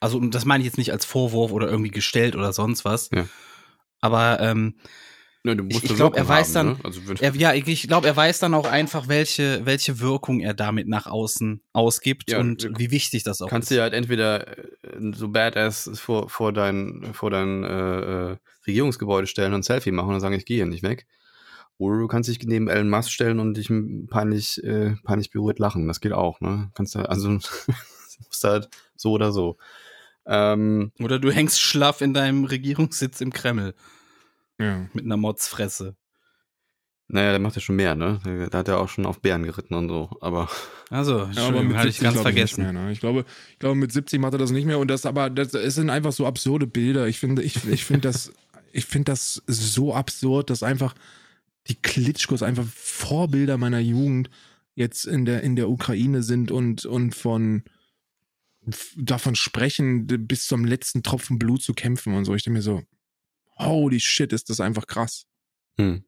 Also, 0.00 0.18
und 0.18 0.34
das 0.34 0.44
meine 0.44 0.62
ich 0.62 0.66
jetzt 0.66 0.78
nicht 0.78 0.92
als 0.92 1.04
Vorwurf 1.04 1.50
oder 1.52 1.68
irgendwie 1.68 1.90
gestellt 1.90 2.36
oder 2.36 2.52
sonst 2.52 2.84
was. 2.84 3.10
Ja. 3.12 3.26
Aber 4.00 4.38
ähm, 4.40 4.76
musst 5.44 5.84
ich 5.84 5.90
eine 5.90 5.96
glaub, 5.96 6.14
er 6.16 6.28
weiß 6.28 6.54
haben, 6.54 6.68
dann- 6.68 6.76
ne? 6.78 6.84
also, 6.84 7.00
er, 7.20 7.34
ja, 7.34 7.54
ich, 7.54 7.66
ich 7.66 7.82
glaube, 7.88 8.06
er 8.06 8.14
weiß 8.16 8.38
dann 8.38 8.54
auch 8.54 8.66
einfach, 8.66 9.08
welche, 9.08 9.64
welche 9.66 9.98
Wirkung 9.98 10.40
er 10.40 10.54
damit 10.54 10.86
nach 10.88 11.06
außen 11.06 11.62
ausgibt 11.72 12.30
Ja, 12.30 12.38
und 12.38 12.68
wie 12.78 12.90
wichtig 12.90 13.22
das 13.24 13.40
auch 13.40 13.48
kannst 13.48 13.66
ist. 13.66 13.70
du 13.70 13.76
ja 13.76 13.82
halt 13.82 13.94
entweder 13.94 14.46
äh, 14.58 14.64
so 15.14 15.28
badass 15.28 15.90
vor, 15.94 16.28
vor 16.28 16.52
dein, 16.52 17.10
vor 17.12 17.30
dein 17.30 17.64
äh, 17.64 18.32
äh, 18.32 18.36
Regierungsgebäude 18.66 19.26
stellen 19.26 19.52
und 19.54 19.60
ein 19.60 19.62
Selfie 19.64 19.90
machen 19.90 20.14
und 20.14 20.20
sagen, 20.20 20.34
ich 20.34 20.44
gehe 20.44 20.56
hier 20.58 20.66
nicht 20.66 20.82
weg. 20.82 21.06
Oder 21.78 21.98
du 21.98 22.08
kannst 22.08 22.28
dich 22.28 22.40
neben 22.44 22.68
Elon 22.68 22.90
Musk 22.90 23.10
stellen 23.10 23.38
und 23.38 23.54
dich 23.56 23.68
peinlich, 24.10 24.62
äh, 24.64 24.96
peinlich 25.04 25.30
berührt 25.30 25.58
lachen. 25.60 25.86
Das 25.88 26.00
geht 26.00 26.12
auch, 26.12 26.40
ne? 26.40 26.70
Kannst 26.74 26.94
du, 26.96 27.08
also 27.08 27.28
musst 27.30 28.44
halt 28.44 28.68
so 28.96 29.12
oder 29.12 29.32
so. 29.32 29.56
Ähm, 30.26 30.92
Oder 31.00 31.18
du 31.18 31.30
hängst 31.30 31.60
schlaff 31.60 32.00
in 32.02 32.12
deinem 32.12 32.44
Regierungssitz 32.44 33.20
im 33.20 33.32
Kreml 33.32 33.74
Ja. 34.58 34.86
mit 34.92 35.04
einer 35.06 35.16
Motzfresse. 35.16 35.96
naja, 37.06 37.30
der 37.30 37.38
macht 37.38 37.54
ja 37.54 37.62
schon 37.62 37.76
mehr, 37.76 37.94
ne? 37.94 38.20
Da 38.50 38.58
hat 38.58 38.68
er 38.68 38.78
auch 38.80 38.90
schon 38.90 39.06
auf 39.06 39.20
Bären 39.22 39.44
geritten 39.44 39.72
und 39.72 39.88
so. 39.88 40.10
Aber 40.20 40.50
Also, 40.90 41.30
Ja, 41.32 41.46
aber 41.48 41.62
mit 41.62 41.76
hatte 41.78 41.88
ich 41.88 41.94
70 41.98 42.02
ganz 42.02 42.20
vergessen. 42.20 42.62
Nicht 42.64 42.72
mehr, 42.74 42.82
ne? 42.84 42.92
Ich 42.92 43.00
glaube, 43.00 43.24
ich 43.52 43.58
glaube, 43.58 43.76
mit 43.76 43.90
70 43.92 44.20
macht 44.20 44.34
er 44.34 44.38
das 44.38 44.50
nicht 44.50 44.66
mehr. 44.66 44.78
Und 44.78 44.88
das 44.88 45.06
aber, 45.06 45.30
das, 45.30 45.54
es 45.54 45.76
sind 45.76 45.88
einfach 45.88 46.12
so 46.12 46.26
absurde 46.26 46.66
Bilder. 46.66 47.06
Ich 47.06 47.18
finde, 47.18 47.42
ich, 47.42 47.64
ich 47.66 47.84
finde 47.86 48.08
das, 48.08 48.32
ich 48.72 48.84
finde 48.84 49.12
das 49.12 49.42
so 49.46 49.94
absurd, 49.94 50.50
dass 50.50 50.62
einfach 50.62 50.94
die 51.68 51.80
Klitschkos 51.80 52.42
einfach 52.42 52.66
Vorbilder 52.66 53.58
meiner 53.58 53.80
Jugend 53.80 54.30
jetzt 54.74 55.06
in 55.06 55.24
der, 55.24 55.42
in 55.42 55.56
der 55.56 55.68
Ukraine 55.68 56.22
sind 56.22 56.50
und, 56.50 56.86
und 56.86 57.14
von, 57.14 57.64
davon 58.96 59.34
sprechen, 59.34 60.06
bis 60.06 60.46
zum 60.46 60.64
letzten 60.64 61.02
Tropfen 61.02 61.38
Blut 61.38 61.62
zu 61.62 61.74
kämpfen 61.74 62.14
und 62.14 62.24
so. 62.24 62.34
Ich 62.34 62.42
denke 62.42 62.58
mir 62.58 62.62
so, 62.62 62.82
holy 63.56 64.00
shit, 64.00 64.32
ist 64.32 64.50
das 64.50 64.60
einfach 64.60 64.86
krass. 64.86 65.26
hm. 65.78 66.04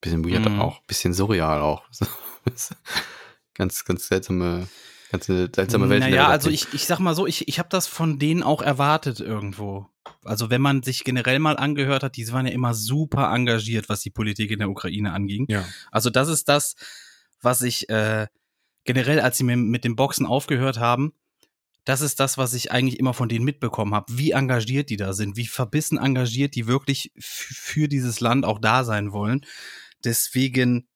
bisschen 0.00 0.24
weird 0.24 0.48
Mhm. 0.48 0.60
auch, 0.60 0.82
bisschen 0.84 1.12
surreal 1.12 1.60
auch. 1.60 1.84
ganz, 3.54 3.84
ganz 3.84 4.06
seltsame, 4.06 4.68
ganz 5.10 5.26
seltsame 5.26 5.88
Welt. 5.88 6.00
Naja, 6.00 6.28
also 6.28 6.50
ich, 6.50 6.72
ich 6.72 6.86
sag 6.86 7.00
mal 7.00 7.14
so, 7.14 7.26
ich, 7.26 7.48
ich 7.48 7.58
habe 7.58 7.68
das 7.68 7.86
von 7.86 8.18
denen 8.18 8.42
auch 8.42 8.62
erwartet 8.62 9.20
irgendwo. 9.20 9.88
Also 10.24 10.50
wenn 10.50 10.60
man 10.60 10.82
sich 10.82 11.04
generell 11.04 11.38
mal 11.38 11.56
angehört 11.56 12.02
hat, 12.02 12.16
die 12.16 12.30
waren 12.32 12.46
ja 12.46 12.52
immer 12.52 12.74
super 12.74 13.32
engagiert, 13.32 13.88
was 13.88 14.00
die 14.00 14.10
Politik 14.10 14.50
in 14.50 14.58
der 14.58 14.70
Ukraine 14.70 15.12
anging. 15.12 15.46
Ja. 15.48 15.64
Also 15.90 16.10
das 16.10 16.28
ist 16.28 16.48
das, 16.48 16.74
was 17.40 17.62
ich 17.62 17.88
äh, 17.88 18.26
generell, 18.84 19.20
als 19.20 19.38
sie 19.38 19.44
mit 19.44 19.84
dem 19.84 19.96
Boxen 19.96 20.26
aufgehört 20.26 20.78
haben, 20.78 21.12
das 21.84 22.02
ist 22.02 22.20
das, 22.20 22.36
was 22.36 22.52
ich 22.52 22.70
eigentlich 22.70 22.98
immer 22.98 23.14
von 23.14 23.30
denen 23.30 23.46
mitbekommen 23.46 23.94
habe, 23.94 24.18
wie 24.18 24.32
engagiert 24.32 24.90
die 24.90 24.98
da 24.98 25.14
sind, 25.14 25.36
wie 25.36 25.46
verbissen 25.46 25.96
engagiert 25.96 26.54
die 26.54 26.66
wirklich 26.66 27.12
für 27.18 27.88
dieses 27.88 28.20
Land 28.20 28.44
auch 28.44 28.58
da 28.58 28.84
sein 28.84 29.12
wollen. 29.12 29.46
Deswegen, 30.04 30.86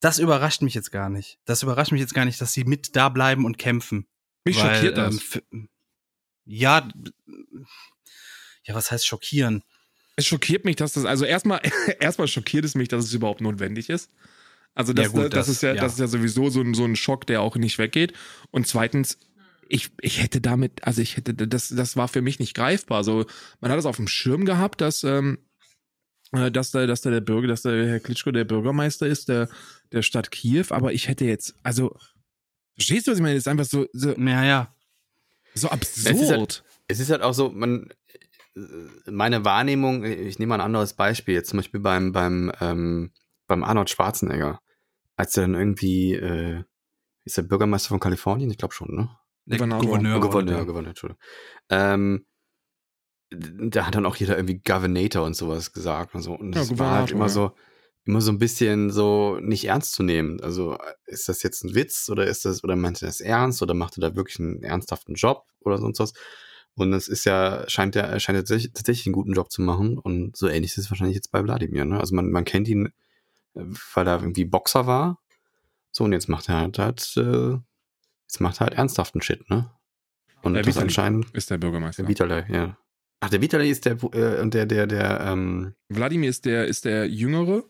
das 0.00 0.18
überrascht 0.18 0.60
mich 0.60 0.74
jetzt 0.74 0.90
gar 0.90 1.08
nicht. 1.08 1.38
Das 1.46 1.62
überrascht 1.62 1.92
mich 1.92 2.02
jetzt 2.02 2.12
gar 2.12 2.26
nicht, 2.26 2.40
dass 2.40 2.52
sie 2.52 2.64
mit 2.64 2.94
da 2.94 3.08
bleiben 3.08 3.46
und 3.46 3.56
kämpfen. 3.56 4.06
Mich 4.44 4.62
Weil, 4.62 4.74
schockiert 4.74 4.98
das. 4.98 5.40
ähm, 5.50 5.70
ja, 6.44 6.88
ja, 8.68 8.74
was 8.74 8.90
heißt 8.92 9.06
schockieren? 9.06 9.62
Es 10.16 10.26
schockiert 10.26 10.64
mich, 10.64 10.76
dass 10.76 10.92
das, 10.92 11.04
also 11.04 11.24
erstmal, 11.24 11.60
erstmal 12.00 12.28
schockiert 12.28 12.64
es 12.64 12.74
mich, 12.74 12.88
dass 12.88 13.04
es 13.04 13.12
überhaupt 13.12 13.40
notwendig 13.40 13.88
ist. 13.88 14.10
Also 14.74 14.92
das, 14.92 15.06
Ja, 15.06 15.10
gut, 15.12 15.22
das, 15.24 15.46
das- 15.46 15.48
ist 15.48 15.62
ja, 15.62 15.74
ja. 15.74 15.80
das 15.82 15.94
ist 15.94 15.98
ja 16.00 16.06
sowieso 16.06 16.50
so 16.50 16.60
ein, 16.60 16.74
so 16.74 16.84
ein 16.84 16.94
Schock, 16.96 17.26
der 17.26 17.40
auch 17.40 17.56
nicht 17.56 17.78
weggeht. 17.78 18.12
Und 18.50 18.66
zweitens, 18.68 19.18
ich, 19.68 19.90
ich 20.00 20.22
hätte 20.22 20.40
damit, 20.40 20.84
also 20.84 21.02
ich 21.02 21.16
hätte, 21.16 21.34
das, 21.34 21.68
das 21.68 21.96
war 21.96 22.08
für 22.08 22.22
mich 22.22 22.38
nicht 22.38 22.54
greifbar. 22.54 23.04
So, 23.04 23.26
man 23.60 23.70
hat 23.70 23.78
es 23.78 23.84
auf 23.86 23.96
dem 23.96 24.08
Schirm 24.08 24.44
gehabt, 24.44 24.80
dass, 24.80 25.02
ähm, 25.04 25.38
äh, 26.32 26.50
dass 26.50 26.70
da, 26.70 26.86
dass 26.86 27.00
da 27.02 27.10
der 27.10 27.20
Bürger, 27.20 27.48
dass 27.48 27.62
der 27.62 27.86
Herr 27.86 28.00
Klitschko 28.00 28.30
der 28.30 28.44
Bürgermeister 28.44 29.06
ist, 29.06 29.28
der, 29.28 29.48
der 29.92 30.02
Stadt 30.02 30.30
Kiew, 30.30 30.66
aber 30.70 30.92
ich 30.92 31.08
hätte 31.08 31.24
jetzt, 31.24 31.54
also, 31.62 31.96
verstehst 32.74 33.06
du, 33.06 33.10
was 33.12 33.18
ich 33.18 33.22
meine? 33.22 33.34
Das 33.34 33.42
ist 33.44 33.48
einfach 33.48 33.64
so, 33.66 33.86
so, 33.92 34.14
Ja, 34.16 34.44
ja. 34.44 34.74
so 35.54 35.68
ist 35.68 35.72
absurd. 35.72 36.28
halt- 36.30 36.64
Es 36.88 37.00
ist 37.00 37.10
halt 37.10 37.22
auch 37.22 37.34
so, 37.34 37.50
man, 37.50 37.88
meine 39.06 39.44
Wahrnehmung, 39.44 40.04
ich 40.04 40.38
nehme 40.38 40.50
mal 40.50 40.56
ein 40.56 40.60
anderes 40.66 40.94
Beispiel, 40.94 41.34
jetzt 41.34 41.50
zum 41.50 41.58
Beispiel 41.58 41.80
beim, 41.80 42.12
beim, 42.12 42.52
ähm, 42.60 43.12
beim 43.46 43.64
Arnold 43.64 43.90
Schwarzenegger, 43.90 44.60
als 45.16 45.36
er 45.36 45.42
dann 45.42 45.54
irgendwie, 45.54 46.14
äh, 46.14 46.62
ist 47.24 47.36
der 47.36 47.42
Bürgermeister 47.42 47.90
von 47.90 48.00
Kalifornien? 48.00 48.50
Ich 48.50 48.58
glaube 48.58 48.74
schon, 48.74 48.94
ne? 48.94 49.10
Der 49.46 49.58
Gouverneur. 49.58 49.80
Gouverneur. 49.80 50.20
Gouverneur, 50.20 50.54
wurde- 50.56 50.66
Gouverneur, 50.66 50.88
Entschuldigung. 50.90 51.22
Ähm, 51.70 52.26
da 53.30 53.86
hat 53.86 53.94
dann 53.94 54.06
auch 54.06 54.16
jeder 54.16 54.36
irgendwie 54.36 54.60
Governator 54.60 55.24
und 55.24 55.34
sowas 55.34 55.72
gesagt 55.72 56.14
und 56.14 56.22
so. 56.22 56.32
Und 56.34 56.54
Ja, 56.54 56.60
das 56.62 56.78
war 56.78 56.92
halt 56.92 57.10
immer 57.10 57.26
ja. 57.26 57.28
so, 57.28 57.52
immer 58.04 58.22
so 58.22 58.32
ein 58.32 58.38
bisschen 58.38 58.90
so 58.90 59.38
nicht 59.40 59.66
ernst 59.66 59.92
zu 59.92 60.02
nehmen. 60.02 60.40
Also 60.40 60.78
ist 61.04 61.28
das 61.28 61.42
jetzt 61.42 61.62
ein 61.64 61.74
Witz 61.74 62.08
oder 62.08 62.26
ist 62.26 62.46
das, 62.46 62.64
oder 62.64 62.74
meint 62.76 63.02
er 63.02 63.08
das 63.08 63.20
ernst 63.20 63.60
oder 63.62 63.74
macht 63.74 63.98
er 63.98 64.00
da 64.10 64.16
wirklich 64.16 64.40
einen 64.40 64.62
ernsthaften 64.62 65.14
Job 65.14 65.44
oder 65.60 65.76
sonst 65.78 66.00
was? 66.00 66.12
Und 66.78 66.92
es 66.92 67.08
ist 67.08 67.24
ja, 67.24 67.64
scheint 67.68 67.96
er, 67.96 68.04
er 68.04 68.20
scheint 68.20 68.36
er 68.36 68.42
tatsächlich, 68.42 68.72
tatsächlich 68.72 69.06
einen 69.06 69.12
guten 69.14 69.32
Job 69.32 69.50
zu 69.50 69.62
machen 69.62 69.98
und 69.98 70.36
so 70.36 70.48
ähnlich 70.48 70.72
ist 70.72 70.78
es 70.78 70.90
wahrscheinlich 70.90 71.16
jetzt 71.16 71.30
bei 71.32 71.42
Wladimir, 71.42 71.84
ne? 71.84 71.98
Also 72.00 72.14
man, 72.14 72.30
man 72.30 72.44
kennt 72.44 72.68
ihn, 72.68 72.86
äh, 73.54 73.62
weil 73.94 74.06
er 74.06 74.20
irgendwie 74.20 74.44
Boxer 74.44 74.86
war. 74.86 75.18
So, 75.90 76.04
und 76.04 76.12
jetzt 76.12 76.28
macht 76.28 76.48
er 76.48 76.56
halt, 76.56 76.78
halt 76.78 77.12
äh, 77.16 77.56
jetzt 78.26 78.40
macht 78.40 78.56
er 78.60 78.66
halt 78.66 78.74
ernsthaften 78.74 79.20
Shit, 79.22 79.48
ne? 79.50 79.70
Und 80.42 80.54
Der 80.54 80.62
das 80.62 80.68
Vitali 80.74 80.84
anscheinend, 80.84 81.26
Ist 81.34 81.50
der 81.50 81.58
Bürgermeister. 81.58 82.02
der 82.04 82.08
Vitali, 82.08 82.52
ja. 82.52 82.78
Ach, 83.20 83.30
der 83.30 83.42
Vitali 83.42 83.68
ist 83.70 83.84
der, 83.84 83.96
äh, 84.12 84.40
und 84.40 84.54
der, 84.54 84.66
der, 84.66 84.86
der, 84.86 85.20
ähm, 85.20 85.74
Wladimir 85.88 86.30
ist 86.30 86.44
der, 86.44 86.66
ist 86.66 86.84
der 86.84 87.08
Jüngere 87.08 87.64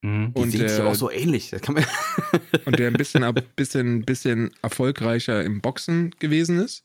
Mhm. 0.00 0.32
die 0.34 0.40
Und 0.40 0.50
sehen 0.52 0.60
der- 0.66 0.86
auch 0.86 0.94
so 0.94 1.10
ähnlich. 1.10 1.50
Das 1.50 1.60
kann 1.60 1.74
man 1.74 1.84
und 2.64 2.78
der 2.78 2.86
ein 2.86 2.94
bisschen, 2.94 3.24
bisschen, 3.56 4.04
bisschen 4.04 4.50
erfolgreicher 4.62 5.42
im 5.44 5.60
Boxen 5.60 6.12
gewesen 6.18 6.58
ist. 6.60 6.84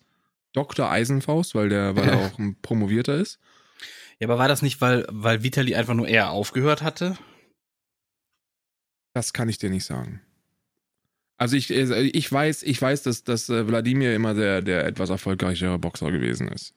Dr. 0.54 0.90
Eisenfaust, 0.90 1.56
weil 1.56 1.70
der, 1.70 1.96
weil 1.96 2.10
er 2.10 2.20
auch 2.20 2.40
ein 2.40 2.58
Promovierter 2.62 3.16
ist. 3.16 3.40
Ja, 4.20 4.28
aber 4.28 4.38
war 4.38 4.48
das 4.48 4.62
nicht, 4.62 4.82
weil, 4.82 5.06
weil 5.10 5.44
Vitali 5.44 5.76
einfach 5.76 5.94
nur 5.94 6.08
eher 6.08 6.32
aufgehört 6.32 6.82
hatte? 6.82 7.18
Das 9.14 9.34
kann 9.34 9.50
ich 9.50 9.58
dir 9.58 9.70
nicht 9.70 9.86
sagen. 9.86 10.22
Also 11.38 11.56
ich, 11.56 11.72
äh, 11.72 12.02
ich 12.04 12.32
weiß, 12.32 12.64
ich 12.64 12.80
weiß, 12.80 13.04
dass, 13.04 13.24
dass 13.24 13.50
äh, 13.50 13.68
Wladimir 13.68 14.14
immer 14.14 14.34
der, 14.36 14.62
der 14.62 14.86
etwas 14.86 15.10
erfolgreichere 15.10 15.80
Boxer 15.80 16.12
gewesen 16.12 16.48
ist. 16.50 16.76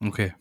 Okay. 0.00 0.34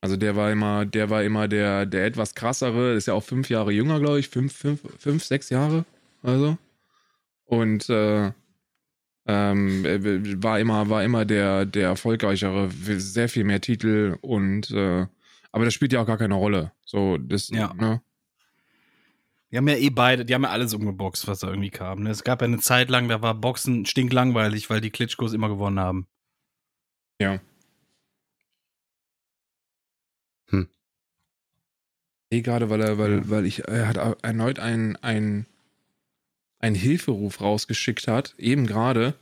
Also 0.00 0.16
der 0.16 0.36
war 0.36 0.50
immer, 0.50 0.86
der 0.86 1.10
war 1.10 1.24
immer 1.24 1.48
der, 1.48 1.84
der 1.84 2.06
etwas 2.06 2.34
krassere, 2.34 2.94
ist 2.94 3.06
ja 3.06 3.14
auch 3.14 3.24
fünf 3.24 3.50
Jahre 3.50 3.72
jünger, 3.72 4.00
glaube 4.00 4.20
ich, 4.20 4.28
fünf, 4.28 4.56
fünf, 4.56 4.80
fünf, 4.98 5.24
sechs 5.24 5.50
Jahre, 5.50 5.84
also. 6.22 6.56
Und 7.44 7.90
äh, 7.90 8.32
ähm, 9.28 9.84
äh, 9.84 10.42
war 10.42 10.58
immer, 10.58 10.88
war 10.88 11.04
immer 11.04 11.24
der, 11.24 11.66
der 11.66 11.88
erfolgreichere, 11.88 12.70
sehr 12.70 13.28
viel 13.28 13.44
mehr 13.44 13.60
Titel 13.60 14.16
und 14.22 14.70
äh, 14.70 15.06
aber 15.52 15.64
das 15.64 15.74
spielt 15.74 15.92
ja 15.92 16.00
auch 16.02 16.06
gar 16.06 16.18
keine 16.18 16.34
Rolle. 16.34 16.72
So, 16.84 17.18
das, 17.18 17.48
Ja. 17.48 17.72
ne? 17.74 18.02
Die 19.50 19.56
haben 19.56 19.68
ja 19.68 19.76
eh 19.76 19.90
beide, 19.90 20.24
die 20.26 20.34
haben 20.34 20.42
ja 20.42 20.50
alles 20.50 20.74
umgeboxt, 20.74 21.26
was 21.26 21.38
da 21.40 21.48
irgendwie 21.48 21.70
kam. 21.70 22.02
Ne? 22.02 22.10
Es 22.10 22.22
gab 22.22 22.42
ja 22.42 22.46
eine 22.46 22.58
Zeit 22.58 22.90
lang, 22.90 23.08
da 23.08 23.22
war 23.22 23.34
Boxen 23.34 23.86
stinklangweilig, 23.86 24.68
weil 24.68 24.82
die 24.82 24.90
Klitschkos 24.90 25.32
immer 25.32 25.48
gewonnen 25.48 25.80
haben. 25.80 26.06
Ja. 27.18 27.40
Hm. 30.50 30.68
Nee, 32.30 32.42
gerade 32.42 32.68
weil 32.68 32.82
er, 32.82 32.98
weil, 32.98 33.30
weil 33.30 33.46
ich, 33.46 33.66
er 33.66 33.88
hat 33.88 33.96
erneut 34.22 34.58
einen, 34.58 34.96
einen, 34.96 35.46
einen 36.58 36.76
Hilferuf 36.76 37.40
rausgeschickt 37.40 38.08
hat, 38.08 38.34
eben 38.38 38.66
gerade, 38.66 39.14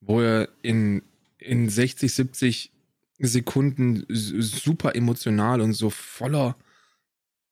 wo 0.00 0.20
er 0.20 0.48
in, 0.62 1.02
in 1.38 1.68
60, 1.68 2.12
70 2.12 2.72
Sekunden 3.18 4.04
super 4.08 4.94
emotional 4.94 5.60
und 5.60 5.74
so 5.74 5.90
voller, 5.90 6.56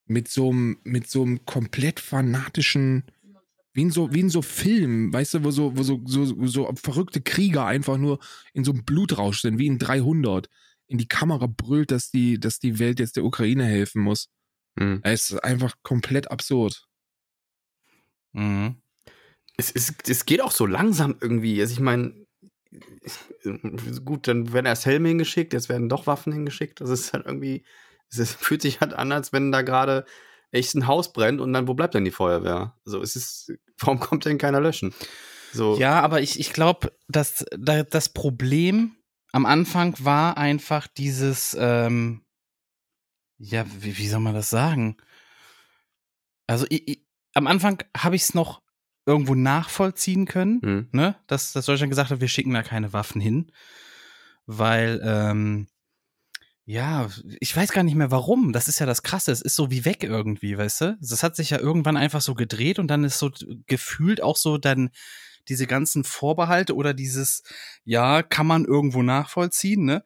mit 0.06 0.26
so 0.26 0.50
einem, 0.50 0.78
mit 0.82 1.08
so 1.08 1.22
einem 1.22 1.44
komplett 1.46 2.00
fanatischen, 2.00 3.04
wie 3.72 3.82
in 3.82 3.90
so, 3.92 4.12
wie 4.12 4.20
in 4.20 4.30
so 4.30 4.42
Film, 4.42 5.12
weißt 5.12 5.34
du, 5.34 5.44
wo 5.44 5.52
so, 5.52 5.76
wo 5.76 5.84
so, 5.84 6.00
so, 6.04 6.46
so 6.46 6.72
verrückte 6.74 7.20
Krieger 7.20 7.64
einfach 7.64 7.96
nur 7.96 8.18
in 8.52 8.64
so 8.64 8.72
einem 8.72 8.84
Blutrausch 8.84 9.40
sind, 9.40 9.58
wie 9.58 9.68
in 9.68 9.78
300, 9.78 10.48
in 10.88 10.98
die 10.98 11.06
Kamera 11.06 11.46
brüllt, 11.46 11.92
dass 11.92 12.10
die, 12.10 12.40
dass 12.40 12.58
die 12.58 12.80
Welt 12.80 12.98
jetzt 12.98 13.16
der 13.16 13.24
Ukraine 13.24 13.64
helfen 13.64 14.02
muss. 14.02 14.28
Hm. 14.76 14.98
Es 15.04 15.30
ist 15.30 15.44
einfach 15.44 15.76
komplett 15.84 16.28
absurd. 16.32 16.88
Mhm. 18.32 18.79
Es, 19.60 19.70
es, 19.70 19.94
es 20.08 20.26
geht 20.26 20.40
auch 20.40 20.50
so 20.50 20.66
langsam 20.66 21.16
irgendwie. 21.20 21.60
Also 21.60 21.72
ich 21.74 21.80
meine, 21.80 22.14
gut, 24.04 24.26
dann 24.28 24.52
werden 24.52 24.66
erst 24.66 24.86
Helme 24.86 25.08
hingeschickt, 25.08 25.52
jetzt 25.52 25.68
werden 25.68 25.88
doch 25.88 26.06
Waffen 26.06 26.32
hingeschickt. 26.32 26.80
Das 26.80 26.90
ist 26.90 27.12
halt 27.12 27.26
irgendwie, 27.26 27.64
es 28.10 28.32
fühlt 28.34 28.62
sich 28.62 28.80
halt 28.80 28.94
an, 28.94 29.12
als 29.12 29.32
wenn 29.32 29.52
da 29.52 29.62
gerade 29.62 30.04
echt 30.50 30.74
ein 30.74 30.86
Haus 30.86 31.12
brennt 31.12 31.40
und 31.40 31.52
dann, 31.52 31.68
wo 31.68 31.74
bleibt 31.74 31.94
denn 31.94 32.04
die 32.04 32.10
Feuerwehr? 32.10 32.76
Also 32.84 33.00
es 33.02 33.14
ist, 33.14 33.52
warum 33.78 34.00
kommt 34.00 34.24
denn 34.24 34.38
keiner 34.38 34.60
löschen? 34.60 34.92
So, 35.52 35.76
Ja, 35.76 36.00
aber 36.00 36.20
ich, 36.20 36.40
ich 36.40 36.52
glaube, 36.52 36.92
dass 37.08 37.44
da, 37.56 37.82
das 37.82 38.08
Problem 38.08 38.96
am 39.32 39.46
Anfang 39.46 39.94
war 39.98 40.36
einfach 40.36 40.88
dieses, 40.88 41.56
ähm, 41.58 42.24
ja, 43.38 43.64
wie, 43.78 43.96
wie 43.98 44.08
soll 44.08 44.20
man 44.20 44.34
das 44.34 44.50
sagen? 44.50 44.96
Also 46.46 46.66
ich, 46.68 46.88
ich, 46.88 47.06
am 47.34 47.46
Anfang 47.46 47.82
habe 47.96 48.16
ich 48.16 48.22
es 48.22 48.34
noch 48.34 48.60
irgendwo 49.10 49.34
nachvollziehen 49.34 50.24
können, 50.26 50.60
Hm. 50.62 50.88
ne? 50.92 51.16
dass, 51.26 51.52
dass 51.52 51.66
Deutschland 51.66 51.90
gesagt 51.90 52.10
hat, 52.10 52.20
wir 52.20 52.28
schicken 52.28 52.52
da 52.54 52.62
keine 52.62 52.92
Waffen 52.92 53.20
hin, 53.20 53.50
weil 54.46 55.00
ähm, 55.04 55.68
ja, 56.64 57.08
ich 57.40 57.56
weiß 57.56 57.72
gar 57.72 57.82
nicht 57.82 57.96
mehr 57.96 58.12
warum. 58.12 58.52
Das 58.52 58.68
ist 58.68 58.78
ja 58.78 58.86
das 58.86 59.02
Krasse. 59.02 59.32
Es 59.32 59.40
ist 59.42 59.56
so 59.56 59.70
wie 59.72 59.84
weg 59.84 60.04
irgendwie, 60.04 60.56
weißt 60.56 60.80
du? 60.82 60.98
Das 61.00 61.22
hat 61.24 61.34
sich 61.34 61.50
ja 61.50 61.58
irgendwann 61.58 61.96
einfach 61.96 62.20
so 62.20 62.34
gedreht 62.34 62.78
und 62.78 62.86
dann 62.88 63.02
ist 63.02 63.18
so 63.18 63.30
gefühlt 63.66 64.22
auch 64.22 64.36
so 64.36 64.56
dann 64.56 64.90
diese 65.48 65.66
ganzen 65.66 66.04
Vorbehalte 66.04 66.76
oder 66.76 66.94
dieses, 66.94 67.42
ja, 67.84 68.22
kann 68.22 68.46
man 68.46 68.64
irgendwo 68.66 69.02
nachvollziehen, 69.02 69.84
ne? 69.84 70.04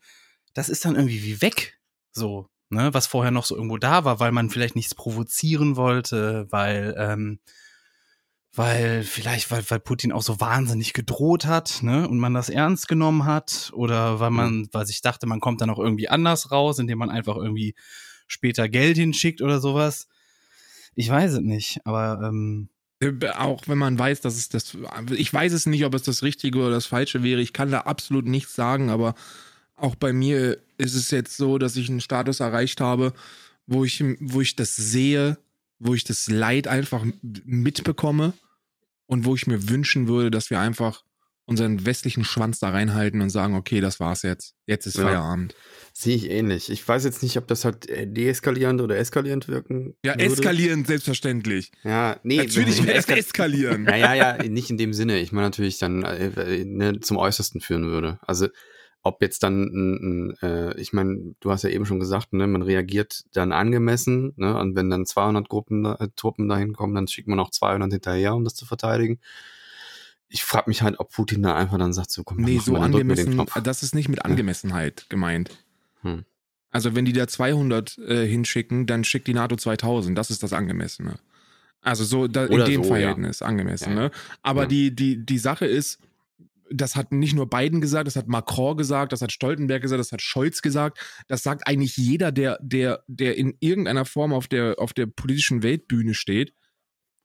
Das 0.54 0.68
ist 0.70 0.84
dann 0.86 0.94
irgendwie 0.94 1.22
wie 1.24 1.42
weg, 1.42 1.78
so, 2.12 2.48
ne? 2.70 2.94
Was 2.94 3.08
vorher 3.08 3.32
noch 3.32 3.44
so 3.44 3.56
irgendwo 3.56 3.76
da 3.76 4.04
war, 4.06 4.18
weil 4.20 4.32
man 4.32 4.48
vielleicht 4.48 4.76
nichts 4.76 4.94
provozieren 4.94 5.76
wollte, 5.76 6.46
weil, 6.50 6.94
ähm, 6.96 7.40
weil 8.56 9.02
vielleicht, 9.02 9.50
weil, 9.50 9.64
weil 9.68 9.80
Putin 9.80 10.12
auch 10.12 10.22
so 10.22 10.40
wahnsinnig 10.40 10.92
gedroht 10.92 11.46
hat, 11.46 11.82
ne, 11.82 12.08
und 12.08 12.18
man 12.18 12.34
das 12.34 12.48
ernst 12.48 12.88
genommen 12.88 13.24
hat, 13.24 13.70
oder 13.74 14.20
weil 14.20 14.30
man, 14.30 14.68
weil 14.72 14.86
sich 14.86 15.00
dachte, 15.02 15.26
man 15.26 15.40
kommt 15.40 15.60
dann 15.60 15.70
auch 15.70 15.78
irgendwie 15.78 16.08
anders 16.08 16.50
raus, 16.50 16.78
indem 16.78 16.98
man 16.98 17.10
einfach 17.10 17.36
irgendwie 17.36 17.74
später 18.26 18.68
Geld 18.68 18.96
hinschickt 18.96 19.42
oder 19.42 19.60
sowas. 19.60 20.08
Ich 20.94 21.08
weiß 21.08 21.32
es 21.34 21.40
nicht, 21.40 21.80
aber 21.84 22.20
ähm, 22.22 22.68
Äh, 23.00 23.28
Auch 23.30 23.66
wenn 23.66 23.78
man 23.78 23.98
weiß, 23.98 24.20
dass 24.20 24.36
es 24.36 24.48
das, 24.48 24.76
ich 25.10 25.32
weiß 25.32 25.52
es 25.52 25.66
nicht, 25.66 25.84
ob 25.84 25.94
es 25.94 26.02
das 26.04 26.22
Richtige 26.22 26.58
oder 26.60 26.70
das 26.70 26.86
Falsche 26.86 27.22
wäre. 27.22 27.40
Ich 27.40 27.52
kann 27.52 27.70
da 27.70 27.80
absolut 27.80 28.26
nichts 28.26 28.54
sagen, 28.54 28.90
aber 28.90 29.14
auch 29.76 29.96
bei 29.96 30.12
mir 30.12 30.58
ist 30.78 30.94
es 30.94 31.10
jetzt 31.10 31.36
so, 31.36 31.58
dass 31.58 31.76
ich 31.76 31.88
einen 31.88 32.00
Status 32.00 32.40
erreicht 32.40 32.80
habe, 32.80 33.12
wo 33.66 33.84
ich, 33.84 34.02
wo 34.20 34.40
ich 34.40 34.54
das 34.56 34.76
sehe, 34.76 35.38
wo 35.80 35.94
ich 35.94 36.04
das 36.04 36.28
Leid 36.28 36.68
einfach 36.68 37.04
mitbekomme 37.22 38.32
und 39.06 39.24
wo 39.24 39.34
ich 39.34 39.46
mir 39.46 39.68
wünschen 39.68 40.08
würde, 40.08 40.30
dass 40.30 40.50
wir 40.50 40.60
einfach 40.60 41.04
unseren 41.46 41.84
westlichen 41.84 42.24
Schwanz 42.24 42.58
da 42.58 42.70
reinhalten 42.70 43.20
und 43.20 43.28
sagen, 43.28 43.54
okay, 43.54 43.82
das 43.82 44.00
war's 44.00 44.22
jetzt. 44.22 44.54
Jetzt 44.66 44.86
ist 44.86 44.96
Ja. 44.96 45.04
Feierabend. 45.04 45.54
Sehe 45.92 46.16
ich 46.16 46.30
ähnlich. 46.30 46.70
Ich 46.70 46.86
weiß 46.88 47.04
jetzt 47.04 47.22
nicht, 47.22 47.36
ob 47.36 47.46
das 47.48 47.66
halt 47.66 47.86
äh, 47.90 48.06
deeskalierend 48.06 48.80
oder 48.80 48.96
eskalierend 48.96 49.46
wirken 49.46 49.94
Ja, 50.04 50.12
würde. 50.14 50.24
eskalieren, 50.24 50.86
selbstverständlich. 50.86 51.70
Ja, 51.82 52.18
nee. 52.22 52.38
Natürlich 52.38 52.82
wäre 52.86 52.96
es 52.96 53.06
eskal- 53.06 53.18
eskalieren. 53.18 53.84
Ja, 53.90 53.96
ja, 53.96 54.14
ja, 54.14 54.42
nicht 54.42 54.70
in 54.70 54.78
dem 54.78 54.94
Sinne. 54.94 55.20
Ich 55.20 55.32
meine 55.32 55.48
natürlich 55.48 55.76
dann 55.78 56.02
äh, 56.02 56.28
äh, 56.28 56.64
ne, 56.64 57.00
zum 57.00 57.18
Äußersten 57.18 57.60
führen 57.60 57.84
würde. 57.88 58.18
Also 58.22 58.48
ob 59.06 59.20
jetzt 59.22 59.42
dann, 59.42 59.62
ein, 59.64 60.30
ein, 60.32 60.36
äh, 60.42 60.80
ich 60.80 60.92
meine, 60.94 61.34
du 61.40 61.50
hast 61.50 61.62
ja 61.62 61.68
eben 61.70 61.84
schon 61.86 62.00
gesagt, 62.00 62.32
ne, 62.32 62.46
man 62.46 62.62
reagiert 62.62 63.24
dann 63.34 63.52
angemessen, 63.52 64.32
ne, 64.36 64.58
und 64.58 64.74
wenn 64.76 64.88
dann 64.90 65.04
200 65.06 65.48
Gruppen, 65.48 65.84
da- 65.84 65.96
äh, 66.00 66.08
Truppen 66.16 66.48
dahin 66.48 66.72
kommen, 66.72 66.94
dann 66.94 67.06
schickt 67.06 67.28
man 67.28 67.38
auch 67.38 67.50
200 67.50 67.92
hinterher, 67.92 68.34
um 68.34 68.44
das 68.44 68.54
zu 68.54 68.64
verteidigen. 68.64 69.20
Ich 70.28 70.42
frage 70.42 70.68
mich 70.68 70.82
halt, 70.82 70.98
ob 70.98 71.12
Putin 71.12 71.42
da 71.42 71.54
einfach 71.54 71.78
dann 71.78 71.92
sagt, 71.92 72.10
so 72.10 72.24
komm, 72.24 72.38
Nee, 72.38 72.58
so 72.58 72.76
angemessen, 72.76 73.44
das 73.62 73.82
ist 73.82 73.94
nicht 73.94 74.08
mit 74.08 74.24
Angemessenheit 74.24 75.06
gemeint. 75.10 75.50
Hm. 76.00 76.24
Also 76.70 76.96
wenn 76.96 77.04
die 77.04 77.12
da 77.12 77.28
200 77.28 77.98
äh, 77.98 78.26
hinschicken, 78.26 78.86
dann 78.86 79.04
schickt 79.04 79.28
die 79.28 79.34
NATO 79.34 79.54
2000. 79.54 80.16
Das 80.18 80.30
ist 80.30 80.42
das 80.42 80.52
Angemessene. 80.52 81.20
Also 81.82 82.02
so 82.04 82.26
da, 82.26 82.46
in 82.46 82.64
dem 82.64 82.82
so, 82.82 82.88
Verhältnis 82.88 83.42
angemessen. 83.42 83.90
Ja. 83.90 83.94
Ne? 83.94 84.10
Aber 84.42 84.62
Ja. 84.62 84.68
die, 84.68 84.96
die, 84.96 85.24
die 85.24 85.38
Sache 85.38 85.66
ist, 85.66 86.00
das 86.70 86.96
hat 86.96 87.12
nicht 87.12 87.34
nur 87.34 87.48
Biden 87.48 87.80
gesagt, 87.80 88.06
das 88.06 88.16
hat 88.16 88.26
Macron 88.26 88.76
gesagt, 88.76 89.12
das 89.12 89.22
hat 89.22 89.32
Stoltenberg 89.32 89.82
gesagt, 89.82 90.00
das 90.00 90.12
hat 90.12 90.22
Scholz 90.22 90.62
gesagt. 90.62 90.98
Das 91.28 91.42
sagt 91.42 91.66
eigentlich 91.66 91.96
jeder, 91.96 92.32
der, 92.32 92.58
der, 92.62 93.04
der 93.06 93.36
in 93.36 93.56
irgendeiner 93.60 94.04
Form 94.04 94.32
auf 94.32 94.48
der, 94.48 94.76
auf 94.78 94.92
der 94.92 95.06
politischen 95.06 95.62
Weltbühne 95.62 96.14
steht. 96.14 96.54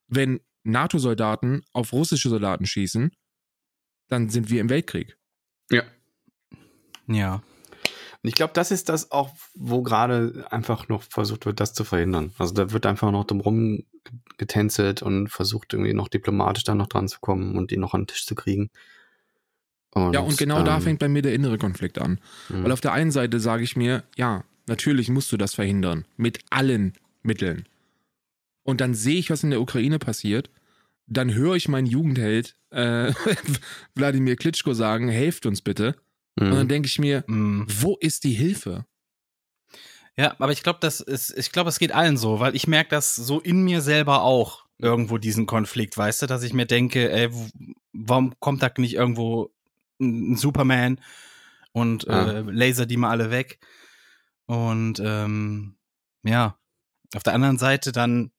Wenn 0.08 0.40
NATO-Soldaten 0.64 1.62
auf 1.74 1.94
russische 1.94 2.30
Soldaten 2.30 2.66
schießen, 2.66 3.12
dann 4.08 4.30
sind 4.30 4.50
wir 4.50 4.62
im 4.62 4.70
Weltkrieg. 4.70 5.18
Ja. 5.72 5.84
Ja. 7.08 7.44
Und 8.22 8.28
ich 8.28 8.36
glaube, 8.36 8.54
das 8.54 8.72
ist 8.72 8.90
das 8.90 9.12
auch, 9.12 9.34
wo 9.56 9.82
gerade 9.82 10.46
einfach 10.50 10.90
noch 10.90 11.04
versucht 11.04 11.46
wird, 11.46 11.62
das 11.62 11.74
zu 11.74 11.86
verhindern. 11.86 12.34
Also 12.38 12.54
da 12.54 12.72
wird 12.72 12.86
einfach 12.86 13.12
noch 13.12 13.24
drum 13.24 13.86
getänzelt 14.38 15.02
und 15.02 15.30
versucht 15.30 15.74
irgendwie 15.74 15.94
noch 15.94 16.10
diplomatisch 16.10 16.66
da 16.66 16.76
noch 16.76 16.88
dran 16.88 17.08
zu 17.08 17.20
kommen 17.22 17.58
und 17.58 17.72
ihn 17.72 17.80
noch 17.80 17.94
an 17.94 18.02
den 18.02 18.08
Tisch 18.08 18.26
zu 18.26 18.36
kriegen. 18.36 18.72
Ja, 19.96 20.20
und 20.20 20.38
genau 20.38 20.64
da 20.64 20.76
ähm, 20.78 20.82
fängt 20.82 21.00
bei 21.00 21.08
mir 21.10 21.22
der 21.22 21.34
innere 21.34 21.58
Konflikt 21.58 22.00
an. 22.00 22.20
mh. 22.50 22.64
Weil 22.64 22.72
auf 22.72 22.82
der 22.82 22.94
einen 22.94 23.12
Seite 23.12 23.40
sage 23.40 23.64
ich 23.64 23.76
mir, 23.76 24.04
ja, 24.16 24.44
natürlich 24.68 25.10
musst 25.10 25.32
du 25.32 25.38
das 25.38 25.54
verhindern. 25.56 26.06
Mit 26.16 26.40
allen 26.52 26.94
Mitteln. 27.24 27.66
Und 28.64 28.82
dann 28.82 28.94
sehe 28.94 29.18
ich, 29.18 29.30
was 29.32 29.44
in 29.44 29.50
der 29.50 29.62
Ukraine 29.62 29.98
passiert. 30.00 30.50
Dann 31.08 31.34
höre 31.34 31.56
ich 31.56 31.68
meinen 31.68 31.88
Jugendheld 31.88 32.56
äh, 32.70 33.12
Wladimir 33.96 34.36
Klitschko 34.36 34.74
sagen, 34.74 35.10
helft 35.10 35.46
uns 35.48 35.62
bitte. 35.62 35.96
Und 36.40 36.52
dann 36.52 36.64
Mhm. 36.66 36.70
denke 36.70 36.86
ich 36.88 37.00
mir, 37.00 37.24
Mm. 37.28 37.64
wo 37.68 37.98
ist 38.00 38.24
die 38.24 38.34
Hilfe? 38.34 38.86
Ja, 40.18 40.36
aber 40.38 40.52
ich 40.52 40.64
glaube, 40.64 40.80
das 40.82 41.00
ist, 41.00 41.36
ich 41.38 41.52
glaube, 41.52 41.70
es 41.70 41.80
geht 41.80 41.94
allen 41.94 42.16
so, 42.18 42.40
weil 42.40 42.56
ich 42.56 42.68
merke 42.68 42.92
das 42.92 43.16
so 43.16 43.40
in 43.40 43.64
mir 43.64 43.82
selber 43.82 44.22
auch 44.22 44.66
irgendwo 44.78 45.18
diesen 45.18 45.46
Konflikt, 45.46 45.98
weißt 45.98 46.22
du, 46.22 46.26
dass 46.28 46.44
ich 46.44 46.54
mir 46.54 46.66
denke, 46.66 47.12
ey, 47.12 47.30
warum 47.94 48.34
kommt 48.40 48.62
da 48.62 48.70
nicht 48.78 48.94
irgendwo 48.96 49.52
ein 50.00 50.36
Superman 50.36 51.00
und 51.72 52.04
Ja. 52.06 52.32
äh, 52.32 52.42
laser 52.42 52.86
die 52.86 52.98
mal 52.98 53.10
alle 53.12 53.32
weg? 53.32 53.60
Und 54.46 55.00
ähm, 55.04 55.78
ja, 56.24 56.58
auf 57.16 57.24
der 57.24 57.34
anderen 57.34 57.58
Seite 57.58 57.92
dann 57.92 58.32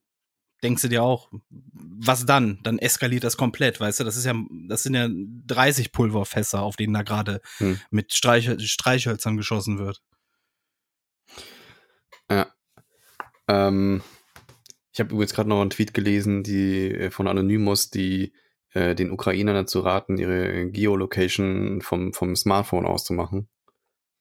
denkst 0.63 0.83
du 0.83 0.89
dir 0.89 1.03
auch, 1.03 1.31
was 1.49 2.27
dann? 2.27 2.61
Dann 2.65 2.79
eskaliert 2.79 3.25
das 3.25 3.37
komplett, 3.39 3.81
weißt 3.81 4.01
du? 4.01 4.05
Das 4.05 4.17
ist 4.17 4.27
ja, 4.27 4.35
das 4.69 4.83
sind 4.83 4.95
ja 4.95 5.09
30 5.11 5.91
Pulverfässer, 5.93 6.61
auf 6.63 6.77
denen 6.77 6.93
da 6.93 7.03
gerade 7.03 7.41
Hm. 7.59 7.81
mit 7.91 8.13
Streich, 8.13 8.51
Streichhölzern 8.71 9.37
geschossen 9.39 9.79
wird. 9.79 10.03
Ja. 12.31 12.53
Ähm, 13.49 14.03
ich 14.93 15.01
habe 15.01 15.13
übrigens 15.15 15.33
gerade 15.35 15.49
noch 15.49 15.61
einen 15.61 15.71
Tweet 15.71 15.95
gelesen, 15.95 16.43
die 16.43 16.91
äh, 16.91 17.11
von 17.11 17.27
Anonymous, 17.27 17.91
die 17.91 18.33
äh, 18.73 18.95
den 18.95 19.11
Ukrainern 19.11 19.55
dazu 19.55 19.81
raten, 19.81 20.19
ihre 20.19 20.71
Geolocation 20.71 21.81
vom, 21.83 22.13
vom 22.13 22.37
Smartphone 22.37 22.87
auszumachen, 22.87 23.49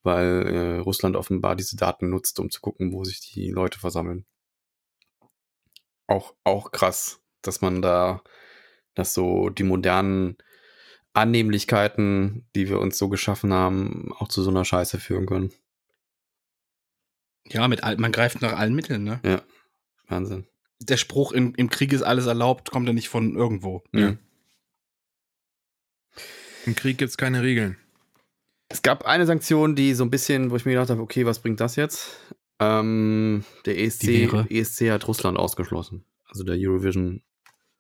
weil 0.03 0.47
äh, 0.47 0.77
Russland 0.79 1.15
offenbar 1.15 1.55
diese 1.55 1.75
Daten 1.75 2.09
nutzt, 2.09 2.39
um 2.39 2.49
zu 2.49 2.61
gucken, 2.61 2.93
wo 2.93 3.03
sich 3.03 3.19
die 3.19 3.49
Leute 3.49 3.79
versammeln. 3.79 4.25
Auch, 6.07 6.33
auch 6.43 6.71
krass, 6.71 7.21
dass 7.41 7.61
man 7.61 7.81
da, 7.81 8.23
dass 8.95 9.13
so 9.13 9.49
die 9.49 9.63
modernen 9.63 10.37
Annehmlichkeiten, 11.13 12.47
die 12.55 12.69
wir 12.69 12.79
uns 12.79 12.97
so 12.97 13.09
geschaffen 13.09 13.53
haben, 13.53 14.11
auch 14.17 14.27
zu 14.27 14.41
so 14.41 14.49
einer 14.49 14.65
Scheiße 14.65 14.99
führen 14.99 15.25
können. 15.25 15.51
Ja, 17.47 17.67
mit 17.67 17.83
all, 17.83 17.97
man 17.97 18.11
greift 18.11 18.41
nach 18.41 18.57
allen 18.57 18.75
Mitteln, 18.75 19.03
ne? 19.03 19.19
Ja, 19.23 19.41
Wahnsinn. 20.07 20.47
Der 20.79 20.97
Spruch, 20.97 21.31
im, 21.31 21.53
im 21.55 21.69
Krieg 21.69 21.93
ist 21.93 22.03
alles 22.03 22.25
erlaubt, 22.25 22.71
kommt 22.71 22.87
ja 22.87 22.93
nicht 22.93 23.09
von 23.09 23.35
irgendwo. 23.35 23.83
Ja. 23.93 24.17
Im 26.65 26.75
Krieg 26.75 26.97
gibt 26.97 27.09
es 27.09 27.17
keine 27.17 27.41
Regeln. 27.41 27.77
Es 28.69 28.81
gab 28.81 29.05
eine 29.05 29.25
Sanktion, 29.25 29.75
die 29.75 29.93
so 29.93 30.03
ein 30.03 30.11
bisschen, 30.11 30.51
wo 30.51 30.55
ich 30.55 30.65
mir 30.65 30.73
gedacht 30.73 30.89
habe, 30.89 31.01
okay, 31.01 31.25
was 31.25 31.39
bringt 31.39 31.59
das 31.59 31.75
jetzt? 31.75 32.17
Ähm, 32.59 33.43
der 33.65 33.79
ESC? 33.79 34.29
ESC 34.49 34.91
hat 34.91 35.07
Russland 35.07 35.37
ausgeschlossen. 35.37 36.03
Also 36.27 36.43
der 36.43 36.55
Eurovision 36.59 37.23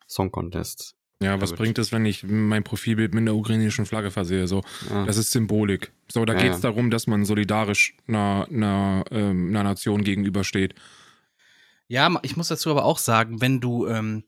Song 0.07 0.31
Contest. 0.31 0.95
Ja, 1.21 1.39
was 1.41 1.51
bringt 1.53 1.77
es, 1.77 1.91
wenn 1.91 2.05
ich 2.05 2.23
mein 2.23 2.63
Profilbild 2.63 3.13
mit 3.13 3.21
einer 3.23 3.35
ukrainischen 3.35 3.85
Flagge 3.85 4.09
versehe? 4.09 4.47
So, 4.47 4.63
Ja. 4.89 5.05
das 5.05 5.17
ist 5.17 5.31
Symbolik. 5.31 5.91
So, 6.09 6.23
da 6.23 6.33
Ja, 6.33 6.39
geht 6.39 6.51
es 6.53 6.63
ja. 6.63 6.69
darum, 6.69 6.89
dass 6.91 7.07
man 7.07 7.25
solidarisch 7.25 7.93
einer, 8.07 8.47
einer, 8.49 9.03
ähm, 9.11 9.49
einer 9.49 9.63
Nation 9.63 10.03
gegenübersteht. 10.05 10.75
Ja, 11.91 12.19
ich 12.21 12.37
muss 12.37 12.49
dazu 12.49 12.69
aber 12.69 12.85
auch 12.85 12.99
sagen, 12.99 13.41
wenn 13.41 13.59
du, 13.59 13.87
ähm, 13.87 14.23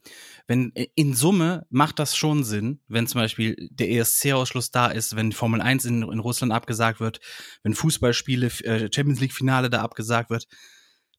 wenn 0.48 0.72
in 0.96 1.14
Summe 1.14 1.68
macht 1.70 2.00
das 2.00 2.16
schon 2.18 2.44
Sinn, 2.44 2.80
wenn 2.88 3.06
zum 3.06 3.22
Beispiel 3.22 3.56
der 3.72 3.90
ESC-Ausschluss 3.92 4.72
da 4.72 4.88
ist, 4.88 5.16
wenn 5.16 5.32
Formel 5.32 5.62
1 5.62 5.86
in, 5.86 6.02
in 6.02 6.20
Russland 6.20 6.52
abgesagt 6.52 7.00
wird, 7.00 7.20
wenn 7.62 7.76
Fußballspiele, 7.76 8.48
äh, 8.64 8.90
Champions 8.94 9.20
League-Finale 9.22 9.70
da 9.70 9.82
abgesagt 9.82 10.32
wird. 10.32 10.48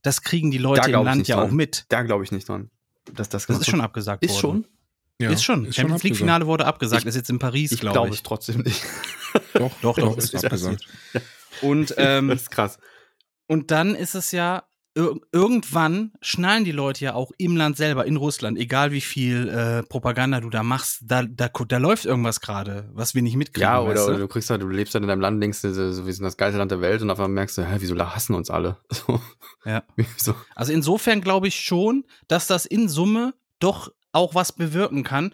Das 0.03 0.23
kriegen 0.23 0.51
die 0.51 0.59
Leute 0.59 0.91
im 0.91 0.99
ich 0.99 1.05
Land 1.05 1.29
ja 1.29 1.37
dran. 1.37 1.47
auch 1.47 1.51
mit. 1.53 1.85
Da 1.89 2.03
glaube 2.03 2.25
ich 2.25 2.33
nicht 2.33 2.49
dran. 2.49 2.71
Dass 3.15 3.29
das, 3.29 3.47
Das 3.47 3.59
ist 3.61 3.71
schon 3.71 3.81
abgesagt 3.81 4.25
Ist 4.25 4.33
worden. 4.43 4.65
schon? 4.65 4.67
Ja, 5.21 5.31
ist 5.31 5.45
schon. 5.45 5.65
ist 5.67 5.77
Champions. 5.77 6.03
League-Finale 6.03 6.47
wurde 6.49 6.67
abgesagt, 6.67 7.03
Ich- 7.03 7.09
ist 7.09 7.15
jetzt 7.15 7.31
in 7.31 7.39
Paris, 7.39 7.71
Ich 7.71 7.79
glaube 7.81 7.95
glaube 7.95 8.09
ich. 8.09 8.17
es 8.17 8.23
trotzdem 8.25 8.63
nicht. 8.63 8.83
Doch, 9.55 9.71
Doch, 9.81 9.97
doch, 9.97 10.19
ist 10.19 10.35
ist 10.35 10.45
abgesagt. 10.45 10.85
Und, 11.63 11.95
ähm, 11.99 12.29
das 12.29 12.43
ist 12.43 12.51
krass. 12.51 12.79
Und 13.47 13.71
dann 13.71 13.95
ist 13.95 14.15
es 14.17 14.33
ja, 14.33 14.65
ir 14.95 15.15
irgendwann 15.33 16.13
schnallen 16.21 16.65
die 16.65 16.73
Leute 16.73 17.05
ja 17.05 17.15
auch 17.15 17.33
im 17.39 17.57
Land 17.57 17.77
selber, 17.77 18.07
in 18.07 18.17
Russland, 18.17 18.59
egal 18.59 18.93
wie 18.93 19.01
viel 19.01 19.49
äh, 19.49 19.83
Propaganda 19.83 20.41
du 20.41 20.51
da 20.51 20.63
machst, 20.63 21.01
da, 21.03 21.23
da, 21.23 21.49
da 21.49 21.79
läuft 21.79 22.05
irgendwas 22.05 22.41
gerade, 22.41 22.91
was 22.93 23.15
wir 23.15 23.23
nicht 23.23 23.37
mitkriegen. 23.37 23.69
Ja, 23.69 23.81
oder, 23.81 23.95
weißt 23.95 24.05
oder 24.09 24.15
du? 24.15 24.23
du 24.23 24.29
kriegst 24.29 24.51
halt, 24.51 24.63
du 24.63 24.69
lebst 24.69 24.95
halt 24.95 25.03
in 25.03 25.09
deinem 25.09 25.21
Land, 25.21 25.43
denkst 25.43 25.63
du, 25.63 25.73
so, 25.73 26.07
wir 26.07 26.13
sind 26.13 26.25
das 26.25 26.37
geilste 26.37 26.59
Land 26.59 26.71
der 26.71 26.81
Welt 26.81 27.01
und 27.03 27.11
auf 27.11 27.19
einmal 27.19 27.35
merkst 27.35 27.59
du, 27.59 27.63
hä, 27.63 27.77
wieso 27.79 27.99
hassen 27.99 28.35
uns 28.35 28.51
alle? 28.51 28.77
So. 28.93 29.21
Ja. 29.65 29.83
so. 30.17 30.35
Also 30.55 30.73
insofern 30.73 31.21
glaube 31.21 31.49
ich 31.49 31.57
schon, 31.57 32.05
dass 32.29 32.47
das 32.47 32.67
in 32.67 32.89
Summe 32.89 33.35
doch 33.59 33.91
auch 34.13 34.35
was 34.35 34.53
bewirken 34.53 35.03
kann. 35.03 35.33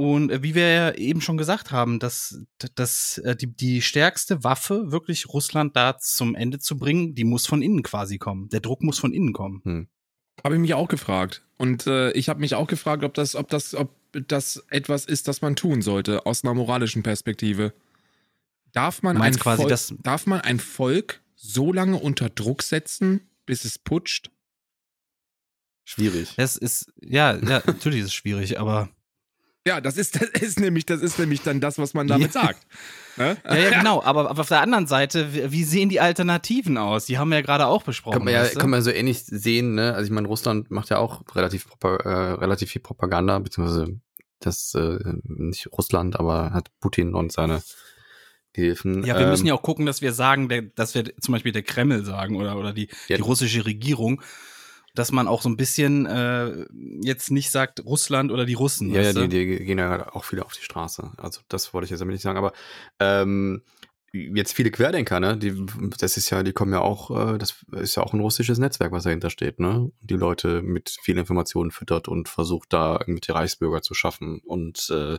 Und 0.00 0.30
äh, 0.30 0.42
wie 0.42 0.54
wir 0.54 0.68
ja 0.72 0.94
eben 0.94 1.20
schon 1.20 1.36
gesagt 1.36 1.72
haben, 1.72 1.98
dass, 1.98 2.42
dass 2.74 3.18
äh, 3.18 3.36
die, 3.36 3.48
die 3.54 3.82
stärkste 3.82 4.42
Waffe, 4.44 4.90
wirklich 4.90 5.28
Russland 5.28 5.76
da 5.76 5.98
zum 5.98 6.34
Ende 6.34 6.58
zu 6.58 6.78
bringen, 6.78 7.14
die 7.14 7.24
muss 7.24 7.46
von 7.46 7.60
innen 7.60 7.82
quasi 7.82 8.16
kommen. 8.16 8.48
Der 8.48 8.60
Druck 8.60 8.82
muss 8.82 8.98
von 8.98 9.12
innen 9.12 9.34
kommen. 9.34 9.60
Habe 10.42 10.54
ich 10.54 10.60
mich 10.62 10.72
auch 10.72 10.88
gefragt. 10.88 11.44
Und 11.58 11.86
äh, 11.86 12.12
ich 12.12 12.30
habe 12.30 12.40
mich 12.40 12.54
auch 12.54 12.66
gefragt, 12.66 13.04
ob 13.04 13.12
das, 13.12 13.36
ob 13.36 13.48
das, 13.50 13.74
ob 13.74 13.94
das 14.26 14.64
etwas 14.70 15.04
ist, 15.04 15.28
das 15.28 15.42
man 15.42 15.54
tun 15.54 15.82
sollte, 15.82 16.24
aus 16.24 16.44
einer 16.44 16.54
moralischen 16.54 17.02
Perspektive. 17.02 17.74
Darf 18.72 19.02
man, 19.02 19.20
ein 19.20 19.34
Volk, 19.34 19.68
dass- 19.68 19.92
darf 20.02 20.26
man 20.26 20.40
ein 20.40 20.60
Volk 20.60 21.20
so 21.34 21.74
lange 21.74 21.98
unter 21.98 22.30
Druck 22.30 22.62
setzen, 22.62 23.28
bis 23.44 23.66
es 23.66 23.78
putscht? 23.78 24.30
Schwierig. 25.84 26.32
Das 26.36 26.56
ist, 26.56 26.90
ja, 27.02 27.34
ja, 27.36 27.62
natürlich 27.66 28.00
ist 28.00 28.06
es 28.06 28.14
schwierig, 28.14 28.58
aber 28.58 28.88
Ja, 29.70 29.80
das 29.80 29.96
ist, 29.96 30.20
das 30.20 30.28
ist 30.42 30.58
nämlich, 30.58 30.84
das 30.84 31.00
ist 31.00 31.18
nämlich 31.20 31.42
dann 31.42 31.60
das, 31.60 31.78
was 31.78 31.94
man 31.94 32.08
damit 32.08 32.32
sagt. 32.32 32.66
Ne? 33.16 33.36
Ja, 33.44 33.56
ja, 33.56 33.70
genau. 33.78 34.02
Aber, 34.02 34.28
aber 34.30 34.40
auf 34.40 34.48
der 34.48 34.60
anderen 34.62 34.86
Seite, 34.88 35.28
wie- 35.52 35.62
sehen 35.64 35.88
die 35.90 36.00
Alternativen 36.00 36.76
aus? 36.76 37.06
Die 37.06 37.18
haben 37.18 37.28
wir 37.30 37.36
ja 37.36 37.42
gerade 37.42 37.66
auch 37.66 37.84
besprochen. 37.84 38.14
Kann 38.18 38.24
man, 38.24 38.34
ja, 38.34 38.40
weißt 38.42 38.56
du? 38.56 38.58
kann 38.58 38.70
man 38.70 38.82
so 38.82 38.90
ähnlich 38.90 39.22
sehen, 39.24 39.74
ne? 39.76 39.94
Also 39.94 40.06
ich 40.06 40.10
meine, 40.12 40.26
Russland 40.26 40.70
macht 40.72 40.90
ja 40.90 40.98
auch 40.98 41.22
relativ, 41.36 41.66
äh, 41.84 41.86
relativ 42.08 42.70
viel 42.70 42.82
Propaganda, 42.82 43.38
beziehungsweise 43.38 44.00
das 44.40 44.74
äh, 44.74 44.98
nicht 45.22 45.68
Russland, 45.72 46.18
aber 46.18 46.52
hat 46.52 46.68
Putin 46.80 47.14
und 47.14 47.30
seine 47.30 47.62
Gehilfen. 48.52 49.04
ja, 49.04 49.14
wir 49.14 49.22
ähm, 49.24 49.30
müssen 49.30 49.46
ja 49.46 49.54
auch 49.54 49.62
gucken, 49.62 49.86
dass 49.86 50.02
wir 50.02 50.12
sagen, 50.12 50.48
der, 50.48 50.62
dass 50.62 50.94
wir 50.96 51.04
zum 51.20 51.32
Beispiel 51.32 51.52
der 51.52 51.62
Kreml 51.62 52.04
sagen 52.04 52.34
oder, 52.36 52.56
oder 52.56 52.72
die, 52.72 52.88
Ja. 53.06 53.16
die 53.16 53.22
russische 53.22 53.64
Regierung. 53.64 54.22
Dass 54.94 55.12
man 55.12 55.28
auch 55.28 55.42
so 55.42 55.48
ein 55.48 55.56
bisschen 55.56 56.06
äh, 56.06 56.66
jetzt 57.02 57.30
nicht 57.30 57.50
sagt 57.50 57.84
Russland 57.84 58.32
oder 58.32 58.44
die 58.44 58.54
Russen. 58.54 58.90
Ja, 58.90 59.02
ja, 59.02 59.12
die, 59.12 59.28
die 59.28 59.64
gehen 59.64 59.78
ja 59.78 60.12
auch 60.14 60.24
viele 60.24 60.44
auf 60.44 60.52
die 60.52 60.62
Straße. 60.62 61.12
Also 61.16 61.40
das 61.48 61.72
wollte 61.72 61.84
ich 61.84 61.90
jetzt 61.90 62.00
damit 62.00 62.14
nicht 62.14 62.22
sagen. 62.22 62.38
Aber 62.38 62.52
ähm, 62.98 63.62
jetzt 64.12 64.52
viele 64.52 64.70
Querdenker, 64.70 65.20
ne? 65.20 65.36
Die, 65.36 65.66
das 65.98 66.16
ist 66.16 66.30
ja, 66.30 66.42
die 66.42 66.52
kommen 66.52 66.72
ja 66.72 66.80
auch, 66.80 67.10
äh, 67.34 67.38
das 67.38 67.64
ist 67.72 67.96
ja 67.96 68.02
auch 68.02 68.12
ein 68.12 68.20
russisches 68.20 68.58
Netzwerk, 68.58 68.92
was 68.92 69.04
dahinter 69.04 69.30
steht, 69.30 69.60
ne? 69.60 69.90
Die 70.00 70.16
Leute 70.16 70.62
mit 70.62 70.96
vielen 71.02 71.18
Informationen 71.18 71.70
füttert 71.70 72.08
und 72.08 72.28
versucht 72.28 72.72
da 72.72 72.94
irgendwelche 72.94 73.34
Reichsbürger 73.34 73.82
zu 73.82 73.94
schaffen 73.94 74.40
und 74.44 74.90
äh, 74.90 75.18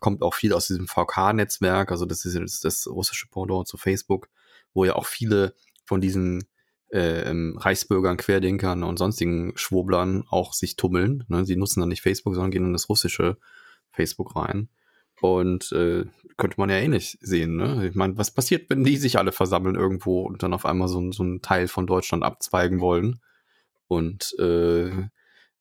kommt 0.00 0.22
auch 0.22 0.34
viel 0.34 0.52
aus 0.52 0.66
diesem 0.66 0.88
VK-Netzwerk, 0.88 1.90
also 1.92 2.04
das 2.04 2.24
ist 2.24 2.34
jetzt 2.34 2.64
das 2.64 2.86
russische 2.88 3.28
Pendant 3.28 3.68
zu 3.68 3.76
Facebook, 3.76 4.28
wo 4.74 4.84
ja 4.84 4.96
auch 4.96 5.06
viele 5.06 5.54
von 5.84 6.00
diesen 6.00 6.44
äh, 6.92 7.22
ähm, 7.22 7.56
Reichsbürgern, 7.58 8.16
Querdenkern 8.16 8.82
und 8.82 8.98
sonstigen 8.98 9.52
Schwurblern 9.56 10.24
auch 10.28 10.52
sich 10.52 10.76
tummeln. 10.76 11.24
Ne? 11.28 11.44
Sie 11.44 11.56
nutzen 11.56 11.80
dann 11.80 11.88
nicht 11.88 12.02
Facebook, 12.02 12.34
sondern 12.34 12.50
gehen 12.50 12.66
in 12.66 12.72
das 12.72 12.88
russische 12.88 13.38
Facebook 13.90 14.36
rein. 14.36 14.68
Und 15.20 15.72
äh, 15.72 16.04
könnte 16.36 16.56
man 16.58 16.68
ja 16.68 16.76
ähnlich 16.76 17.16
sehen. 17.20 17.56
Ne? 17.56 17.88
Ich 17.88 17.94
meine, 17.94 18.18
was 18.18 18.32
passiert, 18.32 18.68
wenn 18.68 18.84
die 18.84 18.96
sich 18.96 19.18
alle 19.18 19.32
versammeln 19.32 19.76
irgendwo 19.76 20.22
und 20.22 20.42
dann 20.42 20.52
auf 20.52 20.66
einmal 20.66 20.88
so, 20.88 21.12
so 21.12 21.22
einen 21.22 21.42
Teil 21.42 21.68
von 21.68 21.86
Deutschland 21.86 22.24
abzweigen 22.24 22.80
wollen 22.80 23.20
und 23.86 24.34
äh, 24.38 24.90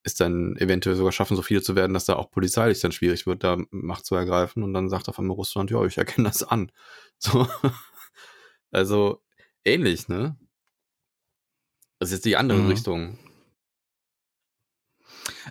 es 0.04 0.16
dann 0.16 0.58
eventuell 0.58 0.96
sogar 0.96 1.12
schaffen, 1.12 1.38
so 1.38 1.44
viele 1.44 1.62
zu 1.62 1.76
werden, 1.76 1.94
dass 1.94 2.06
da 2.06 2.16
auch 2.16 2.32
polizeilich 2.32 2.80
dann 2.80 2.92
schwierig 2.92 3.28
wird, 3.28 3.44
da 3.44 3.58
Macht 3.70 4.06
zu 4.06 4.16
ergreifen 4.16 4.64
und 4.64 4.74
dann 4.74 4.90
sagt 4.90 5.08
auf 5.10 5.20
einmal 5.20 5.36
Russland, 5.36 5.70
ja, 5.70 5.84
ich 5.86 5.98
erkenne 5.98 6.28
das 6.28 6.44
an. 6.44 6.72
So. 7.24 7.48
also 8.72 9.22
ähnlich, 9.64 10.08
ne? 10.08 10.36
Das 12.02 12.10
ist 12.10 12.14
jetzt 12.16 12.26
die 12.26 12.36
andere 12.36 12.58
Mhm. 12.58 12.68
Richtung. 12.68 13.20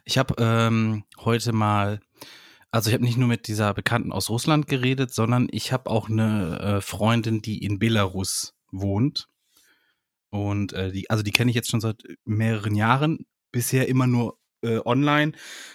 Ich 0.05 0.18
habe 0.18 0.35
ähm, 0.39 1.05
heute 1.20 1.52
mal, 1.52 2.01
also 2.72 2.90
ich 2.90 2.94
habe 2.94 3.05
nicht 3.05 3.16
nur 3.16 3.28
mit 3.28 3.47
dieser 3.47 3.72
Bekannten 3.72 4.10
aus 4.10 4.28
Russland 4.31 4.66
geredet, 4.66 5.14
sondern 5.14 5.47
ich 5.52 5.72
habe 5.72 5.89
auch 5.89 6.09
eine 6.10 6.59
äh, 6.59 6.81
Freundin, 6.81 7.40
die 7.40 7.62
in 7.62 7.78
Belarus 7.78 8.55
wohnt. 8.72 9.28
Und 10.31 10.72
äh, 10.72 10.90
die, 10.90 11.09
also 11.09 11.22
die 11.22 11.31
kenne 11.31 11.51
ich 11.52 11.55
jetzt 11.55 11.70
schon 11.70 11.81
seit 11.81 12.02
mehreren 12.24 12.74
Jahren, 12.74 13.27
bisher 13.52 13.86
immer 13.86 14.09
nur 14.09 14.36
äh, 14.62 14.81
online, 14.85 15.35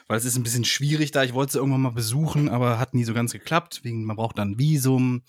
weil 0.10 0.18
es 0.18 0.26
ist 0.26 0.36
ein 0.36 0.44
bisschen 0.44 0.66
schwierig 0.66 1.12
da. 1.12 1.24
Ich 1.24 1.34
wollte 1.34 1.54
sie 1.54 1.60
irgendwann 1.60 1.84
mal 1.84 1.92
besuchen, 1.92 2.50
aber 2.50 2.80
hat 2.80 2.94
nie 2.94 3.06
so 3.06 3.14
ganz 3.14 3.32
geklappt, 3.32 3.86
wegen 3.86 4.04
man 4.04 4.18
braucht 4.18 4.40
dann 4.40 4.52
ein 4.52 4.60
Visum. 4.60 5.24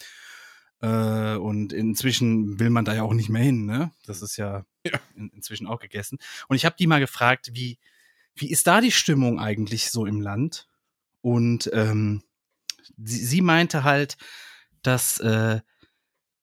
Äh, 0.81 1.37
und 1.37 1.73
inzwischen 1.73 2.59
will 2.59 2.71
man 2.71 2.85
da 2.85 2.95
ja 2.97 3.03
auch 3.05 3.15
nicht 3.15 3.29
mehr 3.29 3.43
hin, 3.43 3.65
ne? 3.65 3.93
Das 4.07 4.23
ist 4.23 4.37
ja, 4.39 4.65
Ja. 4.93 5.01
In, 5.15 5.31
inzwischen 5.31 5.67
auch 5.67 5.81
gegessen. 5.81 6.19
Und 6.49 6.57
ich 6.57 6.65
habe 6.65 6.77
die 6.79 6.87
mal 6.87 7.01
gefragt, 7.01 7.51
wie, 7.53 7.79
wie 8.35 8.51
ist 8.51 8.67
da 8.67 8.81
die 8.81 8.93
Stimmung 8.93 9.41
eigentlich 9.41 9.91
so 9.91 10.07
im 10.07 10.21
Land? 10.21 10.69
Und 11.21 11.71
ähm, 11.73 12.23
sie, 12.97 13.25
sie 13.25 13.41
meinte 13.41 13.85
halt, 13.85 14.17
dass, 14.83 15.19
äh, 15.21 15.61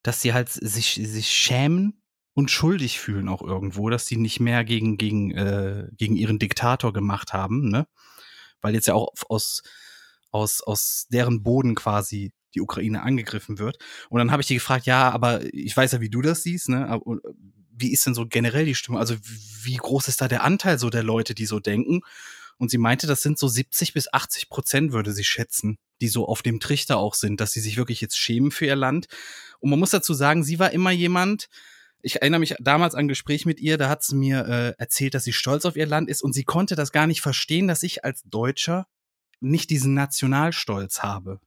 dass 0.02 0.22
sie 0.22 0.34
halt 0.34 0.50
sich, 0.50 1.00
sich 1.02 1.30
schämen 1.32 2.02
und 2.34 2.52
schuldig 2.52 3.00
fühlen 3.00 3.30
auch 3.30 3.42
irgendwo, 3.42 3.90
dass 3.90 4.08
sie 4.08 4.18
nicht 4.18 4.40
mehr 4.40 4.64
gegen, 4.64 4.98
gegen, 4.98 5.32
äh, 5.32 5.88
gegen 5.94 6.16
ihren 6.16 6.40
Diktator 6.40 6.92
gemacht 6.92 7.34
haben, 7.34 7.70
ne? 7.70 7.88
Weil 8.62 8.74
jetzt 8.74 8.88
ja 8.88 8.94
auch 8.94 9.12
aus, 9.30 9.62
aus, 10.32 10.62
aus 10.62 11.08
deren 11.10 11.44
Boden 11.44 11.76
quasi 11.76 12.34
die 12.56 12.62
Ukraine 12.62 13.04
angegriffen 13.04 13.60
wird. 13.60 13.78
Und 14.10 14.20
dann 14.20 14.32
habe 14.32 14.42
ich 14.42 14.48
die 14.48 14.56
gefragt, 14.56 14.86
ja, 14.86 15.10
aber 15.12 15.42
ich 15.54 15.76
weiß 15.76 15.92
ja, 15.94 16.02
wie 16.02 16.10
du 16.10 16.22
das 16.22 16.44
siehst, 16.44 16.70
ne? 16.70 16.88
Aber, 16.88 17.20
wie 17.76 17.92
ist 17.92 18.06
denn 18.06 18.14
so 18.14 18.26
generell 18.28 18.66
die 18.66 18.76
Stimmung? 18.76 19.00
Also 19.00 19.16
wie 19.64 19.76
groß 19.76 20.08
ist 20.08 20.22
da 20.22 20.28
der 20.28 20.44
Anteil 20.44 20.78
so 20.80 20.90
der 20.90 21.04
Leute, 21.04 21.34
die 21.34 21.46
so 21.46 21.60
denken? 21.60 22.02
Und 22.58 22.70
sie 22.70 22.78
meinte, 22.78 23.08
das 23.08 23.22
sind 23.22 23.40
so 23.40 23.48
70 23.48 23.94
bis 23.94 24.14
80 24.14 24.50
Prozent, 24.50 24.94
würde 24.94 25.12
sie 25.12 25.24
schätzen, 25.24 25.78
die 26.02 26.08
so 26.08 26.28
auf 26.28 26.42
dem 26.42 26.60
Trichter 26.60 26.98
auch 26.98 27.16
sind, 27.16 27.42
dass 27.42 27.52
sie 27.52 27.60
sich 27.60 27.78
wirklich 27.78 28.00
jetzt 28.00 28.18
schämen 28.18 28.52
für 28.52 28.66
ihr 28.66 28.76
Land. 28.76 29.08
Und 29.60 29.70
man 29.70 29.80
muss 29.80 29.90
dazu 29.90 30.14
sagen, 30.14 30.44
sie 30.44 30.60
war 30.60 30.72
immer 30.72 30.92
jemand, 30.92 31.50
ich 32.02 32.22
erinnere 32.22 32.40
mich 32.40 32.56
damals 32.60 32.96
an 32.96 33.06
ein 33.06 33.08
Gespräch 33.08 33.46
mit 33.46 33.60
ihr, 33.60 33.78
da 33.78 33.90
hat 33.90 34.04
sie 34.04 34.16
mir 34.16 34.46
äh, 34.46 34.74
erzählt, 34.78 35.14
dass 35.14 35.24
sie 35.24 35.34
stolz 35.34 35.66
auf 35.66 35.76
ihr 35.76 35.88
Land 35.88 36.10
ist 36.10 36.22
und 36.22 36.34
sie 36.34 36.44
konnte 36.44 36.76
das 36.76 36.92
gar 36.92 37.08
nicht 37.08 37.22
verstehen, 37.22 37.68
dass 37.68 37.82
ich 37.82 38.06
als 38.06 38.24
Deutscher 38.24 38.88
nicht 39.40 39.70
diesen 39.70 39.94
Nationalstolz 39.94 41.02
habe, 41.02 41.40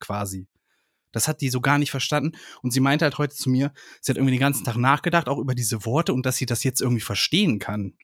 quasi. 0.00 0.48
Das 1.14 1.28
hat 1.28 1.40
die 1.40 1.48
so 1.48 1.60
gar 1.60 1.78
nicht 1.78 1.90
verstanden. 1.90 2.36
Und 2.62 2.72
sie 2.72 2.80
meinte 2.80 3.04
halt 3.04 3.18
heute 3.18 3.34
zu 3.34 3.50
mir, 3.50 3.72
sie 4.00 4.10
hat 4.10 4.16
irgendwie 4.16 4.34
den 4.34 4.40
ganzen 4.40 4.64
Tag 4.64 4.76
nachgedacht, 4.76 5.28
auch 5.28 5.38
über 5.38 5.54
diese 5.54 5.84
Worte 5.84 6.12
und 6.12 6.26
dass 6.26 6.36
sie 6.36 6.46
das 6.46 6.64
jetzt 6.64 6.80
irgendwie 6.80 7.02
verstehen 7.02 7.58
kann. 7.58 7.94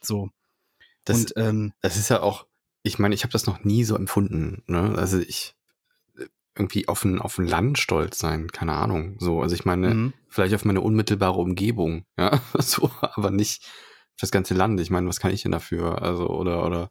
So. 0.00 0.30
Das, 1.04 1.18
und 1.18 1.32
ähm, 1.36 1.72
das 1.80 1.96
ist 1.96 2.10
ja 2.10 2.22
auch, 2.22 2.46
ich 2.82 2.98
meine, 2.98 3.14
ich 3.14 3.22
habe 3.22 3.32
das 3.32 3.46
noch 3.46 3.64
nie 3.64 3.84
so 3.84 3.96
empfunden. 3.96 4.62
Ne? 4.66 4.94
Also 4.96 5.18
ich 5.18 5.54
äh, 6.18 6.26
irgendwie 6.54 6.88
auf 6.88 7.04
ein, 7.04 7.20
auf 7.20 7.38
ein 7.38 7.46
Land 7.46 7.78
stolz 7.78 8.18
sein, 8.18 8.48
keine 8.52 8.74
Ahnung. 8.74 9.16
So, 9.18 9.42
also 9.42 9.54
ich 9.54 9.64
meine, 9.64 9.94
mhm. 9.94 10.12
vielleicht 10.28 10.54
auf 10.54 10.64
meine 10.64 10.80
unmittelbare 10.80 11.38
Umgebung, 11.38 12.04
ja, 12.18 12.40
so, 12.58 12.90
aber 13.00 13.30
nicht 13.30 13.64
auf 13.64 14.20
das 14.20 14.30
ganze 14.30 14.54
Land. 14.54 14.80
Ich 14.80 14.90
meine, 14.90 15.08
was 15.08 15.20
kann 15.20 15.32
ich 15.32 15.42
denn 15.42 15.52
dafür? 15.52 16.02
Also, 16.02 16.28
oder, 16.28 16.64
oder 16.66 16.90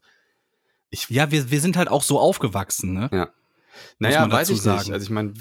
ich 0.90 1.10
ja, 1.10 1.32
wir, 1.32 1.52
wir 1.52 1.62
sind 1.62 1.78
halt 1.78 1.88
auch 1.88 2.04
so 2.04 2.20
aufgewachsen, 2.20 2.94
ne? 2.94 3.10
Ja. 3.14 3.30
Naja, 4.00 4.30
weiß 4.32 4.50
ich 4.50 4.56
nicht. 4.56 4.64
sagen. 4.64 4.94
Also 4.94 5.04
ich 5.04 5.10
meine, 5.10 5.34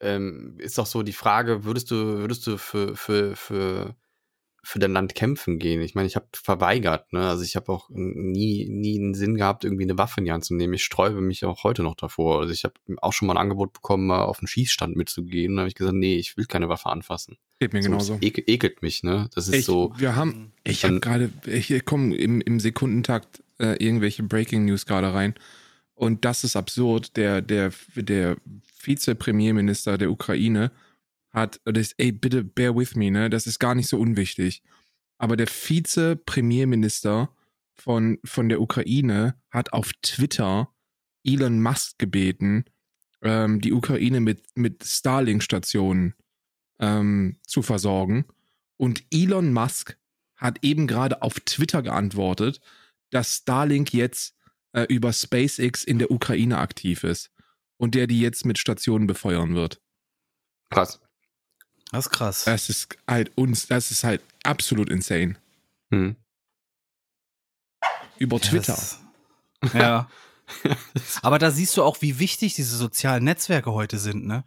ähm, 0.00 0.56
ist 0.58 0.78
doch 0.78 0.86
so 0.86 1.02
die 1.02 1.12
Frage, 1.12 1.64
würdest 1.64 1.90
du, 1.90 1.94
würdest 1.96 2.46
du 2.46 2.58
für, 2.58 2.94
für, 2.96 3.34
für, 3.34 3.96
für 4.62 4.78
dein 4.78 4.92
Land 4.92 5.14
kämpfen 5.14 5.58
gehen? 5.58 5.80
Ich 5.80 5.94
meine, 5.94 6.06
ich 6.06 6.16
habe 6.16 6.26
verweigert, 6.34 7.12
ne? 7.14 7.28
Also 7.28 7.42
ich 7.44 7.56
habe 7.56 7.72
auch 7.72 7.88
nie, 7.90 8.68
nie 8.68 8.98
einen 8.98 9.14
Sinn 9.14 9.36
gehabt, 9.36 9.64
irgendwie 9.64 9.84
eine 9.84 9.96
Waffe 9.96 10.20
in 10.20 10.26
die 10.26 10.32
Hand 10.32 10.44
zu 10.44 10.54
nehmen. 10.54 10.74
Ich 10.74 10.84
sträube 10.84 11.20
mich 11.22 11.44
auch 11.46 11.64
heute 11.64 11.82
noch 11.82 11.94
davor. 11.94 12.40
Also 12.40 12.52
ich 12.52 12.64
habe 12.64 12.74
auch 12.98 13.12
schon 13.14 13.26
mal 13.26 13.34
ein 13.34 13.38
Angebot 13.40 13.72
bekommen, 13.72 14.06
mal 14.06 14.22
auf 14.24 14.40
einen 14.40 14.48
Schießstand 14.48 14.96
mitzugehen. 14.96 15.56
Da 15.56 15.60
habe 15.60 15.68
ich 15.68 15.74
gesagt, 15.74 15.96
nee, 15.96 16.16
ich 16.16 16.36
will 16.36 16.44
keine 16.44 16.68
Waffe 16.68 16.90
anfassen. 16.90 17.38
Geht 17.58 17.72
mir 17.72 17.82
So, 17.82 17.88
genauso. 17.88 18.12
das 18.14 18.22
ekel, 18.22 18.44
ekelt 18.46 18.82
mich, 18.82 19.02
ne? 19.02 19.30
Das 19.34 19.48
ist 19.48 19.54
Ich, 19.54 19.64
so. 19.64 19.94
wir 19.96 20.14
haben, 20.14 20.52
ich 20.62 20.84
habe 20.84 21.00
gerade, 21.00 21.30
hier 21.46 21.80
kommen 21.80 22.12
im, 22.12 22.42
im 22.42 22.60
Sekundentakt 22.60 23.42
äh, 23.58 23.82
irgendwelche 23.82 24.24
Breaking 24.24 24.66
News 24.66 24.84
gerade 24.84 25.14
rein. 25.14 25.34
Und 25.96 26.24
das 26.24 26.44
ist 26.44 26.56
absurd. 26.56 27.16
Der, 27.16 27.42
der, 27.42 27.72
der 27.96 28.36
Vize-Premierminister 28.78 29.98
der 29.98 30.10
Ukraine 30.10 30.70
hat, 31.32 31.60
das, 31.64 31.92
ey, 31.96 32.12
bitte 32.12 32.44
bear 32.44 32.76
with 32.76 32.94
me, 32.94 33.10
ne? 33.10 33.28
Das 33.30 33.46
ist 33.46 33.58
gar 33.58 33.74
nicht 33.74 33.88
so 33.88 33.98
unwichtig. 33.98 34.62
Aber 35.18 35.36
der 35.36 35.46
Vize-Premierminister 35.48 37.34
von, 37.74 38.18
von 38.24 38.48
der 38.48 38.60
Ukraine 38.60 39.40
hat 39.50 39.72
auf 39.72 39.92
Twitter 40.02 40.72
Elon 41.24 41.60
Musk 41.62 41.98
gebeten, 41.98 42.64
ähm, 43.22 43.60
die 43.60 43.72
Ukraine 43.72 44.20
mit, 44.20 44.44
mit 44.54 44.84
Starlink-Stationen 44.84 46.14
ähm, 46.78 47.38
zu 47.42 47.62
versorgen. 47.62 48.26
Und 48.76 49.04
Elon 49.10 49.52
Musk 49.52 49.98
hat 50.36 50.58
eben 50.62 50.86
gerade 50.86 51.22
auf 51.22 51.40
Twitter 51.40 51.82
geantwortet, 51.82 52.60
dass 53.10 53.36
Starlink 53.36 53.94
jetzt 53.94 54.35
äh, 54.76 54.82
über 54.90 55.12
SpaceX 55.12 55.82
in 55.82 55.98
der 55.98 56.10
Ukraine 56.10 56.58
aktiv 56.58 57.02
ist 57.02 57.30
und 57.78 57.94
der 57.94 58.06
die 58.06 58.20
jetzt 58.20 58.44
mit 58.44 58.58
Stationen 58.58 59.06
befeuern 59.06 59.54
wird. 59.54 59.80
Krass. 60.70 61.00
Das 61.90 62.06
ist 62.06 62.12
krass. 62.12 62.44
Das 62.44 62.68
ist 62.68 62.96
halt 63.08 63.32
uns, 63.36 63.66
das 63.68 63.90
ist 63.90 64.04
halt 64.04 64.22
absolut 64.42 64.90
insane. 64.90 65.36
Hm. 65.90 66.16
Über 68.18 68.38
Twitter. 68.38 68.74
Das, 68.74 69.00
ja. 69.72 70.10
Aber 71.22 71.38
da 71.38 71.50
siehst 71.50 71.76
du 71.76 71.82
auch, 71.82 72.02
wie 72.02 72.18
wichtig 72.18 72.54
diese 72.54 72.76
sozialen 72.76 73.24
Netzwerke 73.24 73.72
heute 73.72 73.98
sind, 73.98 74.26
ne? 74.26 74.44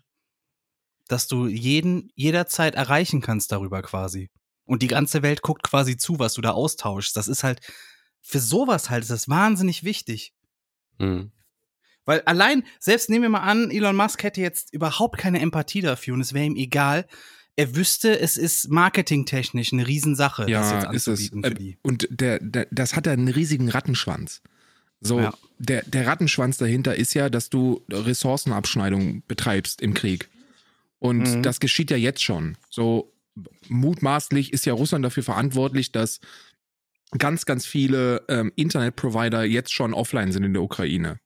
Dass 1.08 1.28
du 1.28 1.48
jeden 1.48 2.12
jederzeit 2.14 2.76
erreichen 2.76 3.22
kannst 3.22 3.52
darüber 3.52 3.82
quasi. 3.82 4.30
Und 4.66 4.84
die 4.84 4.88
ganze 4.88 5.24
Welt 5.24 5.42
guckt 5.42 5.64
quasi 5.64 5.98
zu, 5.98 6.20
was 6.20 6.36
du 6.36 6.42
da 6.42 6.52
austauschst. 6.52 7.16
Das 7.16 7.28
ist 7.28 7.44
halt, 7.44 7.62
für 8.22 8.40
sowas 8.40 8.90
halt 8.90 9.04
ist 9.04 9.12
das 9.12 9.30
wahnsinnig 9.30 9.84
wichtig. 9.84 10.34
Hm. 11.00 11.32
Weil 12.06 12.22
allein, 12.22 12.64
selbst 12.80 13.10
nehmen 13.10 13.24
wir 13.24 13.30
mal 13.30 13.42
an, 13.42 13.70
Elon 13.72 13.96
Musk 13.96 14.24
hätte 14.24 14.42
jetzt 14.42 14.74
überhaupt 14.74 15.18
keine 15.20 15.40
Empathie 15.42 15.82
dafür 15.82 16.14
und 16.16 16.22
es 16.22 16.34
wäre 16.34 16.46
ihm 16.46 16.56
egal. 16.56 17.06
Er 17.56 17.76
wüsste, 17.76 18.18
es 18.20 18.38
ist 18.38 18.70
marketingtechnisch 18.70 19.74
eine 19.74 19.86
Riesensache, 19.86 20.44
das 20.44 20.50
Ja, 20.52 20.82
jetzt 20.82 20.94
ist 20.96 21.08
es. 21.08 21.32
anzubieten 21.32 21.44
für 21.44 21.52
Äh, 21.52 21.54
die. 21.56 21.78
Und 21.84 22.08
der, 22.10 22.40
der, 22.40 22.68
das 22.72 22.96
hat 22.96 23.08
einen 23.08 23.28
riesigen 23.28 23.70
Rattenschwanz. 23.70 24.42
So, 25.02 25.20
Ja. 25.20 25.34
der, 25.60 25.84
der 25.84 26.08
Rattenschwanz 26.08 26.58
dahinter 26.58 26.96
ist 26.96 27.14
ja, 27.14 27.30
dass 27.30 27.50
du 27.50 27.84
Ressourcenabschneidung 27.92 29.24
betreibst 29.28 29.82
im 29.82 29.94
Krieg. 29.94 30.30
Und 31.00 31.20
Mhm. 31.38 31.44
das 31.44 31.60
geschieht 31.60 31.92
ja 31.92 31.98
jetzt 31.98 32.24
schon. 32.24 32.58
So 32.70 33.14
mutmaßlich 33.68 34.52
ist 34.54 34.66
ja 34.66 34.74
Russland 34.74 35.06
dafür 35.06 35.24
verantwortlich, 35.24 35.92
dass 35.92 36.20
ganz, 37.18 37.46
ganz 37.46 37.66
viele 37.66 38.24
ähm, 38.30 38.52
Internetprovider 38.56 39.44
jetzt 39.44 39.74
schon 39.74 39.94
offline 39.94 40.32
sind 40.32 40.44
in 40.44 40.54
der 40.54 40.62
Ukraine. 40.64 41.20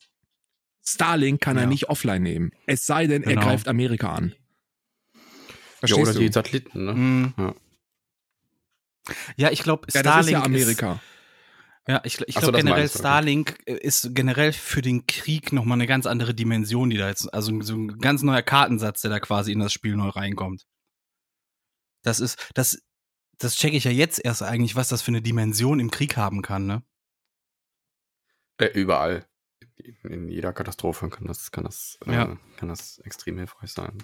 Starlink 0.85 1.41
kann 1.41 1.57
er 1.57 1.63
Ja. 1.63 1.69
nicht 1.69 1.89
offline 1.89 2.23
nehmen. 2.23 2.51
Es 2.67 2.85
sei 2.85 3.07
denn, 3.07 3.23
er 3.23 3.33
Genau. 3.33 3.45
greift 3.45 3.67
Amerika 3.67 4.13
an. 4.13 4.33
Ja, 5.13 5.19
Verstehst 5.79 6.01
oder 6.01 6.13
du? 6.13 6.19
die 6.19 6.31
Satelliten, 6.31 6.85
ne? 6.85 6.93
Mhm. 6.93 7.33
Ja. 7.37 7.55
Ja, 9.35 9.51
ich 9.51 9.63
glaube, 9.63 9.87
Ja, 9.93 10.01
das 10.01 10.11
Starlink 10.11 10.27
ist 10.27 10.31
ja 10.31 10.43
Amerika. 10.43 10.99
ja, 11.89 12.01
ich, 12.05 12.21
ich 12.21 12.35
so, 12.35 12.39
glaube 12.39 12.53
das 12.53 12.61
generell 12.63 12.83
du, 12.85 12.89
okay. 12.89 12.99
Starlink 12.99 13.57
äh, 13.65 13.73
ist 13.75 14.09
generell 14.15 14.53
für 14.53 14.81
den 14.81 15.05
Krieg 15.07 15.51
nochmal 15.51 15.77
eine 15.77 15.87
ganz 15.87 16.05
andere 16.05 16.33
Dimension, 16.33 16.89
die 16.89 16.97
da 16.97 17.09
jetzt, 17.09 17.33
also 17.33 17.61
so 17.61 17.75
ein 17.75 17.99
ganz 17.99 18.21
neuer 18.23 18.41
Kartensatz, 18.41 19.01
der 19.01 19.11
da 19.11 19.19
quasi 19.19 19.51
in 19.51 19.59
das 19.59 19.73
Spiel 19.73 19.95
neu 19.97 20.07
reinkommt. 20.07 20.65
Das 22.03 22.19
ist, 22.21 22.37
das, 22.53 22.81
das 23.37 23.55
checke 23.55 23.75
ich 23.75 23.83
ja 23.83 23.91
jetzt 23.91 24.23
erst 24.23 24.43
eigentlich, 24.43 24.75
was 24.75 24.89
das 24.89 25.01
für 25.01 25.09
eine 25.09 25.21
Dimension 25.21 25.79
im 25.79 25.91
Krieg 25.91 26.17
haben 26.17 26.41
kann, 26.41 26.65
ne? 26.65 26.83
Äh, 28.57 28.67
überall. 28.67 29.25
In, 30.03 30.29
jeder 30.29 30.53
Katastrophe 30.53 31.09
kann 31.09 31.25
das, 31.27 31.51
kann 31.51 31.63
das, 31.63 31.97
Ja. 32.05 32.31
äh, 32.33 32.37
kann 32.57 32.69
das 32.69 32.99
extrem 32.99 33.37
hilfreich 33.37 33.71
sein. 33.71 33.97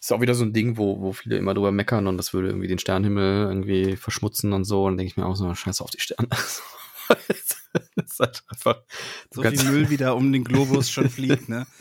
Ist 0.00 0.12
auch 0.12 0.20
wieder 0.20 0.34
so 0.34 0.44
ein 0.44 0.52
Ding, 0.52 0.76
wo, 0.76 1.00
wo 1.00 1.12
viele 1.12 1.36
immer 1.36 1.54
drüber 1.54 1.72
meckern 1.72 2.06
und 2.06 2.16
das 2.16 2.32
würde 2.32 2.48
irgendwie 2.48 2.68
den 2.68 2.78
Sternenhimmel 2.78 3.46
irgendwie 3.48 3.96
verschmutzen 3.96 4.52
und 4.52 4.64
so. 4.64 4.84
Und 4.84 4.92
dann 4.92 4.98
denke 4.98 5.10
ich 5.10 5.16
mir 5.16 5.26
auch 5.26 5.36
so, 5.36 5.52
scheiße 5.54 5.82
auf 5.82 5.90
die 5.90 6.00
Sterne. 6.00 6.28
das 7.08 7.60
ist 7.96 8.20
halt 8.20 8.44
einfach. 8.48 8.82
So 9.30 9.42
viel 9.42 9.64
Müll 9.64 9.90
wieder 9.90 10.16
um 10.16 10.32
den 10.32 10.44
Globus 10.44 10.90
schon 10.90 11.10
fliegt, 11.10 11.48
ne? 11.48 11.66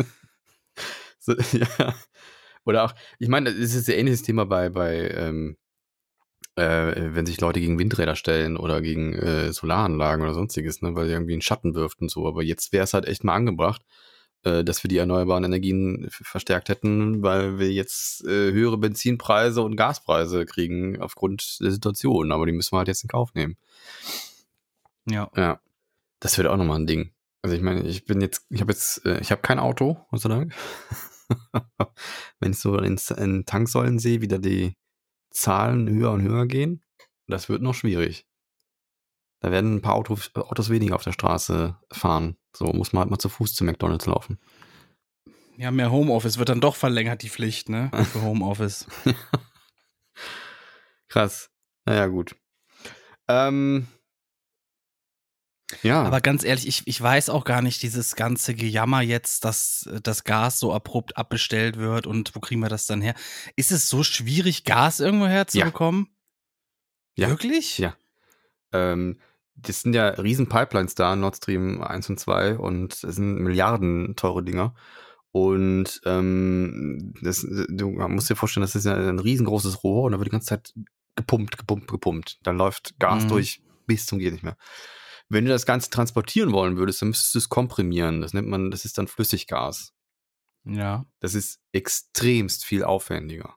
So, 1.20 1.34
ja. 1.54 1.96
Oder 2.66 2.84
auch, 2.84 2.94
ich 3.18 3.30
meine, 3.30 3.50
es 3.50 3.74
ist 3.74 3.90
ein 3.90 3.96
ähnliches 3.96 4.22
Thema 4.22 4.46
bei, 4.46 4.70
bei 4.70 5.10
ähm, 5.10 5.58
äh, 6.56 7.14
wenn 7.14 7.26
sich 7.26 7.42
Leute 7.42 7.60
gegen 7.60 7.80
Windräder 7.80 8.16
stellen 8.16 8.58
oder 8.58 8.82
gegen 8.82 9.14
äh, 9.14 9.52
Solaranlagen 9.52 10.24
oder 10.24 10.34
sonstiges, 10.34 10.82
ne, 10.82 10.96
weil 10.96 11.10
irgendwie 11.10 11.34
einen 11.34 11.42
Schatten 11.42 11.76
wirft 11.76 12.02
und 12.02 12.10
so. 12.10 12.28
Aber 12.28 12.44
jetzt 12.44 12.72
wäre 12.72 12.84
es 12.86 12.94
halt 12.94 13.06
echt 13.06 13.24
mal 13.24 13.36
angebracht, 13.36 13.82
äh, 14.44 14.64
dass 14.64 14.84
wir 14.84 14.88
die 14.88 14.98
erneuerbaren 14.98 15.44
Energien 15.44 16.08
verstärkt 16.10 16.70
hätten, 16.70 17.22
weil 17.24 17.60
wir 17.60 17.72
jetzt 17.72 18.24
äh, 18.26 18.52
höhere 18.52 18.78
Benzinpreise 18.78 19.62
und 19.62 19.76
Gaspreise 19.76 20.46
kriegen 20.46 21.02
aufgrund 21.02 21.60
der 21.62 21.72
Situation. 21.72 22.32
Aber 22.32 22.46
die 22.46 22.54
müssen 22.54 22.74
wir 22.74 22.78
halt 22.80 22.88
jetzt 22.88 23.04
in 23.04 23.10
Kauf 23.10 23.34
nehmen. 23.34 23.58
Ja. 25.10 25.30
Ja, 25.36 25.60
das 26.20 26.38
wird 26.38 26.48
auch 26.48 26.58
nochmal 26.58 26.80
ein 26.80 26.88
Ding. 26.88 27.12
Also 27.42 27.56
ich 27.56 27.62
meine, 27.62 27.84
ich 27.84 28.06
bin 28.06 28.22
jetzt, 28.22 28.46
ich 28.50 28.62
habe 28.62 28.72
jetzt, 28.72 29.06
äh, 29.06 29.20
ich 29.20 29.32
habe 29.32 29.42
kein 29.42 29.60
Auto, 29.60 29.98
Gott 30.10 30.22
sei 30.22 30.30
Dank. 30.30 30.54
Wenn 32.40 32.52
ich 32.52 32.60
so 32.60 32.78
in, 32.78 33.00
in 33.18 33.46
Tanksäulen 33.46 34.00
sehe, 34.00 34.22
wie 34.22 34.28
da 34.28 34.38
die 34.38 34.76
Zahlen 35.36 35.90
höher 35.90 36.12
und 36.12 36.22
höher 36.22 36.48
gehen, 36.48 36.84
das 37.28 37.50
wird 37.50 37.62
noch 37.62 37.74
schwierig. 37.74 38.26
Da 39.42 39.52
werden 39.52 39.76
ein 39.76 39.82
paar 39.82 39.96
Autos, 39.96 40.34
Autos 40.36 40.70
weniger 40.70 40.96
auf 40.96 41.04
der 41.04 41.12
Straße 41.12 41.78
fahren. 41.92 42.38
So 42.56 42.66
muss 42.68 42.94
man 42.94 43.02
halt 43.02 43.12
mal 43.12 43.20
zu 43.20 43.30
Fuß 43.30 43.54
zu 43.54 43.64
McDonalds 43.64 44.06
laufen. 44.06 44.40
Ja, 45.58 45.72
mehr 45.72 45.92
Homeoffice 45.92 46.38
wird 46.38 46.50
dann 46.50 46.62
doch 46.62 46.76
verlängert, 46.76 47.22
die 47.22 47.30
Pflicht, 47.30 47.70
ne? 47.70 47.92
Für 48.12 48.22
Homeoffice. 48.22 48.88
Krass. 51.08 51.50
Naja, 51.86 52.08
gut. 52.08 52.36
Ähm, 53.28 53.88
ja. 55.82 56.04
Aber 56.04 56.22
ganz 56.22 56.44
ehrlich, 56.44 56.68
ich, 56.68 56.84
ich 56.86 57.02
weiß 57.02 57.30
auch 57.30 57.44
gar 57.44 57.62
nicht, 57.62 57.82
dieses 57.82 58.16
ganze 58.16 58.54
Gejammer 58.54 59.02
jetzt, 59.02 59.46
dass 59.46 59.90
das 60.04 60.24
Gas 60.24 60.60
so 60.60 60.74
abrupt 60.74 61.18
abbestellt 61.18 61.78
wird 61.78 62.08
und 62.08 62.36
wo 62.36 62.40
kriegen 62.40 62.62
wir 62.62 62.70
das 62.70 62.86
dann 62.86 63.02
her? 63.02 63.16
Ist 63.56 63.72
es 63.72 63.90
so 63.90 64.04
schwierig, 64.04 64.64
Gas 64.64 65.00
irgendwo 65.00 65.28
herzubekommen? 65.28 66.08
Ja. 67.18 67.30
Wirklich? 67.30 67.78
Ja. 67.78 67.96
Ähm, 68.74 69.20
das 69.56 69.82
sind 69.82 69.94
ja 69.94 70.10
riesen 70.10 70.50
Pipelines 70.50 70.96
da, 70.96 71.16
Nord 71.16 71.38
Stream 71.38 71.82
1 71.82 72.10
und 72.10 72.20
2 72.20 72.58
und 72.58 73.04
das 73.04 73.16
sind 73.16 73.40
Milliarden 73.40 74.16
teure 74.16 74.44
Dinger. 74.44 74.76
Und 75.32 76.00
ähm, 76.06 77.14
das, 77.22 77.46
du 77.70 77.90
musst 77.90 78.30
dir 78.30 78.36
vorstellen, 78.36 78.62
das 78.62 78.76
ist 78.76 78.86
ja 78.86 78.96
ein 78.96 79.20
riesengroßes 79.20 79.84
Rohr 79.84 80.04
und 80.04 80.12
da 80.12 80.18
wird 80.20 80.28
die 80.28 80.32
ganze 80.32 80.48
Zeit 80.48 80.74
gepumpt, 81.16 81.58
gepumpt, 81.58 81.90
gepumpt. 81.90 82.40
Da 82.44 82.52
läuft 82.52 83.00
Gas 83.00 83.24
Mhm. 83.24 83.30
durch 83.30 83.62
bis 83.88 84.06
zum 84.06 84.20
geht 84.20 84.34
nicht 84.34 84.44
mehr. 84.44 84.58
Wenn 85.30 85.46
du 85.46 85.52
das 85.52 85.66
Ganze 85.66 85.90
transportieren 85.90 86.52
wollen 86.52 86.78
würdest, 86.78 87.02
dann 87.02 87.10
müsstest 87.10 87.34
du 87.34 87.40
es 87.40 87.50
komprimieren. 87.50 88.22
Das 88.22 88.34
nennt 88.34 88.48
man, 88.48 88.70
das 88.72 88.86
ist 88.86 88.98
dann 88.98 89.08
Flüssiggas. 89.08 89.92
Ja. 90.66 91.06
Das 91.20 91.34
ist 91.36 91.60
extremst 91.74 92.66
viel 92.66 92.84
aufwendiger. 92.84 93.56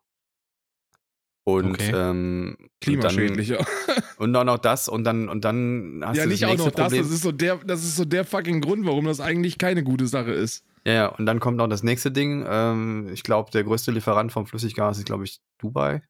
Und 1.45 1.73
Okay. 1.75 1.93
ähm, 1.95 2.57
und 2.59 2.59
dann- 2.61 2.71
Klimaschädlicher. 2.81 3.67
und 4.19 4.37
auch 4.37 4.45
noch 4.45 4.59
das 4.59 4.89
und 4.89 5.05
dann 5.05 5.29
und 5.31 5.45
dann 5.47 6.03
hast 6.05 6.17
Ja, 6.19 6.25
du 6.25 6.29
nicht 6.29 6.43
das 6.43 6.51
auch 6.51 6.57
noch 6.59 6.71
das. 6.71 6.75
Problem. 6.89 7.03
Das 7.03 7.11
ist, 7.11 7.23
so 7.23 7.33
der, 7.33 7.57
das 7.59 7.83
ist 7.85 7.97
so 7.97 8.05
der 8.05 8.25
fucking 8.27 8.61
Grund, 8.61 8.85
warum 8.85 9.07
das 9.07 9.21
eigentlich 9.21 9.57
keine 9.57 9.83
gute 9.83 10.07
Sache 10.07 10.33
ist. 10.33 10.63
ja, 10.85 10.93
ja, 10.93 11.07
und 11.07 11.25
dann 11.25 11.41
kommt 11.41 11.57
noch 11.57 11.69
das 11.69 11.83
nächste 11.83 12.11
Ding. 12.13 12.45
Ähm, 12.47 13.09
ich 13.13 13.23
glaube, 13.23 13.51
der 13.51 13.65
größte 13.65 13.91
Lieferant 13.93 14.31
vom 14.33 14.47
Flüssiggas 14.47 14.99
ist, 14.99 15.07
glaube 15.07 15.25
ich, 15.25 15.41
Dubai. 15.59 16.03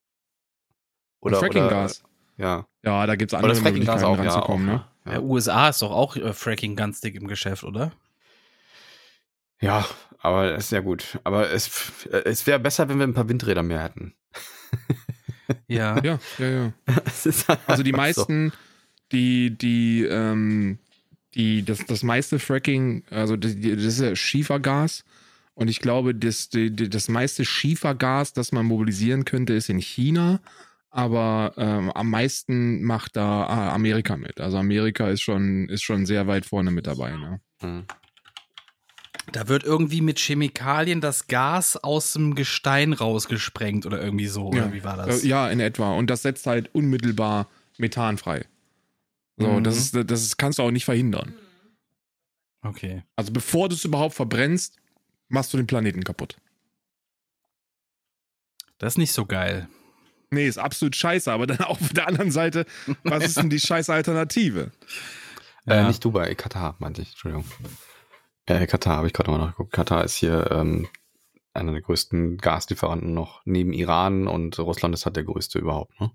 Oder 1.20 1.38
Frackinggas. 1.38 2.02
Ja. 2.38 2.66
Ja, 2.82 3.06
da 3.06 3.16
gibt 3.16 3.32
es 3.32 3.38
andere 3.38 3.60
Möglichkeiten 3.60 4.04
auch, 4.04 4.16
ja, 4.16 4.22
ranzukommen. 4.22 4.68
auch, 4.70 4.72
ne? 4.72 4.84
ja. 5.04 5.12
Ja, 5.14 5.20
USA 5.20 5.68
ist 5.68 5.82
doch 5.82 5.90
auch 5.90 6.16
äh, 6.16 6.32
Fracking 6.32 6.76
ganz 6.76 7.00
dick 7.00 7.14
im 7.16 7.28
Geschäft, 7.28 7.64
oder? 7.64 7.92
ja, 9.60 9.86
aber 10.20 10.54
ist 10.54 10.72
ja 10.72 10.80
gut. 10.80 11.18
Aber 11.24 11.50
es, 11.50 11.92
es 12.24 12.46
wäre 12.46 12.60
besser, 12.60 12.88
wenn 12.88 12.98
wir 12.98 13.06
ein 13.06 13.14
paar 13.14 13.28
Windräder 13.28 13.62
mehr 13.62 13.82
hätten. 13.82 14.14
Ja. 15.66 15.98
Ja, 16.04 16.18
ja, 16.36 16.46
ja. 16.48 16.72
Ist 17.24 17.48
Also 17.66 17.82
die 17.82 17.94
einfach 17.94 18.14
so. 18.14 18.20
meisten, 18.22 18.52
die, 19.12 19.56
die, 19.56 20.04
ähm, 20.04 20.78
die, 21.34 21.64
das, 21.64 21.86
das 21.86 22.02
meiste 22.02 22.38
Fracking, 22.38 23.02
also 23.10 23.34
das, 23.34 23.54
das 23.58 23.82
ist 23.84 24.00
ja 24.00 24.14
Schiefergas. 24.14 25.04
Und 25.54 25.68
ich 25.68 25.80
glaube, 25.80 26.14
das, 26.14 26.50
das 26.52 27.08
meiste 27.08 27.46
Schiefergas, 27.46 28.34
das 28.34 28.52
man 28.52 28.66
mobilisieren 28.66 29.24
könnte, 29.24 29.54
ist 29.54 29.70
in 29.70 29.78
China. 29.78 30.40
Aber 30.90 31.52
ähm, 31.56 31.90
am 31.90 32.10
meisten 32.10 32.82
macht 32.82 33.16
da 33.16 33.44
ah, 33.44 33.74
Amerika 33.74 34.16
mit. 34.16 34.40
Also 34.40 34.56
Amerika 34.56 35.08
ist 35.08 35.20
schon, 35.20 35.68
ist 35.68 35.82
schon 35.82 36.06
sehr 36.06 36.26
weit 36.26 36.46
vorne 36.46 36.70
mit 36.70 36.86
dabei. 36.86 37.10
Ne? 37.16 37.40
Hm. 37.60 37.84
Da 39.32 39.48
wird 39.48 39.64
irgendwie 39.64 40.00
mit 40.00 40.18
Chemikalien 40.18 41.02
das 41.02 41.26
Gas 41.26 41.76
aus 41.76 42.14
dem 42.14 42.34
Gestein 42.34 42.94
rausgesprengt 42.94 43.84
oder 43.84 44.02
irgendwie 44.02 44.26
so. 44.28 44.46
Oder 44.48 44.72
wie 44.72 44.82
war 44.82 44.96
das? 44.96 45.22
Äh, 45.22 45.28
ja, 45.28 45.50
in 45.50 45.60
etwa. 45.60 45.92
Und 45.92 46.08
das 46.08 46.22
setzt 46.22 46.46
halt 46.46 46.74
unmittelbar 46.74 47.48
Methan 47.76 48.16
frei. 48.16 48.46
So, 49.36 49.48
Mhm. 49.48 49.64
das, 49.64 49.76
ist, 49.76 49.94
das 50.10 50.22
ist, 50.22 50.38
kannst 50.38 50.58
du 50.58 50.62
auch 50.62 50.70
nicht 50.70 50.86
verhindern. 50.86 51.34
Okay. 52.62 53.02
Also 53.14 53.30
bevor 53.32 53.68
du 53.68 53.74
es 53.74 53.84
überhaupt 53.84 54.14
verbrennst, 54.14 54.76
machst 55.28 55.52
du 55.52 55.58
den 55.58 55.66
Planeten 55.66 56.02
kaputt. 56.02 56.36
Das 58.78 58.94
ist 58.94 58.98
nicht 58.98 59.12
so 59.12 59.26
geil. 59.26 59.68
Nee, 60.30 60.46
ist 60.46 60.58
absolut 60.58 60.94
scheiße, 60.94 61.32
aber 61.32 61.46
dann 61.46 61.60
auch 61.60 61.80
auf 61.80 61.92
der 61.92 62.06
anderen 62.06 62.30
Seite, 62.30 62.66
was 63.02 63.24
ist 63.24 63.38
denn 63.38 63.50
die 63.50 63.60
scheiß 63.60 63.90
Alternative? 63.90 64.70
Äh, 65.66 65.76
Ja. 65.76 65.88
nicht 65.88 66.04
Dubai, 66.04 66.34
Katar, 66.34 66.76
meinte 66.78 67.02
ich. 67.02 67.10
Entschuldigung. 67.10 67.44
Äh, 68.46 68.66
Katar 68.66 68.96
habe 68.96 69.06
ich 69.06 69.12
gerade 69.12 69.30
mal 69.30 69.38
nachgeguckt. 69.38 69.72
Katar 69.72 70.04
ist 70.04 70.14
hier 70.16 70.50
ähm, 70.50 70.88
einer 71.54 71.72
der 71.72 71.82
größten 71.82 72.38
Gaslieferanten 72.38 73.12
noch 73.14 73.42
neben 73.44 73.72
Iran 73.72 74.26
und 74.28 74.58
Russland 74.58 74.94
ist 74.94 75.06
halt 75.06 75.16
der 75.16 75.24
größte 75.24 75.58
überhaupt. 75.58 75.98
Ne? 76.00 76.10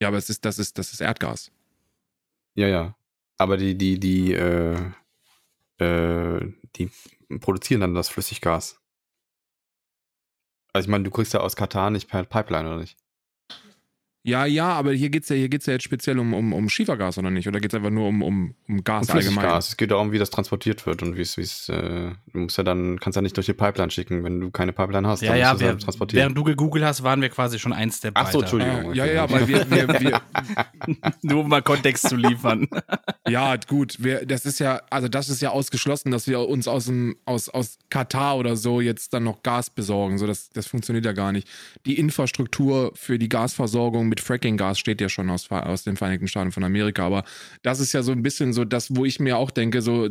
Ja, 0.00 0.08
aber 0.08 0.16
es 0.16 0.30
ist, 0.30 0.44
das 0.44 0.58
ist, 0.58 0.78
das 0.78 0.92
ist 0.92 1.00
Erdgas. 1.00 1.50
Ja, 2.54 2.68
ja. 2.68 2.96
Aber 3.38 3.56
die, 3.56 3.76
die, 3.76 3.98
die, 4.00 4.32
äh, 4.34 4.76
äh, 5.78 6.52
die 6.76 6.90
produzieren 7.40 7.80
dann 7.80 7.94
das 7.94 8.08
Flüssiggas. 8.08 8.79
Also 10.72 10.86
ich 10.86 10.90
meine, 10.90 11.04
du 11.04 11.10
kriegst 11.10 11.32
ja 11.32 11.40
aus 11.40 11.56
Katar 11.56 11.90
nicht 11.90 12.08
per 12.08 12.24
Pipeline, 12.24 12.68
oder 12.68 12.78
nicht? 12.78 12.99
Ja, 14.22 14.44
ja, 14.44 14.68
aber 14.72 14.92
hier 14.92 15.08
geht's 15.08 15.30
ja, 15.30 15.36
hier 15.36 15.48
geht's 15.48 15.64
ja 15.64 15.72
jetzt 15.72 15.84
speziell 15.84 16.18
um, 16.18 16.34
um, 16.34 16.52
um 16.52 16.68
Schiefergas, 16.68 17.16
oder 17.16 17.30
nicht? 17.30 17.48
Oder 17.48 17.58
geht's 17.58 17.74
einfach 17.74 17.88
nur 17.88 18.08
um, 18.08 18.22
um, 18.22 18.54
um 18.68 18.84
Gas 18.84 19.08
Um 19.08 19.16
allgemein? 19.16 19.34
Flüssiggas. 19.38 19.68
Es 19.68 19.76
geht 19.78 19.90
darum, 19.92 20.12
wie 20.12 20.18
das 20.18 20.28
transportiert 20.28 20.84
wird 20.84 21.02
und 21.02 21.16
wie 21.16 21.22
es, 21.22 21.38
wie 21.38 21.42
es, 21.42 21.70
äh, 21.70 22.10
du 22.32 22.38
musst 22.38 22.58
ja 22.58 22.64
dann, 22.64 23.00
kannst 23.00 23.16
ja 23.16 23.22
nicht 23.22 23.36
durch 23.38 23.46
die 23.46 23.54
Pipeline 23.54 23.90
schicken, 23.90 24.22
wenn 24.22 24.38
du 24.38 24.50
keine 24.50 24.74
Pipeline 24.74 25.08
hast. 25.08 25.22
Ja, 25.22 25.30
dann 25.30 25.38
ja, 25.38 25.52
musst 25.52 25.52
du 25.52 25.56
es 25.56 25.60
wer, 25.60 25.72
halt 25.72 25.82
transportieren. 25.82 26.20
während 26.20 26.36
du 26.36 26.44
gegoogelt 26.44 26.84
hast, 26.84 27.02
waren 27.02 27.22
wir 27.22 27.30
quasi 27.30 27.58
schon 27.58 27.72
ein 27.72 27.90
Step 27.90 28.12
Ach 28.14 28.30
so, 28.30 28.42
weiter. 28.42 28.52
Entschuldigung. 28.52 28.92
Äh, 28.92 28.96
ja, 28.96 29.06
ja, 29.06 29.30
weil 29.30 29.48
wir, 29.48 29.70
wir, 29.70 29.88
wir, 29.88 30.20
Nur 31.22 31.40
um 31.40 31.48
mal 31.48 31.62
Kontext 31.62 32.08
zu 32.08 32.16
liefern. 32.16 32.66
Ja, 33.28 33.54
gut, 33.56 34.02
wir, 34.02 34.26
das 34.26 34.44
ist 34.44 34.58
ja, 34.58 34.80
also 34.90 35.06
das 35.06 35.28
ist 35.28 35.40
ja 35.40 35.50
ausgeschlossen, 35.50 36.10
dass 36.10 36.26
wir 36.26 36.40
uns 36.48 36.66
aus 36.66 36.86
dem, 36.86 37.16
aus, 37.26 37.48
aus 37.48 37.78
Katar 37.88 38.36
oder 38.38 38.56
so 38.56 38.80
jetzt 38.80 39.12
dann 39.12 39.22
noch 39.22 39.44
Gas 39.44 39.70
besorgen. 39.70 40.18
So, 40.18 40.26
das, 40.26 40.50
das 40.50 40.66
funktioniert 40.66 41.04
ja 41.04 41.12
gar 41.12 41.30
nicht. 41.30 41.46
Die 41.86 41.96
Infrastruktur 41.98 42.90
für 42.96 43.18
die 43.18 43.28
Gasversorgung 43.28 44.09
mit 44.10 44.20
Fracking-Gas 44.20 44.78
steht 44.78 45.00
ja 45.00 45.08
schon 45.08 45.30
aus, 45.30 45.50
aus 45.50 45.84
den 45.84 45.96
Vereinigten 45.96 46.28
Staaten 46.28 46.52
von 46.52 46.64
Amerika. 46.64 47.06
Aber 47.06 47.24
das 47.62 47.80
ist 47.80 47.94
ja 47.94 48.02
so 48.02 48.12
ein 48.12 48.22
bisschen 48.22 48.52
so 48.52 48.66
das, 48.66 48.94
wo 48.94 49.06
ich 49.06 49.18
mir 49.20 49.38
auch 49.38 49.50
denke, 49.50 49.80
so, 49.80 50.08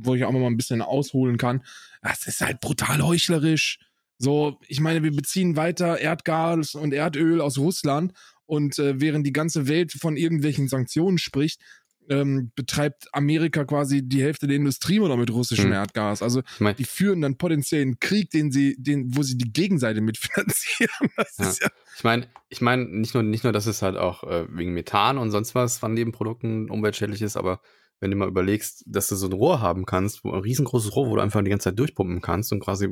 wo 0.00 0.14
ich 0.16 0.24
auch 0.24 0.32
mal 0.32 0.44
ein 0.44 0.56
bisschen 0.56 0.82
ausholen 0.82 1.36
kann. 1.36 1.62
Das 2.02 2.26
ist 2.26 2.40
halt 2.40 2.60
brutal 2.60 3.02
heuchlerisch. 3.02 3.78
So, 4.18 4.58
ich 4.66 4.80
meine, 4.80 5.04
wir 5.04 5.12
beziehen 5.12 5.54
weiter 5.54 6.00
Erdgas 6.00 6.74
und 6.74 6.92
Erdöl 6.92 7.40
aus 7.40 7.58
Russland 7.58 8.12
und 8.46 8.78
äh, 8.80 9.00
während 9.00 9.24
die 9.26 9.32
ganze 9.32 9.68
Welt 9.68 9.92
von 9.92 10.16
irgendwelchen 10.16 10.66
Sanktionen 10.66 11.18
spricht, 11.18 11.60
ähm, 12.08 12.52
betreibt 12.54 13.08
Amerika 13.12 13.64
quasi 13.64 14.06
die 14.06 14.22
Hälfte 14.22 14.46
der 14.46 14.56
Industrie 14.56 15.00
oder 15.00 15.16
mit 15.16 15.30
russischem 15.30 15.66
Hm. 15.66 15.72
Erdgas. 15.72 16.22
Also 16.22 16.42
mein, 16.58 16.76
die 16.76 16.84
führen 16.84 17.20
dann 17.20 17.36
potenziell 17.36 17.82
einen 17.82 18.00
Krieg, 18.00 18.30
den 18.30 18.50
sie, 18.50 18.76
den, 18.78 19.16
wo 19.16 19.22
sie 19.22 19.36
die 19.36 19.52
Gegenseite 19.52 20.00
mitfinanzieren. 20.00 20.88
Ja. 21.38 21.44
ja 21.44 21.68
Ich 21.96 22.04
meine, 22.04 22.28
ich 22.48 22.60
meine 22.60 22.84
nicht 22.84 23.14
nur 23.14 23.22
nicht 23.22 23.44
nur, 23.44 23.52
dass 23.52 23.66
es 23.66 23.82
halt 23.82 23.96
auch 23.96 24.24
äh, 24.24 24.46
wegen 24.50 24.72
Methan 24.72 25.18
und 25.18 25.30
sonst 25.30 25.54
was 25.54 25.78
von 25.78 25.94
Nebenprodukten 25.94 26.70
umweltschädlich 26.70 27.22
ist, 27.22 27.36
aber 27.36 27.60
wenn 28.00 28.10
du 28.10 28.16
mal 28.16 28.28
überlegst, 28.28 28.84
dass 28.86 29.08
du 29.08 29.16
so 29.16 29.26
ein 29.26 29.32
Rohr 29.32 29.60
haben 29.60 29.84
kannst, 29.84 30.24
wo 30.24 30.32
ein 30.32 30.40
riesengroßes 30.40 30.94
Rohr, 30.94 31.08
wo 31.08 31.16
du 31.16 31.22
einfach 31.22 31.42
die 31.42 31.50
ganze 31.50 31.70
Zeit 31.70 31.78
durchpumpen 31.78 32.20
kannst 32.20 32.52
und 32.52 32.60
quasi 32.60 32.88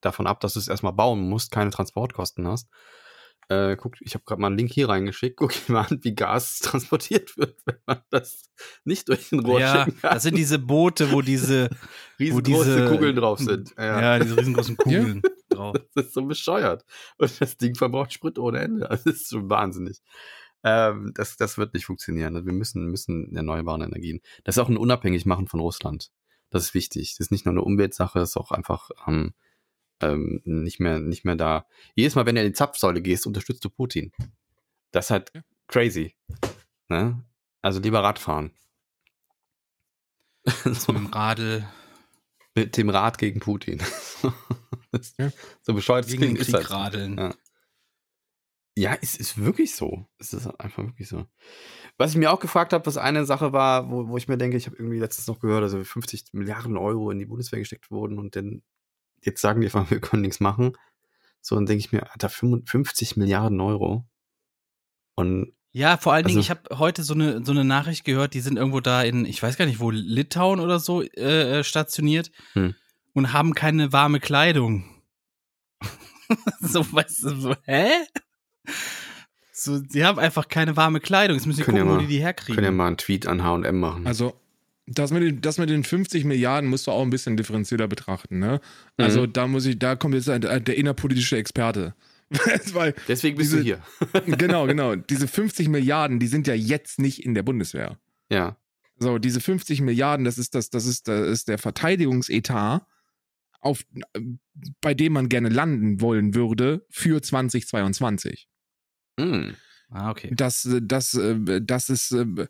davon 0.00 0.26
ab, 0.26 0.40
dass 0.40 0.54
du 0.54 0.58
es 0.58 0.68
erstmal 0.68 0.92
bauen 0.92 1.20
musst, 1.28 1.50
keine 1.50 1.70
Transportkosten 1.70 2.46
hast. 2.46 2.68
Äh, 3.48 3.76
guck, 3.76 4.00
ich 4.00 4.14
habe 4.14 4.24
gerade 4.24 4.40
mal 4.40 4.46
einen 4.48 4.56
Link 4.58 4.72
hier 4.72 4.88
reingeschickt. 4.88 5.36
Guck 5.38 5.52
dir 5.52 5.72
mal 5.72 5.82
an, 5.82 5.98
wie 6.02 6.14
Gas 6.14 6.58
transportiert 6.62 7.36
wird, 7.36 7.58
wenn 7.66 7.76
man 7.86 8.00
das 8.10 8.44
nicht 8.84 9.08
durch 9.08 9.32
ein 9.32 9.40
Rohr 9.40 9.60
Ja, 9.60 9.84
schicken 9.84 10.00
kann. 10.00 10.14
das 10.14 10.22
sind 10.22 10.36
diese 10.36 10.58
Boote, 10.58 11.12
wo 11.12 11.20
diese, 11.22 11.68
wo 12.18 12.24
riesengroße 12.24 12.64
diese 12.76 12.88
Kugeln 12.88 13.16
drauf 13.16 13.38
sind. 13.40 13.74
ja, 13.76 14.18
diese 14.18 14.36
riesengroßen 14.38 14.76
Kugeln 14.76 15.22
drauf. 15.50 15.76
Das 15.94 16.06
ist 16.06 16.14
so 16.14 16.24
bescheuert. 16.24 16.84
Und 17.18 17.40
das 17.40 17.56
Ding 17.56 17.74
verbraucht 17.74 18.12
Sprit 18.12 18.38
ohne 18.38 18.60
Ende. 18.60 18.86
Das 18.88 19.04
ist 19.06 19.28
so 19.28 19.48
wahnsinnig. 19.50 20.00
Ähm, 20.64 21.12
das, 21.14 21.36
das 21.36 21.58
wird 21.58 21.74
nicht 21.74 21.86
funktionieren. 21.86 22.36
Also 22.36 22.46
Wir 22.46 22.52
müssen, 22.52 22.86
müssen 22.86 23.34
erneuerbare 23.34 23.84
Energien. 23.84 24.20
Das 24.44 24.56
ist 24.56 24.62
auch 24.62 24.68
ein 24.68 24.76
Unabhängigmachen 24.76 25.48
von 25.48 25.60
Russland. 25.60 26.10
Das 26.50 26.62
ist 26.62 26.74
wichtig. 26.74 27.16
Das 27.18 27.26
ist 27.26 27.30
nicht 27.32 27.44
nur 27.44 27.52
eine 27.52 27.62
Umweltsache, 27.62 28.18
das 28.18 28.30
ist 28.30 28.36
auch 28.36 28.52
einfach 28.52 28.90
ähm, 29.08 29.34
ähm, 30.02 30.40
nicht, 30.44 30.80
mehr, 30.80 30.98
nicht 31.00 31.24
mehr 31.24 31.36
da. 31.36 31.66
Jedes 31.94 32.14
Mal, 32.14 32.26
wenn 32.26 32.34
du 32.34 32.40
in 32.42 32.48
die 32.48 32.52
Zapfsäule 32.52 33.00
gehst, 33.02 33.26
unterstützt 33.26 33.64
du 33.64 33.70
Putin. 33.70 34.12
Das 34.90 35.06
ist 35.06 35.10
halt 35.10 35.30
Ja. 35.34 35.42
crazy. 35.68 36.14
Ne? 36.88 37.24
Also 37.62 37.80
lieber 37.80 38.02
Radfahren. 38.02 38.50
So 40.64 40.92
mit 40.92 41.02
dem 41.02 41.06
Radl 41.06 41.66
Mit 42.54 42.76
dem 42.76 42.90
Rad 42.90 43.18
gegen 43.18 43.40
Putin. 43.40 43.80
Das- 44.92 45.14
Ja. 45.18 45.30
So 45.62 45.72
bescheuert 45.72 46.04
es 46.04 46.10
gegen 46.10 46.20
den 46.22 46.34
klingt, 46.34 46.40
ist 46.40 46.46
Krieg 46.48 46.56
halt 46.56 46.66
so. 46.68 46.74
radeln. 46.74 47.16
Ja. 47.18 47.34
Ja, 48.76 48.96
es 49.00 49.16
ist 49.16 49.38
wirklich 49.42 49.74
so. 49.74 50.06
Es 50.18 50.34
ist 50.34 50.46
einfach 50.60 50.82
wirklich 50.84 51.08
so. 51.08 51.26
Was 51.96 52.10
ich 52.12 52.18
mir 52.18 52.30
auch 52.30 52.40
gefragt 52.40 52.74
habe, 52.74 52.84
was 52.84 52.98
eine 52.98 53.24
Sache 53.24 53.52
war, 53.54 53.90
wo, 53.90 54.08
wo 54.08 54.16
ich 54.18 54.28
mir 54.28 54.36
denke, 54.36 54.56
ich 54.58 54.66
habe 54.66 54.76
irgendwie 54.76 54.98
letztens 54.98 55.26
noch 55.28 55.40
gehört, 55.40 55.62
also 55.62 55.82
50 55.82 56.32
Milliarden 56.32 56.76
Euro 56.76 57.10
in 57.10 57.18
die 57.18 57.24
Bundeswehr 57.26 57.58
gesteckt 57.58 57.90
wurden 57.90 58.18
und 58.18 58.36
dann 58.36 58.62
jetzt 59.22 59.40
sagen 59.40 59.60
die 59.60 59.66
einfach, 59.66 59.90
wir 59.90 60.00
können 60.00 60.22
nichts 60.22 60.40
machen. 60.40 60.76
So, 61.40 61.54
dann 61.56 61.66
denke 61.66 61.80
ich 61.84 61.92
mir, 61.92 62.10
Alter, 62.12 62.28
55 62.28 63.16
Milliarden 63.16 63.60
Euro. 63.60 64.06
Und 65.16 65.52
Ja, 65.72 65.96
vor 65.96 66.12
allen 66.12 66.24
Dingen, 66.26 66.38
Also- 66.38 66.46
ich 66.46 66.50
habe 66.50 66.78
heute 66.78 67.02
so 67.02 67.14
eine, 67.14 67.44
so 67.44 67.50
eine 67.52 67.64
Nachricht 67.64 68.04
gehört, 68.04 68.34
die 68.34 68.40
sind 68.40 68.56
irgendwo 68.58 68.80
da 68.80 69.02
in, 69.02 69.24
ich 69.26 69.42
weiß 69.42 69.56
gar 69.56 69.66
nicht 69.66 69.80
wo, 69.80 69.90
Litauen 69.90 70.60
oder 70.60 70.78
so 70.78 71.02
äh, 71.02 71.58
äh, 71.60 71.64
stationiert 71.64 72.30
Hm. 72.52 72.74
und 73.14 73.32
haben 73.32 73.54
keine 73.54 73.92
warme 73.92 74.20
Kleidung. 74.20 74.84
so, 76.60 76.80
weißt 76.92 77.24
du, 77.24 77.40
so, 77.40 77.56
hä? 77.64 77.90
So, 79.52 79.80
die 79.80 80.04
haben 80.04 80.18
einfach 80.18 80.48
keine 80.48 80.76
warme 80.76 81.00
Kleidung. 81.00 81.36
Jetzt 81.36 81.46
müssen 81.46 81.58
wir 81.58 81.64
Können 81.64 81.76
ja 81.78 81.82
gucken, 81.82 81.96
wo 81.96 82.00
mal- 82.00 82.06
die 82.06 82.14
die 82.16 82.20
herkriegen. 82.22 82.54
können 82.54 82.64
ja 82.64 82.70
mal 82.72 82.86
einen 82.86 82.96
Tweet 82.96 83.26
an 83.26 83.42
H&M 83.42 83.78
machen. 83.80 84.06
Also, 84.06 84.40
das 84.94 85.10
mit, 85.10 85.22
den, 85.22 85.40
das 85.40 85.58
mit 85.58 85.70
den 85.70 85.84
50 85.84 86.24
Milliarden 86.24 86.68
musst 86.70 86.86
du 86.86 86.90
auch 86.90 87.02
ein 87.02 87.10
bisschen 87.10 87.36
differenzierter 87.36 87.88
betrachten, 87.88 88.38
ne? 88.38 88.60
Also, 88.96 89.22
Mhm. 89.22 89.32
da 89.32 89.46
muss 89.46 89.66
ich, 89.66 89.78
da 89.78 89.96
kommt 89.96 90.14
jetzt 90.14 90.28
der, 90.28 90.38
der 90.60 90.76
innerpolitische 90.76 91.36
Experte. 91.36 91.94
Deswegen 93.08 93.36
bist 93.36 93.52
diese- 93.52 93.58
du 93.58 93.62
hier. 93.62 93.82
genau, 94.38 94.66
genau. 94.66 94.94
Diese 95.10 95.28
50 95.28 95.68
Milliarden, 95.68 96.18
die 96.18 96.26
sind 96.28 96.46
ja 96.46 96.54
jetzt 96.54 96.98
nicht 96.98 97.24
in 97.24 97.34
der 97.34 97.42
Bundeswehr. 97.42 97.98
Ja. 98.30 98.56
So, 98.98 99.18
diese 99.18 99.40
50 99.40 99.80
Milliarden, 99.80 100.24
das 100.24 100.38
ist 100.38 100.54
das, 100.54 100.70
das 100.70 100.86
ist, 100.86 101.08
das 101.08 101.26
ist 101.28 101.48
der 101.48 101.58
Verteidigungsetat, 101.58 102.86
auf, 103.60 103.82
bei 104.80 104.94
dem 104.94 105.12
man 105.14 105.28
gerne 105.28 105.48
landen 105.48 106.00
wollen 106.00 106.34
würde 106.34 106.86
für 106.88 107.20
2022. 107.20 108.48
Hm. 109.18 109.54
Ah, 109.90 110.10
okay. 110.10 110.30
Das, 110.34 110.68
das, 110.82 111.14
äh, 111.14 111.60
das 111.62 111.88
ist, 111.90 112.12
äh, 112.12 112.46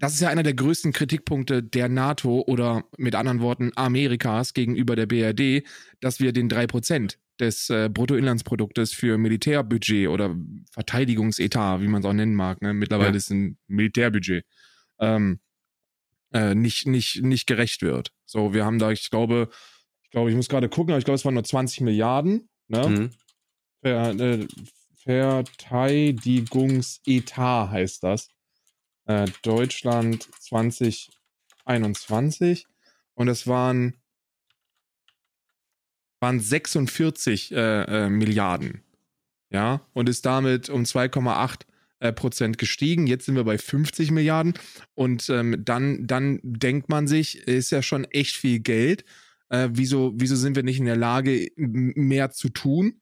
das 0.00 0.14
ist 0.14 0.20
ja 0.20 0.30
einer 0.30 0.42
der 0.42 0.54
größten 0.54 0.92
Kritikpunkte 0.92 1.62
der 1.62 1.88
NATO 1.90 2.42
oder 2.46 2.84
mit 2.96 3.14
anderen 3.14 3.40
Worten 3.40 3.70
Amerikas 3.76 4.54
gegenüber 4.54 4.96
der 4.96 5.04
BRD, 5.06 5.62
dass 6.00 6.18
wir 6.20 6.32
den 6.32 6.48
3% 6.50 7.16
des 7.38 7.68
äh, 7.70 7.88
Bruttoinlandsproduktes 7.92 8.94
für 8.94 9.18
Militärbudget 9.18 10.08
oder 10.08 10.34
Verteidigungsetat, 10.72 11.82
wie 11.82 11.88
man 11.88 12.00
es 12.00 12.06
auch 12.08 12.14
nennen 12.14 12.34
mag, 12.34 12.62
ne? 12.62 12.72
mittlerweile 12.72 13.10
Ja. 13.10 13.16
ist 13.16 13.30
ein 13.30 13.58
Militärbudget, 13.66 14.46
ähm, 15.00 15.40
äh, 16.32 16.54
nicht, 16.54 16.86
nicht, 16.86 17.22
nicht 17.22 17.46
gerecht 17.46 17.82
wird. 17.82 18.10
So, 18.24 18.54
wir 18.54 18.64
haben 18.64 18.78
da, 18.78 18.90
ich 18.90 19.10
glaube, 19.10 19.50
ich 20.04 20.10
glaube, 20.10 20.30
ich 20.30 20.36
muss 20.36 20.48
gerade 20.48 20.70
gucken, 20.70 20.92
aber 20.92 20.98
ich 20.98 21.04
glaube, 21.04 21.16
es 21.16 21.24
waren 21.26 21.34
nur 21.34 21.44
20 21.44 21.82
Milliarden. 21.82 22.48
Ne? 22.68 22.84
Hm. 22.84 23.10
Ver, 23.82 24.18
äh, 24.18 24.46
Verteidigungsetat 25.04 27.70
heißt 27.70 28.02
das. 28.02 28.28
Äh, 29.10 29.26
Deutschland 29.42 30.28
2021. 30.38 32.66
Und 33.14 33.26
es 33.26 33.48
waren, 33.48 33.96
waren 36.20 36.38
46 36.38 37.50
äh, 37.50 37.82
äh, 37.82 38.08
Milliarden. 38.08 38.84
Ja, 39.50 39.84
und 39.94 40.08
ist 40.08 40.24
damit 40.26 40.70
um 40.70 40.84
2,8 40.84 41.62
äh, 41.98 42.12
Prozent 42.12 42.56
gestiegen. 42.56 43.08
Jetzt 43.08 43.26
sind 43.26 43.34
wir 43.34 43.42
bei 43.42 43.58
50 43.58 44.12
Milliarden. 44.12 44.54
Und 44.94 45.28
ähm, 45.28 45.64
dann, 45.64 46.06
dann 46.06 46.38
denkt 46.44 46.88
man 46.88 47.08
sich, 47.08 47.48
ist 47.48 47.72
ja 47.72 47.82
schon 47.82 48.04
echt 48.04 48.36
viel 48.36 48.60
Geld. 48.60 49.04
Äh, 49.48 49.70
wieso, 49.72 50.12
wieso 50.14 50.36
sind 50.36 50.54
wir 50.54 50.62
nicht 50.62 50.78
in 50.78 50.84
der 50.84 50.96
Lage, 50.96 51.48
mehr 51.56 52.30
zu 52.30 52.48
tun? 52.48 53.00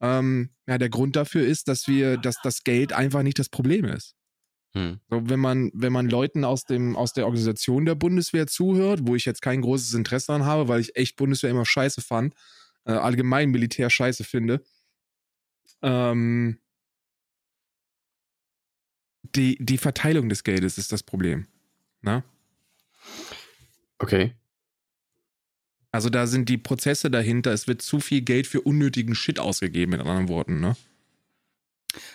Ähm, 0.00 0.50
ja, 0.68 0.78
der 0.78 0.88
Grund 0.88 1.16
dafür 1.16 1.44
ist, 1.44 1.66
dass 1.66 1.88
wir, 1.88 2.16
dass 2.16 2.36
das 2.44 2.62
Geld 2.62 2.92
einfach 2.92 3.24
nicht 3.24 3.40
das 3.40 3.48
Problem 3.48 3.86
ist. 3.86 4.14
Hm. 4.74 5.00
So, 5.08 5.28
wenn 5.28 5.40
man, 5.40 5.70
wenn 5.74 5.92
man 5.92 6.08
Leuten 6.08 6.44
aus 6.44 6.64
dem, 6.64 6.96
aus 6.96 7.12
der 7.12 7.26
Organisation 7.26 7.86
der 7.86 7.94
Bundeswehr 7.94 8.46
zuhört, 8.46 9.00
wo 9.04 9.14
ich 9.14 9.24
jetzt 9.24 9.42
kein 9.42 9.62
großes 9.62 9.94
Interesse 9.94 10.28
daran 10.28 10.44
habe, 10.44 10.68
weil 10.68 10.80
ich 10.80 10.96
echt 10.96 11.16
Bundeswehr 11.16 11.50
immer 11.50 11.64
scheiße 11.64 12.02
fand, 12.02 12.34
äh, 12.84 12.92
allgemein 12.92 13.50
Militär 13.50 13.88
scheiße 13.90 14.24
finde, 14.24 14.62
ähm, 15.82 16.58
die, 19.34 19.56
die 19.60 19.78
Verteilung 19.78 20.28
des 20.28 20.44
Geldes 20.44 20.78
ist 20.78 20.92
das 20.92 21.02
Problem. 21.02 21.46
Ne? 22.02 22.24
Okay. 23.98 24.34
Also 25.90 26.10
da 26.10 26.26
sind 26.26 26.48
die 26.48 26.58
Prozesse 26.58 27.10
dahinter, 27.10 27.52
es 27.52 27.66
wird 27.66 27.82
zu 27.82 28.00
viel 28.00 28.20
Geld 28.20 28.46
für 28.46 28.60
unnötigen 28.60 29.14
Shit 29.14 29.38
ausgegeben, 29.38 29.92
mit 29.92 30.00
anderen 30.00 30.28
Worten, 30.28 30.60
ne? 30.60 30.76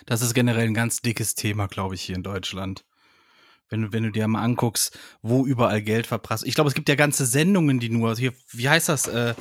Das 0.06 0.22
ist 0.22 0.34
generell 0.34 0.66
ein 0.66 0.74
ganz 0.74 1.02
dickes 1.02 1.34
Thema, 1.34 1.66
glaube 1.66 1.94
ich, 1.94 2.02
hier 2.02 2.16
in 2.16 2.22
Deutschland. 2.22 2.84
Wenn 3.68 3.82
du, 3.82 3.92
wenn 3.92 4.02
du 4.02 4.10
dir 4.10 4.28
mal 4.28 4.42
anguckst, 4.42 4.98
wo 5.22 5.46
überall 5.46 5.82
Geld 5.82 6.06
verprasst. 6.06 6.46
Ich 6.46 6.54
glaube, 6.54 6.68
es 6.68 6.74
gibt 6.74 6.88
ja 6.88 6.94
ganze 6.94 7.26
Sendungen, 7.26 7.80
die 7.80 7.88
nur, 7.88 8.14
hier, 8.16 8.32
wie 8.50 8.68
heißt 8.68 8.88
das, 8.88 9.08
äh, 9.08 9.34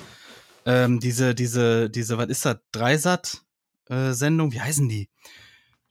ähm, 0.66 1.00
diese, 1.00 1.36
diese, 1.36 1.90
diese, 1.90 2.18
was 2.18 2.30
ist 2.30 2.46
das, 2.46 2.58
Dreisat-Sendung, 2.72 4.54
wie 4.54 4.62
heißen 4.62 4.88
die? 4.88 5.10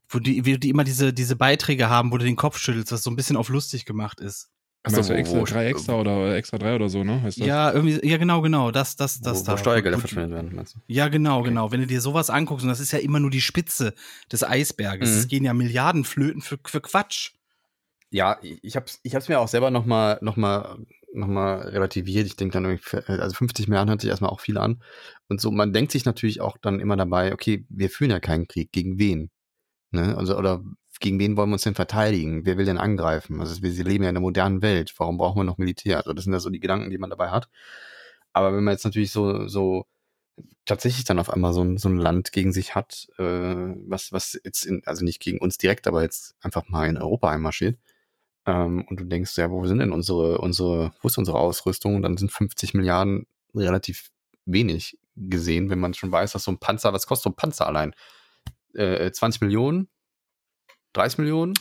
Wo 0.09 0.19
die, 0.19 0.44
wie 0.44 0.59
die 0.59 0.70
immer 0.70 0.85
diese, 0.85 1.12
diese 1.12 1.36
Beiträge 1.36 1.89
haben, 1.89 2.10
wo 2.10 2.19
du 2.19 2.24
den 2.24 2.36
Kopf 2.36 2.59
schüttelst, 2.59 2.93
was 2.93 3.02
so 3.02 3.10
ein 3.10 3.16
bisschen 3.16 3.36
auf 3.36 3.48
lustig 3.48 3.85
gemacht 3.85 4.20
ist. 4.20 4.51
Also 4.84 5.09
wo- 5.09 5.12
extra, 5.16 5.38
wo- 5.40 5.44
drei 5.44 5.66
extra 5.66 5.94
oder 6.00 6.34
extra 6.36 6.59
drei 6.59 6.74
oder 6.74 6.88
so, 6.88 7.04
ne? 7.04 7.22
Heißt 7.22 7.40
das? 7.40 7.46
Ja, 7.46 7.72
irgendwie, 7.72 8.04
ja, 8.06 8.16
genau, 8.16 8.40
genau, 8.42 8.70
das, 8.72 8.96
das, 8.96 9.20
das 9.20 9.40
wo, 9.40 9.44
da. 9.44 9.52
wo 9.52 9.56
Steuergelder 9.59 9.98
verschwendet 9.98 10.32
werden, 10.32 10.54
meinst 10.54 10.74
du? 10.74 10.80
Ja, 10.88 11.09
genau, 11.09 11.38
Okay. 11.40 11.50
genau. 11.50 11.70
Wenn 11.70 11.80
du 11.80 11.86
dir 11.86 12.00
sowas 12.00 12.30
anguckst, 12.30 12.64
und 12.64 12.68
das 12.68 12.80
ist 12.80 12.92
ja 12.92 12.98
immer 12.98 13.20
nur 13.20 13.30
die 13.30 13.40
Spitze 13.40 13.94
des 14.30 14.42
Eisberges, 14.42 15.10
Mhm. 15.12 15.18
es 15.18 15.28
gehen 15.28 15.44
ja 15.44 15.54
Milliarden 15.54 16.04
Flöten 16.04 16.42
für, 16.42 16.59
für 16.66 16.80
Quatsch. 16.80 17.32
Ja, 18.10 18.38
ich 18.42 18.76
hab's, 18.76 18.98
ich 19.04 19.14
hab's 19.14 19.28
mir 19.28 19.38
auch 19.40 19.48
selber 19.48 19.70
nochmal 19.70 20.18
noch 20.20 20.36
mal, 20.36 20.78
noch 21.14 21.28
mal 21.28 21.60
relativiert. 21.60 22.26
Ich 22.26 22.36
denke 22.36 22.54
dann 22.54 22.64
irgendwie, 22.64 22.96
also 23.20 23.34
50 23.36 23.68
Milliarden 23.68 23.88
hört 23.90 24.00
sich 24.00 24.10
erstmal 24.10 24.30
auch 24.30 24.40
viel 24.40 24.59
an. 24.59 24.82
Und 25.28 25.40
so, 25.40 25.50
man 25.50 25.72
denkt 25.72 25.92
sich 25.92 26.04
natürlich 26.04 26.40
auch 26.40 26.59
dann 26.60 26.80
immer 26.80 26.96
dabei, 26.96 27.32
okay, 27.32 27.64
wir 27.70 27.88
führen 27.88 28.10
ja 28.10 28.20
keinen 28.20 28.48
Krieg. 28.48 28.72
Gegen 28.72 28.98
wen? 28.98 29.30
Ne? 29.92 30.16
Also, 30.16 30.36
oder 30.36 30.62
gegen 31.02 31.18
wen 31.18 31.36
wollen 31.36 31.50
wir 31.50 31.54
uns 31.54 31.64
denn 31.64 31.74
verteidigen? 31.74 32.46
Wer 32.46 32.56
will 32.56 32.64
denn 32.64 32.78
angreifen? 32.78 33.40
Also 33.40 33.62
wir 33.62 33.70
leben 33.84 34.04
ja 34.04 34.10
in 34.10 34.16
einer 34.16 34.20
modernen 34.20 34.62
Welt. 34.62 34.94
Warum 34.98 35.18
brauchen 35.18 35.40
wir 35.40 35.44
noch 35.44 35.58
Militär? 35.58 35.98
Also 35.98 36.12
das 36.14 36.24
sind 36.24 36.32
ja 36.32 36.40
so 36.40 36.48
die 36.48 36.60
Gedanken, 36.60 36.90
die 36.90 36.98
man 36.98 37.10
dabei 37.10 37.30
hat. 37.30 37.48
Aber 38.32 38.54
wenn 38.54 38.64
man 38.64 38.72
jetzt 38.72 38.84
natürlich 38.84 39.12
so, 39.12 39.46
so 39.48 39.86
tatsächlich 40.64 41.04
dann 41.04 41.18
auf 41.18 41.30
einmal 41.30 41.52
so 41.52 41.62
ein, 41.62 41.76
so 41.76 41.88
ein 41.88 41.98
Land 41.98 42.32
gegen 42.32 42.52
sich 42.52 42.74
hat, 42.74 43.08
äh, 43.18 43.24
was, 43.24 44.12
was 44.12 44.40
jetzt 44.44 44.64
in, 44.64 44.82
also 44.86 45.04
nicht 45.04 45.20
gegen 45.20 45.38
uns 45.38 45.58
direkt, 45.58 45.86
aber 45.86 46.02
jetzt 46.02 46.36
einfach 46.40 46.68
mal 46.68 46.88
in 46.88 46.96
Europa 46.96 47.30
einmarschiert, 47.30 47.78
ähm, 48.46 48.84
und 48.88 49.00
du 49.00 49.04
denkst, 49.04 49.36
ja, 49.36 49.50
wo 49.50 49.66
sind 49.66 49.78
denn 49.78 49.92
unsere, 49.92 50.38
unsere, 50.38 50.92
wo 51.00 51.08
ist 51.08 51.18
unsere 51.18 51.38
Ausrüstung? 51.38 52.02
Dann 52.02 52.16
sind 52.16 52.32
50 52.32 52.74
Milliarden 52.74 53.26
relativ 53.54 54.10
wenig 54.46 54.98
gesehen, 55.16 55.70
wenn 55.70 55.78
man 55.78 55.94
schon 55.94 56.10
weiß, 56.10 56.32
dass 56.32 56.44
so 56.44 56.52
ein 56.52 56.58
Panzer, 56.58 56.92
was 56.92 57.06
kostet 57.06 57.24
so 57.24 57.30
ein 57.30 57.36
Panzer 57.36 57.66
allein? 57.66 57.94
Äh, 58.74 59.10
20 59.12 59.42
Millionen? 59.42 59.88
30 60.94 61.19
Millionen? 61.19 61.55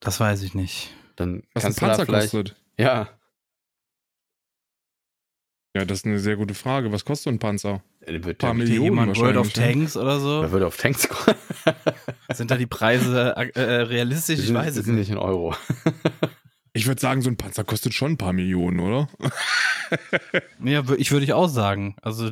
Das 0.00 0.18
weiß 0.20 0.42
ich 0.42 0.54
nicht. 0.54 0.90
Dann 1.16 1.42
Was 1.54 1.64
ein 1.64 1.74
kannst 1.74 1.80
du 1.80 1.84
da 1.84 1.88
Panzer 1.90 2.06
vielleicht. 2.06 2.30
kostet? 2.32 2.56
Ja, 2.78 3.08
Ja, 5.74 5.84
das 5.86 5.98
ist 6.00 6.06
eine 6.06 6.18
sehr 6.18 6.36
gute 6.36 6.54
Frage. 6.54 6.92
Was 6.92 7.04
kostet 7.04 7.24
so 7.24 7.30
ein 7.30 7.38
Panzer? 7.38 7.82
der 8.06 8.24
wird 8.24 8.38
Paar 8.38 8.50
der, 8.50 8.54
Millionen 8.64 8.84
jemand 8.84 9.16
World 9.18 9.36
of 9.36 9.46
ne? 9.46 9.52
Tanks 9.52 9.96
oder 9.96 10.18
so? 10.20 10.40
der 10.42 10.50
würde 10.52 10.66
auf 10.66 10.76
Tanks 10.76 11.08
kommen. 11.08 11.36
Sind 12.32 12.50
da 12.50 12.56
die 12.56 12.66
Preise 12.66 13.34
äh, 13.36 13.48
äh, 13.54 13.82
realistisch? 13.82 14.36
Die 14.36 14.40
Ich 14.42 14.46
sind, 14.48 14.56
weiß 14.56 14.76
es 14.76 14.84
sind 14.84 14.96
nicht. 14.96 15.08
nicht 15.08 15.16
in 15.16 15.18
Euro. 15.18 15.54
Ich 16.74 16.86
würde 16.86 17.02
sagen, 17.02 17.20
so 17.20 17.28
ein 17.28 17.36
Panzer 17.36 17.64
kostet 17.64 17.92
schon 17.92 18.12
ein 18.12 18.16
paar 18.16 18.32
Millionen, 18.32 18.80
oder? 18.80 19.06
Ja, 20.64 20.82
ich 20.96 21.12
würde 21.12 21.24
ich 21.24 21.34
auch 21.34 21.48
sagen. 21.48 21.96
Also 22.00 22.30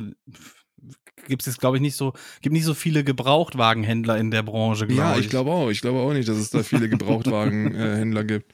gibt 1.27 1.41
es 1.41 1.45
jetzt, 1.47 1.59
glaube 1.59 1.77
ich, 1.77 1.81
nicht 1.81 1.95
so, 1.95 2.13
gibt 2.41 2.53
nicht 2.53 2.65
so 2.65 2.73
viele 2.73 3.03
Gebrauchtwagenhändler 3.03 4.17
in 4.17 4.31
der 4.31 4.43
Branche, 4.43 4.87
glaube 4.87 5.01
Ja, 5.01 5.15
ich. 5.17 5.25
ich 5.25 5.29
glaube 5.29 5.51
auch. 5.51 5.69
Ich 5.69 5.81
glaube 5.81 5.99
auch 5.99 6.13
nicht, 6.13 6.27
dass 6.27 6.37
es 6.37 6.49
da 6.49 6.63
viele 6.63 6.89
Gebrauchtwagenhändler 6.89 8.23
gibt. 8.23 8.53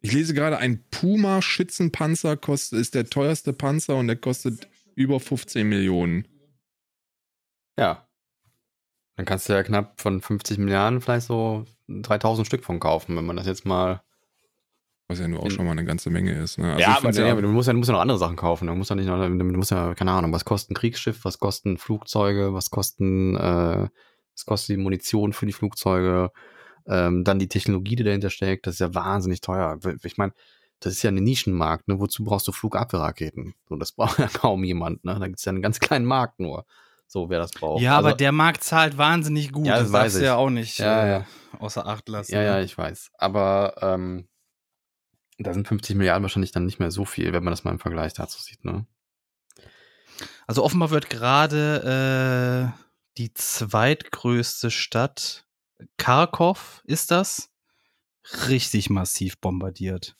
Ich 0.00 0.12
lese 0.12 0.32
gerade, 0.34 0.58
ein 0.58 0.84
Puma-Schützenpanzer 0.90 2.36
kostet, 2.36 2.78
ist 2.78 2.94
der 2.94 3.10
teuerste 3.10 3.52
Panzer 3.52 3.96
und 3.96 4.06
der 4.06 4.16
kostet 4.16 4.68
über 4.94 5.18
15 5.18 5.68
Millionen. 5.68 6.26
Ja. 7.78 8.08
Dann 9.16 9.26
kannst 9.26 9.48
du 9.48 9.52
ja 9.52 9.62
knapp 9.64 10.00
von 10.00 10.20
50 10.20 10.58
Milliarden 10.58 11.00
vielleicht 11.00 11.26
so 11.26 11.64
3000 11.88 12.46
Stück 12.46 12.64
von 12.64 12.78
kaufen, 12.78 13.16
wenn 13.16 13.26
man 13.26 13.36
das 13.36 13.46
jetzt 13.46 13.64
mal. 13.64 14.02
Was 15.10 15.20
ja 15.20 15.26
nur 15.28 15.42
auch 15.42 15.50
schon 15.50 15.64
mal 15.64 15.72
eine 15.72 15.86
ganze 15.86 16.10
Menge 16.10 16.32
ist. 16.32 16.58
Ne? 16.58 16.68
Also 16.74 16.80
ja, 16.82 16.96
aber, 16.98 17.10
nee, 17.10 17.30
aber 17.30 17.40
du 17.40 17.48
musst 17.48 17.66
ja, 17.66 17.72
du 17.72 17.78
musst 17.78 17.88
ja 17.88 17.94
noch 17.94 18.02
andere 18.02 18.18
Sachen 18.18 18.36
kaufen. 18.36 18.66
Du 18.66 18.74
musst 18.74 18.90
ja 18.90 18.96
nicht 18.96 19.06
noch, 19.06 19.18
du 19.26 19.28
musst 19.44 19.70
ja, 19.70 19.94
keine 19.94 20.12
Ahnung, 20.12 20.32
was 20.34 20.44
kostet 20.44 20.72
ein 20.72 20.74
Kriegsschiff, 20.74 21.24
was 21.24 21.38
kosten 21.38 21.78
Flugzeuge, 21.78 22.52
was 22.52 22.68
kosten, 22.70 23.34
äh, 23.36 23.88
was 24.34 24.44
kostet 24.44 24.76
die 24.76 24.82
Munition 24.82 25.32
für 25.32 25.46
die 25.46 25.54
Flugzeuge, 25.54 26.30
ähm, 26.86 27.24
dann 27.24 27.38
die 27.38 27.48
Technologie, 27.48 27.96
die 27.96 28.04
dahinter 28.04 28.28
steckt, 28.28 28.66
das 28.66 28.74
ist 28.74 28.80
ja 28.80 28.94
wahnsinnig 28.94 29.40
teuer. 29.40 29.78
Ich 30.02 30.18
meine, 30.18 30.32
das 30.80 30.92
ist 30.92 31.02
ja 31.02 31.10
ein 31.10 31.14
Nischenmarkt, 31.14 31.88
ne? 31.88 31.98
Wozu 31.98 32.22
brauchst 32.22 32.46
du 32.46 32.52
Flugabwehrraketen? 32.52 33.54
So, 33.68 33.76
das 33.76 33.92
braucht 33.96 34.18
ja 34.18 34.28
kaum 34.28 34.62
jemand, 34.62 35.04
ne? 35.06 35.16
Da 35.18 35.26
gibt 35.26 35.38
es 35.38 35.44
ja 35.46 35.52
einen 35.52 35.62
ganz 35.62 35.80
kleinen 35.80 36.04
Markt 36.04 36.38
nur. 36.38 36.66
So, 37.06 37.30
wer 37.30 37.38
das 37.38 37.52
braucht. 37.52 37.80
ja, 37.82 37.96
aber 37.96 38.08
Also- 38.08 38.16
der 38.18 38.32
Markt 38.32 38.62
zahlt 38.62 38.98
wahnsinnig 38.98 39.52
gut. 39.52 39.66
Ja, 39.66 39.74
das 39.78 39.84
das 39.84 39.92
weiß 39.92 40.02
darfst 40.02 40.20
du 40.20 40.24
ja 40.26 40.36
auch 40.36 40.50
nicht 40.50 40.78
Ja, 40.78 41.02
äh, 41.04 41.10
ja. 41.10 41.26
außer 41.58 41.86
Acht 41.86 42.06
lassen. 42.10 42.34
Ja, 42.34 42.42
ja, 42.42 42.56
ne? 42.56 42.64
ich 42.64 42.76
weiß. 42.76 43.10
Aber 43.16 43.74
ähm, 43.80 44.28
da 45.38 45.54
sind 45.54 45.68
50 45.68 45.96
Milliarden 45.96 46.22
wahrscheinlich 46.22 46.52
dann 46.52 46.64
nicht 46.64 46.78
mehr 46.80 46.90
so 46.90 47.04
viel, 47.04 47.32
wenn 47.32 47.44
man 47.44 47.52
das 47.52 47.64
mal 47.64 47.70
im 47.70 47.78
Vergleich 47.78 48.12
dazu 48.14 48.40
sieht, 48.40 48.64
ne? 48.64 48.86
Also 50.46 50.64
offenbar 50.64 50.90
wird 50.90 51.10
gerade 51.10 52.72
äh, 52.74 52.82
die 53.18 53.32
zweitgrößte 53.34 54.70
Stadt, 54.70 55.46
Kharkov 55.96 56.82
ist 56.84 57.10
das, 57.10 57.50
richtig 58.48 58.90
massiv 58.90 59.38
bombardiert. 59.40 60.16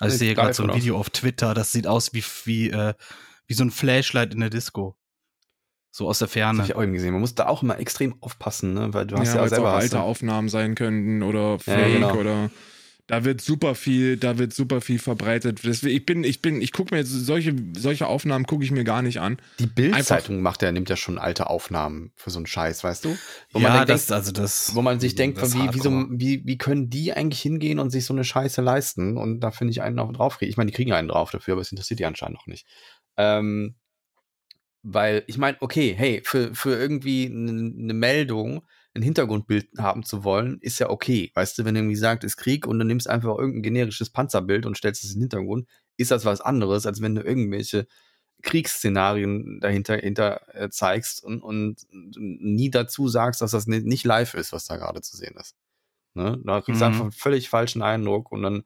Also 0.00 0.14
ich 0.14 0.18
sehe 0.18 0.34
gerade 0.34 0.52
so 0.54 0.64
ein 0.64 0.74
Video 0.74 0.98
auf 0.98 1.10
Twitter, 1.10 1.54
das 1.54 1.72
sieht 1.72 1.86
aus 1.86 2.12
wie, 2.12 2.24
wie, 2.44 2.70
äh, 2.70 2.94
wie 3.46 3.54
so 3.54 3.64
ein 3.64 3.70
Flashlight 3.70 4.34
in 4.34 4.40
der 4.40 4.50
Disco. 4.50 4.96
So 5.90 6.06
aus 6.08 6.18
der 6.18 6.26
Das 6.26 6.32
Ferne. 6.34 6.58
habe 6.58 6.70
ich 6.70 6.74
auch 6.76 6.82
eben 6.82 6.92
gesehen. 6.92 7.12
Man 7.12 7.20
muss 7.20 7.34
da 7.34 7.46
auch 7.46 7.62
immer 7.62 7.78
extrem 7.78 8.22
aufpassen, 8.22 8.74
ne? 8.74 8.92
Weil 8.92 9.06
du 9.06 9.16
hast 9.16 9.28
ja, 9.28 9.36
ja, 9.36 9.42
auch 9.44 9.48
selber 9.48 9.72
hast 9.72 9.82
alte 9.84 10.00
Aufnahmen 10.00 10.48
sein 10.48 10.74
könnten 10.74 11.22
oder 11.22 11.52
Ja, 11.52 11.58
Fake 11.58 11.92
genau. 11.94 12.14
oder 12.14 12.50
da 13.08 13.24
wird 13.24 13.40
super 13.40 13.74
viel, 13.74 14.18
da 14.18 14.36
wird 14.36 14.52
super 14.52 14.82
viel 14.82 14.98
verbreitet. 14.98 15.60
Deswegen, 15.64 15.96
ich 15.96 16.04
bin, 16.04 16.24
ich 16.24 16.42
bin, 16.42 16.60
ich 16.60 16.72
gucke 16.72 16.94
mir 16.94 17.00
jetzt 17.00 17.10
solche, 17.10 17.56
solche 17.76 18.06
Aufnahmen 18.06 18.44
gucke 18.44 18.62
ich 18.62 18.70
mir 18.70 18.84
gar 18.84 19.00
nicht 19.00 19.18
an. 19.18 19.38
Die 19.58 19.66
Bild-Zeitung 19.66 20.42
macht 20.42 20.60
ja, 20.62 20.70
nimmt 20.70 20.90
ja 20.90 20.96
schon 20.96 21.18
alte 21.18 21.48
Aufnahmen 21.48 22.12
für 22.16 22.28
so 22.28 22.38
einen 22.38 22.46
Scheiß, 22.46 22.84
weißt 22.84 23.06
du? 23.06 23.16
Wo 23.50 23.60
ja, 23.60 23.70
man 23.70 23.86
das, 23.86 24.06
denkt, 24.06 24.12
also 24.12 24.30
das. 24.32 24.74
wo 24.74 24.82
man 24.82 25.00
sich 25.00 25.14
denkt, 25.14 25.40
wie, 25.40 25.74
wie, 25.74 25.80
so, 25.80 25.90
wie, 26.10 26.44
wie 26.44 26.58
können 26.58 26.90
die 26.90 27.14
eigentlich 27.14 27.40
hingehen 27.40 27.78
und 27.78 27.88
sich 27.88 28.04
so 28.04 28.12
eine 28.12 28.24
Scheiße 28.24 28.60
leisten? 28.60 29.16
Und 29.16 29.40
da 29.40 29.52
finde 29.52 29.70
ich 29.70 29.80
einen 29.80 29.98
auch 29.98 30.12
drauf. 30.12 30.36
Ich 30.42 30.58
meine, 30.58 30.70
die 30.70 30.76
kriegen 30.76 30.92
einen 30.92 31.08
drauf 31.08 31.30
dafür, 31.30 31.52
aber 31.52 31.62
es 31.62 31.72
interessiert 31.72 32.00
die 32.00 32.04
anscheinend 32.04 32.36
noch 32.36 32.46
nicht. 32.46 32.66
Ähm, 33.16 33.74
weil 34.82 35.24
ich 35.28 35.38
meine, 35.38 35.56
okay, 35.60 35.94
hey, 35.96 36.20
für, 36.24 36.54
für 36.54 36.76
irgendwie 36.76 37.24
eine 37.24 37.94
Meldung 37.94 38.64
ein 38.98 39.02
Hintergrundbild 39.02 39.68
haben 39.78 40.02
zu 40.04 40.24
wollen, 40.24 40.58
ist 40.60 40.78
ja 40.78 40.90
okay. 40.90 41.30
Weißt 41.34 41.58
du, 41.58 41.64
wenn 41.64 41.74
du 41.74 41.80
irgendwie 41.80 41.96
sagst, 41.96 42.24
ist 42.24 42.36
Krieg 42.36 42.66
und 42.66 42.78
du 42.78 42.84
nimmst 42.84 43.08
einfach 43.08 43.36
irgendein 43.38 43.62
generisches 43.62 44.10
Panzerbild 44.10 44.66
und 44.66 44.76
stellst 44.76 45.04
es 45.04 45.10
in 45.10 45.16
den 45.18 45.22
Hintergrund, 45.24 45.66
ist 45.96 46.10
das 46.10 46.24
was 46.24 46.40
anderes, 46.40 46.86
als 46.86 47.00
wenn 47.02 47.14
du 47.14 47.22
irgendwelche 47.22 47.86
Kriegsszenarien 48.42 49.60
dahinter 49.60 49.96
hinter, 49.96 50.54
äh, 50.54 50.70
zeigst 50.70 51.22
und, 51.24 51.42
und 51.42 51.86
nie 51.90 52.70
dazu 52.70 53.08
sagst, 53.08 53.40
dass 53.40 53.50
das 53.50 53.66
ni- 53.66 53.80
nicht 53.80 54.04
live 54.04 54.34
ist, 54.34 54.52
was 54.52 54.66
da 54.66 54.76
gerade 54.76 55.00
zu 55.00 55.16
sehen 55.16 55.36
ist. 55.40 55.56
Ne? 56.14 56.40
Da 56.44 56.60
kriegst 56.60 56.80
du 56.80 56.84
Mhm. 56.84 56.88
einfach 56.90 57.02
einen 57.02 57.12
völlig 57.12 57.48
falschen 57.48 57.82
Eindruck 57.82 58.30
und 58.32 58.42
dann 58.42 58.64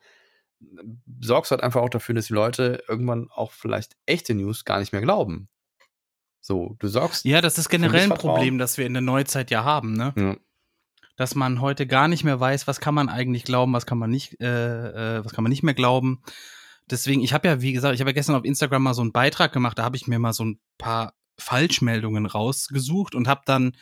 sorgst 1.21 1.51
du 1.51 1.55
halt 1.55 1.65
einfach 1.65 1.81
auch 1.83 1.89
dafür, 1.91 2.15
dass 2.15 2.27
die 2.29 2.35
Leute 2.35 2.83
irgendwann 2.89 3.29
auch 3.31 3.53
vielleicht 3.53 3.97
echte 4.07 4.35
News 4.35 4.65
gar 4.65 4.79
nicht 4.79 4.93
mehr 4.93 5.03
glauben. 5.03 5.49
So, 6.43 6.74
du 6.81 6.89
sorgst. 6.89 7.24
Ja, 7.24 7.40
das 7.40 7.56
ist 7.56 7.69
generell 7.69 8.10
ein. 8.12 8.19
Problem, 8.19 8.59
das 8.59 8.77
wir 8.77 8.85
in 8.85 8.94
der 8.94 9.01
Neuzeit 9.01 9.51
ja 9.51 9.64
haben, 9.64 9.93
ne? 9.94 10.12
Ja. 10.16 10.36
Dass 11.16 11.36
man 11.36 11.60
heute 11.60 11.86
gar 11.86 12.09
nicht 12.09 12.24
mehr 12.24 12.40
weiß, 12.40 12.66
was 12.66 12.81
kann 12.81 12.94
man 12.94 13.09
eigentlich 13.09 13.44
glauben, 13.44 13.73
was 13.73 13.86
kann 13.86 13.98
man 13.98 14.10
nicht, 14.10 14.40
äh, 14.40 15.19
äh, 15.19 15.24
was 15.24 15.32
kann 15.32 15.44
man 15.44 15.51
nicht 15.51 15.62
mehr 15.62 15.74
glauben. 15.74 16.23
Deswegen, 16.90 17.23
ich 17.23 17.32
habe 17.32 17.47
ja, 17.47 17.62
wie 17.62 17.73
gesagt, 17.73 17.94
ich 17.94 18.01
habe 18.01 18.10
ja 18.10 18.14
gestern 18.14 18.35
auf 18.35 18.44
Instagram 18.44 18.82
mal 18.82 18.94
so 18.94 19.02
einen 19.02 19.12
Beitrag 19.12 19.52
gemacht, 19.52 19.78
da 19.78 19.85
habe 19.85 19.97
ich 19.97 20.09
mir 20.09 20.19
mal 20.19 20.32
so 20.32 20.44
ein 20.44 20.59
paar 20.78 21.14
Falschmeldungen 21.39 22.27
rausgesucht 22.27 23.14
und 23.14 23.28
habe 23.28 23.43
dann, 23.47 23.77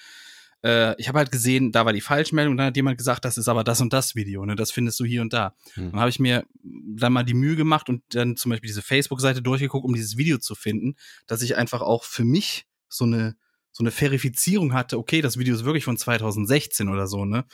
äh, 0.62 0.94
ich 1.00 1.08
habe 1.08 1.18
halt 1.18 1.32
gesehen, 1.32 1.72
da 1.72 1.86
war 1.86 1.92
die 1.92 2.00
Falschmeldung, 2.00 2.56
dann 2.56 2.66
hat 2.66 2.76
jemand 2.76 2.98
gesagt, 2.98 3.24
das 3.24 3.38
ist 3.38 3.48
aber 3.48 3.64
das 3.64 3.80
und 3.80 3.92
das 3.92 4.14
Video, 4.14 4.44
ne? 4.44 4.56
Das 4.56 4.70
findest 4.70 5.00
du 5.00 5.04
hier 5.04 5.22
und 5.22 5.32
da. 5.32 5.54
Hm. 5.74 5.92
Dann 5.92 6.00
habe 6.00 6.10
ich 6.10 6.18
mir 6.18 6.44
dann 6.62 7.12
mal 7.12 7.24
die 7.24 7.34
Mühe 7.34 7.56
gemacht 7.56 7.88
und 7.88 8.02
dann 8.10 8.36
zum 8.36 8.50
Beispiel 8.50 8.68
diese 8.68 8.82
Facebook-Seite 8.82 9.42
durchgeguckt, 9.42 9.84
um 9.84 9.94
dieses 9.94 10.16
Video 10.16 10.38
zu 10.38 10.54
finden, 10.54 10.96
dass 11.26 11.42
ich 11.42 11.56
einfach 11.56 11.80
auch 11.80 12.04
für 12.04 12.24
mich 12.24 12.66
so 12.88 13.04
eine, 13.04 13.36
so 13.72 13.82
eine 13.82 13.90
Verifizierung 13.90 14.74
hatte, 14.74 14.98
okay, 14.98 15.22
das 15.22 15.38
Video 15.38 15.54
ist 15.54 15.64
wirklich 15.64 15.84
von 15.84 15.96
2016 15.96 16.88
oder 16.88 17.06
so, 17.06 17.24
ne? 17.24 17.44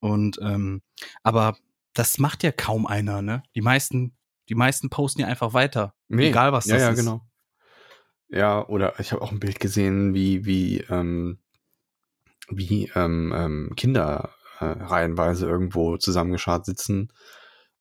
Und, 0.00 0.38
ähm, 0.42 0.82
aber 1.22 1.56
das 1.92 2.18
macht 2.18 2.42
ja 2.42 2.52
kaum 2.52 2.86
einer, 2.86 3.20
ne? 3.20 3.42
Die 3.54 3.60
meisten, 3.60 4.16
die 4.48 4.54
meisten 4.54 4.88
posten 4.88 5.20
ja 5.20 5.26
einfach 5.26 5.52
weiter. 5.52 5.94
Nee. 6.08 6.28
Egal 6.28 6.52
was 6.52 6.66
ja, 6.66 6.74
das 6.74 6.82
ja, 6.82 6.90
ist. 6.90 6.98
genau. 6.98 7.20
Ja, 8.28 8.66
oder 8.66 8.98
ich 8.98 9.12
habe 9.12 9.20
auch 9.20 9.30
ein 9.30 9.40
Bild 9.40 9.60
gesehen, 9.60 10.14
wie, 10.14 10.46
wie, 10.46 10.78
ähm, 10.88 11.41
wie 12.48 12.90
ähm, 12.94 13.32
ähm, 13.34 13.72
Kinder 13.76 14.30
äh, 14.60 14.64
reihenweise 14.64 15.46
irgendwo 15.46 15.96
zusammengeschart 15.96 16.66
sitzen 16.66 17.12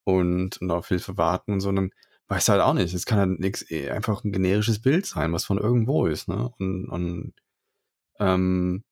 und, 0.03 0.61
und 0.61 0.71
auf 0.71 0.87
Hilfe 0.87 1.17
warten 1.17 1.53
und 1.53 1.59
so. 1.61 1.71
Dann 1.71 1.91
weißt 2.27 2.47
du 2.47 2.51
halt 2.53 2.61
auch 2.61 2.73
nicht. 2.73 2.93
Es 2.93 3.05
kann 3.05 3.19
halt 3.19 3.39
nix, 3.39 3.69
eh, 3.71 3.89
einfach 3.89 4.23
ein 4.23 4.31
generisches 4.31 4.81
Bild 4.81 5.05
sein, 5.05 5.33
was 5.33 5.45
von 5.45 5.57
irgendwo 5.57 6.05
ist, 6.07 6.27
ne? 6.27 6.49
Und, 6.59 6.87
und 6.87 7.33
ähm, 8.19 8.83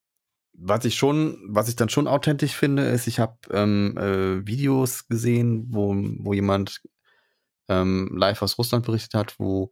was 0.53 0.85
ich 0.85 0.95
schon, 0.95 1.39
was 1.47 1.69
ich 1.69 1.75
dann 1.75 1.89
schon 1.89 2.07
authentisch 2.07 2.53
finde, 2.55 2.83
ist, 2.83 3.07
ich 3.07 3.19
habe 3.19 3.37
ähm, 3.51 3.97
äh, 3.97 4.45
Videos 4.45 5.07
gesehen, 5.07 5.67
wo, 5.69 5.95
wo 6.19 6.33
jemand 6.33 6.81
ähm, 7.69 8.09
live 8.17 8.41
aus 8.41 8.57
Russland 8.57 8.85
berichtet 8.85 9.13
hat, 9.13 9.39
wo 9.39 9.71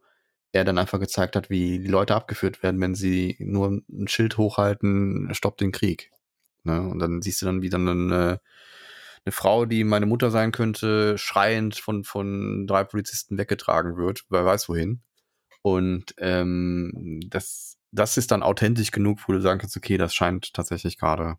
er 0.52 0.64
dann 0.64 0.78
einfach 0.78 0.98
gezeigt 0.98 1.36
hat, 1.36 1.50
wie 1.50 1.78
die 1.78 1.88
Leute 1.88 2.14
abgeführt 2.14 2.62
werden, 2.62 2.80
wenn 2.80 2.94
sie 2.94 3.36
nur 3.38 3.82
ein 3.88 4.08
Schild 4.08 4.38
hochhalten, 4.38 5.28
stoppt 5.32 5.60
den 5.60 5.72
Krieg. 5.72 6.10
Ne? 6.64 6.80
Und 6.80 6.98
dann 6.98 7.22
siehst 7.22 7.42
du 7.42 7.46
dann, 7.46 7.62
wie 7.62 7.70
dann 7.70 7.88
eine, 7.88 8.40
eine 9.24 9.32
Frau, 9.32 9.66
die 9.66 9.84
meine 9.84 10.06
Mutter 10.06 10.30
sein 10.30 10.52
könnte, 10.52 11.18
schreiend 11.18 11.76
von, 11.76 12.04
von 12.04 12.66
drei 12.66 12.84
Polizisten 12.84 13.36
weggetragen 13.36 13.96
wird, 13.96 14.24
wer 14.30 14.44
weiß 14.44 14.68
wohin. 14.68 15.02
Und 15.62 16.14
ähm, 16.18 17.20
das, 17.26 17.76
das 17.92 18.16
ist 18.16 18.30
dann 18.30 18.42
authentisch 18.42 18.90
genug, 18.90 19.20
wo 19.26 19.32
du 19.32 19.40
sagen 19.40 19.60
kannst, 19.60 19.76
okay, 19.76 19.98
das 19.98 20.14
scheint 20.14 20.54
tatsächlich 20.54 20.98
gerade 20.98 21.36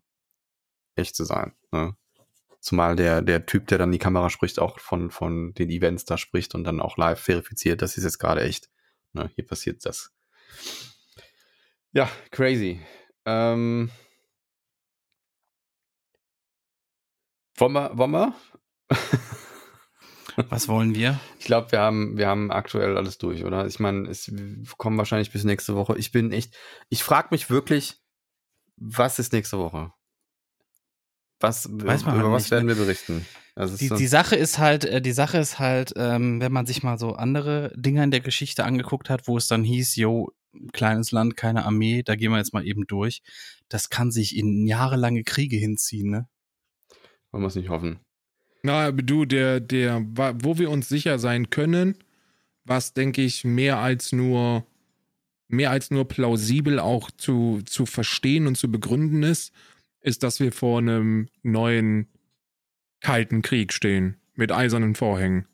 echt 0.94 1.16
zu 1.16 1.24
sein. 1.24 1.52
Ne? 1.72 1.96
Zumal 2.60 2.94
der, 2.94 3.22
der 3.22 3.46
Typ, 3.46 3.66
der 3.68 3.78
dann 3.78 3.92
die 3.92 3.98
Kamera 3.98 4.30
spricht, 4.30 4.58
auch 4.58 4.78
von, 4.78 5.10
von 5.10 5.54
den 5.54 5.70
Events 5.70 6.04
da 6.04 6.18
spricht 6.18 6.54
und 6.54 6.64
dann 6.64 6.80
auch 6.80 6.96
live 6.96 7.18
verifiziert, 7.18 7.82
das 7.82 7.96
ist 7.96 8.04
jetzt 8.04 8.18
gerade 8.18 8.42
echt. 8.42 8.68
Ne, 9.12 9.30
hier 9.34 9.46
passiert 9.46 9.84
das. 9.84 10.12
Ja, 11.92 12.08
crazy. 12.30 12.80
Ähm, 13.24 13.90
wollen 17.56 17.72
wir, 17.72 17.96
wollen 17.98 18.10
wir? 18.12 18.34
Was 20.48 20.68
wollen 20.68 20.94
wir? 20.94 21.20
Ich 21.38 21.44
glaube, 21.46 21.72
wir 21.72 21.80
haben, 21.80 22.16
wir 22.16 22.28
haben 22.28 22.50
aktuell 22.50 22.96
alles 22.96 23.18
durch, 23.18 23.44
oder? 23.44 23.66
Ich 23.66 23.80
meine, 23.80 24.08
es 24.08 24.32
kommen 24.78 24.96
wahrscheinlich 24.96 25.32
bis 25.32 25.44
nächste 25.44 25.74
Woche. 25.74 25.98
Ich 25.98 26.12
bin 26.12 26.32
echt, 26.32 26.56
ich 26.88 27.02
frage 27.02 27.28
mich 27.32 27.50
wirklich, 27.50 28.00
was 28.76 29.18
ist 29.18 29.32
nächste 29.32 29.58
Woche? 29.58 29.92
Was, 31.40 31.68
Weiß 31.70 32.04
man 32.04 32.14
über 32.16 32.24
halt 32.24 32.32
was 32.34 32.42
nicht, 32.44 32.50
werden 32.52 32.68
wir 32.68 32.74
berichten? 32.76 33.26
Also 33.54 33.76
Die, 33.76 33.88
so- 33.88 33.96
die 33.96 34.06
Sache 34.06 34.36
ist 34.36 34.58
halt, 34.58 34.84
äh, 34.84 35.00
die 35.02 35.12
Sache 35.12 35.38
ist 35.38 35.58
halt, 35.58 35.92
ähm, 35.96 36.40
wenn 36.40 36.52
man 36.52 36.66
sich 36.66 36.82
mal 36.82 36.98
so 36.98 37.12
andere 37.14 37.72
Dinge 37.76 38.04
in 38.04 38.10
der 38.10 38.20
Geschichte 38.20 38.64
angeguckt 38.64 39.10
hat, 39.10 39.26
wo 39.26 39.36
es 39.36 39.48
dann 39.48 39.64
hieß, 39.64 39.96
yo, 39.96 40.32
kleines 40.72 41.12
Land, 41.12 41.36
keine 41.36 41.64
Armee, 41.64 42.02
da 42.02 42.14
gehen 42.16 42.30
wir 42.30 42.38
jetzt 42.38 42.52
mal 42.54 42.66
eben 42.66 42.86
durch. 42.86 43.22
Das 43.68 43.88
kann 43.90 44.10
sich 44.10 44.36
in 44.36 44.66
jahrelange 44.66 45.22
Kriege 45.24 45.56
hinziehen, 45.56 46.10
ne? 46.10 46.28
wollen 47.30 47.42
wir 47.44 47.48
es 47.48 47.54
nicht 47.54 47.68
hoffen. 47.68 48.00
Na, 48.62 48.86
aber 48.88 49.02
du, 49.02 49.24
der, 49.24 49.60
der, 49.60 50.02
wo 50.42 50.58
wir 50.58 50.68
uns 50.70 50.88
sicher 50.88 51.18
sein 51.18 51.48
können, 51.50 51.96
was 52.64 52.92
denke 52.92 53.22
ich 53.22 53.44
mehr 53.44 53.78
als 53.78 54.12
nur, 54.12 54.66
mehr 55.48 55.70
als 55.70 55.90
nur 55.90 56.06
plausibel 56.08 56.78
auch 56.78 57.10
zu, 57.12 57.60
zu 57.64 57.86
verstehen 57.86 58.46
und 58.46 58.56
zu 58.56 58.70
begründen 58.70 59.22
ist, 59.22 59.52
ist, 60.00 60.22
dass 60.22 60.40
wir 60.40 60.52
vor 60.52 60.78
einem 60.78 61.28
neuen 61.42 62.08
kalten 63.00 63.42
Krieg 63.42 63.72
stehen 63.72 64.16
mit 64.34 64.52
eisernen 64.52 64.94
Vorhängen. 64.94 65.46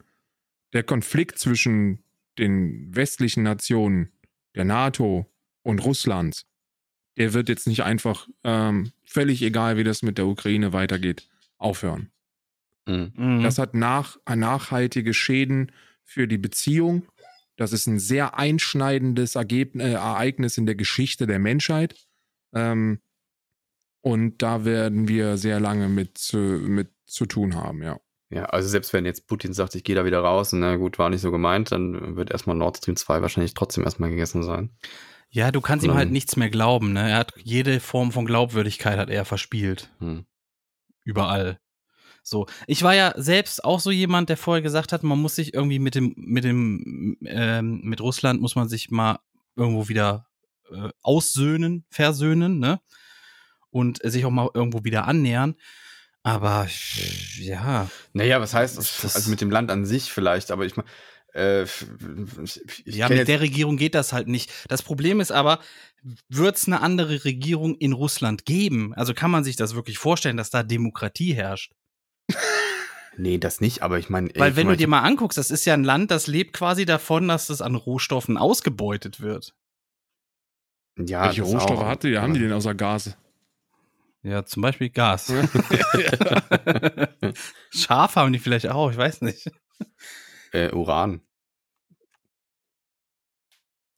Der 0.72 0.82
Konflikt 0.82 1.38
zwischen 1.38 2.02
den 2.38 2.94
westlichen 2.94 3.42
Nationen, 3.42 4.12
der 4.54 4.64
NATO 4.64 5.26
und 5.62 5.84
Russland, 5.84 6.46
der 7.16 7.32
wird 7.32 7.48
jetzt 7.48 7.66
nicht 7.66 7.82
einfach 7.82 8.28
ähm, 8.44 8.92
völlig 9.04 9.42
egal, 9.42 9.76
wie 9.76 9.84
das 9.84 10.02
mit 10.02 10.18
der 10.18 10.26
Ukraine 10.26 10.72
weitergeht, 10.72 11.28
aufhören. 11.56 12.10
Mhm. 12.86 13.42
Das 13.42 13.58
hat 13.58 13.74
nach, 13.74 14.18
nachhaltige 14.28 15.14
Schäden 15.14 15.72
für 16.04 16.28
die 16.28 16.38
Beziehung. 16.38 17.06
Das 17.56 17.72
ist 17.72 17.86
ein 17.86 17.98
sehr 17.98 18.38
einschneidendes 18.38 19.34
Ergebnis, 19.34 19.86
äh, 19.86 19.92
Ereignis 19.92 20.58
in 20.58 20.66
der 20.66 20.74
Geschichte 20.74 21.26
der 21.26 21.38
Menschheit. 21.38 21.96
Ähm, 22.54 23.00
und 24.06 24.40
da 24.40 24.64
werden 24.64 25.08
wir 25.08 25.36
sehr 25.36 25.58
lange 25.58 25.88
mit 25.88 26.16
zu, 26.16 26.36
mit 26.38 26.92
zu 27.06 27.26
tun 27.26 27.56
haben, 27.56 27.82
ja. 27.82 27.98
Ja, 28.30 28.44
also 28.44 28.68
selbst 28.68 28.92
wenn 28.92 29.04
jetzt 29.04 29.26
Putin 29.26 29.52
sagt, 29.52 29.74
ich 29.74 29.82
gehe 29.82 29.96
da 29.96 30.04
wieder 30.04 30.20
raus 30.20 30.52
und 30.52 30.60
na 30.60 30.76
gut, 30.76 30.96
war 30.98 31.10
nicht 31.10 31.20
so 31.22 31.32
gemeint, 31.32 31.72
dann 31.72 32.14
wird 32.16 32.30
erstmal 32.30 32.54
Nord 32.54 32.76
Stream 32.76 32.94
2 32.96 33.20
wahrscheinlich 33.20 33.54
trotzdem 33.54 33.82
erstmal 33.82 34.10
gegessen 34.10 34.44
sein. 34.44 34.70
ja, 35.28 35.50
du 35.50 35.60
kannst 35.60 35.84
ihm 35.84 35.88
Dann- 35.88 35.98
halt 35.98 36.12
nichts 36.12 36.36
mehr 36.36 36.50
glauben, 36.50 36.92
ne? 36.92 37.10
Er 37.10 37.16
hat 37.18 37.32
jede 37.36 37.80
Form 37.80 38.12
von 38.12 38.26
Glaubwürdigkeit 38.26 38.96
hat 38.96 39.10
er 39.10 39.24
verspielt. 39.24 39.90
Hm. 39.98 40.24
Überall. 41.04 41.58
So. 42.22 42.46
Ich 42.68 42.82
war 42.84 42.94
ja 42.94 43.12
selbst 43.16 43.64
auch 43.64 43.80
so 43.80 43.90
jemand, 43.90 44.28
der 44.28 44.36
vorher 44.36 44.62
gesagt 44.62 44.92
hat, 44.92 45.02
man 45.02 45.18
muss 45.20 45.34
sich 45.36 45.52
irgendwie 45.54 45.78
mit 45.80 45.94
dem, 45.96 46.14
mit 46.16 46.44
dem, 46.44 47.16
ähm, 47.24 47.80
mit 47.82 48.00
Russland 48.00 48.40
muss 48.40 48.54
man 48.54 48.68
sich 48.68 48.90
mal 48.90 49.18
irgendwo 49.56 49.88
wieder 49.88 50.26
äh, 50.72 50.90
aussöhnen, 51.02 51.84
versöhnen, 51.90 52.58
ne? 52.60 52.80
Und 53.70 54.00
sich 54.02 54.24
auch 54.24 54.30
mal 54.30 54.48
irgendwo 54.54 54.84
wieder 54.84 55.06
annähern. 55.06 55.54
Aber 56.22 56.66
ja, 57.38 57.88
Naja, 58.12 58.40
was 58.40 58.54
heißt 58.54 58.78
Das- 58.78 59.00
das? 59.02 59.14
Also 59.16 59.30
mit 59.30 59.40
dem 59.40 59.50
Land 59.50 59.70
an 59.70 59.84
sich 59.84 60.10
vielleicht, 60.10 60.50
aber 60.50 60.64
ich 60.66 60.76
meine, 60.76 60.88
äh, 61.34 61.66
ja, 62.86 63.08
mit 63.08 63.28
der 63.28 63.40
Regierung 63.40 63.76
geht 63.76 63.94
das 63.94 64.12
halt 64.12 64.26
nicht. 64.26 64.50
Das 64.68 64.82
Problem 64.82 65.20
ist 65.20 65.30
aber, 65.30 65.60
wird 66.28 66.56
es 66.56 66.66
eine 66.66 66.80
andere 66.80 67.24
Regierung 67.24 67.76
in 67.76 67.92
Russland 67.92 68.44
geben? 68.46 68.94
Also 68.94 69.12
kann 69.14 69.30
man 69.30 69.44
sich 69.44 69.54
das 69.56 69.74
wirklich 69.74 69.98
vorstellen, 69.98 70.36
dass 70.38 70.50
da 70.50 70.62
Demokratie 70.62 71.34
herrscht? 71.34 71.72
Nee, 73.18 73.38
das 73.38 73.62
nicht, 73.62 73.80
aber 73.82 73.98
ich 73.98 74.10
meine, 74.10 74.28
Weil 74.36 74.50
ich 74.50 74.56
wenn 74.56 74.66
mein, 74.66 74.74
du 74.74 74.76
dir 74.76 74.88
mal 74.88 75.00
anguckst, 75.00 75.38
das 75.38 75.50
ist 75.50 75.64
ja 75.64 75.72
ein 75.72 75.84
Land, 75.84 76.10
das 76.10 76.26
lebt 76.26 76.52
quasi 76.52 76.84
davon, 76.84 77.28
dass 77.28 77.48
es 77.48 77.62
an 77.62 77.74
Rohstoffen 77.74 78.36
ausgebeutet 78.36 79.20
wird. 79.20 79.54
ja, 80.98 81.24
Welche 81.24 81.40
Rohstoffe 81.42 81.78
auch, 81.80 81.86
hatte 81.86 82.10
die, 82.10 82.18
haben 82.18 82.34
die 82.34 82.40
denn 82.40 82.52
außer 82.52 82.74
Gas? 82.74 83.16
Ja, 84.26 84.44
zum 84.44 84.60
Beispiel 84.60 84.90
Gas. 84.90 85.32
Schaf 87.70 88.16
haben 88.16 88.32
die 88.32 88.40
vielleicht 88.40 88.66
auch, 88.68 88.90
ich 88.90 88.96
weiß 88.96 89.20
nicht. 89.20 89.48
Äh, 90.50 90.72
Uran. 90.72 91.20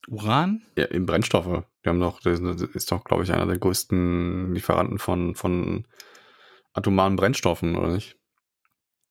Uran? 0.07 0.61
Ja, 0.77 0.85
in 0.85 1.07
Brennstoffe. 1.07 1.63
Die 1.83 1.89
haben 1.89 1.99
doch, 1.99 2.19
das 2.21 2.39
ist 2.41 2.91
doch, 2.91 3.05
glaube 3.05 3.23
ich, 3.23 3.31
einer 3.33 3.47
der 3.47 3.57
größten 3.57 4.53
Lieferanten 4.53 4.99
von, 4.99 5.33
von 5.33 5.87
atomaren 6.73 7.15
Brennstoffen, 7.15 7.75
oder 7.75 7.91
nicht? 7.91 8.15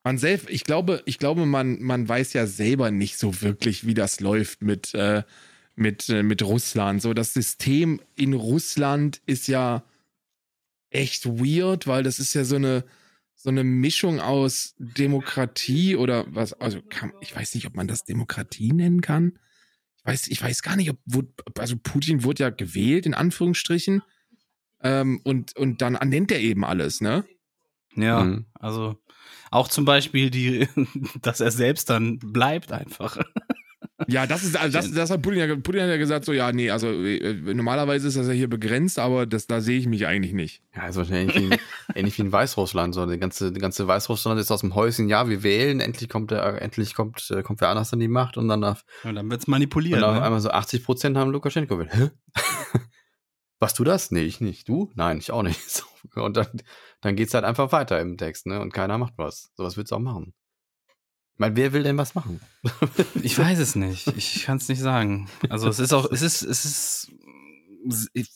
Man 0.04 0.18
selbst, 0.18 0.48
ich 0.48 0.62
glaube, 0.62 1.02
ich 1.04 1.18
glaube, 1.18 1.46
man, 1.46 1.82
man 1.82 2.08
weiß 2.08 2.32
ja 2.32 2.46
selber 2.46 2.92
nicht 2.92 3.18
so 3.18 3.42
wirklich, 3.42 3.84
wie 3.84 3.94
das 3.94 4.20
läuft 4.20 4.62
mit, 4.62 4.94
äh, 4.94 5.24
mit, 5.74 6.08
äh, 6.10 6.22
mit 6.22 6.44
Russland. 6.44 7.02
So, 7.02 7.12
das 7.12 7.34
System 7.34 8.00
in 8.14 8.34
Russland 8.34 9.20
ist 9.26 9.48
ja 9.48 9.82
echt 10.90 11.26
weird, 11.26 11.86
weil 11.86 12.02
das 12.02 12.18
ist 12.18 12.34
ja 12.34 12.44
so 12.44 12.56
eine, 12.56 12.84
so 13.34 13.50
eine 13.50 13.64
Mischung 13.64 14.20
aus 14.20 14.74
Demokratie 14.78 15.96
oder 15.96 16.24
was, 16.28 16.52
also 16.54 16.80
kann, 16.88 17.12
ich 17.20 17.34
weiß 17.34 17.54
nicht, 17.54 17.66
ob 17.66 17.76
man 17.76 17.88
das 17.88 18.04
Demokratie 18.04 18.72
nennen 18.72 19.00
kann. 19.00 19.38
Ich 19.98 20.04
weiß, 20.06 20.28
ich 20.28 20.42
weiß 20.42 20.62
gar 20.62 20.76
nicht, 20.76 20.90
ob, 20.90 20.98
also 21.58 21.76
Putin 21.76 22.24
wurde 22.24 22.44
ja 22.44 22.50
gewählt, 22.50 23.06
in 23.06 23.14
Anführungsstrichen. 23.14 24.02
Ähm, 24.80 25.20
und, 25.24 25.56
und 25.56 25.82
dann 25.82 25.98
nennt 26.08 26.30
er 26.32 26.40
eben 26.40 26.64
alles, 26.64 27.00
ne? 27.00 27.24
Ja, 27.94 28.24
Mhm. 28.24 28.46
also 28.54 28.96
auch 29.50 29.68
zum 29.68 29.84
Beispiel 29.84 30.30
die, 30.30 30.68
dass 31.22 31.40
er 31.40 31.50
selbst 31.50 31.90
dann 31.90 32.18
bleibt 32.18 32.72
einfach. 32.72 33.18
Ja, 34.06 34.26
das 34.28 34.44
ist, 34.44 34.56
also 34.56 34.78
das, 34.78 34.92
das 34.92 35.10
hat 35.10 35.22
Putin 35.22 35.40
ja, 35.40 35.56
Putin 35.56 35.80
hat 35.82 35.88
ja 35.88 35.96
gesagt, 35.96 36.24
so, 36.24 36.32
ja, 36.32 36.52
nee, 36.52 36.70
also 36.70 36.86
äh, 36.86 37.32
normalerweise 37.52 38.06
ist 38.06 38.16
das 38.16 38.28
ja 38.28 38.32
hier 38.32 38.48
begrenzt, 38.48 39.00
aber 39.00 39.26
das, 39.26 39.48
da 39.48 39.60
sehe 39.60 39.76
ich 39.76 39.86
mich 39.88 40.06
eigentlich 40.06 40.32
nicht. 40.32 40.62
Ja, 40.74 40.82
also 40.82 41.02
ähnlich 41.02 41.36
wie, 41.36 41.58
ähnlich 41.96 42.16
wie 42.16 42.22
in 42.22 42.30
Weißrussland. 42.30 42.94
So, 42.94 43.06
die 43.06 43.18
ganze, 43.18 43.50
die 43.50 43.60
ganze 43.60 43.88
Weißrussland 43.88 44.38
ist 44.40 44.52
aus 44.52 44.60
dem 44.60 44.76
Häuschen, 44.76 45.08
ja, 45.08 45.28
wir 45.28 45.42
wählen, 45.42 45.80
endlich 45.80 46.08
kommt 46.08 46.30
der, 46.30 46.62
endlich 46.62 46.94
kommt, 46.94 47.28
äh, 47.32 47.42
kommt 47.42 47.60
wer 47.60 47.70
anders 47.70 47.92
an 47.92 47.98
die 47.98 48.06
Macht 48.06 48.36
und 48.36 48.46
dann 48.46 48.62
auf, 48.62 48.84
Und 49.02 49.16
dann 49.16 49.28
wird's 49.30 49.46
und 49.46 49.50
manipuliert. 49.50 50.00
auf 50.04 50.14
Ne? 50.14 50.22
einmal 50.22 50.40
so 50.40 50.50
80 50.50 50.84
Prozent 50.84 51.16
haben 51.16 51.32
Lukaschenko 51.32 51.76
gewählt. 51.76 51.92
Hä? 51.92 52.10
Warst 53.60 53.76
du 53.80 53.82
das? 53.84 54.12
Nee, 54.12 54.22
ich 54.22 54.40
nicht. 54.40 54.68
Du? 54.68 54.92
Nein, 54.94 55.18
ich 55.18 55.30
auch 55.32 55.42
nicht. 55.42 55.60
So, 56.14 56.22
und 56.22 56.36
dann, 56.36 56.46
dann 57.00 57.16
geht's 57.16 57.34
halt 57.34 57.44
einfach 57.44 57.72
weiter 57.72 58.00
im 58.00 58.16
Text, 58.16 58.46
ne? 58.46 58.60
Und 58.60 58.72
keiner 58.72 58.96
macht 58.98 59.14
was. 59.16 59.50
So 59.56 59.64
was 59.64 59.76
willst 59.76 59.90
du 59.90 59.96
auch 59.96 60.00
machen. 60.00 60.32
Meine, 61.38 61.56
wer 61.56 61.72
will 61.72 61.82
denn 61.84 61.96
was 61.96 62.14
machen? 62.14 62.40
Ich 63.22 63.38
weiß 63.38 63.58
es 63.58 63.74
nicht. 63.76 64.08
Ich 64.16 64.42
kann 64.44 64.58
es 64.58 64.68
nicht 64.68 64.80
sagen. 64.80 65.28
Also 65.48 65.68
es 65.68 65.78
ist 65.78 65.92
auch, 65.92 66.10
es 66.10 66.22
ist, 66.22 66.42
es 66.42 66.64
ist, 66.64 67.12
ich 68.12 68.28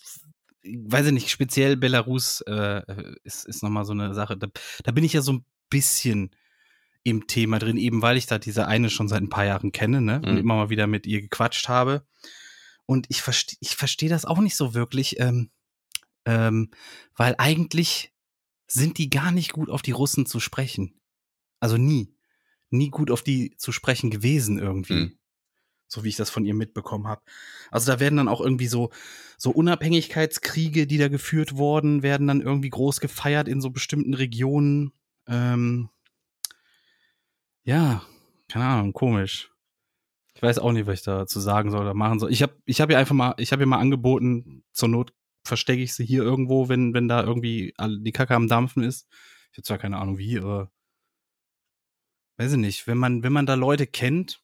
weiß 0.64 1.06
ich 1.06 1.12
nicht, 1.12 1.30
speziell 1.30 1.76
Belarus 1.76 2.40
äh, 2.46 2.82
ist, 3.24 3.44
ist 3.46 3.62
nochmal 3.62 3.84
so 3.84 3.92
eine 3.92 4.14
Sache. 4.14 4.36
Da, 4.36 4.46
da 4.84 4.92
bin 4.92 5.02
ich 5.04 5.12
ja 5.12 5.20
so 5.22 5.32
ein 5.34 5.44
bisschen 5.68 6.30
im 7.02 7.26
Thema 7.26 7.58
drin, 7.58 7.76
eben 7.76 8.00
weil 8.02 8.16
ich 8.16 8.26
da 8.26 8.38
diese 8.38 8.68
eine 8.68 8.88
schon 8.88 9.08
seit 9.08 9.22
ein 9.22 9.28
paar 9.30 9.44
Jahren 9.44 9.72
kenne, 9.72 10.00
ne? 10.00 10.16
Und 10.24 10.32
Mhm. 10.32 10.38
immer 10.38 10.54
mal 10.54 10.70
wieder 10.70 10.86
mit 10.86 11.06
ihr 11.06 11.20
gequatscht 11.20 11.68
habe. 11.68 12.06
Und 12.86 13.06
ich 13.08 13.22
verstehe, 13.22 13.58
ich 13.60 13.74
verstehe 13.74 14.08
das 14.08 14.24
auch 14.24 14.38
nicht 14.38 14.54
so 14.56 14.74
wirklich, 14.74 15.18
ähm, 15.18 15.50
ähm, 16.24 16.70
weil 17.16 17.34
eigentlich 17.38 18.12
sind 18.68 18.98
die 18.98 19.10
gar 19.10 19.32
nicht 19.32 19.52
gut 19.52 19.68
auf 19.70 19.82
die 19.82 19.90
Russen 19.90 20.26
zu 20.26 20.38
sprechen. 20.38 21.00
Also 21.58 21.76
nie. 21.76 22.14
Nie 22.72 22.90
gut 22.90 23.10
auf 23.10 23.22
die 23.22 23.54
zu 23.56 23.70
sprechen 23.72 24.10
gewesen 24.10 24.58
irgendwie. 24.58 24.94
Mhm. 24.94 25.18
So 25.88 26.04
wie 26.04 26.08
ich 26.08 26.16
das 26.16 26.30
von 26.30 26.44
ihr 26.44 26.54
mitbekommen 26.54 27.06
habe. 27.06 27.22
Also 27.70 27.92
da 27.92 28.00
werden 28.00 28.16
dann 28.16 28.28
auch 28.28 28.40
irgendwie 28.40 28.66
so, 28.66 28.90
so 29.36 29.50
Unabhängigkeitskriege, 29.50 30.86
die 30.86 30.96
da 30.96 31.08
geführt 31.08 31.56
wurden, 31.56 32.02
werden 32.02 32.26
dann 32.26 32.40
irgendwie 32.40 32.70
groß 32.70 33.00
gefeiert 33.00 33.46
in 33.46 33.60
so 33.60 33.70
bestimmten 33.70 34.14
Regionen. 34.14 34.92
Ähm, 35.26 35.90
ja, 37.64 38.02
keine 38.48 38.64
Ahnung, 38.64 38.92
komisch. 38.92 39.50
Ich 40.34 40.42
weiß 40.42 40.58
auch 40.58 40.72
nicht, 40.72 40.86
was 40.86 41.00
ich 41.00 41.04
da 41.04 41.26
zu 41.26 41.40
sagen 41.40 41.70
soll 41.70 41.82
oder 41.82 41.94
machen 41.94 42.18
soll. 42.18 42.32
Ich 42.32 42.42
habe 42.42 42.54
ich 42.64 42.80
hab 42.80 42.90
ihr 42.90 42.98
einfach 42.98 43.14
mal, 43.14 43.34
ich 43.36 43.52
habe 43.52 43.62
ihr 43.62 43.66
mal 43.66 43.78
angeboten, 43.78 44.64
zur 44.72 44.88
Not 44.88 45.12
verstecke 45.44 45.82
ich 45.82 45.94
sie 45.94 46.06
hier 46.06 46.22
irgendwo, 46.22 46.68
wenn, 46.68 46.94
wenn 46.94 47.08
da 47.08 47.22
irgendwie 47.22 47.74
die 47.78 48.12
Kacke 48.12 48.34
am 48.34 48.48
Dampfen 48.48 48.82
ist. 48.82 49.08
Ich 49.52 49.58
habe 49.58 49.62
zwar 49.62 49.78
keine 49.78 49.98
Ahnung 49.98 50.18
wie, 50.18 50.38
aber 50.38 50.70
weiß 52.42 52.52
ich 52.52 52.58
nicht. 52.58 52.86
Wenn 52.86 52.98
man, 52.98 53.22
wenn 53.22 53.32
man 53.32 53.46
da 53.46 53.54
Leute 53.54 53.86
kennt, 53.86 54.40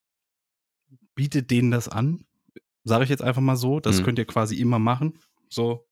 bietet 1.15 1.51
denen 1.51 1.71
das 1.71 1.89
an. 1.89 2.25
Sage 2.85 3.05
ich 3.05 3.11
jetzt 3.11 3.23
einfach 3.23 3.43
mal 3.43 3.57
so. 3.57 3.81
Das 3.81 3.99
Mhm. 4.01 4.05
könnt 4.05 4.19
ihr 4.19 4.25
quasi 4.27 4.57
immer 4.57 4.79
machen. 4.79 5.19
So 5.49 5.87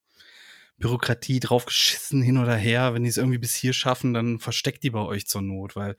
Bürokratie 0.78 1.41
draufgeschissen 1.41 2.23
hin 2.23 2.39
oder 2.39 2.55
her. 2.55 2.95
Wenn 2.95 3.03
die 3.03 3.09
es 3.09 3.16
irgendwie 3.16 3.39
bis 3.39 3.55
hier 3.55 3.73
schaffen, 3.73 4.15
dann 4.15 4.39
versteckt 4.39 4.83
die 4.83 4.91
bei 4.91 5.01
euch 5.01 5.27
zur 5.27 5.43
Not, 5.43 5.74
weil 5.74 5.97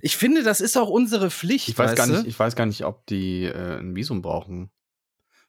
ich 0.00 0.16
finde, 0.16 0.42
das 0.42 0.60
ist 0.60 0.76
auch 0.76 0.88
unsere 0.88 1.30
Pflicht. 1.30 1.68
Ich 1.68 1.78
weiß 1.78 1.94
gar 1.94 2.06
nicht, 2.06 2.26
ich 2.26 2.38
weiß 2.38 2.56
gar 2.56 2.66
nicht, 2.66 2.84
ob 2.84 3.06
die 3.06 3.44
äh, 3.44 3.78
ein 3.78 3.94
Visum 3.96 4.20
brauchen. 4.22 4.70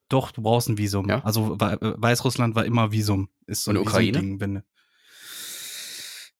Doch, 0.10 0.32
du 0.32 0.42
brauchst 0.44 0.70
ein 0.70 0.78
Visum. 0.78 1.10
Ja? 1.10 1.24
Also 1.24 1.56
äh, 1.60 1.78
Weißrussland 1.82 2.54
war 2.56 2.66
immer 2.66 2.92
Visum. 2.92 3.30
Ist 3.48 3.64
so 3.64 3.72
Und 3.72 3.78
ein 3.78 3.82
Ukraine? 3.82 4.18
Visumding, 4.20 4.40
wenn 4.40 4.64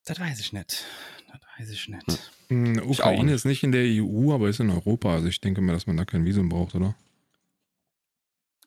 Das 0.06 0.20
weiß 0.20 0.40
ich 0.40 0.54
nicht. 0.54 0.86
Das 1.32 1.42
weiß 1.58 1.70
ich 1.72 1.88
nicht. 1.90 2.08
Hm. 2.08 2.18
Hm, 2.50 2.80
auch 2.80 2.86
Ukraine 2.90 3.26
nicht. 3.26 3.34
ist 3.36 3.46
nicht 3.46 3.64
in 3.64 3.72
der 3.72 3.84
EU, 3.86 4.34
aber 4.34 4.50
ist 4.50 4.60
in 4.60 4.70
Europa. 4.70 5.14
Also 5.14 5.28
ich 5.28 5.40
denke 5.42 5.62
mal, 5.62 5.74
dass 5.74 5.88
man 5.88 5.98
da 5.98 6.06
kein 6.06 6.26
Visum 6.26 6.50
braucht, 6.50 6.76
oder? 6.76 6.96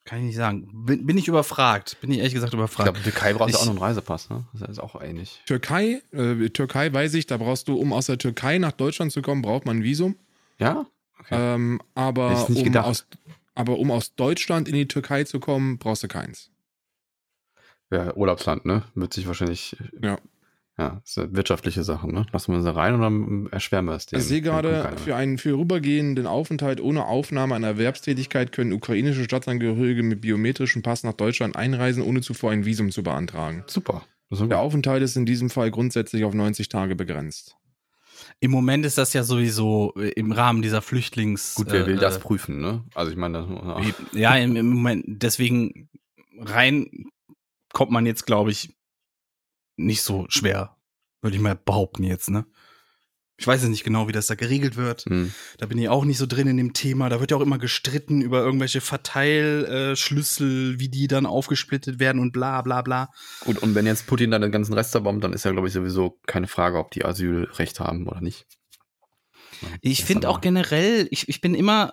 Kann 0.05 0.20
ich 0.20 0.24
nicht 0.27 0.36
sagen. 0.36 0.69
Bin, 0.86 1.05
bin 1.05 1.19
ich 1.19 1.27
überfragt. 1.27 1.97
Bin 2.01 2.12
ich 2.12 2.19
ehrlich 2.19 2.35
gesagt 2.35 2.53
Ich 2.53 2.59
überfragt. 2.59 2.85
glaube, 2.93 3.03
Türkei 3.03 3.32
braucht 3.35 3.51
Ich- 3.51 3.57
auch 3.57 3.65
noch 3.65 3.70
einen 3.73 3.78
Reisepass, 3.81 4.31
ne? 4.31 4.44
Das 4.55 4.69
ist 4.70 4.78
auch 4.78 5.01
ähnlich. 5.03 5.43
Türkei, 5.47 6.01
äh, 6.12 6.48
Türkei 6.51 6.93
weiß 6.93 7.15
ich, 7.15 7.27
da 7.27 7.36
brauchst 7.39 7.66
du, 7.66 7.77
um 7.77 7.93
aus 7.93 8.07
der 8.07 8.16
Türkei 8.19 8.59
nach 8.59 8.73
Deutschland 8.73 9.11
zu 9.11 9.20
kommen, 9.20 9.43
braucht 9.43 9.66
man 9.66 9.78
ein 9.78 9.82
Visum. 9.82 10.15
Ja? 10.61 10.86
Okay. 11.19 11.35
Ähm, 11.55 11.81
aber, 11.97 12.47
ich 12.48 12.57
um 12.57 12.62
gedacht. 12.65 12.86
aus, 12.86 13.07
aber 13.57 13.78
um 13.81 13.90
aus 13.90 14.15
Deutschland 14.15 14.69
in 14.69 14.74
die 14.74 14.86
Türkei 14.86 15.24
zu 15.24 15.40
kommen, 15.40 15.78
brauchst 15.78 16.05
du 16.05 16.09
keins. 16.09 16.51
Ja, 17.90 18.15
Urlaubsland, 18.16 18.65
ne? 18.65 18.85
Wird 18.94 19.12
sich 19.12 19.27
wahrscheinlich. 19.27 19.77
Ja. 20.01 20.19
Ja, 20.78 21.01
das 21.01 21.11
ist 21.11 21.19
eine 21.19 21.35
wirtschaftliche 21.35 21.85
Sache, 21.85 22.12
ne? 22.12 22.27
Lassen 22.32 22.53
wir 22.53 22.57
uns 22.57 22.66
da 22.66 22.73
rein 22.73 22.94
und 22.94 23.01
dann 23.01 23.48
erschweren 23.51 23.86
wir 23.86 23.94
es. 23.94 24.07
Ich 24.12 24.24
sehe 24.24 24.43
gerade, 24.43 24.93
für 25.03 25.16
einen 25.16 25.39
vorübergehenden 25.39 26.27
Aufenthalt 26.27 26.82
ohne 26.82 27.07
Aufnahme 27.07 27.55
einer 27.55 27.69
Erwerbstätigkeit 27.69 28.53
können 28.53 28.74
ukrainische 28.74 29.24
Staatsangehörige 29.24 30.03
mit 30.03 30.20
biometrischem 30.20 30.82
Pass 30.82 31.03
nach 31.03 31.15
Deutschland 31.15 31.57
einreisen, 31.57 32.03
ohne 32.03 32.20
zuvor 32.20 32.51
ein 32.51 32.66
Visum 32.66 32.90
zu 32.90 33.03
beantragen. 33.03 33.65
Super. 33.66 34.05
Der 34.31 34.59
Aufenthalt 34.59 35.03
ist 35.03 35.16
in 35.16 35.24
diesem 35.24 35.51
Fall 35.51 35.70
grundsätzlich 35.70 36.24
auf 36.24 36.35
90 36.35 36.69
Tage 36.69 36.94
begrenzt. 36.94 37.57
Im 38.40 38.51
Moment 38.51 38.85
ist 38.85 38.98
das 38.98 39.12
ja 39.12 39.23
sowieso 39.23 39.94
äh, 39.97 40.09
im 40.11 40.32
Rahmen 40.32 40.62
dieser 40.62 40.82
Flüchtlings. 40.82 41.55
Gut, 41.55 41.69
wer 41.70 41.86
will 41.86 41.97
äh, 41.97 42.01
das 42.01 42.19
prüfen, 42.19 42.61
ne? 42.61 42.85
Also 42.94 43.11
ich 43.11 43.16
meine, 43.16 43.47
das, 43.47 43.94
Ja, 44.12 44.36
im, 44.36 44.57
im 44.57 44.69
Moment, 44.69 45.05
deswegen 45.07 45.89
rein 46.39 47.07
kommt 47.73 47.93
man 47.93 48.05
jetzt, 48.05 48.27
glaube 48.27 48.51
ich, 48.51 48.74
nicht 49.77 50.03
so 50.03 50.27
schwer, 50.28 50.77
würde 51.23 51.36
ich 51.36 51.43
mal 51.43 51.57
behaupten 51.57 52.03
jetzt, 52.03 52.31
ne? 52.31 52.44
Ich 53.39 53.47
weiß 53.47 53.61
jetzt 53.61 53.70
nicht 53.70 53.85
genau, 53.85 54.09
wie 54.09 54.12
das 54.12 54.28
da 54.28 54.35
geregelt 54.35 54.77
wird. 54.77 55.03
hm. 55.03 55.31
Da 55.59 55.66
bin 55.66 55.77
ich 55.77 55.90
auch 55.90 56.07
nicht 56.07 56.16
so 56.16 56.24
drin 56.24 56.47
in 56.47 56.57
dem 56.57 56.73
Thema. 56.73 57.11
Da 57.11 57.20
wird 57.20 57.31
ja 57.31 57.36
auch 57.36 57.43
immer 57.43 57.59
gestritten 57.59 58.23
über 58.23 58.43
irgendwelche 58.43 58.81
Verteilschlüssel, 58.81 60.81
wie 60.81 60.89
die 60.89 61.07
dann 61.07 61.27
aufgesplittet 61.27 61.98
werden 61.98 62.23
und 62.23 62.32
bla 62.32 62.62
bla 62.62 62.81
bla. 62.81 63.11
Gut, 63.40 63.59
und 63.59 63.74
wenn 63.74 63.85
jetzt 63.85 64.07
Putin 64.07 64.31
dann 64.31 64.40
den 64.40 64.53
ganzen 64.53 64.73
Rest 64.73 64.93
zerbombt, 64.93 65.23
dann 65.23 65.35
ist 65.35 65.44
ja, 65.44 65.53
glaube 65.53 65.69
ich, 65.69 65.74
sowieso 65.74 66.19
keine 66.27 66.47
Frage, 66.47 66.78
ob 66.78 66.93
die 66.93 67.05
Asylrecht 67.05 67.78
haben 67.78 68.09
oder 68.09 68.23
nicht. 68.23 68.47
Ja, 69.61 69.69
Ich 69.82 70.07
finde 70.07 70.31
auch 70.31 70.40
generell, 70.40 71.07
ich, 71.11 71.28
ich 71.28 71.43
bin 71.43 71.55
immer 71.55 71.93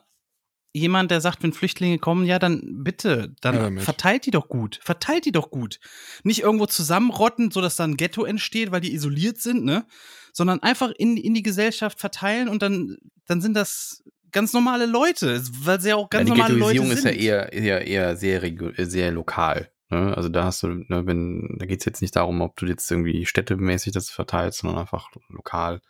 jemand, 0.74 1.12
der 1.12 1.22
sagt, 1.22 1.44
wenn 1.44 1.54
Flüchtlinge 1.54 2.00
kommen, 2.00 2.26
ja, 2.26 2.40
dann 2.40 2.84
bitte, 2.84 3.34
dann 3.41 3.76
Ja, 3.76 3.82
verteilt 3.82 4.26
die 4.26 4.32
doch 4.32 4.50
gut. 4.50 4.80
Verteilt 4.84 5.26
die 5.26 5.32
doch 5.32 5.52
gut. 5.52 5.80
Nicht 6.24 6.41
irgendwo 6.41 6.66
zusammenrotten, 6.66 7.52
sodass 7.52 7.76
da 7.76 7.84
ein 7.84 7.95
Ghetto 7.95 8.26
entsteht, 8.26 8.72
weil 8.72 8.82
die 8.82 8.94
isoliert 8.94 9.40
sind, 9.40 9.64
ne? 9.64 9.86
Sondern 10.34 10.62
einfach 10.64 10.91
in, 10.98 11.16
in 11.16 11.36
die 11.36 11.44
Gesellschaft 11.44 12.00
verteilen 12.00 12.50
und 12.50 12.64
dann, 12.64 12.98
dann 13.28 13.40
sind 13.40 13.54
das 13.54 14.04
ganz 14.32 14.52
normale 14.52 14.88
Leute, 14.88 15.41
weil 15.62 15.80
sie 15.80 15.90
ja 15.90 15.95
auch 15.95 16.10
ganz 16.10 16.28
ja, 16.28 16.34
die 16.34 16.41
normale 16.41 16.60
Leute 16.60 16.80
sind. 16.88 16.98
ist 16.98 17.04
ja 17.06 17.12
eher, 17.12 17.54
eher, 17.54 17.88
eher 17.88 18.18
sehr, 18.18 18.41
sehr 18.78 19.12
lokal. 19.12 19.70
Ne? 19.90 20.18
Also 20.18 20.28
da 20.30 20.45
hast 20.45 20.64
du, 20.64 20.70
ne, 20.70 21.06
wenn, 21.06 21.56
da 21.60 21.68
geht's 21.68 21.86
jetzt 21.86 22.02
nicht 22.02 22.16
darum, 22.16 22.41
ob 22.41 22.58
du 22.58 22.66
jetzt 22.66 22.90
irgendwie 22.90 23.28
städtemäßig 23.28 23.94
das 23.94 24.10
verteilst, 24.10 24.60
sondern 24.60 24.82
einfach 24.82 25.10
lokal. 25.30 25.82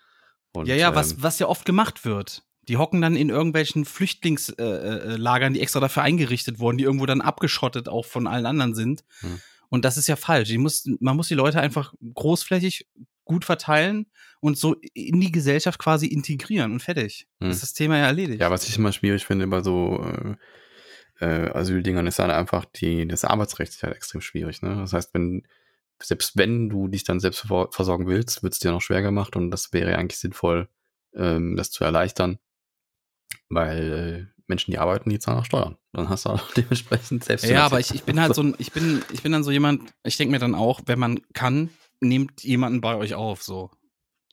Und, 0.52 0.68
ja, 0.68 0.76
ja, 0.76 0.94
was, 0.94 1.14
ähm, 1.14 1.18
was 1.22 1.40
ja 1.40 1.48
oft 1.48 1.66
gemacht 1.66 2.04
wird. 2.04 2.44
Die 2.68 2.78
hocken 2.78 3.02
dann 3.02 3.16
in 3.16 3.30
irgendwelchen 3.30 3.84
Flüchtlingslagern, 3.86 5.10
äh, 5.10 5.14
äh, 5.14 5.18
Lagern, 5.18 5.54
die 5.54 5.62
extra 5.62 5.80
dafür 5.80 6.04
eingerichtet 6.04 6.60
wurden, 6.60 6.78
die 6.78 6.86
irgendwo 6.86 7.06
dann 7.06 7.22
abgeschottet 7.22 7.90
auch 7.90 8.06
von 8.06 8.28
allen 8.28 8.46
anderen 8.46 8.74
sind. 8.74 9.04
Hm. 9.20 9.42
Und 9.70 9.86
das 9.86 9.98
ist 9.98 10.08
ja 10.08 10.16
falsch. 10.16 10.50
Die 10.50 10.58
muss, 10.58 10.88
man 11.00 11.18
muss 11.18 11.28
die 11.28 11.34
Leute 11.34 11.60
einfach 11.60 11.94
großflächig 12.14 12.88
gut 13.26 13.44
verteilen 13.46 14.06
und 14.40 14.58
so 14.58 14.76
in 14.94 15.20
die 15.20 15.32
Gesellschaft 15.32 15.80
quasi 15.80 16.08
integrieren 16.08 16.72
und 16.72 16.82
fertig. 16.82 17.28
Hm. 17.40 17.48
Das 17.48 17.58
ist 17.58 17.64
das 17.64 17.74
Thema 17.74 17.98
ja 17.98 18.06
erledigt. 18.06 18.42
Ja, 18.42 18.52
was 18.52 18.68
ich 18.68 18.78
immer 18.78 18.92
schwierig 18.92 19.26
finde 19.26 19.48
bei 19.48 19.62
so 19.62 20.06
äh, 20.06 20.36
äh, 21.26 21.50
Asyldingern 21.52 22.08
ist 22.08 22.20
dann 22.20 22.32
einfach 22.32 22.66
die, 22.66 23.08
das 23.08 23.26
Arbeitsrecht 23.26 23.74
ist 23.74 23.84
halt 23.84 23.96
extrem 23.96 24.22
schwierig. 24.22 24.62
Ne? 24.62 24.76
Das 24.76 24.94
heißt, 24.94 25.14
wenn, 25.14 25.44
selbst 26.02 26.38
wenn 26.38 26.70
du 26.70 26.88
dich 26.88 27.04
dann 27.04 27.20
selbst 27.20 27.42
ver- 27.42 27.70
versorgen 27.72 28.08
willst, 28.08 28.44
wird 28.44 28.54
es 28.54 28.60
dir 28.60 28.72
noch 28.72 28.82
schwer 28.82 29.02
gemacht 29.02 29.36
und 29.36 29.52
das 29.52 29.74
wäre 29.74 29.98
eigentlich 29.98 30.20
sinnvoll, 30.20 30.68
ähm, 31.16 31.56
das 31.56 31.72
zu 31.72 31.84
erleichtern, 31.84 32.40
weil 33.50 34.28
äh, 34.30 34.42
Menschen, 34.48 34.72
die 34.72 34.78
arbeiten, 34.78 35.10
die 35.10 35.20
zahlen 35.20 35.40
auch 35.40 35.46
Steuern. 35.46 35.78
Dann 35.94 36.10
hast 36.10 36.26
du 36.26 36.30
auch 36.32 36.52
dementsprechend 36.58 37.24
selbst. 37.24 37.46
Ja, 37.46 37.66
aber 37.66 37.80
ich, 37.80 37.94
ich 37.94 38.04
bin 38.04 38.20
halt 38.20 38.36
so 38.36 38.44
ein, 38.44 38.56
ich 38.58 38.72
bin, 38.72 39.02
ich 39.12 39.22
bin 39.24 39.32
dann 39.32 39.44
so 39.44 39.52
jemand, 39.52 39.94
ich 40.04 40.18
denke 40.18 40.32
mir 40.32 40.40
dann 40.40 40.56
auch, 40.56 40.82
wenn 40.86 41.00
man 41.00 41.22
kann, 41.34 41.70
nehmt 42.02 42.44
jemanden 42.44 42.82
bei 42.82 42.96
euch 42.96 43.14
auf, 43.16 43.44
so 43.44 43.72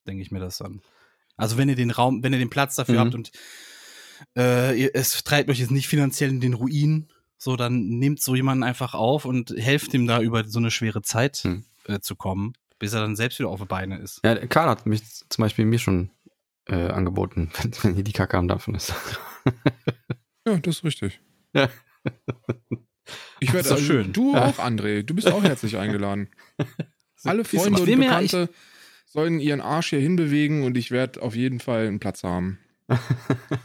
denke 0.06 0.22
ich 0.22 0.30
mir 0.30 0.40
das 0.40 0.58
dann. 0.58 0.80
Also 1.36 1.56
wenn 1.56 1.68
ihr 1.68 1.76
den 1.76 1.90
Raum, 1.90 2.22
wenn 2.22 2.32
ihr 2.32 2.38
den 2.38 2.50
Platz 2.50 2.74
dafür 2.74 2.94
Mhm. 2.96 2.98
habt 2.98 3.14
und 3.14 3.30
äh, 4.36 4.78
ihr, 4.78 4.90
es 4.94 5.22
treibt 5.24 5.48
euch 5.50 5.58
jetzt 5.60 5.70
nicht 5.70 5.88
finanziell 5.88 6.30
in 6.30 6.40
den 6.40 6.54
Ruin, 6.54 7.08
so 7.38 7.56
dann 7.56 7.88
nehmt 7.88 8.20
so 8.20 8.34
jemanden 8.34 8.62
einfach 8.64 8.94
auf 8.94 9.24
und 9.24 9.50
helft 9.56 9.94
ihm 9.94 10.06
da 10.06 10.20
über 10.20 10.46
so 10.46 10.58
eine 10.58 10.70
schwere 10.70 11.02
Zeit 11.02 11.42
Mhm. 11.44 11.64
äh, 11.86 12.00
zu 12.00 12.16
kommen, 12.16 12.52
bis 12.78 12.92
er 12.92 13.00
dann 13.00 13.16
selbst 13.16 13.38
wieder 13.38 13.48
auf 13.48 13.60
die 13.60 13.66
Beine 13.66 13.98
ist. 13.98 14.20
Ja, 14.24 14.34
Karl 14.46 14.68
hat 14.68 14.86
mich 14.86 15.02
zum 15.28 15.42
Beispiel 15.42 15.64
mir 15.64 15.78
schon 15.78 16.10
äh, 16.66 16.88
angeboten, 16.88 17.50
wenn, 17.62 17.72
wenn 17.82 17.94
hier 17.94 18.04
die 18.04 18.12
Kacke 18.12 18.36
am 18.38 18.48
Dampfen 18.48 18.74
ist. 18.74 18.94
Ja, 20.46 20.56
das 20.56 20.76
ist 20.76 20.84
richtig. 20.84 21.20
Ja. 21.52 21.68
Ich 23.40 23.52
werde 23.52 23.70
also, 23.70 23.84
schön. 23.84 24.12
Du 24.12 24.34
auch, 24.34 24.58
André. 24.58 25.02
Du 25.02 25.14
bist 25.14 25.30
auch 25.30 25.42
herzlich 25.42 25.76
eingeladen. 25.76 26.28
Alle 27.24 27.44
Freunde 27.44 27.82
Ich 27.82 27.88
und 27.88 28.00
Bekannte 28.00 28.48
sollen 29.06 29.40
ihren 29.40 29.60
Arsch 29.60 29.90
hier 29.90 30.00
hinbewegen 30.00 30.62
und 30.62 30.76
ich 30.76 30.90
werde 30.90 31.20
auf 31.20 31.34
jeden 31.34 31.60
Fall 31.60 31.86
einen 31.86 32.00
Platz 32.00 32.24
haben. 32.24 32.58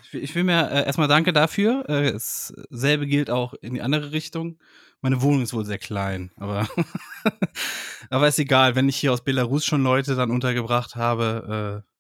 Ich 0.04 0.14
will, 0.14 0.24
ich 0.24 0.36
mir 0.36 0.70
äh, 0.70 0.86
erstmal 0.86 1.08
danke 1.08 1.34
dafür. 1.34 1.86
Äh, 1.88 2.10
es, 2.10 2.54
selbe 2.70 3.08
gilt 3.08 3.30
auch 3.30 3.54
in 3.62 3.74
die 3.74 3.82
andere 3.82 4.12
Richtung. 4.12 4.60
Meine 5.02 5.22
Wohnung 5.22 5.42
ist 5.42 5.54
wohl 5.54 5.66
sehr 5.66 5.78
klein, 5.78 6.32
aber 6.36 6.68
aber 8.10 8.28
ist 8.28 8.40
egal. 8.40 8.76
Wenn 8.76 8.90
ich 8.90 8.98
hier 8.98 9.14
aus 9.14 9.24
Belarus 9.24 9.66
schon 9.66 9.84
Leute 9.84 10.16
dann 10.16 10.32
untergebracht 10.32 10.96
habe, 10.96 11.84
äh, 11.86 11.95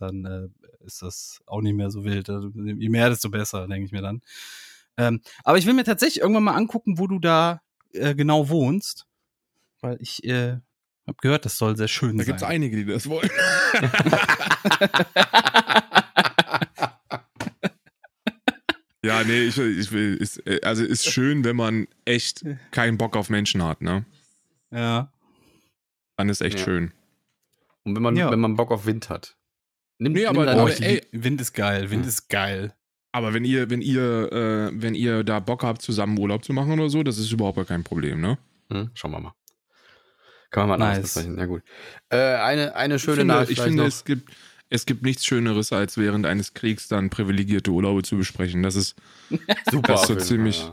dann 0.00 0.24
äh, 0.24 0.48
ist 0.84 1.02
das 1.02 1.40
auch 1.46 1.60
nicht 1.60 1.74
mehr 1.74 1.90
so 1.90 2.04
wild. 2.04 2.28
Also, 2.30 2.48
je 2.54 2.88
mehr, 2.88 3.10
desto 3.10 3.30
besser, 3.30 3.66
denke 3.68 3.86
ich 3.86 3.92
mir 3.92 4.02
dann. 4.02 4.20
Ähm, 4.96 5.20
aber 5.44 5.58
ich 5.58 5.66
will 5.66 5.74
mir 5.74 5.84
tatsächlich 5.84 6.20
irgendwann 6.20 6.44
mal 6.44 6.54
angucken, 6.54 6.98
wo 6.98 7.06
du 7.06 7.18
da 7.18 7.60
äh, 7.92 8.14
genau 8.14 8.48
wohnst, 8.48 9.06
weil 9.80 9.96
ich 10.00 10.22
äh, 10.24 10.52
habe 11.06 11.16
gehört, 11.20 11.44
das 11.44 11.58
soll 11.58 11.76
sehr 11.76 11.88
schön 11.88 12.16
Da 12.18 12.24
sein. 12.24 12.26
gibt 12.26 12.42
es 12.42 12.48
einige, 12.48 12.76
die 12.76 12.84
das 12.84 13.08
wollen. 13.08 13.30
ja, 19.04 19.24
nee, 19.24 19.42
ich 19.44 19.56
will, 19.56 19.78
ich 19.78 19.90
will, 19.92 20.16
ist, 20.16 20.46
äh, 20.46 20.60
also 20.62 20.84
ist 20.84 21.06
schön, 21.06 21.44
wenn 21.44 21.56
man 21.56 21.88
echt 22.04 22.44
keinen 22.70 22.98
Bock 22.98 23.16
auf 23.16 23.30
Menschen 23.30 23.62
hat, 23.62 23.82
ne? 23.82 24.04
ja. 24.70 25.10
Dann 26.18 26.28
ist 26.28 26.42
echt 26.42 26.58
Ja. 26.58 26.64
schön. 26.64 26.92
Und 27.84 27.96
wenn 27.96 28.02
man, 28.02 28.14
Ja. 28.14 28.30
wenn 28.30 28.38
man 28.38 28.54
Bock 28.54 28.70
auf 28.70 28.84
Wind 28.86 29.08
hat. 29.08 29.34
Nimm, 30.02 30.12
Nee, 30.12 30.26
aber- 30.26 30.38
nimm 30.38 30.46
dann 30.46 30.58
aber 30.58 30.80
ey- 30.80 31.02
Wind 31.12 31.40
ist 31.40 31.52
geil, 31.54 31.90
Wind 31.90 32.02
Hm. 32.02 32.08
ist 32.08 32.28
geil. 32.28 32.74
Aber 33.12 33.34
wenn 33.34 33.44
ihr, 33.44 33.68
wenn 33.70 33.82
ihr, 33.82 34.32
äh, 34.32 34.70
wenn 34.72 34.94
ihr 34.94 35.22
da 35.22 35.38
Bock 35.40 35.62
habt, 35.64 35.82
zusammen 35.82 36.18
Urlaub 36.18 36.44
zu 36.44 36.52
machen 36.52 36.72
oder 36.72 36.88
so, 36.88 37.02
das 37.02 37.18
ist 37.18 37.30
überhaupt 37.30 37.56
gar 37.56 37.64
kein 37.66 37.84
Problem, 37.84 38.20
ne? 38.20 38.38
Hm, 38.70 38.90
schauen 38.94 39.10
wir 39.10 39.20
mal. 39.20 39.34
Kann 40.50 40.68
man 40.68 40.78
mal 40.78 40.88
Nice. 40.94 41.02
besprechen. 41.02 41.38
Ja, 41.38 41.46
gut. 41.46 41.62
Äh, 42.10 42.16
eine, 42.16 42.74
eine 42.74 42.96
Ich 42.96 43.02
schöne 43.02 43.18
finde, 43.18 43.34
Nachricht. 43.34 43.52
ich 43.52 43.60
finde 43.60 43.82
noch. 43.82 43.88
es 43.88 44.04
gibt, 44.04 44.30
es 44.70 44.86
gibt 44.86 45.02
nichts 45.02 45.24
Schöneres, 45.26 45.72
als 45.72 45.96
während 45.98 46.26
eines 46.26 46.54
Kriegs 46.54 46.88
dann 46.88 47.10
privilegierte 47.10 47.70
Urlaube 47.70 48.02
zu 48.02 48.16
besprechen. 48.16 48.62
Das 48.62 48.74
ist, 48.76 48.94
super. 49.70 49.92
das 49.92 50.02
ist 50.02 50.08
so 50.08 50.14
ziemlich- 50.16 50.70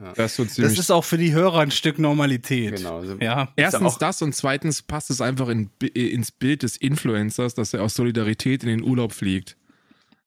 ja. 0.00 0.12
das 0.14 0.38
ist 0.38 0.54
so 0.54 0.62
Das 0.62 0.78
ist 0.78 0.90
auch 0.90 1.04
für 1.04 1.18
die 1.18 1.32
Hörer 1.32 1.60
ein 1.60 1.70
Stück 1.70 1.98
Normalität. 1.98 2.76
Genau. 2.76 2.98
Also, 2.98 3.16
Ja. 3.20 3.52
Erstens 3.56 3.98
das 3.98 4.22
und 4.22 4.34
zweitens 4.34 4.82
passt 4.82 5.10
es 5.10 5.20
einfach 5.20 5.48
in, 5.48 5.70
ins 5.94 6.30
Bild 6.30 6.62
des 6.62 6.76
Influencers, 6.76 7.54
dass 7.54 7.74
er 7.74 7.82
aus 7.82 7.94
Solidarität 7.94 8.62
in 8.62 8.68
den 8.68 8.82
Urlaub 8.82 9.12
fliegt. 9.12 9.56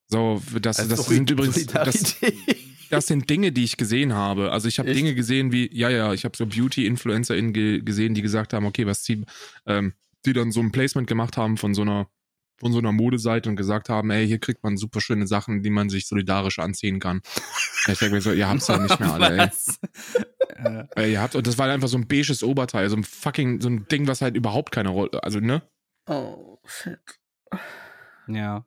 So, 0.08 0.40
das, 0.60 0.78
Also 0.78 0.94
das 0.94 1.06
sind 1.06 1.30
übrigens, 1.30 1.66
das, 1.66 2.16
das 2.90 3.06
sind 3.06 3.28
Dinge, 3.28 3.52
die 3.52 3.64
ich 3.64 3.76
gesehen 3.76 4.14
habe. 4.14 4.52
Also 4.52 4.68
ich 4.68 4.78
habe? 4.78 4.92
Dinge 4.92 5.14
gesehen 5.14 5.52
wie, 5.52 5.68
ja, 5.76 5.90
ja, 5.90 6.12
ich 6.12 6.24
habe 6.24 6.36
so 6.36 6.46
Beauty-InfluencerInnen 6.46 7.52
ge 7.52 7.80
gesehen, 7.82 8.14
die 8.14 8.22
gesagt 8.22 8.52
haben, 8.52 8.66
okay, 8.66 8.86
was 8.86 9.02
zieht, 9.02 9.24
ähm, 9.66 9.94
die 10.24 10.32
dann 10.32 10.52
so 10.52 10.60
ein 10.60 10.72
Placement 10.72 11.08
gemacht 11.08 11.36
haben 11.36 11.56
von 11.56 11.74
so 11.74 11.82
einer 11.82 12.08
von 12.58 12.72
so 12.72 12.78
einer 12.78 12.92
Modeseite 12.92 13.48
und 13.48 13.56
gesagt 13.56 13.88
haben, 13.88 14.10
ey, 14.10 14.26
hier 14.26 14.38
kriegt 14.38 14.62
man 14.62 14.76
super 14.76 15.00
schöne 15.00 15.26
Sachen, 15.26 15.62
die 15.62 15.70
man 15.70 15.88
sich 15.88 16.06
solidarisch 16.06 16.58
anziehen 16.58 17.00
kann. 17.00 17.20
ich 17.86 17.98
denke 17.98 18.16
mir 18.16 18.20
so, 18.20 18.32
ihr 18.32 18.48
habt's 18.48 18.68
ja 18.68 18.78
nicht 18.78 18.98
mehr 18.98 19.12
alle, 19.12 19.38
ey. 19.38 19.50
Äh, 20.56 20.84
ey. 20.96 21.12
Ihr 21.12 21.20
habt, 21.20 21.34
und 21.34 21.46
das 21.46 21.58
war 21.58 21.68
einfach 21.68 21.88
so 21.88 21.98
ein 21.98 22.08
beiges 22.08 22.42
Oberteil, 22.42 22.88
so 22.88 22.96
ein 22.96 23.04
fucking, 23.04 23.60
so 23.60 23.68
ein 23.68 23.86
Ding, 23.88 24.06
was 24.06 24.22
halt 24.22 24.36
überhaupt 24.36 24.72
keine 24.72 24.88
Rolle, 24.88 25.22
also, 25.22 25.40
ne? 25.40 25.62
Oh, 26.06 26.58
shit. 26.64 26.98
ja. 28.26 28.64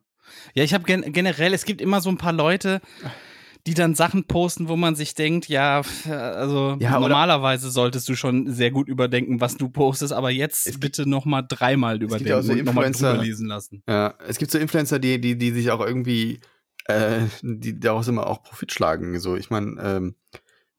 Ja, 0.54 0.62
ich 0.62 0.74
habe 0.74 0.84
gen 0.84 1.12
generell, 1.12 1.52
es 1.52 1.64
gibt 1.64 1.80
immer 1.80 2.00
so 2.00 2.08
ein 2.08 2.18
paar 2.18 2.32
Leute, 2.32 2.80
die 3.66 3.74
dann 3.74 3.94
Sachen 3.94 4.24
posten, 4.24 4.68
wo 4.68 4.76
man 4.76 4.94
sich 4.94 5.14
denkt, 5.14 5.48
ja, 5.48 5.82
pf, 5.82 6.06
also 6.08 6.76
Ja, 6.80 6.98
normalerweise 6.98 7.70
solltest 7.70 8.08
du 8.08 8.14
schon 8.14 8.50
sehr 8.52 8.70
gut 8.70 8.88
überdenken, 8.88 9.40
was 9.40 9.56
du 9.56 9.68
postest, 9.68 10.12
aber 10.12 10.30
jetzt 10.30 10.66
Es 10.66 10.72
gibt- 10.72 10.80
bitte 10.80 11.08
noch 11.08 11.24
mal 11.24 11.42
dreimal 11.42 11.96
ja 11.98 12.02
überdenken 12.04 12.32
auch 12.32 12.42
so 12.42 12.52
und 12.52 12.64
drüber 13.14 13.22
lesen 13.22 13.46
lassen. 13.48 13.82
Ja, 13.88 14.14
es 14.26 14.38
gibt 14.38 14.50
so 14.50 14.58
Influencer, 14.58 14.98
die, 14.98 15.20
die, 15.20 15.36
die 15.36 15.50
sich 15.52 15.70
auch 15.70 15.80
irgendwie, 15.84 16.40
äh, 16.86 17.20
die 17.42 17.78
daraus 17.78 18.08
immer 18.08 18.26
auch 18.26 18.42
Profit 18.42 18.72
schlagen. 18.72 19.18
So, 19.20 19.36
ich 19.36 19.50
meine, 19.50 19.76
ähm, 19.82 20.14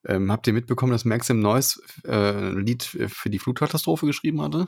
ähm, 0.07 0.31
habt 0.31 0.47
ihr 0.47 0.53
mitbekommen, 0.53 0.91
dass 0.91 1.05
Maxim 1.05 1.39
Neuss 1.39 1.81
äh, 2.05 2.11
ein 2.11 2.65
Lied 2.65 2.83
für 2.83 3.29
die 3.29 3.37
Flutkatastrophe 3.39 4.07
geschrieben 4.07 4.41
hatte? 4.41 4.67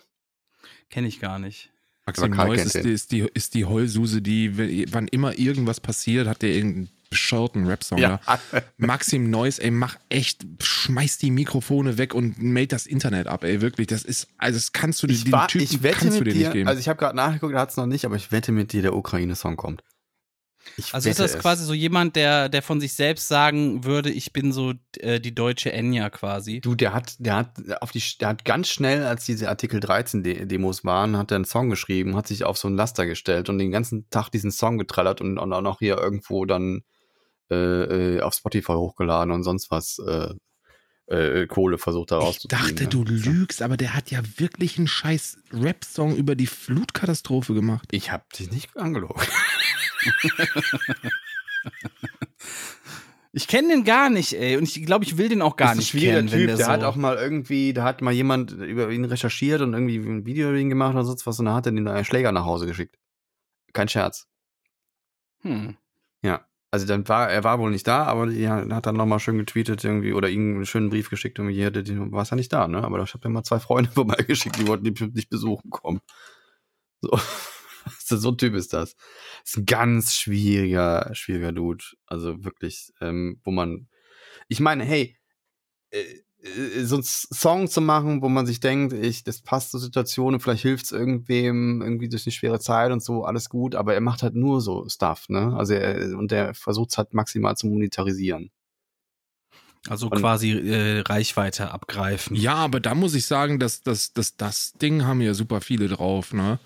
Kenne 0.92 1.08
ich 1.08 1.20
gar 1.20 1.40
nicht. 1.40 1.72
Maxim 2.06 2.32
Neuss 2.32 2.66
ist 2.66 2.76
ist, 2.76 3.12
die, 3.12 3.28
ist 3.34 3.54
die 3.56 3.66
Heulsuse, 3.66 4.22
die, 4.22 4.58
wenn- 4.58 4.86
wann 4.92 5.08
immer 5.08 5.40
irgendwas 5.40 5.80
passiert, 5.80 6.28
hat 6.28 6.42
der 6.44 6.50
irgendeinen 6.52 6.90
bescheuerten 7.14 7.66
Rap-Song 7.68 7.98
Ja. 7.98 8.20
da. 8.26 8.40
Maxim 8.78 9.30
Neuss, 9.30 9.60
ey, 9.60 9.72
mach 9.72 9.98
echt, 10.10 10.46
schmeiß 10.62 11.18
die 11.18 11.32
Mikrofone 11.32 11.98
weg 11.98 12.14
und 12.14 12.42
meld 12.42 12.72
das 12.72 12.86
Internet 12.86 13.28
ab, 13.28 13.44
ey, 13.44 13.62
wirklich. 13.62 13.88
Das 13.88 14.04
ist, 14.04 14.28
also 14.38 14.58
das 14.58 14.72
kannst 14.72 15.02
du 15.04 15.08
dir, 15.08 15.14
Ich, 15.14 15.24
den 15.24 15.48
Typen 15.48 15.64
ich 15.64 15.84
wette 15.84 15.98
kannst 16.00 16.20
du 16.20 16.24
mit 16.24 16.34
dir 16.34 16.40
nicht 16.40 16.52
geben. 16.54 16.68
also 16.68 16.80
ich 16.80 16.90
habe 16.90 17.00
gerade 17.00 17.16
nachgeguckt, 17.16 17.54
er 17.54 17.62
hat 17.62 17.70
es 17.70 17.78
noch 17.78 17.86
nicht, 17.88 18.06
aber 18.06 18.16
ich 18.16 18.32
wette 18.32 18.52
mit 18.52 18.74
dir, 18.74 18.82
der 18.82 18.96
Ukraine-Song 18.96 19.56
kommt. 19.56 19.84
Ich 20.78 20.94
Also 20.94 21.10
ist 21.10 21.20
das 21.20 21.34
es. 21.36 21.40
quasi 21.42 21.66
so 21.66 21.74
jemand, 21.74 22.16
der, 22.16 22.48
der 22.48 22.62
von 22.62 22.80
sich 22.80 22.94
selbst 22.94 23.28
sagen 23.28 23.84
würde, 23.84 24.10
ich 24.10 24.32
bin 24.32 24.54
so 24.54 24.74
äh, 25.00 25.20
die 25.20 25.36
deutsche 25.36 25.74
Enya 25.74 26.10
quasi. 26.10 26.62
Du, 26.62 26.74
der 26.74 26.94
hat, 26.94 27.16
der 27.20 27.36
hat 27.36 27.52
auf 27.82 27.92
die, 27.92 28.02
der 28.22 28.30
hat 28.30 28.46
ganz 28.46 28.70
schnell, 28.70 29.04
als 29.04 29.26
diese 29.26 29.50
Artikel 29.50 29.82
13 29.82 30.24
De 30.24 30.46
Demos 30.46 30.86
waren, 30.86 31.18
hat 31.18 31.32
er 31.32 31.36
einen 31.36 31.44
Song 31.46 31.70
geschrieben, 31.70 32.16
hat 32.16 32.28
sich 32.30 32.46
auf 32.46 32.58
so 32.58 32.70
ein 32.70 32.76
Laster 32.78 33.06
gestellt 33.06 33.50
und 33.50 33.58
den 33.58 33.72
ganzen 33.72 34.10
Tag 34.10 34.30
diesen 34.30 34.52
Song 34.52 34.78
getrellert 34.78 35.20
und, 35.20 35.38
und 35.38 35.52
auch 35.52 35.62
noch 35.62 35.80
hier 35.80 35.98
irgendwo 35.98 36.46
dann 36.46 36.84
äh, 37.54 38.16
äh, 38.18 38.22
auf 38.22 38.34
Spotify 38.34 38.74
hochgeladen 38.74 39.32
und 39.32 39.44
sonst 39.44 39.72
was 39.72 40.00
äh, 40.00 40.34
äh, 41.08 41.48
Kohle 41.48 41.78
versucht 41.78 42.12
da 42.12 42.30
ich 42.30 42.48
dachte, 42.48 42.84
ne? 42.84 42.90
du 42.90 43.04
lügst, 43.04 43.62
aber 43.62 43.78
der 43.78 43.94
hat 43.94 44.12
ja 44.12 44.22
wirklich 44.38 44.78
einen 44.78 44.88
scheiß 44.88 45.38
Rap-Song 45.52 46.16
über 46.16 46.36
die 46.36 46.48
Flutkatastrophe 46.48 47.54
gemacht. 47.54 47.88
Ich 47.92 48.12
hab 48.12 48.32
dich 48.34 48.52
nicht 48.52 48.76
angelogen. 48.78 49.22
Ich 53.36 53.48
kenne 53.48 53.70
den 53.70 53.84
gar 53.84 54.12
nicht, 54.12 54.34
ey. 54.34 54.58
Und 54.58 54.64
ich 54.64 54.86
glaube, 54.86 55.06
ich 55.06 55.18
will 55.18 55.28
den 55.28 55.42
auch 55.42 55.56
gar 55.56 55.72
ist 55.72 55.80
nicht 55.80 55.92
kennen, 55.92 56.32
wenn 56.32 56.40
Typ, 56.40 56.48
der, 56.48 56.58
der, 56.58 56.66
so 56.66 56.72
hat 56.72 56.84
auch 56.84 56.96
mal 56.96 57.18
irgendwie, 57.18 57.74
da 57.74 57.84
hat 57.84 58.04
mal 58.04 58.14
jemand 58.14 58.52
über 58.52 58.92
ihn 58.92 59.06
recherchiert 59.06 59.62
und 59.62 59.74
irgendwie 59.74 59.98
ein 59.98 60.28
Video 60.28 60.50
über 60.50 60.60
ihn 60.60 60.70
gemacht 60.70 60.94
oder 60.94 61.04
sonst 61.04 61.26
was 61.26 61.40
und 61.40 61.46
dann 61.46 61.56
hat 61.56 61.66
er 61.66 61.72
den 61.72 61.88
einen 61.88 62.06
Schläger 62.06 62.32
nach 62.32 62.46
Hause 62.46 62.68
geschickt. 62.68 63.00
Kein 63.74 63.88
Scherz. 63.88 64.28
hm. 65.42 65.78
Ja. 66.22 66.46
Also 66.74 66.88
dann 66.88 67.08
war, 67.08 67.30
er 67.30 67.44
war 67.44 67.60
wohl 67.60 67.70
nicht 67.70 67.88
da, 67.88 68.06
aber 68.06 68.32
ja, 68.32 68.68
hat 68.72 68.88
dann 68.88 68.96
nochmal 68.96 69.20
schön 69.20 69.38
getweetet 69.38 69.84
irgendwie 69.84 70.12
oder 70.12 70.28
ihm 70.28 70.56
einen 70.56 70.66
schönen 70.66 70.90
Brief 70.90 71.08
geschickt 71.12 71.38
und 71.38 71.50
hier, 71.50 71.72
war 71.72 72.26
ja 72.26 72.36
nicht 72.36 72.52
da, 72.52 72.68
ne? 72.68 72.84
Aber 72.84 73.00
ich 73.04 73.14
habe 73.14 73.26
ja 73.26 73.30
mal 73.30 73.44
zwei 73.44 73.60
Freunde 73.60 73.92
vorbeigeschickt, 73.94 74.58
die 74.58 74.66
wollten 74.66 74.84
dich 74.84 75.00
nicht 75.14 75.30
besuchen 75.30 75.70
kommen. 75.70 76.02
So. 78.00 78.18
so 78.18 78.30
ein 78.30 78.38
Typ 78.38 78.56
ist 78.56 78.74
das. 78.74 78.96
Ist 79.44 79.58
ein 79.58 79.66
ganz 79.66 80.16
schwieriger, 80.16 81.14
schwieriger 81.14 81.52
Dude. 81.52 81.84
Also 82.08 82.44
wirklich, 82.44 82.94
ähm, 83.02 83.42
wo 83.44 83.52
man. 83.52 83.90
Ich 84.48 84.62
meine, 84.62 84.86
hey, 84.86 85.18
äh, 85.92 86.22
so 86.84 86.96
einen 86.96 87.04
Song 87.04 87.68
zu 87.70 87.80
machen, 87.80 88.22
wo 88.22 88.28
man 88.30 88.46
sich 88.46 88.60
denkt, 88.60 88.92
ich, 88.94 89.24
das 89.24 89.42
passt 89.42 89.72
zur 89.72 89.80
Situation 89.80 90.34
und 90.34 90.40
vielleicht 90.42 90.64
hilft 90.64 90.86
es 90.86 90.92
irgendwem 90.92 91.82
irgendwie 91.82 92.10
durch 92.10 92.26
eine 92.26 92.32
schwere 92.34 92.60
Zeit 92.60 92.92
und 92.92 93.02
so, 93.02 93.24
alles 93.24 93.50
gut, 93.50 93.76
aber 93.76 93.94
er 93.94 94.02
macht 94.02 94.24
halt 94.24 94.36
nur 94.36 94.60
so 94.60 94.88
Stuff, 94.90 95.30
ne? 95.30 95.56
Also 95.56 95.74
er, 95.74 96.18
und 96.18 96.32
er 96.32 96.54
versucht 96.54 96.92
es 96.92 96.98
halt 96.98 97.14
maximal 97.14 97.56
zu 97.56 97.68
monetarisieren. 97.68 98.52
Also 99.88 100.08
Und- 100.08 100.20
quasi 100.20 100.52
äh, 100.52 101.00
Reichweite 101.02 101.72
abgreifen. 101.72 102.36
Ja, 102.36 102.56
aber 102.56 102.80
da 102.80 102.96
muss 102.96 103.16
ich 103.16 103.26
sagen, 103.26 103.60
dass 103.60 103.82
das, 103.82 104.14
das, 104.14 104.36
das 104.38 104.74
Ding 104.74 105.06
haben 105.06 105.22
ja 105.22 105.34
super 105.34 105.62
viele 105.62 105.88
drauf, 105.88 106.34
ne? 106.34 106.60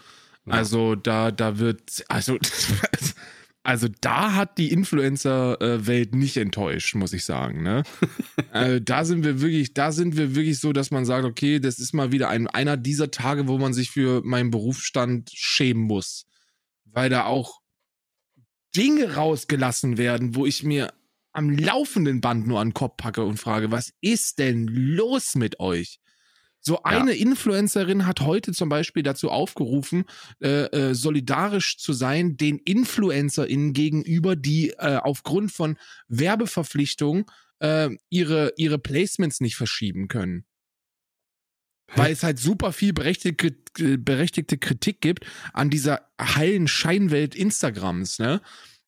Ja. 0.45 0.53
Also 0.53 0.95
da, 0.95 1.29
da 1.31 1.59
wird, 1.59 2.03
also, 2.07 2.37
also 3.68 3.89
da 3.99 4.34
hat 4.34 4.57
die 4.57 4.72
Influencer-Welt 4.72 6.15
nicht 6.15 6.38
enttäuscht, 6.38 6.95
muss 6.95 7.11
ich 7.11 7.26
sagen, 7.26 7.64
ne? 7.64 7.84
also 8.52 8.80
da 8.80 9.03
sind 9.03 9.26
wir 9.26 9.41
wirklich, 9.41 9.73
da 9.73 9.91
sind 9.91 10.15
wir 10.15 10.35
wirklich 10.35 10.61
so, 10.61 10.72
dass 10.72 10.89
man 10.89 11.03
sagt, 11.03 11.26
okay, 11.26 11.60
das 11.60 11.77
ist 11.77 11.91
mal 11.91 12.14
wieder 12.14 12.30
ein, 12.30 12.48
einer 12.48 12.77
dieser 12.77 13.11
Tage, 13.11 13.49
wo 13.49 13.57
man 13.57 13.73
sich 13.73 13.91
für 13.91 14.22
meinen 14.23 14.52
Berufsstand 14.52 15.31
schämen 15.34 15.84
muss. 15.84 16.26
Weil 16.85 17.10
da 17.10 17.26
auch 17.26 17.60
Dinge 18.73 19.15
rausgelassen 19.15 19.98
werden, 19.98 20.34
wo 20.34 20.45
ich 20.45 20.64
mir 20.64 20.94
am 21.34 21.49
laufenden 21.49 22.22
Band 22.22 22.48
nur 22.48 22.61
an 22.61 22.69
den 22.69 22.73
Kopf 22.73 22.95
packe 22.95 23.26
und 23.26 23.38
frage, 23.38 23.69
was 23.69 23.91
ist 23.99 24.39
denn 24.39 24.68
los 24.68 25.35
mit 25.35 25.60
euch? 25.60 25.99
So 26.59 26.84
eine 26.84 27.13
Influencerin 27.13 28.05
hat 28.05 28.21
heute 28.21 28.51
zum 28.51 28.69
Beispiel 28.69 29.03
dazu 29.03 29.29
aufgerufen, 29.29 30.05
äh, 30.41 30.65
äh, 30.65 30.93
solidarisch 30.93 31.77
zu 31.77 31.93
sein 31.93 32.35
den 32.35 32.57
InfluencerInnen 32.57 33.73
gegenüber, 33.73 34.35
die 34.35 34.71
äh, 34.71 34.97
aufgrund 34.97 35.51
von 35.51 35.77
Werbeverpflichtungen 36.09 37.25
äh, 37.59 37.89
ihre, 38.09 38.53
ihre 38.57 38.79
Placements 38.79 39.39
nicht 39.39 39.55
verschieben 39.55 40.07
können. 40.07 40.45
Weil 41.95 42.11
es 42.11 42.23
halt 42.23 42.38
super 42.38 42.73
viel 42.73 42.91
berechtigte, 42.91 43.55
berechtigte 43.97 44.57
Kritik 44.57 44.99
gibt 44.99 45.25
an 45.53 45.69
dieser 45.69 46.09
heilen 46.19 46.67
Scheinwelt 46.67 47.34
Instagrams, 47.34 48.19
ne? 48.19 48.41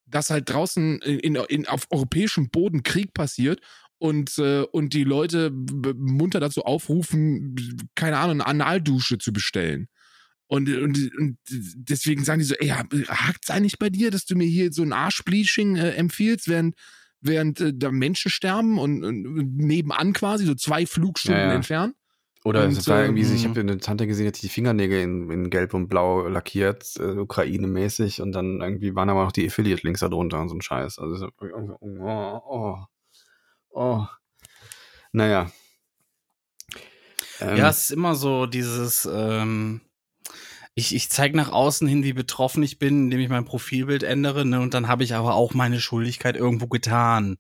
Dass 0.06 0.32
halt 0.32 0.50
draußen 0.50 1.00
in, 1.00 1.36
in, 1.36 1.68
auf 1.68 1.88
europäischem 1.92 2.50
Boden 2.50 2.84
Krieg 2.84 3.14
passiert 3.14 3.62
und, 4.00 4.38
äh, 4.40 4.64
und 4.64 4.94
die 4.94 5.04
Leute 5.04 5.52
munter 5.52 6.40
dazu 6.40 6.64
aufrufen, 6.64 7.56
keine 7.96 8.18
Ahnung, 8.18 8.42
eine 8.42 8.48
Analdusche 8.48 9.18
zu 9.18 9.32
bestellen. 9.32 9.88
Und, 10.48 10.68
und, 10.70 11.12
und 11.20 11.38
deswegen 11.46 12.24
sagen 12.24 12.40
die 12.40 12.46
so, 12.46 12.56
ey, 12.56 12.70
hakt's 12.70 13.52
eigentlich 13.52 13.78
bei 13.78 13.92
dir, 13.92 14.10
dass 14.10 14.26
du 14.26 14.36
mir 14.36 14.48
hier 14.48 14.72
so 14.72 14.82
ein 14.82 14.94
Arschbleaching 14.94 15.76
äh, 15.76 15.92
empfiehlst, 15.92 16.48
während, 16.48 16.76
während 17.22 17.62
äh, 17.62 17.72
da 17.76 17.92
Menschen 17.92 18.32
sterben 18.32 18.80
und, 18.80 19.04
und 19.04 19.58
nebenan 19.58 20.14
quasi, 20.14 20.46
so 20.46 20.56
zwei 20.56 20.88
Flugstunden 20.88 21.40
Ja, 21.40 21.48
ja. 21.50 21.54
entfernt? 21.54 21.94
Oder 22.46 22.66
Und, 22.66 22.72
es 22.72 22.88
war 22.88 23.04
irgendwie, 23.04 23.26
so, 23.26 23.36
ich 23.36 23.44
ähm, 23.44 23.52
habe 23.52 23.60
eine 23.60 23.78
Tante 23.78 24.08
gesehen, 24.08 24.24
die 24.24 24.28
hat 24.30 24.42
die 24.42 24.50
Fingernägel 24.50 25.02
in, 25.02 25.30
in 25.30 25.50
Gelb 25.50 25.74
und 25.74 25.88
Blau 25.88 26.28
lackiert, 26.28 26.96
äh, 26.98 27.18
Ukraine-mäßig, 27.18 28.22
und 28.22 28.32
dann 28.32 28.62
irgendwie 28.62 28.96
waren 28.96 29.10
aber 29.10 29.26
noch 29.26 29.34
die 29.34 29.46
Affiliate-Links 29.46 30.00
da 30.00 30.08
drunter 30.08 30.42
und 30.42 30.50
so 30.50 30.56
ein 30.56 30.62
Scheiß. 30.62 31.00
Also, 31.00 31.16
so, 31.16 31.30
oh, 31.42 32.42
oh, 32.50 32.78
oh. 33.72 34.06
Naja. 35.12 35.52
Ähm, 37.40 37.58
Ja, 37.58 37.70
es 37.70 37.84
ist 37.84 37.92
immer 37.92 38.16
so 38.16 38.46
dieses, 38.46 39.08
ähm, 39.12 39.82
ich, 40.76 40.96
ich 40.96 41.10
zeige 41.10 41.36
nach 41.36 41.52
außen 41.52 41.88
hin, 41.88 42.04
wie 42.04 42.14
betroffen 42.14 42.64
ich 42.64 42.80
bin, 42.80 43.06
indem 43.06 43.20
ich 43.20 43.30
mein 43.30 43.46
Profilbild 43.46 44.04
ändere, 44.04 44.46
ne, 44.46 44.60
und 44.62 44.74
dann 44.74 44.88
habe 44.88 45.04
ich 45.04 45.16
aber 45.16 45.36
auch 45.36 45.54
meine 45.54 45.80
Schuldigkeit 45.80 46.36
irgendwo 46.36 46.68
getan. 46.68 47.38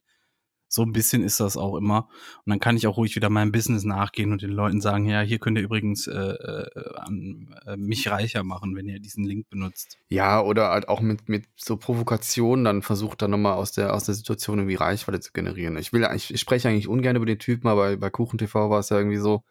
So 0.69 0.83
ein 0.83 0.93
bisschen 0.93 1.23
ist 1.23 1.39
das 1.39 1.57
auch 1.57 1.75
immer. 1.75 2.07
Und 2.45 2.51
dann 2.51 2.59
kann 2.59 2.77
ich 2.77 2.85
auch 2.85 2.95
ruhig 2.95 3.15
wieder 3.15 3.29
meinem 3.29 3.51
Business 3.51 3.83
nachgehen 3.83 4.31
und 4.31 4.43
den 4.43 4.51
Leuten 4.51 4.81
sagen, 4.81 5.09
ja, 5.09 5.21
hier 5.21 5.39
könnt 5.39 5.57
ihr 5.57 5.63
übrigens 5.63 6.05
äh, 6.05 6.13
äh, 6.13 6.93
an, 6.95 7.55
äh, 7.65 7.75
mich 7.75 8.09
reicher 8.09 8.43
machen, 8.43 8.75
wenn 8.75 8.87
ihr 8.87 8.99
diesen 8.99 9.23
Link 9.23 9.49
benutzt. 9.49 9.97
Ja, 10.09 10.41
oder 10.41 10.69
halt 10.69 10.87
auch 10.87 11.01
mit, 11.01 11.27
mit 11.27 11.45
so 11.55 11.75
Provokationen 11.75 12.63
dann 12.65 12.81
versucht 12.83 13.23
dann 13.23 13.31
nochmal 13.31 13.53
aus 13.53 13.71
der, 13.71 13.95
aus 13.95 14.03
der 14.03 14.13
Situation 14.13 14.59
irgendwie 14.59 14.75
Reichweite 14.75 15.19
zu 15.19 15.31
generieren. 15.33 15.75
Ich 15.77 15.91
will, 15.91 16.07
ich, 16.15 16.31
ich 16.31 16.39
spreche 16.39 16.69
eigentlich 16.69 16.87
ungern 16.87 17.15
über 17.15 17.25
den 17.25 17.39
Typen, 17.39 17.67
aber 17.67 17.89
bei, 17.89 17.95
bei 17.95 18.09
KuchenTV 18.11 18.53
war 18.69 18.79
es 18.79 18.89
ja 18.89 18.97
irgendwie 18.97 19.17
so, 19.17 19.43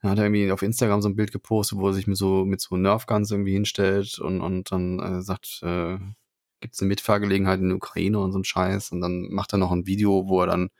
er 0.00 0.10
hat 0.10 0.18
irgendwie 0.18 0.50
auf 0.50 0.62
Instagram 0.62 1.02
so 1.02 1.08
ein 1.10 1.16
Bild 1.16 1.32
gepostet, 1.32 1.78
wo 1.78 1.88
er 1.88 1.92
sich 1.92 2.06
mit 2.06 2.16
so, 2.16 2.44
mit 2.46 2.60
so 2.60 2.76
Nerfguns 2.76 3.30
irgendwie 3.30 3.52
hinstellt 3.52 4.18
und, 4.18 4.40
und 4.40 4.72
dann 4.72 4.98
äh, 5.00 5.22
sagt, 5.22 5.60
äh, 5.62 5.98
gibt 6.60 6.74
es 6.74 6.80
eine 6.80 6.88
Mitfahrgelegenheit 6.88 7.60
in 7.60 7.68
der 7.68 7.76
Ukraine 7.76 8.18
und 8.18 8.32
so 8.32 8.38
ein 8.38 8.44
Scheiß 8.44 8.92
und 8.92 9.00
dann 9.00 9.28
macht 9.30 9.52
er 9.52 9.58
noch 9.58 9.72
ein 9.72 9.86
Video, 9.86 10.28
wo 10.28 10.40
er 10.42 10.46
dann 10.46 10.70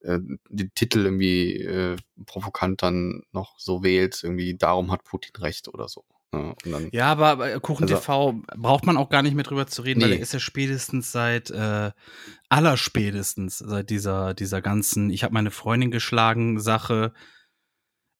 äh, 0.00 0.18
die 0.48 0.68
Titel 0.70 1.04
irgendwie 1.04 1.56
äh, 1.62 1.96
provokant 2.26 2.82
dann 2.82 3.22
noch 3.32 3.58
so 3.58 3.82
wählt, 3.82 4.20
irgendwie 4.22 4.54
darum 4.56 4.90
hat 4.92 5.04
Putin 5.04 5.34
recht 5.42 5.68
oder 5.68 5.88
so. 5.88 6.04
Ja, 6.34 6.40
und 6.64 6.72
dann, 6.72 6.88
Ja, 6.92 7.06
aber 7.12 7.60
Kuchen 7.60 7.84
Also- 7.84 7.94
TV 7.96 8.34
braucht 8.56 8.84
man 8.84 8.96
auch 8.96 9.08
gar 9.10 9.22
nicht 9.22 9.34
mehr 9.34 9.44
drüber 9.44 9.66
zu 9.68 9.82
reden, 9.82 10.00
weil 10.00 10.08
Nee. 10.08 10.14
der 10.16 10.22
ist 10.22 10.32
ja 10.34 10.40
spätestens 10.40 11.12
seit 11.12 11.50
äh, 11.50 11.92
allerspätestens 12.48 13.58
seit 13.58 13.90
dieser 13.90 14.32
dieser 14.34 14.62
ganzen 14.62 15.10
ich 15.10 15.22
habe 15.24 15.34
meine 15.34 15.50
Freundin 15.50 15.90
geschlagen 15.90 16.58
Sache 16.58 17.12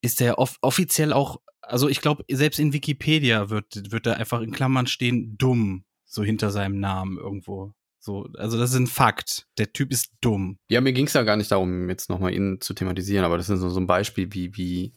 ist 0.02 0.20
der 0.20 0.38
off 0.38 0.58
offiziell 0.60 1.12
auch 1.12 1.40
also 1.62 1.88
ich 1.88 2.00
glaube 2.00 2.24
selbst 2.30 2.58
in 2.60 2.72
Wikipedia 2.72 3.50
wird 3.50 3.90
wird 3.90 4.06
da 4.06 4.12
einfach 4.12 4.40
in 4.40 4.52
Klammern 4.52 4.86
stehen 4.86 5.36
dumm 5.38 5.84
so 6.06 6.22
hinter 6.22 6.50
seinem 6.50 6.80
Namen 6.80 7.18
irgendwo 7.18 7.72
so 7.98 8.28
also 8.38 8.56
das 8.58 8.70
ist 8.70 8.76
ein 8.76 8.86
Fakt 8.86 9.46
der 9.58 9.72
Typ 9.72 9.90
ist 9.92 10.12
dumm 10.20 10.58
Ja, 10.70 10.80
mir 10.80 10.92
ging 10.92 11.06
es 11.06 11.12
ja 11.12 11.22
gar 11.24 11.36
nicht 11.36 11.50
darum, 11.50 11.88
jetzt 11.90 12.08
nochmal 12.08 12.32
ihn 12.32 12.60
zu 12.60 12.72
thematisieren, 12.74 13.24
aber 13.24 13.36
das 13.36 13.48
ist 13.50 13.60
so 13.60 13.68
so 13.68 13.80
ein 13.80 13.86
Beispiel, 13.86 14.32
wie, 14.32 14.56
wie 14.56 14.92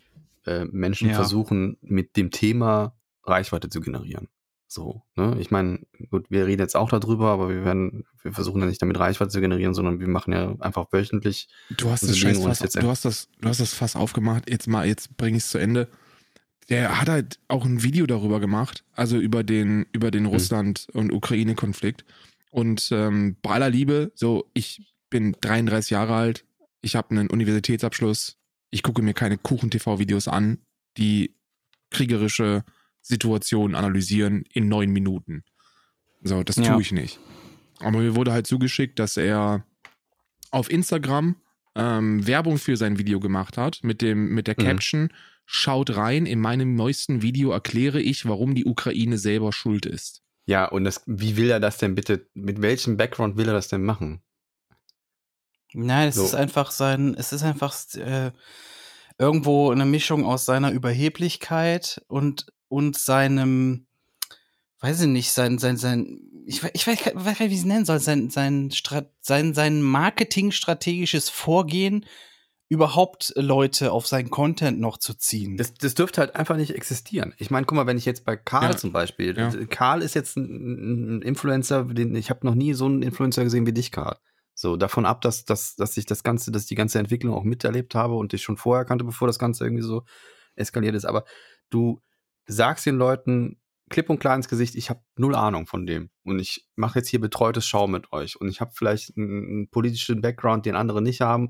äh, 0.45 0.65
Menschen 0.65 1.09
Ja. 1.09 1.15
versuchen, 1.15 1.77
mit 1.81 2.15
dem 2.15 2.29
Thema 2.31 2.95
Reichweite 3.23 3.69
zu 3.69 3.81
generieren. 3.81 4.27
So, 4.71 5.01
ne? 5.15 5.35
Ich 5.39 5.49
meine, 5.49 5.79
gut, 6.11 6.29
wir 6.29 6.45
reden 6.45 6.61
jetzt 6.61 6.75
auch 6.75 6.89
darüber, 6.89 7.29
aber 7.29 7.49
wir 7.49 7.65
werden, 7.65 8.05
wir 8.21 8.31
versuchen 8.33 8.61
ja 8.61 8.67
nicht 8.67 8.79
damit 8.81 8.99
Reichweite 8.99 9.31
zu 9.31 9.41
generieren, 9.41 9.73
sondern 9.73 9.99
wir 9.99 10.07
machen 10.07 10.31
ja 10.31 10.55
einfach 10.59 10.85
wöchentlich. 10.91 11.47
Du 11.71 11.89
hast 11.89 12.03
das 12.03 12.15
scheiß 12.17 12.37
Fass, 12.43 12.59
jetzt- 12.59 12.75
du 12.81 12.87
hast 12.87 13.03
das, 13.03 13.27
du 13.41 13.49
hast 13.49 13.59
das 13.59 13.73
Fass 13.73 13.95
aufgemacht. 13.95 14.47
Jetzt 14.47 14.67
mal, 14.67 14.85
jetzt 14.87 15.17
bring 15.17 15.33
ich 15.33 15.41
es 15.43 15.49
zu 15.49 15.57
Ende. 15.57 15.87
Der 16.69 16.99
hat 17.01 17.09
halt 17.09 17.39
auch 17.47 17.65
ein 17.65 17.81
Video 17.83 18.05
darüber 18.05 18.39
gemacht, 18.39 18.83
also 18.93 19.17
über 19.17 19.43
den, 19.43 19.87
über 19.91 20.11
den 20.11 20.25
Russland- 20.25 20.87
und 20.93 21.11
Ukraine-Konflikt. 21.11 22.05
Und 22.51 22.89
ähm, 22.91 23.37
bei 23.41 23.51
aller 23.51 23.69
Liebe, 23.69 24.11
so, 24.15 24.49
ich 24.53 24.93
bin 25.09 25.35
33 25.41 25.91
Jahre 25.91 26.13
alt, 26.15 26.45
ich 26.81 26.95
habe 26.95 27.11
einen 27.11 27.29
Universitätsabschluss, 27.29 28.37
ich 28.69 28.83
gucke 28.83 29.01
mir 29.01 29.13
keine 29.13 29.37
Kuchen-TV-Videos 29.37 30.27
an, 30.27 30.59
die 30.97 31.35
kriegerische 31.89 32.63
Situationen 33.01 33.75
analysieren 33.75 34.43
in 34.53 34.67
neun 34.67 34.91
Minuten. 34.91 35.43
So, 36.21 36.43
das 36.43 36.55
tue 36.55 36.65
Ja. 36.65 36.79
ich 36.79 36.91
nicht. 36.91 37.19
Aber 37.79 37.99
mir 37.99 38.15
wurde 38.15 38.31
halt 38.31 38.45
zugeschickt, 38.45 38.99
dass 38.99 39.17
er 39.17 39.65
auf 40.51 40.69
Instagram 40.69 41.35
ähm, 41.75 42.25
Werbung 42.27 42.57
für 42.57 42.77
sein 42.77 42.97
Video 42.99 43.19
gemacht 43.19 43.57
hat 43.57 43.79
mit 43.83 44.01
dem 44.01 44.33
mit 44.33 44.47
der 44.47 44.55
Mhm. 44.59 45.09
Schaut 45.51 45.95
rein, 45.95 46.27
in 46.27 46.39
meinem 46.39 46.75
neuesten 46.75 47.23
Video 47.23 47.49
erkläre 47.49 47.99
ich, 47.99 48.27
warum 48.27 48.53
die 48.53 48.65
Ukraine 48.65 49.17
selber 49.17 49.51
schuld 49.51 49.87
ist. 49.87 50.21
Ja, 50.45 50.65
und 50.65 50.83
das, 50.83 51.01
wie 51.07 51.37
will 51.37 51.49
er 51.49 51.59
das 51.59 51.79
denn 51.79 51.95
bitte, 51.95 52.27
mit 52.35 52.61
welchem 52.61 52.97
Background 52.97 53.35
will 53.35 53.47
er 53.47 53.53
das 53.53 53.67
denn 53.67 53.83
machen? 53.83 54.21
Nein, 55.73 56.09
es 56.09 56.15
So. 56.15 56.25
ist 56.25 56.35
einfach 56.35 56.69
sein, 56.69 57.15
es 57.17 57.31
ist 57.33 57.41
einfach 57.41 57.75
äh, 57.95 58.29
irgendwo 59.17 59.71
eine 59.71 59.85
Mischung 59.85 60.23
aus 60.23 60.45
seiner 60.45 60.69
Überheblichkeit 60.71 61.99
und, 62.07 62.45
und 62.67 62.95
seinem, 62.95 63.87
weiß 64.81 65.01
ich 65.01 65.07
nicht, 65.07 65.31
sein, 65.31 65.57
sein, 65.57 65.77
sein, 65.77 66.19
ich, 66.45 66.63
ich 66.73 66.85
weiß, 66.85 67.03
gar- 67.05 67.15
weiß 67.15 67.39
gar 67.39 67.45
nicht, 67.45 67.49
wie 67.49 67.55
ich 67.55 67.61
es 67.61 67.65
nennen 67.65 67.85
soll, 67.85 67.99
sein, 67.99 68.29
sein, 68.29 68.69
sein, 69.21 69.55
sein 69.55 69.81
marketingstrategisches 69.81 71.29
Vorgehen, 71.29 72.05
überhaupt 72.69 73.33
Leute 73.35 73.91
auf 73.91 74.05
seinen 74.05 74.29
Content 74.29 74.79
noch 74.79 74.97
zu 74.97 75.15
ziehen. 75.15 75.57
Das, 75.57 75.73
das 75.73 75.95
dürfte 75.95 76.21
halt 76.21 76.35
einfach 76.35 76.55
nicht 76.55 76.75
existieren. 76.75 77.33
Ich 77.37 77.49
meine, 77.49 77.65
guck 77.65 77.75
mal, 77.75 77.87
wenn 77.87 77.97
ich 77.97 78.05
jetzt 78.05 78.23
bei 78.25 78.37
Karl 78.37 78.71
Ja. 78.71 78.77
zum 78.77 78.91
Beispiel, 78.91 79.35
Ja. 79.35 79.51
Karl 79.69 80.03
ist 80.03 80.13
jetzt 80.13 80.37
ein, 80.37 81.17
ein 81.17 81.21
Influencer, 81.23 81.85
den 81.85 82.15
ich 82.15 82.29
habe 82.29 82.45
noch 82.45 82.53
nie 82.53 82.73
so 82.73 82.85
einen 82.85 83.01
Influencer 83.01 83.43
gesehen 83.43 83.65
wie 83.65 83.73
dich, 83.73 83.91
Karl. 83.91 84.17
So, 84.53 84.77
davon 84.77 85.05
ab, 85.05 85.21
dass, 85.21 85.45
dass, 85.45 85.75
dass 85.77 85.97
ich 85.97 86.05
das 86.05 86.21
Ganze, 86.21 86.51
dass 86.51 86.63
ich 86.63 86.67
die 86.67 86.75
ganze 86.75 86.99
Entwicklung 86.99 87.33
auch 87.33 87.43
miterlebt 87.43 87.95
habe 87.95 88.15
und 88.15 88.33
dich 88.33 88.43
schon 88.43 88.57
vorher 88.57 88.85
kannte, 88.85 89.03
bevor 89.03 89.27
das 89.27 89.39
Ganze 89.39 89.63
irgendwie 89.63 89.83
so 89.83 90.03
eskaliert 90.55 90.93
ist. 90.95 91.05
Aber 91.05 91.23
du 91.71 92.01
sagst 92.45 92.85
den 92.85 92.97
Leuten 92.97 93.59
klipp 93.89 94.11
und 94.11 94.19
klar 94.19 94.35
ins 94.35 94.47
Gesicht, 94.49 94.75
ich 94.75 94.91
habe 94.91 95.01
null 95.15 95.33
Ahnung 95.33 95.65
von 95.65 95.87
dem. 95.87 96.11
Und 96.23 96.37
ich 96.37 96.67
mache 96.75 96.99
jetzt 96.99 97.07
hier 97.07 97.19
betreutes 97.19 97.65
Schau 97.65 97.87
mit 97.87 98.11
euch. 98.11 98.39
Und 98.39 98.47
ich 98.49 98.61
habe 98.61 98.71
vielleicht 98.75 99.17
einen, 99.17 99.47
einen 99.47 99.69
politischen 99.69 100.21
Background, 100.21 100.67
den 100.67 100.75
andere 100.75 101.01
nicht 101.01 101.21
haben. 101.21 101.49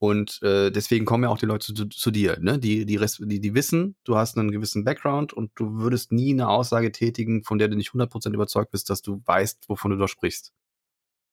Und 0.00 0.40
äh, 0.42 0.70
deswegen 0.70 1.04
kommen 1.04 1.24
ja 1.24 1.30
auch 1.30 1.38
die 1.38 1.46
Leute 1.46 1.74
zu, 1.74 1.88
zu 1.88 2.10
dir, 2.12 2.38
ne? 2.40 2.58
Die, 2.58 2.86
die, 2.86 2.98
die, 2.98 3.40
die 3.40 3.54
wissen, 3.54 3.96
du 4.04 4.16
hast 4.16 4.38
einen 4.38 4.52
gewissen 4.52 4.84
Background 4.84 5.32
und 5.32 5.50
du 5.56 5.78
würdest 5.78 6.12
nie 6.12 6.32
eine 6.32 6.48
Aussage 6.48 6.92
tätigen, 6.92 7.42
von 7.42 7.58
der 7.58 7.66
du 7.66 7.76
nicht 7.76 7.90
100% 7.90 8.32
überzeugt 8.32 8.70
bist, 8.70 8.90
dass 8.90 9.02
du 9.02 9.20
weißt, 9.24 9.68
wovon 9.68 9.90
du 9.90 9.96
da 9.96 10.06
sprichst. 10.06 10.52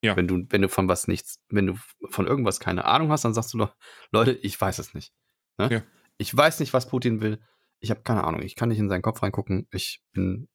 Ja. 0.02 0.16
Wenn 0.16 0.28
du, 0.28 0.46
wenn 0.50 0.64
du 0.64 0.70
von 0.70 0.88
was 0.88 1.08
nichts, 1.08 1.40
wenn 1.50 1.68
du 1.68 1.76
von 2.10 2.26
irgendwas 2.26 2.60
keine 2.60 2.86
Ahnung 2.86 3.12
hast, 3.12 3.24
dann 3.24 3.34
sagst 3.34 3.54
du 3.54 3.60
doch, 3.60 3.76
Leute, 4.12 4.32
ich 4.32 4.60
weiß 4.60 4.80
es 4.80 4.94
nicht. 4.94 5.14
Ne? 5.58 5.70
Ja. 5.72 5.84
Ich 6.18 6.36
weiß 6.36 6.60
nicht, 6.60 6.74
was 6.74 6.88
Putin 6.88 7.22
will. 7.22 7.40
Ich 7.80 7.92
habe 7.92 8.02
keine 8.02 8.24
Ahnung. 8.24 8.42
Ich 8.42 8.56
kann 8.56 8.70
nicht 8.70 8.80
in 8.80 8.90
seinen 8.90 9.02
Kopf 9.02 9.22
reingucken. 9.22 9.68
Ich 9.72 10.02
bin, 10.12 10.48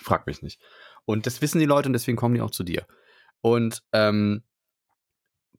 frag 0.00 0.26
mich 0.26 0.42
nicht. 0.42 0.60
Und 1.04 1.26
das 1.26 1.42
wissen 1.42 1.58
die 1.58 1.66
Leute 1.66 1.88
und 1.88 1.94
deswegen 1.94 2.16
kommen 2.16 2.34
die 2.34 2.40
auch 2.40 2.50
zu 2.50 2.64
dir. 2.64 2.86
Und 3.40 3.82
ähm, 3.92 4.44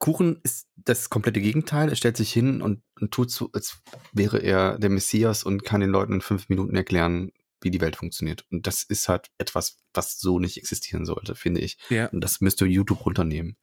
Kuchen 0.02 0.40
ist 0.44 0.68
das 0.76 1.10
komplette 1.10 1.40
Gegenteil. 1.40 1.88
Er 1.88 1.96
stellt 1.96 2.18
sich 2.18 2.34
hin 2.34 2.62
und, 2.62 2.82
und 3.00 3.12
tut 3.12 3.32
so, 3.32 3.50
als 3.54 3.82
wäre 4.12 4.40
er 4.40 4.78
der 4.80 4.90
Messias 4.90 5.44
und 5.44 5.64
kann 5.64 5.80
den 5.80 5.92
Leuten 5.92 6.14
in 6.14 6.22
fünf 6.22 6.50
Minuten 6.50 6.76
erklären, 6.76 7.32
wie 7.62 7.72
die 7.72 7.80
Welt 7.80 7.96
funktioniert. 7.96 8.44
Und 8.52 8.66
das 8.68 8.82
ist 8.84 9.08
halt 9.08 9.28
etwas, 9.38 9.78
was 9.94 10.20
so 10.20 10.40
nicht 10.40 10.58
existieren 10.58 11.06
sollte, 11.06 11.36
finde 11.36 11.62
ich. 11.62 11.78
Ja, 11.90 12.08
Und 12.08 12.22
das 12.22 12.42
müsste 12.42 12.66
YouTube 12.66 13.06
runternehmen. 13.06 13.56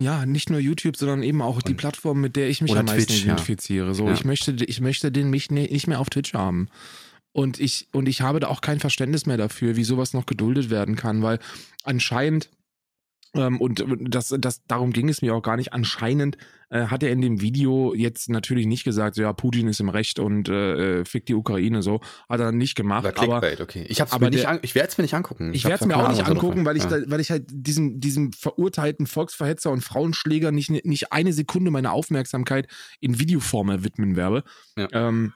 ja 0.00 0.26
nicht 0.26 0.50
nur 0.50 0.58
YouTube, 0.60 0.96
sondern 0.96 1.22
eben 1.22 1.40
auch 1.42 1.62
die 1.62 1.72
Und- 1.72 1.76
Plattform, 1.76 2.20
mit 2.20 2.34
der 2.36 2.48
ich 2.48 2.60
mich 2.60 2.76
am 2.76 2.86
meisten 2.86 3.06
Twitch, 3.06 3.20
ja. 3.20 3.24
identifiziere. 3.34 3.94
So, 3.94 4.08
Ja. 4.08 4.14
ich 4.14 4.24
möchte, 4.24 4.52
ich 4.64 4.80
möchte 4.80 5.12
den 5.12 5.30
mich 5.30 5.50
ne- 5.50 5.68
nicht 5.70 5.86
mehr 5.86 6.00
auf 6.00 6.10
Twitch 6.10 6.34
haben. 6.34 6.68
Und 7.32 7.60
ich, 7.60 7.88
und 7.92 8.08
ich 8.08 8.20
habe 8.20 8.40
da 8.40 8.48
auch 8.48 8.60
kein 8.60 8.80
Verständnis 8.80 9.26
mehr 9.26 9.36
dafür, 9.36 9.76
wie 9.76 9.84
sowas 9.84 10.12
noch 10.12 10.26
geduldet 10.26 10.70
werden 10.70 10.96
kann, 10.96 11.22
weil 11.22 11.38
anscheinend, 11.84 12.50
und 13.34 13.84
das, 14.00 14.34
das, 14.38 14.64
darum 14.66 14.92
ging 14.92 15.08
es 15.08 15.22
mir 15.22 15.34
auch 15.34 15.42
gar 15.42 15.56
nicht, 15.56 15.72
anscheinend 15.72 16.36
äh, 16.70 16.86
hat 16.86 17.02
er 17.02 17.10
in 17.10 17.20
dem 17.20 17.40
Video 17.40 17.94
jetzt 17.94 18.28
natürlich 18.30 18.66
nicht 18.66 18.84
gesagt, 18.84 19.16
ja, 19.16 19.32
Putin 19.32 19.68
ist 19.68 19.80
im 19.80 19.88
Recht 19.88 20.18
und 20.18 20.48
äh, 20.48 21.00
äh, 21.00 21.04
fickt 21.04 21.28
die 21.28 21.34
Ukraine 21.34 21.82
so. 21.82 22.00
Hat 22.28 22.40
er 22.40 22.52
nicht 22.52 22.74
gemacht. 22.74 23.06
Aber 23.18 23.42
okay. 23.60 23.86
Ich, 23.88 24.00
aber 24.02 24.30
nicht 24.30 24.44
der- 24.44 24.62
ich 24.62 24.74
werde 24.74 24.88
es 24.88 24.98
mir 24.98 25.02
nicht 25.02 25.14
angucken. 25.14 25.52
ich 25.52 25.64
hab 25.64 25.70
werde 25.70 25.84
es 25.84 25.88
mir 25.88 25.96
auch 25.96 26.08
nicht 26.08 26.26
angucken, 26.26 26.64
weil 26.64 26.76
ich, 26.76 26.84
davon. 26.84 27.04
da, 27.04 27.10
weil 27.10 27.20
ich 27.20 27.30
halt 27.30 27.44
diesem, 27.50 28.00
diesem 28.00 28.32
verurteilten 28.32 29.06
Volksverhetzer 29.06 29.70
und 29.70 29.82
Frauenschläger 29.82 30.52
nicht, 30.52 30.70
nicht 30.70 31.12
eine 31.12 31.32
Sekunde 31.32 31.70
meiner 31.70 31.92
Aufmerksamkeit 31.92 32.66
in 33.00 33.18
Videoform 33.18 33.84
widmen 33.84 34.16
werde. 34.16 34.44
Ja. 34.76 34.88
Ähm, 34.92 35.32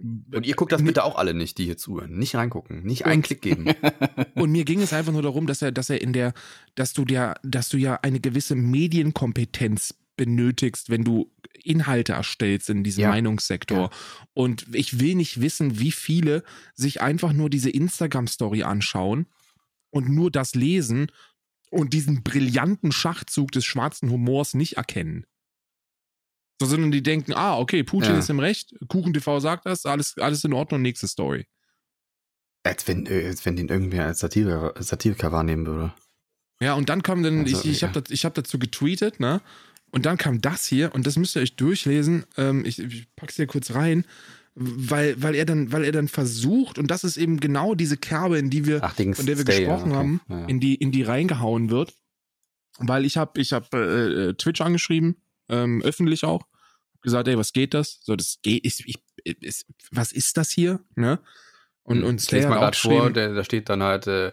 Und 0.00 0.46
ihr 0.46 0.54
guckt 0.54 0.72
das 0.72 0.82
bitte 0.82 1.04
auch 1.04 1.16
alle 1.16 1.34
nicht, 1.34 1.58
die 1.58 1.64
hier 1.64 1.76
zuhören. 1.76 2.16
Nicht 2.18 2.34
reingucken, 2.34 2.82
nicht 2.84 3.04
einen 3.06 3.16
Und- 3.16 3.22
Klick 3.22 3.42
geben. 3.42 3.66
Und 4.34 4.50
mir 4.50 4.64
ging 4.64 4.80
es 4.80 4.92
einfach 4.92 5.12
nur 5.12 5.22
darum, 5.22 5.46
dass 5.46 5.62
er, 5.62 5.72
dass 5.72 5.90
er 5.90 6.00
in 6.00 6.12
der, 6.12 6.32
dass 6.74 6.92
du 6.92 7.04
dir, 7.04 7.34
dass 7.42 7.68
du 7.68 7.76
ja 7.76 7.96
eine 8.02 8.20
gewisse 8.20 8.54
Medienkompetenz 8.54 9.94
benötigst, 10.16 10.90
wenn 10.90 11.04
du 11.04 11.30
Inhalte 11.62 12.12
erstellst 12.12 12.70
in 12.70 12.84
diesem 12.84 13.02
Ja. 13.02 13.08
Meinungssektor. 13.10 13.90
Und 14.34 14.66
ich 14.72 15.00
will 15.00 15.14
nicht 15.14 15.40
wissen, 15.40 15.78
wie 15.78 15.92
viele 15.92 16.42
sich 16.74 17.00
einfach 17.00 17.32
nur 17.32 17.50
diese 17.50 17.70
Instagram-Story 17.70 18.62
anschauen 18.64 19.26
und 19.90 20.08
nur 20.08 20.30
das 20.30 20.54
lesen 20.54 21.10
und 21.70 21.92
diesen 21.92 22.22
brillanten 22.22 22.92
Schachzug 22.92 23.52
des 23.52 23.64
schwarzen 23.64 24.10
Humors 24.10 24.54
nicht 24.54 24.76
erkennen. 24.76 25.24
So, 26.60 26.66
sondern 26.66 26.90
die 26.90 27.02
denken, 27.02 27.34
ah, 27.34 27.56
okay, 27.58 27.84
Putin 27.84 28.12
Ja. 28.14 28.18
ist 28.18 28.30
im 28.30 28.40
Recht, 28.40 28.74
KuchenTV 28.88 29.38
sagt 29.40 29.66
das, 29.66 29.86
alles, 29.86 30.16
alles 30.18 30.42
in 30.44 30.52
Ordnung, 30.52 30.82
nächste 30.82 31.06
Story. 31.08 31.46
als, 32.64 32.86
wenn, 32.88 33.06
äh, 33.06 33.26
als 33.26 33.44
wenn 33.46 33.56
den 33.56 33.68
irgendwer 33.68 34.06
als 34.06 34.18
Satiriker, 34.18 34.74
Satiriker 34.82 35.32
wahrnehmen 35.32 35.64
würde. 35.66 35.92
Ja, 36.60 36.74
und 36.74 36.88
dann 36.88 37.02
kam 37.02 37.22
dann, 37.22 37.40
Also, 37.40 37.60
ich, 37.60 37.64
ich 37.66 37.80
ja. 37.82 37.88
habe 37.88 38.00
hab 38.02 38.34
dazu 38.34 38.58
getweetet, 38.58 39.20
ne? 39.20 39.40
Und 39.90 40.04
dann 40.04 40.18
kam 40.18 40.40
das 40.42 40.66
hier, 40.66 40.94
und 40.94 41.06
das 41.06 41.16
müsst 41.16 41.36
ihr 41.36 41.40
euch 41.42 41.56
durchlesen. 41.56 42.24
Ähm, 42.36 42.64
ich, 42.66 42.78
ich 42.80 43.06
pack's 43.16 43.36
hier 43.36 43.46
kurz 43.46 43.70
rein, 43.74 44.04
weil, 44.54 45.22
weil 45.22 45.34
er 45.34 45.46
dann, 45.46 45.72
weil 45.72 45.84
er 45.84 45.92
dann 45.92 46.08
versucht, 46.08 46.78
und 46.78 46.90
das 46.90 47.04
ist 47.04 47.16
eben 47.16 47.40
genau 47.40 47.74
diese 47.74 47.96
Kerbe, 47.96 48.38
in 48.38 48.50
die 48.50 48.66
wir, 48.66 48.82
Ach, 48.82 48.94
von 48.94 49.24
der 49.24 49.38
wir 49.38 49.42
Stay, 49.42 49.62
ja, 49.62 49.68
gesprochen 49.68 49.92
okay. 49.92 49.98
haben, 49.98 50.20
Ja, 50.28 50.38
ja. 50.40 50.46
in 50.46 50.60
die, 50.60 50.74
in 50.74 50.90
die 50.92 51.04
reingehauen 51.04 51.70
wird. 51.70 51.94
Weil 52.78 53.06
ich 53.06 53.16
habe 53.16 53.40
ich 53.40 53.52
hab, 53.54 53.72
äh, 53.72 54.28
äh, 54.30 54.34
Twitch 54.34 54.60
angeschrieben, 54.60 55.16
ähm, 55.48 55.82
öffentlich 55.82 56.24
auch, 56.24 56.46
gesagt, 57.02 57.28
ey, 57.28 57.38
was 57.38 57.52
geht 57.52 57.74
das? 57.74 58.00
So, 58.02 58.16
das 58.16 58.38
geht, 58.42 58.64
ich, 58.66 58.82
ich, 58.86 59.42
ist, 59.42 59.66
was 59.90 60.12
ist 60.12 60.36
das 60.36 60.50
hier? 60.50 60.80
Ne? 60.94 61.20
Und, 61.82 62.04
und 62.04 62.20
Slay 62.20 62.40
lese 62.40 62.48
hat 62.48 62.54
mal 62.54 62.58
auch 62.58 62.70
gerade 62.70 62.76
vor, 62.76 63.10
da, 63.10 63.32
da 63.32 63.44
steht 63.44 63.68
dann 63.68 63.82
halt, 63.82 64.06
äh, 64.06 64.32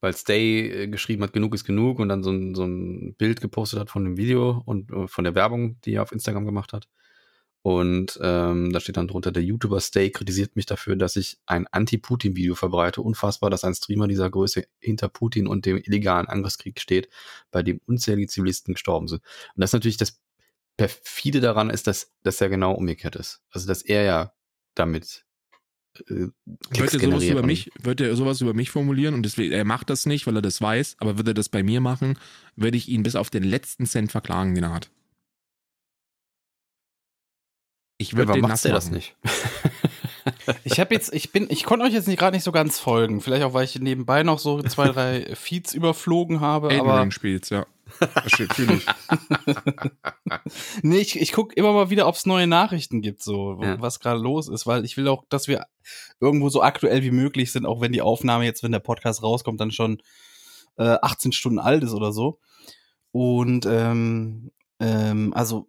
weil 0.00 0.14
Stay 0.14 0.84
äh, 0.84 0.88
geschrieben 0.88 1.22
hat, 1.22 1.32
genug 1.32 1.54
ist 1.54 1.64
genug 1.64 1.98
und 1.98 2.08
dann 2.08 2.22
so 2.22 2.30
ein, 2.30 2.54
so 2.54 2.64
ein 2.64 3.14
Bild 3.14 3.40
gepostet 3.40 3.80
hat 3.80 3.90
von 3.90 4.04
dem 4.04 4.16
Video 4.16 4.62
und 4.64 4.90
äh, 4.90 5.06
von 5.06 5.24
der 5.24 5.34
Werbung, 5.34 5.80
die 5.82 5.94
er 5.94 6.02
auf 6.02 6.12
Instagram 6.12 6.44
gemacht 6.44 6.72
hat. 6.72 6.88
Und 7.62 8.18
ähm, 8.22 8.72
da 8.72 8.80
steht 8.80 8.96
dann 8.96 9.08
drunter, 9.08 9.32
der 9.32 9.42
YouTuber 9.42 9.80
Stay 9.80 10.10
kritisiert 10.10 10.56
mich 10.56 10.64
dafür, 10.66 10.96
dass 10.96 11.16
ich 11.16 11.38
ein 11.44 11.66
Anti-Putin-Video 11.66 12.54
verbreite. 12.54 13.02
Unfassbar, 13.02 13.50
dass 13.50 13.64
ein 13.64 13.74
Streamer 13.74 14.06
dieser 14.06 14.30
Größe 14.30 14.64
hinter 14.78 15.08
Putin 15.08 15.46
und 15.46 15.66
dem 15.66 15.76
illegalen 15.76 16.28
Angriffskrieg 16.28 16.80
steht, 16.80 17.08
bei 17.50 17.62
dem 17.62 17.80
unzählige 17.84 18.28
Zivilisten 18.28 18.74
gestorben 18.74 19.08
sind. 19.08 19.22
Und 19.54 19.60
das 19.60 19.70
ist 19.70 19.74
natürlich 19.74 19.96
das 19.96 20.20
perfide 20.78 21.40
daran 21.40 21.68
ist, 21.68 21.86
dass 21.86 22.14
das 22.22 22.38
ja 22.38 22.48
genau 22.48 22.72
umgekehrt 22.72 23.16
ist. 23.16 23.42
Also, 23.50 23.66
dass 23.66 23.82
er 23.82 24.04
ja 24.04 24.32
damit 24.74 25.26
äh, 26.08 26.28
Klicks 26.70 26.94
Wird 26.94 27.02
er 27.02 27.10
sowas 27.10 27.24
über 27.24 27.42
mich, 27.42 27.70
wird 27.78 28.00
er 28.00 28.16
sowas 28.16 28.40
über 28.40 28.54
mich 28.54 28.70
formulieren 28.70 29.14
und 29.14 29.22
deswegen, 29.24 29.52
er 29.52 29.64
macht 29.64 29.90
das 29.90 30.06
nicht, 30.06 30.26
weil 30.26 30.36
er 30.36 30.42
das 30.42 30.62
weiß, 30.62 30.96
aber 31.00 31.18
würde 31.18 31.32
er 31.32 31.34
das 31.34 31.48
bei 31.48 31.62
mir 31.62 31.80
machen, 31.80 32.18
würde 32.56 32.78
ich 32.78 32.88
ihn 32.88 33.02
bis 33.02 33.16
auf 33.16 33.28
den 33.28 33.42
letzten 33.42 33.86
Cent 33.86 34.10
verklagen, 34.12 34.54
den 34.54 34.64
er 34.64 34.72
hat. 34.72 34.90
Ich 37.98 38.14
würde 38.14 38.28
Warum 38.28 38.38
den 38.38 38.42
macht 38.42 38.50
nass 38.52 38.64
er 38.64 38.72
das 38.72 38.84
machen. 38.86 38.94
nicht? 38.94 39.16
Ich 40.64 40.80
habe 40.80 40.94
jetzt, 40.94 41.12
ich 41.12 41.32
bin, 41.32 41.46
ich 41.50 41.64
konnte 41.64 41.84
euch 41.84 41.92
jetzt 41.92 42.08
nicht 42.08 42.18
gerade 42.18 42.36
nicht 42.36 42.44
so 42.44 42.52
ganz 42.52 42.78
folgen. 42.78 43.20
Vielleicht 43.20 43.44
auch, 43.44 43.54
weil 43.54 43.64
ich 43.64 43.78
nebenbei 43.78 44.22
noch 44.22 44.38
so 44.38 44.62
zwei, 44.62 44.88
drei 44.88 45.26
Feeds 45.34 45.74
überflogen 45.74 46.40
habe. 46.40 46.70
Elden 46.70 46.80
aber 46.88 47.00
Ring 47.00 47.10
spielst, 47.10 47.50
ja. 47.50 47.66
Mich. 48.58 48.86
nee, 50.82 50.98
ich, 50.98 51.18
ich 51.18 51.32
gucke 51.32 51.54
immer 51.54 51.72
mal 51.72 51.90
wieder, 51.90 52.06
ob 52.06 52.14
es 52.14 52.26
neue 52.26 52.46
Nachrichten 52.46 53.00
gibt, 53.00 53.22
so 53.22 53.58
Ja. 53.62 53.80
was 53.80 53.98
gerade 54.00 54.20
los 54.20 54.48
ist, 54.48 54.66
weil 54.66 54.84
ich 54.84 54.96
will 54.96 55.08
auch, 55.08 55.24
dass 55.28 55.48
wir 55.48 55.66
irgendwo 56.20 56.48
so 56.50 56.62
aktuell 56.62 57.02
wie 57.02 57.10
möglich 57.10 57.50
sind, 57.50 57.66
auch 57.66 57.80
wenn 57.80 57.92
die 57.92 58.02
Aufnahme 58.02 58.44
jetzt, 58.44 58.62
wenn 58.62 58.72
der 58.72 58.78
Podcast 58.80 59.22
rauskommt, 59.22 59.60
dann 59.60 59.70
schon 59.70 60.02
äh, 60.76 60.96
18 61.00 61.32
Stunden 61.32 61.58
alt 61.58 61.82
ist 61.82 61.94
oder 61.94 62.12
so. 62.12 62.38
Und 63.10 63.66
ähm, 63.66 64.50
ähm, 64.80 65.32
also 65.34 65.68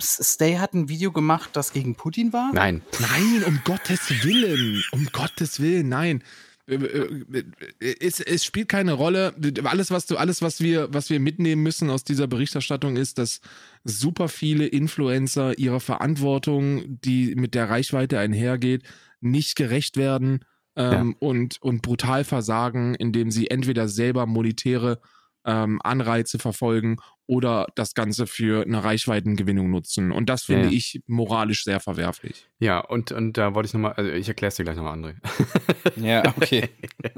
Stay 0.00 0.56
hat 0.56 0.74
ein 0.74 0.88
Video 0.88 1.12
gemacht, 1.12 1.50
das 1.54 1.72
gegen 1.72 1.94
Putin 1.94 2.32
war. 2.32 2.52
Nein. 2.52 2.82
Nein, 2.98 3.44
um 3.46 3.60
Gottes 3.64 4.24
Willen. 4.24 4.82
Um 4.92 5.06
Gottes 5.12 5.60
Willen, 5.60 5.88
nein. 5.88 6.22
Äh, 6.66 6.74
äh, 6.74 7.96
Es, 8.00 8.20
es 8.20 8.44
spielt 8.44 8.68
keine 8.68 8.92
Rolle. 8.92 9.34
Alles, 9.64 9.90
was 9.90 10.06
du, 10.06 10.16
alles, 10.16 10.42
was 10.42 10.60
wir, 10.60 10.92
was 10.92 11.10
wir 11.10 11.20
mitnehmen 11.20 11.62
müssen 11.62 11.90
aus 11.90 12.04
dieser 12.04 12.26
Berichterstattung, 12.26 12.96
ist, 12.96 13.18
dass 13.18 13.40
super 13.84 14.28
viele 14.28 14.66
Influencer 14.66 15.58
ihrer 15.58 15.80
Verantwortung, 15.80 17.00
die 17.00 17.34
mit 17.34 17.54
der 17.54 17.68
Reichweite 17.68 18.18
einhergeht, 18.18 18.84
nicht 19.20 19.56
gerecht 19.56 19.96
werden 19.96 20.44
ähm, 20.76 21.16
und, 21.18 21.60
und 21.60 21.82
brutal 21.82 22.24
versagen, 22.24 22.94
indem 22.94 23.30
sie 23.30 23.50
entweder 23.50 23.88
selber 23.88 24.26
monetäre 24.26 25.00
ähm, 25.44 25.80
Anreize 25.82 26.38
verfolgen 26.38 26.98
oder 27.30 27.68
das 27.76 27.94
Ganze 27.94 28.26
für 28.26 28.64
eine 28.64 28.82
Reichweitengewinnung 28.82 29.70
nutzen. 29.70 30.10
Und 30.10 30.28
das 30.28 30.42
finde 30.42 30.66
Ja, 30.66 30.72
ich 30.72 31.00
moralisch 31.06 31.62
sehr 31.62 31.78
verwerflich. 31.78 32.50
Ja, 32.58 32.80
und, 32.80 33.12
und 33.12 33.38
da 33.38 33.54
wollte 33.54 33.68
ich 33.68 33.72
nochmal, 33.72 33.92
also 33.92 34.10
ich 34.10 34.26
erkläre 34.26 34.48
es 34.48 34.56
dir 34.56 34.64
gleich 34.64 34.74
nochmal, 34.74 34.98
André. 34.98 35.14
Ja, 35.96 36.24
okay. 36.36 36.68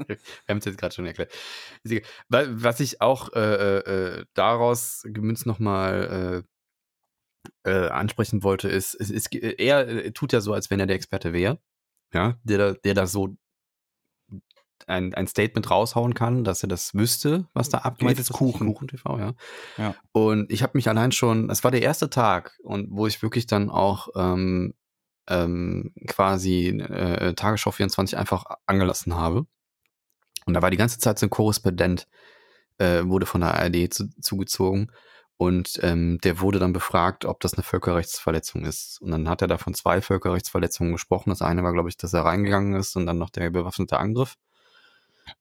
Wir 0.05 0.17
haben 0.47 0.59
es 0.59 0.65
jetzt 0.65 0.77
gerade 0.77 0.93
schon 0.93 1.07
erklärt. 1.07 1.33
Was 2.29 2.79
ich 2.79 3.01
auch 3.01 3.33
äh, 3.33 3.77
äh, 4.19 4.25
daraus 4.35 5.01
gemünzt 5.05 5.47
nochmal 5.47 6.45
äh, 7.65 7.71
äh, 7.71 7.89
ansprechen 7.89 8.43
wollte, 8.43 8.69
ist, 8.69 8.93
ist, 8.93 9.33
er 9.33 9.87
äh, 9.87 10.11
tut 10.11 10.31
ja 10.31 10.41
so, 10.41 10.53
als 10.53 10.69
wenn 10.69 10.79
er 10.79 10.85
der 10.85 10.95
Experte 10.95 11.33
wäre, 11.33 11.59
ja, 12.13 12.37
der, 12.43 12.75
der 12.75 12.93
da 12.93 13.07
so 13.07 13.35
ein, 14.87 15.13
ein 15.13 15.27
Statement 15.27 15.69
raushauen 15.69 16.13
kann, 16.13 16.43
dass 16.43 16.63
er 16.63 16.69
das 16.69 16.93
wüsste, 16.93 17.47
was 17.53 17.69
da 17.69 17.79
abgeht. 17.79 18.05
meinst 18.05 18.19
jetzt 18.19 18.33
Kuchen? 18.33 18.67
Kuchen 18.67 18.87
TV, 18.87 19.17
ja. 19.17 19.33
Ja. 19.77 19.95
Und 20.11 20.51
ich 20.51 20.63
habe 20.63 20.73
mich 20.75 20.89
allein 20.89 21.11
schon, 21.11 21.49
es 21.49 21.63
war 21.63 21.71
der 21.71 21.81
erste 21.81 22.09
Tag 22.09 22.57
und 22.63 22.87
wo 22.91 23.07
ich 23.07 23.21
wirklich 23.21 23.47
dann 23.47 23.69
auch 23.69 24.09
ähm, 24.15 24.73
ähm, 25.27 25.93
quasi 26.07 26.67
äh, 26.67 27.33
Tagesschau 27.33 27.71
24 27.71 28.17
einfach 28.17 28.45
angelassen 28.65 29.15
habe. 29.15 29.45
Und 30.45 30.53
da 30.53 30.61
war 30.61 30.71
die 30.71 30.77
ganze 30.77 30.99
Zeit 30.99 31.17
so 31.17 31.25
ein 31.25 31.29
Korrespondent, 31.29 32.07
äh, 32.77 33.05
wurde 33.05 33.25
von 33.25 33.41
der 33.41 33.53
ARD 33.53 33.93
zu, 33.93 34.09
zugezogen 34.19 34.91
und 35.37 35.79
ähm, 35.81 36.19
der 36.23 36.39
wurde 36.39 36.59
dann 36.59 36.73
befragt, 36.73 37.25
ob 37.25 37.39
das 37.39 37.53
eine 37.53 37.63
Völkerrechtsverletzung 37.63 38.65
ist. 38.65 39.01
Und 39.01 39.11
dann 39.11 39.27
hat 39.27 39.41
er 39.41 39.47
da 39.47 39.57
von 39.57 39.73
zwei 39.73 40.01
Völkerrechtsverletzungen 40.01 40.93
gesprochen. 40.93 41.31
Das 41.31 41.41
eine 41.41 41.63
war, 41.63 41.73
glaube 41.73 41.89
ich, 41.89 41.97
dass 41.97 42.13
er 42.13 42.25
reingegangen 42.25 42.75
ist 42.75 42.95
und 42.95 43.05
dann 43.05 43.17
noch 43.17 43.29
der 43.29 43.49
bewaffnete 43.49 43.97
Angriff. 43.97 44.35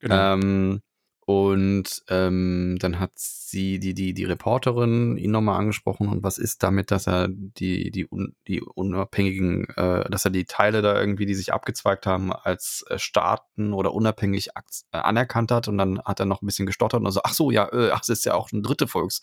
Genau. 0.00 0.34
Ähm, 0.34 0.82
und 1.24 2.02
ähm, 2.08 2.78
dann 2.80 2.98
hat 2.98 3.12
sie, 3.14 3.78
die, 3.78 3.94
die, 3.94 4.12
die 4.12 4.24
Reporterin, 4.24 5.16
ihn 5.16 5.30
nochmal 5.30 5.60
angesprochen. 5.60 6.08
Und 6.08 6.24
was 6.24 6.36
ist 6.36 6.64
damit, 6.64 6.90
dass 6.90 7.06
er 7.06 7.28
die, 7.28 7.92
die, 7.92 8.08
un, 8.10 8.34
die 8.48 8.60
unabhängigen, 8.60 9.68
äh, 9.76 10.10
dass 10.10 10.24
er 10.24 10.32
die 10.32 10.46
Teile 10.46 10.82
da 10.82 10.98
irgendwie, 10.98 11.24
die 11.24 11.36
sich 11.36 11.52
abgezweigt 11.52 12.06
haben, 12.06 12.32
als 12.32 12.84
äh, 12.88 12.98
Staaten 12.98 13.72
oder 13.72 13.94
unabhängig 13.94 14.48
äh, 14.48 14.96
anerkannt 14.96 15.52
hat. 15.52 15.68
Und 15.68 15.78
dann 15.78 16.02
hat 16.04 16.18
er 16.18 16.26
noch 16.26 16.42
ein 16.42 16.46
bisschen 16.46 16.66
gestottert 16.66 17.00
und 17.00 17.10
so, 17.12 17.20
ach 17.22 17.34
so, 17.34 17.52
ja, 17.52 17.72
äh, 17.72 17.90
ach, 17.92 18.00
es 18.02 18.08
ist 18.08 18.24
ja 18.24 18.34
auch 18.34 18.50
eine 18.52 18.62
dritte 18.62 18.88
Volks, 18.88 19.22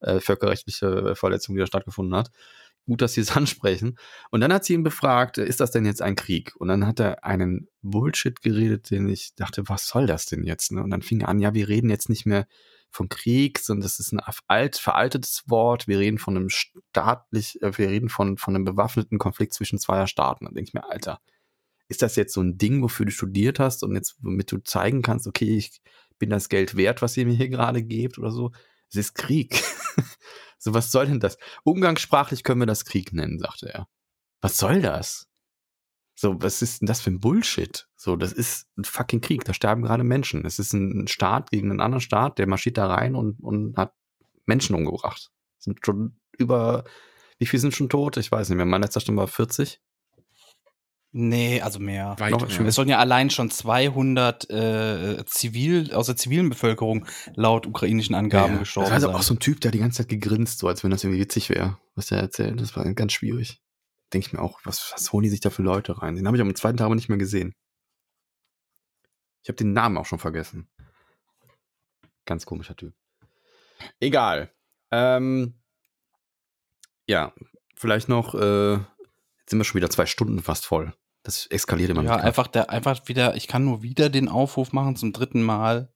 äh, 0.00 0.20
völkerrechtliche 0.20 1.16
Verletzung, 1.16 1.54
die 1.54 1.60
da 1.60 1.66
stattgefunden 1.66 2.14
hat. 2.14 2.30
Gut, 2.88 3.02
dass 3.02 3.12
Sie 3.12 3.20
es 3.20 3.30
ansprechen. 3.36 3.98
Und 4.30 4.40
dann 4.40 4.50
hat 4.52 4.64
sie 4.64 4.72
ihn 4.72 4.82
befragt, 4.82 5.36
äh, 5.36 5.44
ist 5.44 5.60
das 5.60 5.70
denn 5.70 5.84
jetzt 5.84 6.00
ein 6.00 6.16
Krieg? 6.16 6.56
Und 6.56 6.68
dann 6.68 6.86
hat 6.86 6.98
er 7.00 7.22
einen 7.22 7.68
Bullshit 7.82 8.40
geredet, 8.40 8.90
den 8.90 9.08
ich 9.10 9.34
dachte, 9.34 9.68
was 9.68 9.86
soll 9.86 10.06
das 10.06 10.24
denn 10.24 10.42
jetzt? 10.42 10.72
Ne? 10.72 10.82
Und 10.82 10.90
dann 10.90 11.02
fing 11.02 11.20
er 11.20 11.28
an, 11.28 11.38
ja, 11.38 11.52
wir 11.52 11.68
reden 11.68 11.90
jetzt 11.90 12.08
nicht 12.08 12.24
mehr 12.24 12.46
von 12.90 13.10
Krieg, 13.10 13.58
sondern 13.58 13.82
das 13.82 14.00
ist 14.00 14.12
ein 14.12 14.20
alt, 14.46 14.78
veraltetes 14.78 15.42
Wort. 15.48 15.86
Wir 15.86 15.98
reden 15.98 16.16
von 16.16 16.34
einem 16.34 16.48
staatlich, 16.48 17.60
äh, 17.60 17.76
wir 17.76 17.90
reden 17.90 18.08
von, 18.08 18.38
von 18.38 18.54
einem 18.54 18.64
bewaffneten 18.64 19.18
Konflikt 19.18 19.52
zwischen 19.52 19.78
zweier 19.78 20.06
Staaten. 20.06 20.46
Dann 20.46 20.54
denke 20.54 20.68
ich 20.68 20.74
mir, 20.74 20.88
Alter, 20.88 21.20
ist 21.88 22.00
das 22.00 22.16
jetzt 22.16 22.32
so 22.32 22.40
ein 22.40 22.56
Ding, 22.56 22.82
wofür 22.82 23.04
du 23.04 23.12
studiert 23.12 23.60
hast 23.60 23.82
und 23.82 23.94
jetzt, 23.96 24.16
womit 24.22 24.50
du 24.50 24.58
zeigen 24.64 25.02
kannst, 25.02 25.26
okay, 25.26 25.58
ich 25.58 25.82
bin 26.18 26.30
das 26.30 26.48
Geld 26.48 26.74
wert, 26.74 27.02
was 27.02 27.18
ihr 27.18 27.26
mir 27.26 27.34
hier 27.34 27.50
gerade 27.50 27.82
gebt 27.82 28.16
oder 28.18 28.30
so? 28.30 28.52
Es 28.88 28.96
ist 28.96 29.14
Krieg. 29.14 29.62
so, 30.58 30.74
was 30.74 30.90
soll 30.90 31.06
denn 31.06 31.20
das? 31.20 31.38
Umgangssprachlich 31.64 32.42
können 32.42 32.60
wir 32.60 32.66
das 32.66 32.84
Krieg 32.84 33.12
nennen, 33.12 33.38
sagte 33.38 33.72
er. 33.72 33.88
Was 34.40 34.58
soll 34.58 34.82
das? 34.82 35.28
So, 36.14 36.42
was 36.42 36.62
ist 36.62 36.80
denn 36.80 36.86
das 36.86 37.00
für 37.00 37.10
ein 37.10 37.20
Bullshit? 37.20 37.88
So, 37.96 38.16
das 38.16 38.32
ist 38.32 38.66
ein 38.76 38.84
fucking 38.84 39.20
Krieg. 39.20 39.44
Da 39.44 39.54
sterben 39.54 39.82
gerade 39.82 40.02
Menschen. 40.02 40.44
Es 40.44 40.58
ist 40.58 40.72
ein 40.72 41.06
Staat 41.06 41.50
gegen 41.50 41.70
einen 41.70 41.80
anderen 41.80 42.00
Staat, 42.00 42.38
der 42.38 42.48
marschiert 42.48 42.76
da 42.76 42.92
rein 42.92 43.14
und, 43.14 43.38
und 43.40 43.76
hat 43.76 43.94
Menschen 44.46 44.74
umgebracht. 44.74 45.30
Sind 45.58 45.78
schon 45.84 46.18
über, 46.36 46.82
wie 47.38 47.46
viele 47.46 47.60
sind 47.60 47.74
schon 47.74 47.88
tot? 47.88 48.16
Ich 48.16 48.32
weiß 48.32 48.48
nicht 48.48 48.56
mehr. 48.56 48.66
Mein 48.66 48.82
letzter 48.82 49.00
Stand 49.00 49.16
war 49.16 49.28
40. 49.28 49.80
Nee, 51.20 51.60
also 51.60 51.80
mehr. 51.80 52.14
Weit 52.20 52.30
noch 52.30 52.46
mehr. 52.48 52.60
Es 52.68 52.76
sollen 52.76 52.88
ja 52.88 52.98
allein 52.98 53.28
schon 53.28 53.50
200 53.50 54.48
äh, 54.50 55.24
Zivil, 55.26 55.92
aus 55.92 56.06
der 56.06 56.14
zivilen 56.14 56.48
Bevölkerung 56.48 57.06
laut 57.34 57.66
ukrainischen 57.66 58.14
Angaben 58.14 58.52
Ja, 58.52 58.58
gestorben 58.60 58.84
Das 58.84 58.90
war 58.90 58.94
also 58.94 59.06
sein. 59.08 59.16
auch 59.16 59.22
so 59.22 59.34
ein 59.34 59.40
Typ, 59.40 59.60
der 59.60 59.72
die 59.72 59.80
ganze 59.80 59.96
Zeit 59.98 60.08
gegrinst, 60.10 60.60
so 60.60 60.68
als 60.68 60.84
wenn 60.84 60.92
das 60.92 61.02
irgendwie 61.02 61.20
witzig 61.20 61.50
wäre, 61.50 61.76
was 61.96 62.06
der 62.06 62.18
erzählt. 62.18 62.60
Das 62.60 62.76
war 62.76 62.84
ganz 62.94 63.12
schwierig. 63.14 63.60
Denke 64.12 64.28
ich 64.28 64.32
mir 64.32 64.40
auch, 64.40 64.60
was, 64.62 64.92
was 64.94 65.12
holen 65.12 65.24
die 65.24 65.28
sich 65.28 65.40
da 65.40 65.50
für 65.50 65.62
Leute 65.62 66.00
rein? 66.00 66.14
Den 66.14 66.24
habe 66.28 66.36
ich 66.36 66.40
am 66.40 66.54
zweiten 66.54 66.76
Tag 66.76 66.84
aber 66.84 66.94
nicht 66.94 67.08
mehr 67.08 67.18
gesehen. 67.18 67.52
Ich 69.42 69.48
habe 69.48 69.56
den 69.56 69.72
Namen 69.72 69.96
auch 69.98 70.06
schon 70.06 70.20
vergessen. 70.20 70.68
Ganz 72.26 72.46
komischer 72.46 72.76
Typ. 72.76 72.94
Egal. 73.98 74.52
Ähm, 74.92 75.54
ja, 77.08 77.32
vielleicht 77.74 78.08
noch, 78.08 78.36
äh, 78.36 78.74
jetzt 78.74 79.50
sind 79.50 79.58
wir 79.58 79.64
schon 79.64 79.78
wieder 79.78 79.90
zwei 79.90 80.06
Stunden 80.06 80.40
fast 80.40 80.64
voll. 80.64 80.94
Das 81.28 81.46
eskaliert 81.48 81.90
immer 81.90 82.04
ja, 82.04 82.16
einfach 82.16 82.46
der, 82.46 82.70
einfach 82.70 83.02
wieder, 83.04 83.36
ich 83.36 83.48
kann 83.48 83.62
nur 83.62 83.82
wieder 83.82 84.08
den 84.08 84.30
Aufruf 84.30 84.72
machen 84.72 84.96
zum 84.96 85.12
dritten 85.12 85.42
Mal. 85.42 85.92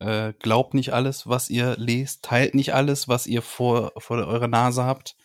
Äh, 0.00 0.34
glaubt 0.38 0.74
nicht 0.74 0.92
alles, 0.92 1.26
was 1.26 1.48
ihr 1.48 1.76
lest, 1.78 2.22
teilt 2.22 2.54
nicht 2.54 2.74
alles, 2.74 3.08
was 3.08 3.26
ihr 3.26 3.40
vor, 3.40 3.94
vor 3.96 4.18
eurer 4.18 4.48
Nase 4.48 4.84
habt. 4.84 5.16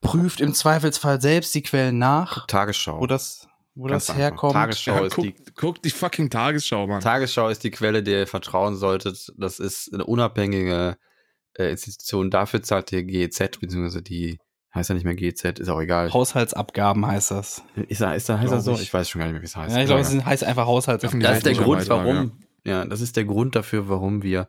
Prüft 0.00 0.40
im 0.40 0.54
Zweifelsfall 0.54 1.20
selbst 1.20 1.54
die 1.54 1.62
Quellen 1.62 1.98
nach, 1.98 2.48
Tagesschau. 2.48 2.98
wo 2.98 3.06
das, 3.06 3.46
wo 3.76 3.84
Ganz 3.84 4.06
das 4.06 4.16
herkommt. 4.16 4.54
Tagesschau 4.54 4.96
Ja, 4.96 5.06
ist 5.06 5.14
guck, 5.14 5.24
die 5.24 5.34
guck 5.54 5.80
die 5.80 5.90
fucking 5.90 6.28
Tagesschau, 6.28 6.88
Mann. 6.88 7.00
Tagesschau 7.00 7.48
ist 7.48 7.62
die 7.62 7.70
Quelle, 7.70 8.02
der 8.02 8.22
ihr 8.22 8.26
vertrauen 8.26 8.74
solltet. 8.74 9.32
Das 9.36 9.60
ist 9.60 9.94
eine 9.94 10.04
unabhängige 10.04 10.96
äh, 11.56 11.70
Institution. 11.70 12.28
Dafür 12.28 12.64
zahlt 12.64 12.90
ihr 12.90 13.04
GEZ, 13.04 13.60
beziehungsweise 13.60 14.02
die, 14.02 14.40
heißt 14.74 14.88
ja 14.88 14.94
nicht 14.94 15.04
mehr 15.04 15.14
GEZ, 15.14 15.58
ist 15.58 15.68
auch 15.68 15.80
egal. 15.80 16.12
Haushaltsabgaben 16.12 17.06
heißt 17.06 17.30
das. 17.30 17.62
Ist 17.88 18.00
er, 18.00 18.16
ist 18.16 18.28
er, 18.28 18.40
heißt 18.40 18.52
er 18.52 18.62
Glaub 18.62 18.76
so? 18.76 18.80
ich. 18.80 18.82
Ich 18.82 18.94
weiß 18.94 19.08
schon 19.08 19.18
gar 19.18 19.26
nicht 19.26 19.34
mehr, 19.34 19.42
wie 19.42 19.46
es 19.46 19.56
heißt. 19.56 19.74
Ja, 19.74 19.82
ich 19.82 19.86
glaube, 19.86 20.00
es 20.00 20.24
heißt 20.24 20.44
einfach 20.44 20.66
Haushaltsabgaben. 20.66 21.20
das 21.20 21.38
ist 21.38 21.46
der 21.46 21.54
Grund, 21.54 21.88
warum, 21.88 22.40
ja, 22.64 22.84
das 22.84 23.00
ist 23.00 23.16
der 23.16 23.24
Grund 23.24 23.54
dafür, 23.54 23.88
warum 23.88 24.22
wir 24.22 24.48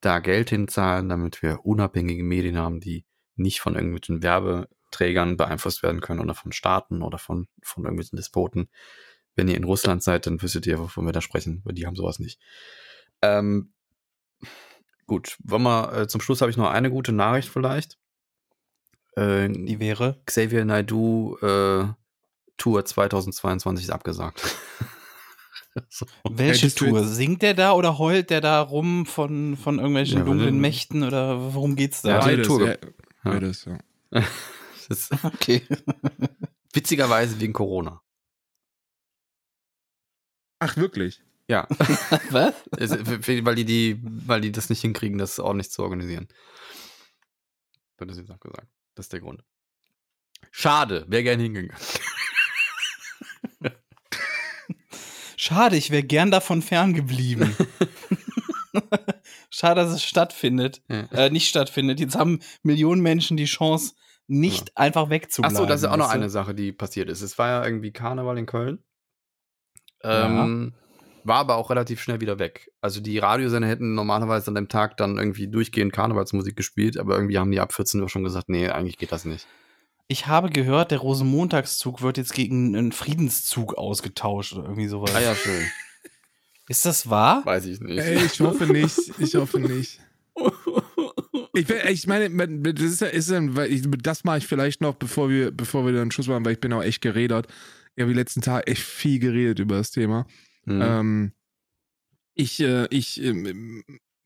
da 0.00 0.18
Geld 0.18 0.50
hinzahlen, 0.50 1.08
damit 1.08 1.42
wir 1.42 1.64
unabhängige 1.64 2.24
Medien 2.24 2.58
haben, 2.58 2.80
die 2.80 3.04
nicht 3.36 3.60
von 3.60 3.74
irgendwelchen 3.74 4.22
Werbeträgern 4.22 5.36
beeinflusst 5.36 5.82
werden 5.82 6.00
können 6.00 6.20
oder 6.20 6.34
von 6.34 6.52
Staaten 6.52 7.02
oder 7.02 7.18
von, 7.18 7.46
von 7.62 7.84
irgendwelchen 7.84 8.16
Despoten. 8.16 8.68
Wenn 9.34 9.48
ihr 9.48 9.56
in 9.56 9.64
Russland 9.64 10.02
seid, 10.02 10.26
dann 10.26 10.42
wüsstet 10.42 10.66
ihr, 10.66 10.78
wovon 10.78 11.06
wir 11.06 11.12
da 11.12 11.20
sprechen, 11.20 11.62
weil 11.64 11.74
die 11.74 11.86
haben 11.86 11.96
sowas 11.96 12.18
nicht. 12.18 12.40
Ähm, 13.22 13.72
gut, 15.06 15.38
wollen 15.42 15.62
wir, 15.62 15.92
äh, 15.92 16.08
zum 16.08 16.20
Schluss 16.20 16.40
habe 16.40 16.50
ich 16.50 16.56
noch 16.56 16.70
eine 16.70 16.90
gute 16.90 17.12
Nachricht 17.12 17.48
vielleicht. 17.48 17.98
Äh, 19.16 19.48
Die 19.48 19.78
wäre. 19.80 20.20
Xavier 20.26 20.64
Naidoo 20.64 21.36
äh, 21.38 21.86
Tour 22.56 22.84
2022 22.84 23.86
ist 23.86 23.90
abgesagt. 23.90 24.42
so. 25.88 26.06
Welche 26.28 26.62
Hättest 26.66 26.80
du 26.80 26.86
Tour? 26.90 27.04
Singt 27.06 27.42
der 27.42 27.54
da 27.54 27.72
oder 27.72 27.98
heult 27.98 28.30
der 28.30 28.40
da 28.40 28.60
rum 28.60 29.06
von, 29.06 29.56
von 29.56 29.78
irgendwelchen 29.78 30.18
Ja, 30.18 30.24
dunklen 30.24 30.60
Mächten 30.60 31.02
oder 31.02 31.54
worum 31.54 31.76
geht's 31.76 32.02
Ja, 32.02 32.18
da? 32.18 32.20
die 32.20 32.36
Beides, 32.36 32.46
Tour- 32.46 32.66
ja, 32.66 32.72
Ja. 32.72 32.78
beides, 33.24 33.64
ja. 33.64 33.78
Das 34.88 34.98
ist 35.10 35.24
Okay. 35.24 35.62
witzigerweise 36.72 37.40
wegen 37.40 37.52
Corona. 37.52 38.02
Ach, 40.58 40.76
wirklich? 40.76 41.22
Ja, 41.48 41.66
Was? 42.30 42.54
Weil 42.70 43.54
die, 43.56 43.64
die, 43.64 44.00
weil 44.02 44.40
die 44.40 44.52
das 44.52 44.70
nicht 44.70 44.80
hinkriegen, 44.80 45.18
das 45.18 45.38
ordentlich 45.38 45.70
zu 45.70 45.82
organisieren. 45.82 46.28
Wird 47.98 48.10
das 48.10 48.16
jetzt 48.18 48.30
auch 48.30 48.40
gesagt. 48.40 48.68
Das 48.94 49.06
ist 49.06 49.12
der 49.12 49.20
Grund. 49.20 49.42
Schade, 50.50 51.04
wäre 51.08 51.22
gern 51.22 51.40
hingegangen. 51.40 51.76
Schade, 55.36 55.76
ich 55.76 55.90
wäre 55.90 56.04
gern 56.04 56.30
davon 56.30 56.62
ferngeblieben. 56.62 57.56
Schade, 59.50 59.80
dass 59.80 59.90
es 59.92 60.04
stattfindet. 60.04 60.82
Ja. 60.88 61.04
Äh, 61.10 61.30
nicht 61.30 61.48
stattfindet. 61.48 61.98
Jetzt 62.00 62.16
haben 62.16 62.40
Millionen 62.62 63.02
Menschen 63.02 63.36
die 63.36 63.46
Chance, 63.46 63.94
nicht 64.28 64.76
einfach 64.76 65.10
wegzubleiben. 65.10 65.56
Achso, 65.56 65.66
das 65.66 65.82
ist 65.82 65.88
auch 65.88 65.96
noch 65.96 66.10
eine 66.10 66.30
Sache, 66.30 66.54
die 66.54 66.72
passiert 66.72 67.08
ist. 67.08 67.22
Es 67.22 67.38
war 67.38 67.48
ja 67.48 67.64
irgendwie 67.64 67.92
Karneval 67.92 68.38
in 68.38 68.46
Köln. 68.46 68.84
Ähm, 70.04 70.74
War 71.24 71.38
aber 71.38 71.56
auch 71.56 71.70
relativ 71.70 72.00
schnell 72.00 72.20
wieder 72.20 72.38
weg. 72.38 72.70
Also 72.80 73.00
die 73.00 73.18
Radiosender 73.18 73.68
hätten 73.68 73.94
normalerweise 73.94 74.48
an 74.48 74.54
dem 74.54 74.68
Tag 74.68 74.96
dann 74.96 75.18
irgendwie 75.18 75.48
durchgehend 75.48 75.92
Karnevalsmusik 75.92 76.56
gespielt, 76.56 76.98
aber 76.98 77.14
irgendwie 77.14 77.38
haben 77.38 77.50
die 77.50 77.60
ab 77.60 77.72
14 77.72 78.00
Uhr 78.00 78.08
schon 78.08 78.24
gesagt, 78.24 78.48
nee, 78.48 78.68
eigentlich 78.68 78.98
geht 78.98 79.12
das 79.12 79.24
nicht. 79.24 79.46
Ich 80.08 80.26
habe 80.26 80.50
gehört, 80.50 80.90
der 80.90 80.98
Rosenmontagszug 80.98 82.02
wird 82.02 82.18
jetzt 82.18 82.34
gegen 82.34 82.76
einen 82.76 82.92
Friedenszug 82.92 83.74
ausgetauscht 83.78 84.52
oder 84.54 84.64
irgendwie 84.64 84.88
sowas. 84.88 85.14
Ah 85.14 85.20
ja, 85.20 85.34
schön. 85.34 85.64
Ist 86.68 86.84
das 86.86 87.08
wahr? 87.08 87.44
Weiß 87.44 87.66
ich 87.66 87.80
nicht. 87.80 87.98
Ey, 87.98 88.24
ich 88.24 88.40
hoffe 88.40 88.66
nicht. 88.66 88.98
Ich 89.18 89.34
hoffe 89.34 89.60
nicht. 89.60 90.00
Ich, 91.54 91.68
ich 91.68 92.06
meine, 92.06 92.30
das 92.58 92.82
ist 92.82 93.02
ist 93.02 93.30
das 94.02 94.24
mache 94.24 94.38
ich 94.38 94.46
vielleicht 94.46 94.80
noch, 94.80 94.94
bevor 94.94 95.28
wir, 95.28 95.50
bevor 95.50 95.84
wir 95.84 95.92
dann 95.92 96.10
Schluss 96.10 96.26
machen, 96.26 96.46
weil 96.46 96.54
ich 96.54 96.60
bin 96.60 96.72
auch 96.72 96.82
echt 96.82 97.02
geredet. 97.02 97.46
Ich 97.94 98.00
habe 98.00 98.12
die 98.12 98.18
letzten 98.18 98.40
Tage 98.40 98.66
echt 98.66 98.80
viel 98.82 99.18
geredet 99.18 99.58
über 99.58 99.76
das 99.76 99.90
Thema. 99.90 100.26
Hm. 100.64 100.80
Ähm, 100.82 101.32
ich, 102.34 102.60
äh, 102.60 102.86
ich, 102.90 103.22
ähm, 103.22 103.82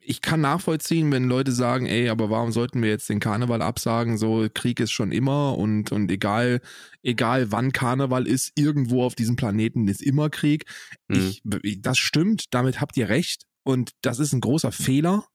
ich 0.08 0.22
kann 0.22 0.40
nachvollziehen, 0.40 1.10
wenn 1.10 1.24
Leute 1.24 1.50
sagen, 1.50 1.86
ey, 1.86 2.08
aber 2.08 2.30
warum 2.30 2.52
sollten 2.52 2.80
wir 2.80 2.88
jetzt 2.88 3.08
den 3.08 3.18
Karneval 3.18 3.60
absagen? 3.60 4.18
So, 4.18 4.46
Krieg 4.52 4.78
ist 4.78 4.92
schon 4.92 5.10
immer 5.10 5.58
und, 5.58 5.90
und 5.90 6.10
egal, 6.10 6.60
egal 7.02 7.50
wann 7.50 7.72
Karneval 7.72 8.26
ist, 8.26 8.52
irgendwo 8.54 9.02
auf 9.02 9.16
diesem 9.16 9.34
Planeten 9.34 9.88
ist 9.88 10.02
immer 10.02 10.30
Krieg. 10.30 10.64
Mhm. 11.08 11.34
Ich, 11.62 11.82
das 11.82 11.98
stimmt, 11.98 12.54
damit 12.54 12.80
habt 12.80 12.96
ihr 12.96 13.08
recht. 13.08 13.44
Und 13.64 13.90
das 14.02 14.20
ist 14.20 14.32
ein 14.32 14.40
großer 14.40 14.70
Fehler, 14.70 15.26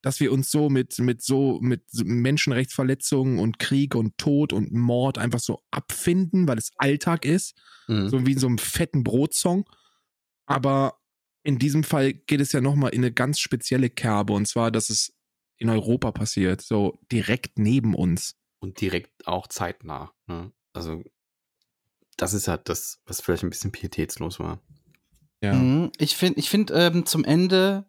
dass 0.00 0.20
wir 0.20 0.32
uns 0.32 0.50
so 0.50 0.70
mit, 0.70 0.98
mit 0.98 1.22
so, 1.22 1.58
mit 1.60 1.82
Menschenrechtsverletzungen 1.92 3.38
und 3.38 3.58
Krieg 3.58 3.94
und 3.94 4.16
Tod 4.16 4.54
und 4.54 4.72
Mord 4.72 5.18
einfach 5.18 5.40
so 5.40 5.60
abfinden, 5.70 6.48
weil 6.48 6.56
es 6.56 6.70
Alltag 6.78 7.26
ist. 7.26 7.54
Mhm. 7.88 8.08
So 8.08 8.26
wie 8.26 8.32
in 8.32 8.38
so 8.38 8.46
einem 8.46 8.58
fetten 8.58 9.04
Brotsong. 9.04 9.68
Aber 10.46 10.98
in 11.42 11.58
diesem 11.58 11.84
Fall 11.84 12.12
geht 12.12 12.40
es 12.40 12.52
ja 12.52 12.60
nochmal 12.60 12.90
in 12.90 13.02
eine 13.02 13.12
ganz 13.12 13.38
spezielle 13.38 13.90
Kerbe. 13.90 14.32
Und 14.32 14.46
zwar, 14.46 14.70
dass 14.70 14.90
es 14.90 15.14
in 15.58 15.68
Europa 15.68 16.12
passiert. 16.12 16.62
So 16.62 16.98
direkt 17.12 17.58
neben 17.58 17.94
uns. 17.94 18.36
Und 18.60 18.80
direkt 18.80 19.26
auch 19.26 19.46
zeitnah. 19.46 20.12
Ne? 20.26 20.52
Also, 20.72 21.02
das 22.16 22.32
ist 22.32 22.48
halt 22.48 22.68
das, 22.68 23.00
was 23.06 23.20
vielleicht 23.20 23.42
ein 23.42 23.50
bisschen 23.50 23.72
pietätslos 23.72 24.40
war. 24.40 24.60
Ja. 25.42 25.52
Mhm. 25.52 25.92
Ich 25.98 26.16
finde, 26.16 26.38
ich 26.38 26.48
find, 26.48 26.70
ähm, 26.74 27.04
zum 27.04 27.24
Ende 27.24 27.86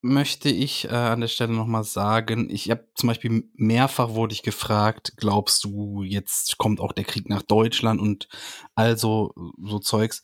möchte 0.00 0.48
ich 0.48 0.84
äh, 0.84 0.88
an 0.88 1.20
der 1.20 1.28
Stelle 1.28 1.52
nochmal 1.52 1.84
sagen, 1.84 2.48
ich 2.50 2.70
habe 2.70 2.86
zum 2.94 3.08
Beispiel 3.08 3.50
mehrfach 3.54 4.10
wurde 4.10 4.32
ich 4.32 4.42
gefragt, 4.42 5.14
glaubst 5.16 5.64
du, 5.64 6.02
jetzt 6.02 6.56
kommt 6.58 6.80
auch 6.80 6.92
der 6.92 7.04
Krieg 7.04 7.28
nach 7.28 7.42
Deutschland 7.42 8.00
und 8.00 8.28
also 8.74 9.34
so 9.60 9.78
Zeugs. 9.80 10.22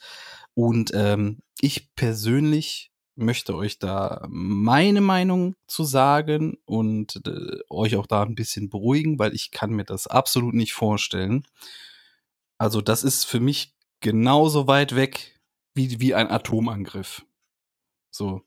Und 0.54 0.92
ähm, 0.94 1.40
ich 1.60 1.94
persönlich 1.94 2.92
möchte 3.16 3.54
euch 3.54 3.78
da 3.78 4.26
meine 4.28 5.00
Meinung 5.00 5.54
zu 5.66 5.84
sagen 5.84 6.58
und 6.64 7.20
äh, 7.26 7.60
euch 7.70 7.96
auch 7.96 8.06
da 8.06 8.22
ein 8.22 8.34
bisschen 8.34 8.70
beruhigen, 8.70 9.18
weil 9.18 9.34
ich 9.34 9.50
kann 9.50 9.70
mir 9.70 9.84
das 9.84 10.06
absolut 10.06 10.54
nicht 10.54 10.72
vorstellen. 10.72 11.46
Also 12.58 12.80
das 12.80 13.04
ist 13.04 13.24
für 13.24 13.40
mich 13.40 13.74
genauso 14.00 14.66
weit 14.66 14.94
weg 14.94 15.40
wie, 15.74 16.00
wie 16.00 16.14
ein 16.14 16.30
Atomangriff. 16.30 17.24
So. 18.10 18.42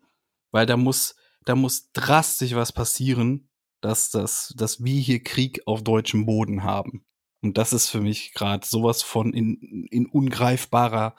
Weil 0.51 0.65
da 0.65 0.77
muss, 0.77 1.15
da 1.45 1.55
muss 1.55 1.91
drastisch 1.91 2.55
was 2.55 2.71
passieren, 2.71 3.49
dass, 3.81 4.09
das, 4.09 4.53
dass 4.57 4.83
wir 4.83 4.99
hier 4.99 5.23
Krieg 5.23 5.61
auf 5.65 5.83
deutschem 5.83 6.25
Boden 6.25 6.63
haben. 6.63 7.05
Und 7.41 7.57
das 7.57 7.73
ist 7.73 7.89
für 7.89 8.01
mich 8.01 8.33
gerade 8.33 8.65
sowas 8.65 9.03
von 9.03 9.33
in, 9.33 9.87
in 9.91 10.07
ungreifbarer 10.07 11.15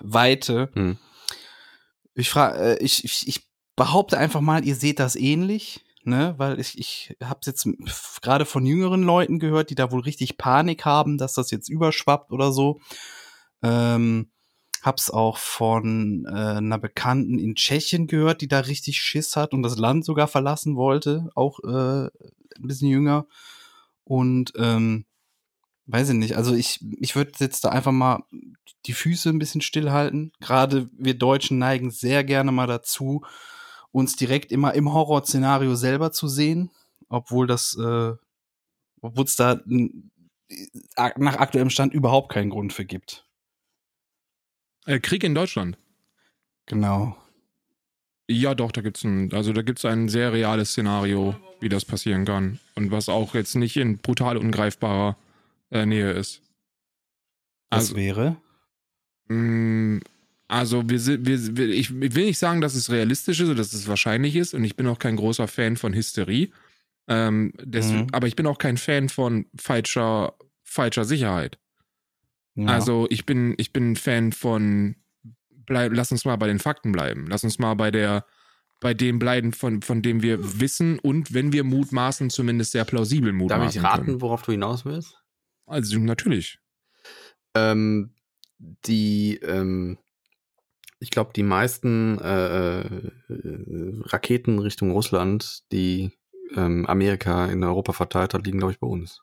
Weite. 0.00 0.70
Hm. 0.74 0.98
Ich 2.14 2.30
frage, 2.30 2.58
äh, 2.58 2.82
ich, 2.82 3.04
ich, 3.04 3.28
ich 3.28 3.50
behaupte 3.76 4.18
einfach 4.18 4.40
mal, 4.40 4.64
ihr 4.64 4.74
seht 4.74 4.98
das 4.98 5.16
ähnlich, 5.16 5.84
ne? 6.04 6.34
Weil 6.36 6.60
ich, 6.60 6.78
ich 6.78 7.16
habe 7.22 7.40
jetzt 7.46 7.68
gerade 8.20 8.44
von 8.44 8.66
jüngeren 8.66 9.02
Leuten 9.02 9.38
gehört, 9.38 9.70
die 9.70 9.74
da 9.74 9.90
wohl 9.90 10.00
richtig 10.00 10.36
Panik 10.36 10.84
haben, 10.84 11.18
dass 11.18 11.34
das 11.34 11.50
jetzt 11.50 11.68
überschwappt 11.68 12.32
oder 12.32 12.52
so. 12.52 12.80
Ähm, 13.62 14.30
hab's 14.82 15.10
auch 15.10 15.36
von 15.36 16.26
äh, 16.26 16.56
einer 16.58 16.78
Bekannten 16.78 17.38
in 17.38 17.54
Tschechien 17.54 18.06
gehört, 18.06 18.40
die 18.40 18.48
da 18.48 18.60
richtig 18.60 18.98
Schiss 18.98 19.36
hat 19.36 19.52
und 19.52 19.62
das 19.62 19.76
Land 19.78 20.04
sogar 20.04 20.28
verlassen 20.28 20.76
wollte, 20.76 21.30
auch 21.34 21.58
äh, 21.60 22.06
ein 22.06 22.66
bisschen 22.66 22.88
jünger. 22.88 23.26
Und 24.04 24.52
ähm, 24.56 25.04
weiß 25.92 26.10
ich 26.10 26.14
nicht, 26.16 26.36
also 26.36 26.54
ich, 26.54 26.80
ich 26.98 27.16
würde 27.16 27.32
jetzt 27.38 27.64
da 27.64 27.70
einfach 27.70 27.92
mal 27.92 28.22
die 28.86 28.92
Füße 28.92 29.28
ein 29.30 29.38
bisschen 29.38 29.60
stillhalten. 29.60 30.32
Gerade 30.40 30.88
wir 30.92 31.14
Deutschen 31.14 31.58
neigen 31.58 31.90
sehr 31.90 32.24
gerne 32.24 32.52
mal 32.52 32.66
dazu, 32.66 33.24
uns 33.92 34.16
direkt 34.16 34.52
immer 34.52 34.74
im 34.74 34.92
Horrorszenario 34.92 35.74
selber 35.74 36.12
zu 36.12 36.28
sehen, 36.28 36.70
obwohl 37.08 37.46
das, 37.46 37.76
äh, 37.76 38.12
obwohl 39.00 39.24
es 39.24 39.36
da 39.36 39.52
n- 39.68 40.10
nach 40.96 41.36
aktuellem 41.36 41.70
Stand 41.70 41.92
überhaupt 41.94 42.32
keinen 42.32 42.50
Grund 42.50 42.72
für 42.72 42.84
gibt. 42.84 43.26
Äh, 44.86 45.00
Krieg 45.00 45.24
in 45.24 45.34
Deutschland. 45.34 45.76
Genau. 46.66 47.16
Ja, 48.28 48.54
doch, 48.54 48.70
da 48.70 48.80
gibt's 48.80 49.02
ein, 49.04 49.32
also 49.32 49.52
da 49.52 49.62
gibt's 49.62 49.84
ein 49.84 50.08
sehr 50.08 50.32
reales 50.32 50.70
Szenario, 50.70 51.34
wie 51.58 51.68
das 51.68 51.84
passieren 51.84 52.24
kann. 52.24 52.60
Und 52.76 52.92
was 52.92 53.08
auch 53.08 53.34
jetzt 53.34 53.56
nicht 53.56 53.76
in 53.76 53.98
brutal 53.98 54.36
ungreifbarer 54.36 55.16
äh, 55.70 55.86
Nähe 55.86 56.12
ist. 56.12 56.42
Das 57.70 57.84
Also, 57.90 57.96
wäre. 57.96 58.36
mh, 59.28 60.00
also 60.48 60.88
wir 60.88 60.98
sind, 60.98 61.26
wir, 61.26 61.56
wir, 61.56 61.68
ich 61.68 61.92
will 62.00 62.24
nicht 62.24 62.38
sagen, 62.38 62.60
dass 62.60 62.74
es 62.74 62.90
realistisch 62.90 63.38
ist 63.40 63.46
oder 63.46 63.56
dass 63.58 63.72
es 63.72 63.86
wahrscheinlich 63.86 64.34
ist. 64.34 64.52
Und 64.54 64.64
ich 64.64 64.74
bin 64.76 64.86
auch 64.88 64.98
kein 64.98 65.16
großer 65.16 65.46
Fan 65.46 65.76
von 65.76 65.94
Hysterie. 65.94 66.50
Ähm, 67.08 67.52
des, 67.62 67.86
Mhm. 67.90 68.08
Aber 68.12 68.26
ich 68.26 68.34
bin 68.36 68.46
auch 68.46 68.58
kein 68.58 68.76
Fan 68.76 69.08
von 69.08 69.46
falscher, 69.56 70.34
falscher 70.64 71.04
Sicherheit. 71.04 71.58
Ja. 72.56 72.66
Also 72.66 73.06
ich 73.10 73.26
bin, 73.26 73.54
ich 73.58 73.72
bin 73.72 73.92
ein 73.92 73.96
Fan 73.96 74.32
von 74.32 74.96
bleib, 75.66 75.92
lass 75.94 76.10
uns 76.10 76.24
mal 76.24 76.34
bei 76.36 76.48
den 76.48 76.58
Fakten 76.58 76.90
bleiben. 76.90 77.26
Lass 77.28 77.44
uns 77.44 77.60
mal 77.60 77.74
bei 77.74 77.92
der, 77.92 78.26
bei 78.80 78.92
dem 78.92 79.20
bleiben, 79.20 79.52
von, 79.52 79.82
von 79.82 80.02
dem 80.02 80.20
wir 80.22 80.60
wissen 80.60 80.98
und 80.98 81.32
wenn 81.32 81.52
wir 81.52 81.62
mutmaßen, 81.62 82.28
zumindest 82.28 82.72
sehr 82.72 82.84
plausibel 82.84 83.30
Darf 83.30 83.38
mutmaßen. 83.38 83.80
ich 83.80 83.86
raten, 83.86 84.04
Können. 84.06 84.20
worauf 84.20 84.42
du 84.42 84.50
hinaus 84.50 84.84
willst? 84.84 85.19
Also 85.70 85.98
natürlich. 85.98 86.58
Ähm, 87.54 88.14
die, 88.58 89.36
ähm, 89.42 89.98
ich 90.98 91.10
glaube, 91.10 91.32
die 91.34 91.42
meisten 91.42 92.18
äh, 92.18 92.80
äh, 92.80 93.12
Raketen 94.04 94.58
Richtung 94.58 94.90
Russland, 94.90 95.62
die 95.72 96.10
ähm, 96.54 96.86
Amerika 96.86 97.46
in 97.46 97.62
Europa 97.64 97.92
verteilt 97.92 98.34
hat, 98.34 98.44
liegen, 98.44 98.58
glaube 98.58 98.72
ich, 98.72 98.80
bei 98.80 98.86
uns. 98.86 99.22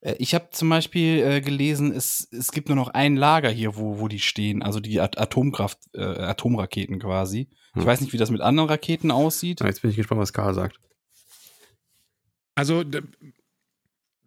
Äh, 0.00 0.14
Ich 0.18 0.34
habe 0.34 0.48
zum 0.52 0.68
Beispiel 0.70 1.22
äh, 1.22 1.40
gelesen, 1.40 1.92
es, 1.92 2.28
es 2.32 2.52
gibt 2.52 2.68
nur 2.68 2.76
noch 2.76 2.88
ein 2.88 3.16
Lager 3.16 3.50
hier, 3.50 3.76
wo, 3.76 3.98
wo 3.98 4.08
die 4.08 4.20
stehen, 4.20 4.62
also 4.62 4.80
die 4.80 5.00
At 5.00 5.18
Atomkraft, 5.18 5.80
äh, 5.94 6.02
Atomraketen 6.02 6.98
quasi. 7.00 7.48
Ich 7.74 7.82
Hm. 7.82 7.86
weiß 7.86 8.00
nicht, 8.00 8.12
wie 8.12 8.18
das 8.18 8.30
mit 8.30 8.40
anderen 8.40 8.68
Raketen 8.70 9.10
aussieht. 9.10 9.60
Ja, 9.60 9.66
Jetzt 9.66 9.82
bin 9.82 9.90
ich 9.90 9.96
gespannt, 9.96 10.20
was 10.20 10.32
Karl 10.32 10.54
sagt. 10.54 10.80
Also 12.54 12.84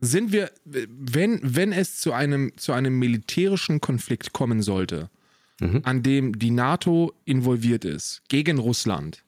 sind 0.01 0.31
wir, 0.31 0.51
wenn, 0.65 1.39
wenn 1.43 1.71
es 1.73 1.97
zu 1.99 2.13
einem, 2.13 2.53
zu 2.57 2.73
einem 2.73 2.97
militärischen 2.99 3.81
Konflikt 3.81 4.33
kommen 4.33 4.61
sollte, 4.61 5.09
Mhm. 5.61 5.81
an 5.83 6.03
dem 6.03 6.39
die 6.39 6.51
NATO 6.51 7.11
involviert 7.25 7.83
ist, 7.83 8.21
gegen 8.29 8.59
Russland, 8.59 9.25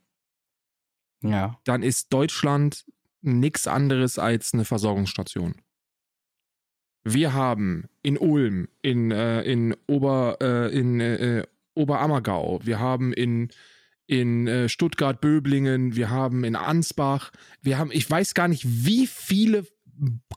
Ja. 1.21 1.59
dann 1.65 1.83
ist 1.83 2.13
Deutschland 2.13 2.85
nichts 3.21 3.67
anderes 3.67 4.17
als 4.17 4.53
eine 4.53 4.63
Versorgungsstation. 4.63 5.55
Wir 7.03 7.33
haben 7.33 7.89
in 8.01 8.17
Ulm, 8.17 8.67
in, 8.81 9.11
äh, 9.11 9.41
in, 9.41 9.75
Ober, 9.87 10.37
äh, 10.39 10.73
in 10.73 10.99
äh, 11.01 11.43
Oberammergau, 11.73 12.59
wir 12.63 12.79
haben 12.79 13.11
in, 13.11 13.49
in 14.07 14.47
äh, 14.47 14.69
Stuttgart-Böblingen, 14.69 15.95
wir 15.95 16.09
haben 16.11 16.43
in 16.43 16.55
Ansbach, 16.55 17.31
wir 17.61 17.77
haben, 17.77 17.91
ich 17.91 18.09
weiß 18.09 18.33
gar 18.35 18.47
nicht, 18.47 18.63
wie 18.65 19.07
viele 19.07 19.65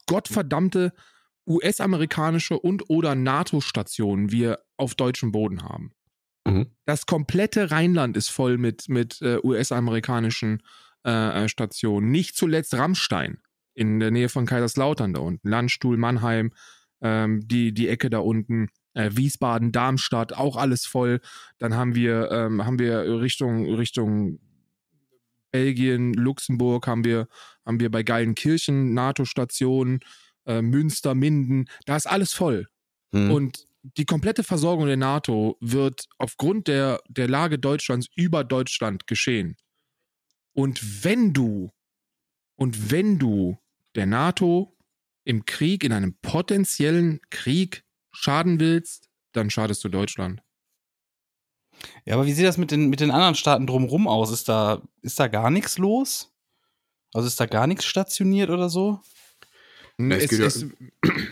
gottverdammte 0.07 0.93
US-amerikanische 1.47 2.59
und 2.59 2.89
oder 2.89 3.15
NATO-Stationen 3.15 4.33
wir 4.33 4.61
auf 4.77 4.95
deutschem 4.95 5.33
Boden 5.33 5.63
haben. 5.63 5.93
Mhm. 6.47 6.67
Das 6.87 7.07
komplette 7.07 7.71
Rheinland 7.71 8.17
ist 8.17 8.29
voll 8.29 8.59
mit, 8.59 8.89
mit 8.89 9.21
äh, 9.23 9.39
US-amerikanischen 9.43 10.63
äh, 11.07 11.45
äh, 11.45 11.49
Stationen. 11.49 12.11
Nicht 12.11 12.37
zuletzt 12.37 12.75
Rammstein 12.75 13.39
in 13.75 13.99
der 14.01 14.11
Nähe 14.11 14.29
von 14.29 14.47
Kaiserslautern 14.47 15.13
da 15.13 15.21
unten. 15.21 15.49
Landstuhl, 15.49 15.97
Mannheim, 15.97 16.53
ähm, 17.03 17.47
die, 17.47 17.73
die 17.75 17.89
Ecke 17.89 18.11
da 18.11 18.19
unten. 18.19 18.69
Äh, 18.95 19.11
Wiesbaden, 19.13 19.73
Darmstadt, 19.73 20.33
auch 20.33 20.57
alles 20.57 20.87
voll. 20.87 21.21
Dann 21.59 21.75
haben 21.75 21.95
wir, 21.95 22.31
ähm, 22.31 22.65
haben 22.65 22.79
wir 22.79 23.21
Richtung, 23.21 23.75
Richtung 23.75 24.39
Belgien, 25.55 26.15
Luxemburg, 26.15 26.89
haben 26.89 27.05
wir, 27.05 27.29
haben 27.65 27.79
wir 27.79 27.89
bei 27.89 28.03
Geilenkirchen 28.03 28.93
NATO-Stationen, 28.93 30.01
äh, 30.47 30.61
Münster, 30.61 31.15
Minden, 31.15 31.67
da 31.87 31.95
ist 31.95 32.07
alles 32.09 32.33
voll. 32.33 32.67
Mhm. 33.13 33.31
Und 33.31 33.67
die 33.97 34.05
komplette 34.05 34.43
Versorgung 34.43 34.87
der 34.87 34.97
NATO 34.97 35.57
wird 35.61 36.07
aufgrund 36.19 36.67
der, 36.67 37.01
der 37.09 37.29
Lage 37.29 37.61
Deutschlands 37.61 38.09
über 38.17 38.43
Deutschland 38.43 39.07
geschehen. 39.07 39.57
Und 40.55 41.05
wenn 41.05 41.33
du, 41.33 41.71
und 42.57 42.91
wenn 42.91 43.21
du 43.21 43.57
der 43.95 44.07
NATO 44.07 44.77
im 45.23 45.47
Krieg, 45.47 45.85
in 45.85 45.93
einem 45.93 46.17
potenziellen 46.21 47.21
Krieg 47.31 47.85
schaden 48.11 48.59
willst, 48.59 49.09
dann 49.31 49.51
schadest 49.51 49.85
du 49.85 49.89
Deutschland. 49.89 50.43
Ja, 52.05 52.15
aber 52.15 52.27
wie 52.27 52.33
sieht 52.33 52.47
das 52.47 52.59
mit 52.59 52.71
den, 52.71 52.89
mit 52.89 53.01
den 53.01 53.11
anderen 53.11 53.35
Staaten 53.35 53.67
drumherum 53.67 54.07
aus? 54.09 54.31
Ist 54.31 54.49
da, 54.49 54.81
ist 55.03 55.19
da 55.21 55.29
gar 55.29 55.51
nichts 55.51 55.79
los? 55.79 56.33
Also 57.13 57.27
ist 57.29 57.39
da 57.41 57.47
gar 57.47 57.67
nichts 57.67 57.85
stationiert 57.85 58.51
oder 58.51 58.69
so? 58.69 59.01
es 59.99 60.25
Es, 60.25 60.31
geht 60.31 60.39
ja- 60.41 60.47
es, 60.47 60.67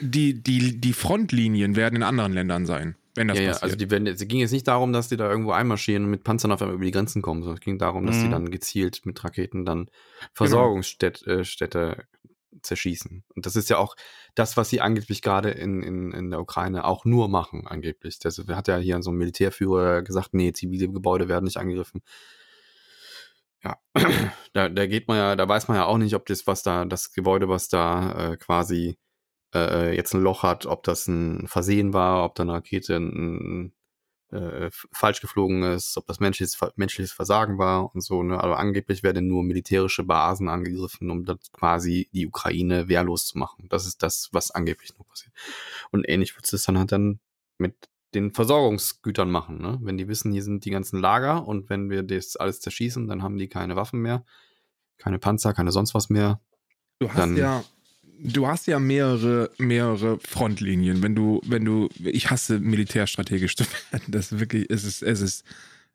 die, 0.00 0.40
die, 0.42 0.80
die 0.80 0.92
Frontlinien 0.92 1.74
werden 1.76 1.96
in 1.96 2.02
anderen 2.04 2.32
Ländern 2.32 2.64
sein. 2.66 2.94
wenn 3.16 3.28
das 3.28 3.36
ja, 3.38 3.42
ja, 3.44 3.50
passiert. 3.50 3.62
also 3.64 3.76
die 3.76 3.90
werden, 3.90 4.06
es 4.06 4.26
ging 4.28 4.38
jetzt 4.40 4.52
nicht 4.52 4.68
darum, 4.68 4.92
dass 4.92 5.08
die 5.08 5.16
da 5.16 5.28
irgendwo 5.28 5.50
einmarschieren 5.50 6.04
und 6.04 6.10
mit 6.10 6.22
Panzern 6.24 6.52
auf 6.52 6.62
einmal 6.62 6.76
über 6.76 6.84
die 6.84 6.92
Grenzen 6.92 7.20
kommen, 7.22 7.42
sondern 7.42 7.58
es 7.58 7.64
ging 7.64 7.78
darum, 7.78 8.06
dass 8.06 8.20
die 8.20 8.26
Mhm. 8.26 8.30
dann 8.30 8.50
gezielt 8.50 9.00
mit 9.04 9.22
Raketen 9.24 9.64
dann 9.64 9.86
Genau. 9.86 9.92
Versorgungsstädte 10.34 11.30
äh, 11.40 11.44
Städte 11.44 12.04
zerschießen. 12.60 13.24
Und 13.34 13.46
das 13.46 13.56
ist 13.56 13.70
ja 13.70 13.78
auch 13.78 13.96
das, 14.34 14.56
was 14.56 14.70
sie 14.70 14.80
angeblich 14.80 15.22
gerade 15.22 15.50
in, 15.50 15.82
in, 15.82 16.12
in 16.12 16.30
der 16.30 16.40
Ukraine 16.40 16.84
auch 16.84 17.04
nur 17.04 17.28
machen, 17.28 17.66
angeblich. 17.66 18.18
Das 18.18 18.38
hat 18.38 18.68
ja 18.68 18.76
hier 18.76 19.02
so 19.02 19.10
ein 19.10 19.16
Militärführer 19.16 20.02
gesagt, 20.02 20.34
nee, 20.34 20.52
zivile 20.52 20.88
Gebäude 20.88 21.28
werden 21.28 21.44
nicht 21.44 21.56
angegriffen. 21.56 22.02
Ja, 23.64 23.78
da, 24.52 24.68
da 24.68 24.86
geht 24.86 25.08
man 25.08 25.16
ja, 25.16 25.36
da 25.36 25.48
weiß 25.48 25.68
man 25.68 25.76
ja 25.76 25.86
auch 25.86 25.98
nicht, 25.98 26.14
ob 26.14 26.26
das, 26.26 26.46
was 26.46 26.62
da, 26.62 26.84
das 26.84 27.12
Gebäude, 27.12 27.48
was 27.48 27.68
da 27.68 28.32
äh, 28.32 28.36
quasi 28.36 28.98
äh, 29.54 29.94
jetzt 29.94 30.14
ein 30.14 30.22
Loch 30.22 30.42
hat, 30.42 30.66
ob 30.66 30.82
das 30.82 31.06
ein 31.06 31.46
Versehen 31.46 31.92
war, 31.92 32.24
ob 32.24 32.34
da 32.34 32.42
eine 32.42 32.54
Rakete 32.54 32.96
ein, 32.96 33.72
äh, 34.32 34.70
falsch 34.92 35.20
geflogen 35.20 35.62
ist, 35.62 35.96
ob 35.96 36.06
das 36.06 36.20
menschliches, 36.20 36.58
menschliches 36.76 37.12
Versagen 37.12 37.58
war 37.58 37.94
und 37.94 38.00
so. 38.00 38.22
Ne? 38.22 38.38
Aber 38.42 38.58
angeblich 38.58 39.02
werden 39.02 39.28
nur 39.28 39.42
militärische 39.42 40.04
Basen 40.04 40.48
angegriffen, 40.48 41.10
um 41.10 41.24
das 41.24 41.52
quasi 41.52 42.08
die 42.12 42.26
Ukraine 42.26 42.88
wehrlos 42.88 43.26
zu 43.26 43.38
machen. 43.38 43.66
Das 43.68 43.86
ist 43.86 44.02
das, 44.02 44.30
was 44.32 44.50
angeblich 44.50 44.96
nur 44.96 45.06
passiert. 45.06 45.32
Und 45.90 46.08
ähnlich 46.08 46.34
wird 46.34 46.52
es 46.52 46.64
dann 46.64 46.78
halt 46.78 46.92
dann 46.92 47.20
mit 47.58 47.74
den 48.14 48.32
Versorgungsgütern 48.32 49.30
machen. 49.30 49.60
Ne? 49.60 49.78
Wenn 49.82 49.96
die 49.96 50.08
wissen, 50.08 50.32
hier 50.32 50.42
sind 50.42 50.64
die 50.64 50.70
ganzen 50.70 51.00
Lager 51.00 51.46
und 51.46 51.70
wenn 51.70 51.90
wir 51.90 52.02
das 52.02 52.36
alles 52.36 52.60
zerschießen, 52.60 53.08
dann 53.08 53.22
haben 53.22 53.38
die 53.38 53.48
keine 53.48 53.76
Waffen 53.76 54.00
mehr, 54.00 54.24
keine 54.98 55.18
Panzer, 55.18 55.54
keine 55.54 55.72
sonst 55.72 55.94
was 55.94 56.10
mehr. 56.10 56.40
Du 56.98 57.08
hast 57.08 57.18
Dann- 57.18 57.36
ja, 57.36 57.64
du 58.22 58.46
hast 58.46 58.66
ja 58.66 58.78
mehrere, 58.78 59.50
mehrere 59.58 60.18
Frontlinien. 60.20 61.02
Wenn 61.02 61.14
du, 61.14 61.40
wenn 61.44 61.64
du, 61.64 61.88
ich 61.98 62.30
hasse 62.30 62.58
militärstrategisch 62.58 63.56
zu 63.56 63.64
werden. 63.90 64.04
Das 64.08 64.38
wirklich, 64.38 64.66
es 64.70 64.84
ist, 64.84 65.02
es 65.02 65.20
ist, 65.20 65.44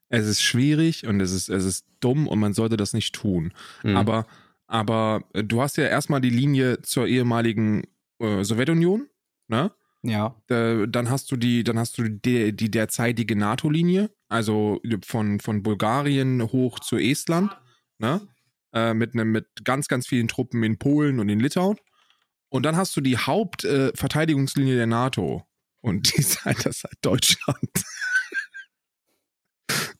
es 0.09 0.27
ist 0.27 0.41
schwierig 0.41 1.05
und 1.07 1.19
es 1.21 1.31
ist, 1.31 1.49
es 1.49 1.65
ist 1.65 1.85
dumm 1.99 2.27
und 2.27 2.39
man 2.39 2.53
sollte 2.53 2.77
das 2.77 2.93
nicht 2.93 3.15
tun. 3.15 3.53
Mhm. 3.83 3.97
Aber, 3.97 4.27
aber 4.67 5.23
du 5.33 5.61
hast 5.61 5.77
ja 5.77 5.85
erstmal 5.85 6.21
die 6.21 6.29
Linie 6.29 6.81
zur 6.81 7.07
ehemaligen 7.07 7.83
äh, 8.19 8.43
Sowjetunion, 8.43 9.07
ne? 9.47 9.71
Ja. 10.03 10.35
Äh, 10.47 10.87
dann 10.87 11.09
hast 11.09 11.31
du 11.31 11.35
die, 11.35 11.63
dann 11.63 11.79
hast 11.79 11.97
du 11.97 12.03
die, 12.03 12.55
die 12.55 12.71
derzeitige 12.71 13.35
NATO-Linie, 13.35 14.09
also 14.29 14.79
von, 15.03 15.39
von 15.39 15.63
Bulgarien 15.63 16.43
hoch 16.43 16.79
zu 16.79 16.97
Estland, 16.97 17.57
ne? 17.97 18.21
Äh, 18.73 18.93
mit, 18.93 19.15
ne, 19.15 19.25
mit 19.25 19.47
ganz, 19.63 19.87
ganz 19.87 20.07
vielen 20.07 20.27
Truppen 20.27 20.63
in 20.63 20.77
Polen 20.77 21.19
und 21.19 21.29
in 21.29 21.39
Litauen. 21.39 21.77
Und 22.49 22.63
dann 22.63 22.77
hast 22.77 22.95
du 22.95 23.01
die 23.01 23.17
Hauptverteidigungslinie 23.17 24.73
äh, 24.73 24.77
der 24.77 24.87
NATO. 24.87 25.45
Und 25.81 26.13
die 26.15 26.21
ist 26.21 26.45
halt, 26.45 26.65
das 26.65 26.77
ist 26.77 26.83
halt 26.85 26.97
Deutschland. 27.01 27.69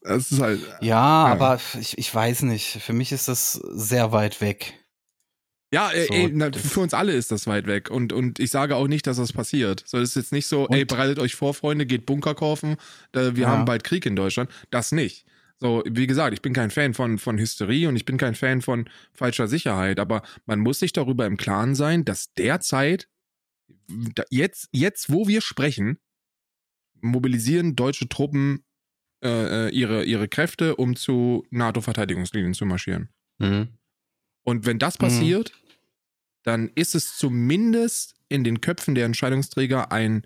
das 0.02 0.32
ist 0.32 0.42
halt. 0.42 0.62
Ja, 0.82 1.26
aber 1.26 1.60
ich, 1.80 1.98
ich 1.98 2.14
weiß 2.14 2.44
nicht. 2.44 2.82
Für 2.82 2.94
mich 2.94 3.12
ist 3.12 3.28
das 3.28 3.54
sehr 3.54 4.12
weit 4.12 4.42
weg. 4.42 4.74
Ja, 5.74 5.92
ey, 5.92 6.08
So, 6.08 6.14
ey, 6.14 6.30
na, 6.34 6.52
für 6.54 6.80
uns 6.80 6.94
alle 6.94 7.12
ist 7.14 7.30
das 7.32 7.46
weit 7.46 7.68
weg. 7.68 7.92
Und, 7.92 8.14
und 8.14 8.40
ich 8.40 8.52
sage 8.52 8.76
auch 8.78 8.88
nicht, 8.88 9.06
dass 9.06 9.18
das 9.18 9.34
passiert. 9.34 9.84
So, 9.86 10.00
das 10.00 10.10
ist 10.10 10.16
jetzt 10.16 10.32
nicht 10.32 10.48
so, 10.48 10.68
ey, 10.70 10.82
Und- 10.82 10.88
bereitet 10.88 11.20
euch 11.20 11.36
vor, 11.36 11.54
Freunde, 11.54 11.86
geht 11.86 12.06
Bunker 12.06 12.36
kaufen. 12.36 12.78
Wir 13.14 13.34
Ja. 13.36 13.50
haben 13.50 13.66
bald 13.66 13.84
Krieg 13.84 14.06
in 14.06 14.16
Deutschland. 14.16 14.50
Das 14.72 14.92
nicht. 14.94 15.26
So, 15.60 15.84
wie 15.88 16.06
gesagt, 16.06 16.34
ich 16.34 16.42
bin 16.42 16.54
kein 16.54 16.70
Fan 16.70 16.94
von, 16.94 17.18
von 17.18 17.40
Hysterie 17.40 17.88
und 17.88 17.96
ich 17.96 18.06
bin 18.06 18.18
kein 18.18 18.36
Fan 18.36 18.62
von 18.62 18.88
falscher 19.14 19.48
Sicherheit, 19.48 20.00
aber 20.00 20.22
man 20.46 20.60
muss 20.60 20.80
sich 20.80 20.94
darüber 20.94 21.26
im 21.26 21.38
Klaren 21.38 21.74
sein, 21.74 22.06
dass 22.06 22.34
derzeit, 22.34 23.10
jetzt, 24.30 24.70
jetzt, 24.72 25.12
wo 25.12 25.28
wir 25.28 25.42
sprechen, 25.42 25.98
mobilisieren 27.02 27.76
deutsche 27.76 28.08
Truppen 28.08 28.64
äh, 29.24 29.68
äh, 29.68 29.70
ihre, 29.72 30.04
ihre 30.04 30.28
Kräfte, 30.28 30.76
um 30.76 30.96
zu 30.96 31.46
NATO-Verteidigungslinien 31.50 32.54
zu 32.54 32.66
marschieren. 32.66 33.10
Mhm. 33.40 33.70
Und 34.44 34.66
wenn 34.66 34.78
das 34.78 34.96
Mhm. 35.00 35.04
passiert, 35.04 35.52
dann 36.44 36.70
ist 36.76 36.94
es 36.96 37.18
zumindest 37.18 38.16
in 38.30 38.44
den 38.44 38.62
Köpfen 38.62 38.94
der 38.96 39.06
Entscheidungsträger 39.06 39.92
ein, 39.92 40.26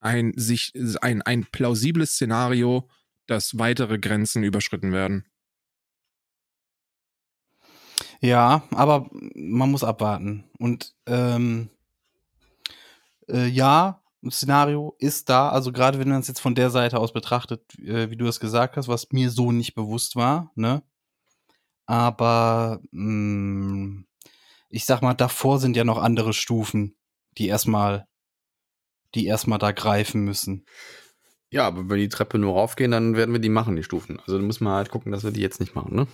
ein, 0.00 0.32
sich, 0.36 0.72
ein, 1.02 1.20
ein 1.22 1.46
plausibles 1.46 2.12
Szenario, 2.12 2.88
dass 3.28 3.58
weitere 3.58 3.98
Grenzen 3.98 4.42
überschritten 4.42 4.92
werden. 4.92 5.24
Ja, 8.20 8.62
aber 8.72 9.08
man 9.12 9.70
muss 9.70 9.84
abwarten. 9.84 10.44
Und 10.58 10.94
ähm, 11.06 11.70
äh, 13.28 13.46
ja, 13.46 14.02
ein 14.22 14.30
Szenario 14.30 14.96
ist 14.98 15.28
da. 15.28 15.50
Also 15.50 15.70
gerade 15.70 15.98
wenn 16.00 16.08
man 16.08 16.20
es 16.20 16.28
jetzt 16.28 16.40
von 16.40 16.56
der 16.56 16.70
Seite 16.70 16.98
aus 16.98 17.12
betrachtet, 17.12 17.62
äh, 17.78 18.10
wie 18.10 18.16
du 18.16 18.26
es 18.26 18.40
gesagt 18.40 18.76
hast, 18.76 18.88
was 18.88 19.12
mir 19.12 19.30
so 19.30 19.52
nicht 19.52 19.74
bewusst 19.74 20.16
war, 20.16 20.50
ne? 20.56 20.82
Aber 21.86 22.80
mh, 22.90 24.04
ich 24.68 24.84
sag 24.84 25.00
mal, 25.00 25.14
davor 25.14 25.58
sind 25.58 25.76
ja 25.76 25.84
noch 25.84 25.98
andere 25.98 26.32
Stufen, 26.34 26.96
die 27.38 27.48
erstmal, 27.48 28.06
die 29.14 29.26
erstmal 29.26 29.58
da 29.58 29.72
greifen 29.72 30.22
müssen. 30.24 30.66
Ja, 31.50 31.66
aber 31.66 31.80
wenn 31.80 31.88
wir 31.90 31.96
die 31.96 32.08
Treppe 32.08 32.38
nur 32.38 32.52
raufgehen, 32.54 32.90
dann 32.90 33.16
werden 33.16 33.32
wir 33.32 33.40
die 33.40 33.48
machen, 33.48 33.76
die 33.76 33.82
Stufen. 33.82 34.18
Also 34.20 34.36
dann 34.36 34.46
müssen 34.46 34.64
wir 34.64 34.72
halt 34.74 34.90
gucken, 34.90 35.12
dass 35.12 35.24
wir 35.24 35.30
die 35.30 35.40
jetzt 35.40 35.60
nicht 35.60 35.74
machen, 35.74 35.94
ne? 35.96 36.06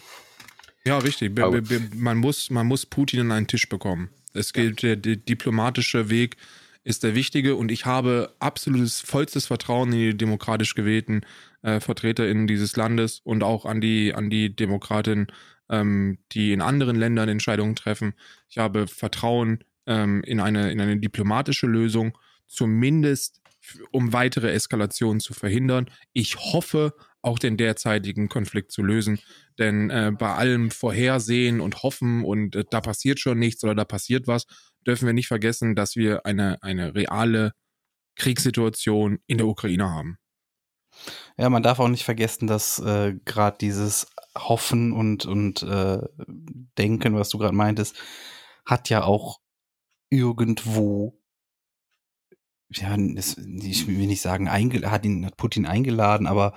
Ja, 0.85 0.98
richtig. 0.98 1.35
Wir- 1.36 1.81
Man 1.97 2.19
muss, 2.19 2.51
man 2.51 2.66
muss 2.66 2.86
Putin 2.86 3.20
an 3.20 3.32
einen 3.32 3.47
Tisch 3.47 3.69
bekommen. 3.69 4.11
Es 4.32 4.52
gilt, 4.52 4.82
der, 4.82 4.97
der 4.97 5.16
diplomatische 5.16 6.11
Weg 6.11 6.36
ist 6.85 7.02
der 7.02 7.15
wichtige 7.15 7.56
und 7.56 7.73
ich 7.73 7.86
habe 7.86 8.35
absolutes, 8.39 9.01
vollstes 9.01 9.47
Vertrauen 9.47 9.93
in 9.93 9.98
die 9.98 10.16
demokratisch 10.16 10.74
gewählten 10.74 11.23
äh, 11.62 11.81
VertreterInnen 11.81 12.47
dieses 12.47 12.77
Landes 12.77 13.20
und 13.24 13.43
auch 13.43 13.65
an 13.65 13.81
die, 13.81 14.12
an 14.15 14.28
die 14.28 14.55
Demokraten, 14.55 15.28
ähm, 15.70 16.19
die 16.32 16.52
in 16.52 16.61
anderen 16.61 16.97
Ländern 16.97 17.31
Entscheidungen 17.31 17.74
treffen. 17.74 18.12
Ich 18.51 18.59
habe 18.59 18.86
Vertrauen 18.86 19.65
ähm, 19.86 20.23
in, 20.24 20.40
eine, 20.40 20.70
in 20.70 20.81
eine 20.81 20.98
diplomatische 20.98 21.66
Lösung, 21.66 22.19
zumindest 22.47 23.40
um 23.91 24.12
weitere 24.12 24.53
Eskalationen 24.53 25.20
zu 25.20 25.35
verhindern. 25.35 25.91
Ich 26.12 26.36
hoffe, 26.36 26.95
auch 27.23 27.39
den 27.39 27.57
derzeitigen 27.57 28.28
Konflikt 28.28 28.70
zu 28.70 28.82
lösen. 28.82 29.19
Denn 29.59 29.91
äh, 29.91 30.12
bei 30.16 30.35
allem 30.35 30.70
Vorhersehen 30.70 31.61
und 31.61 31.82
Hoffen 31.82 32.24
und 32.24 32.55
äh, 32.55 32.65
da 32.69 32.81
passiert 32.81 33.19
schon 33.19 33.39
nichts 33.39 33.65
oder 33.65 33.74
da 33.74 33.85
passiert 33.85 34.27
was, 34.27 34.47
dürfen 34.86 35.07
wir 35.07 35.15
nicht 35.15 35.28
vergessen, 35.28 35.74
dass 35.74 35.97
wir 35.97 36.27
eine, 36.27 36.62
eine 36.62 36.95
reale 36.95 37.53
Kriegssituation 38.16 39.19
in 39.27 39.39
der 39.39 39.47
Ukraine 39.47 39.91
haben. 39.91 40.19
Ja, 41.36 41.49
man 41.49 41.62
darf 41.62 41.81
auch 41.81 41.89
nicht 41.89 42.05
vergessen, 42.05 42.47
dass 42.47 42.78
äh, 42.78 43.15
gerade 43.24 43.59
dieses 43.59 44.07
Hoffen 44.36 44.93
und, 44.93 45.27
und 45.27 45.62
äh, 45.62 45.99
Denken, 46.78 47.16
was 47.16 47.31
du 47.31 47.39
gerade 47.39 47.55
meintest, 47.55 47.97
hat 48.65 48.89
ja 48.91 49.03
auch 49.03 49.41
irgendwo, 50.11 51.20
ja, 52.79 52.97
es, 53.17 53.37
ich 53.37 53.87
will 53.87 54.07
nicht 54.07 54.21
sagen, 54.23 54.51
hat 54.51 55.05
ihn, 55.05 55.27
hat 55.27 55.37
Putin 55.37 55.67
eingeladen, 55.67 56.27
aber 56.27 56.55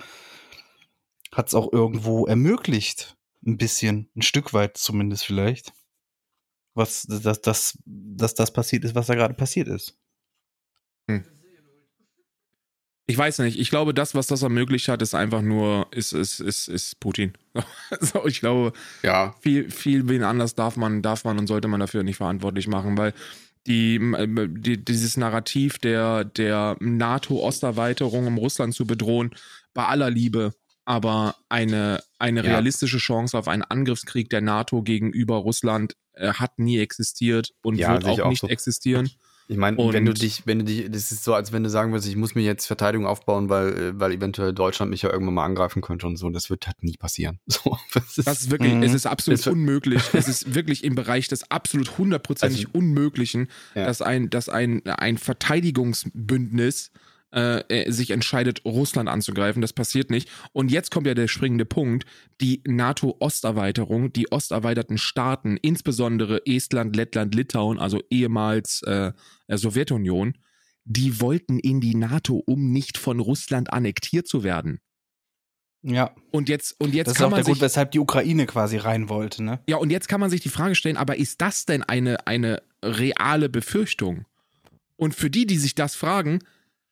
hat 1.32 1.48
es 1.48 1.54
auch 1.54 1.72
irgendwo 1.72 2.26
ermöglicht, 2.26 3.16
ein 3.46 3.56
bisschen, 3.56 4.10
ein 4.16 4.22
Stück 4.22 4.52
weit 4.52 4.76
zumindest 4.76 5.24
vielleicht, 5.24 5.72
was, 6.74 7.02
dass, 7.02 7.40
dass, 7.40 7.78
dass 7.84 8.34
das 8.34 8.52
passiert 8.52 8.84
ist, 8.84 8.94
was 8.94 9.06
da 9.06 9.14
gerade 9.14 9.34
passiert 9.34 9.68
ist. 9.68 9.98
Ich 13.10 13.16
weiß 13.16 13.38
nicht, 13.38 13.58
ich 13.58 13.70
glaube, 13.70 13.94
das, 13.94 14.14
was 14.14 14.26
das 14.26 14.42
ermöglicht 14.42 14.88
hat, 14.88 15.00
ist 15.00 15.14
einfach 15.14 15.40
nur, 15.40 15.86
ist, 15.92 16.12
ist, 16.12 16.40
ist, 16.40 16.68
ist 16.68 17.00
Putin. 17.00 17.32
so, 18.00 18.26
ich 18.26 18.40
glaube, 18.40 18.74
Ja. 19.02 19.34
viel, 19.40 19.70
viel 19.70 20.10
wen 20.10 20.22
anders 20.22 20.54
darf 20.54 20.76
man, 20.76 21.00
darf 21.00 21.24
man 21.24 21.38
und 21.38 21.46
sollte 21.46 21.68
man 21.68 21.80
dafür 21.80 22.02
nicht 22.02 22.18
verantwortlich 22.18 22.68
machen, 22.68 22.98
weil 22.98 23.14
die, 23.68 23.96
äh, 23.96 24.48
die, 24.50 24.84
dieses 24.84 25.16
Narrativ 25.16 25.78
der, 25.78 26.24
der 26.24 26.76
NATO-Osterweiterung, 26.80 28.26
um 28.26 28.38
Russland 28.38 28.74
zu 28.74 28.86
bedrohen, 28.86 29.34
bei 29.74 29.84
aller 29.86 30.10
Liebe, 30.10 30.54
aber 30.84 31.36
eine, 31.48 32.00
eine 32.18 32.42
Ja. 32.42 32.50
realistische 32.50 32.98
Chance 32.98 33.38
auf 33.38 33.46
einen 33.48 33.62
Angriffskrieg 33.62 34.30
der 34.30 34.40
NATO 34.40 34.82
gegenüber 34.82 35.36
Russland 35.36 35.94
äh, 36.14 36.32
hat 36.32 36.58
nie 36.58 36.78
existiert 36.78 37.52
und 37.62 37.78
Ja, 37.78 37.90
wird 37.92 38.04
auch 38.06 38.20
auch 38.20 38.28
nicht 38.30 38.40
so. 38.40 38.48
existieren. 38.48 39.10
Ich 39.50 39.56
meine, 39.56 39.78
wenn 39.78 40.04
du 40.04 40.12
dich, 40.12 40.42
wenn 40.46 40.58
du 40.58 40.64
dich, 40.66 40.90
das 40.90 41.10
ist 41.10 41.24
so, 41.24 41.32
als 41.32 41.52
wenn 41.52 41.64
du 41.64 41.70
sagen 41.70 41.90
würdest, 41.90 42.06
ich 42.08 42.16
muss 42.16 42.34
mir 42.34 42.42
jetzt 42.42 42.66
Verteidigung 42.66 43.06
aufbauen, 43.06 43.48
weil, 43.48 43.68
äh, 43.72 43.98
weil 43.98 44.12
eventuell 44.12 44.52
Deutschland 44.52 44.90
mich 44.90 45.00
ja 45.02 45.10
irgendwann 45.10 45.34
mal 45.34 45.44
angreifen 45.46 45.80
könnte 45.80 46.06
und 46.06 46.16
so. 46.18 46.28
Das 46.28 46.50
wird 46.50 46.66
halt 46.66 46.82
nie 46.82 46.96
passieren. 46.98 47.38
So, 47.48 47.78
das 47.94 48.18
ist, 48.18 48.26
Das 48.28 48.40
ist 48.42 48.50
wirklich, 48.50 48.74
Mhm. 48.74 48.82
es 48.82 48.92
ist 48.92 49.06
absolut 49.06 49.40
Es- 49.40 49.46
unmöglich. 49.46 50.02
es 50.12 50.28
ist 50.28 50.54
wirklich 50.54 50.84
im 50.84 50.94
Bereich 50.94 51.28
des 51.28 51.50
absolut 51.50 51.96
hundertprozentig 51.96 52.66
Also- 52.66 52.78
Unmöglichen, 52.78 53.48
Ja. 53.74 53.86
dass 53.86 54.02
ein, 54.02 54.28
dass 54.28 54.50
ein, 54.50 54.84
ein 54.86 55.16
Verteidigungsbündnis 55.18 56.90
äh, 57.30 57.60
äh, 57.68 57.90
sich 57.90 58.10
entscheidet, 58.10 58.64
Russland 58.64 59.06
anzugreifen. 59.08 59.60
Das 59.60 59.74
passiert 59.74 60.08
nicht. 60.10 60.30
Und 60.54 60.70
jetzt 60.70 60.90
kommt 60.90 61.06
ja 61.06 61.12
der 61.12 61.28
springende 61.28 61.66
Punkt. 61.66 62.06
Die 62.40 62.62
NATO-Osterweiterung, 62.66 64.12
die 64.14 64.30
osterweiterten 64.32 64.96
Staaten, 64.96 65.58
insbesondere 65.58 66.40
Estland, 66.46 66.96
Lettland, 66.96 67.34
Litauen, 67.34 67.78
also 67.78 68.00
ehemals 68.10 68.82
äh, 68.84 69.12
Sowjetunion, 69.56 70.36
die 70.84 71.20
wollten 71.20 71.58
in 71.58 71.80
die 71.80 71.94
NATO, 71.94 72.42
um 72.46 72.72
nicht 72.72 72.98
von 72.98 73.20
Russland 73.20 73.72
annektiert 73.72 74.28
zu 74.28 74.42
werden. 74.42 74.80
Ja. 75.82 76.14
Und 76.32 76.48
jetzt, 76.48 76.74
und 76.80 76.94
jetzt 76.94 77.06
das 77.06 77.12
ist 77.14 77.18
kann 77.18 77.26
auch 77.26 77.30
man 77.30 77.38
der 77.38 77.44
sich, 77.44 77.52
Grund, 77.52 77.62
weshalb 77.62 77.92
die 77.92 78.00
Ukraine 78.00 78.46
quasi 78.46 78.76
rein 78.78 79.08
wollte, 79.08 79.42
ne? 79.42 79.60
ja, 79.68 79.76
und 79.76 79.90
jetzt 79.90 80.08
kann 80.08 80.20
man 80.20 80.30
sich 80.30 80.40
die 80.40 80.48
Frage 80.48 80.74
stellen, 80.74 80.96
aber 80.96 81.16
ist 81.16 81.40
das 81.40 81.66
denn 81.66 81.82
eine, 81.82 82.26
eine 82.26 82.62
reale 82.82 83.48
Befürchtung? 83.48 84.26
Und 84.96 85.14
für 85.14 85.30
die, 85.30 85.46
die 85.46 85.58
sich 85.58 85.74
das 85.74 85.94
fragen, 85.94 86.40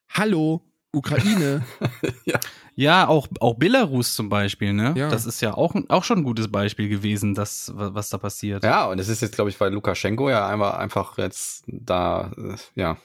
hallo, 0.08 0.62
Ukraine, 0.97 1.64
Ja, 2.78 3.09
auch, 3.09 3.27
auch 3.40 3.55
Belarus 3.55 4.14
zum 4.14 4.28
Beispiel, 4.28 4.73
ne? 4.74 4.93
Ja. 4.97 5.09
Das 5.09 5.24
ist 5.24 5.40
ja 5.40 5.55
auch, 5.55 5.74
auch 5.89 6.05
schon 6.05 6.18
ein 6.18 6.24
gutes 6.24 6.51
Beispiel 6.52 6.89
gewesen, 6.90 7.35
das, 7.35 7.73
wa- 7.74 7.94
was 7.94 8.10
da 8.10 8.18
passiert. 8.18 8.64
Ja, 8.64 8.86
und 8.86 8.98
es 8.98 9.09
ist 9.09 9.23
jetzt, 9.23 9.35
glaube 9.35 9.48
ich, 9.51 9.59
weil 9.59 9.73
Lukaschenko 9.73 10.28
ja 10.28 10.47
einfach, 10.47 10.74
einfach 10.74 11.16
jetzt 11.16 11.64
da, 11.68 12.32
äh, 12.36 12.56
ja, 12.74 12.98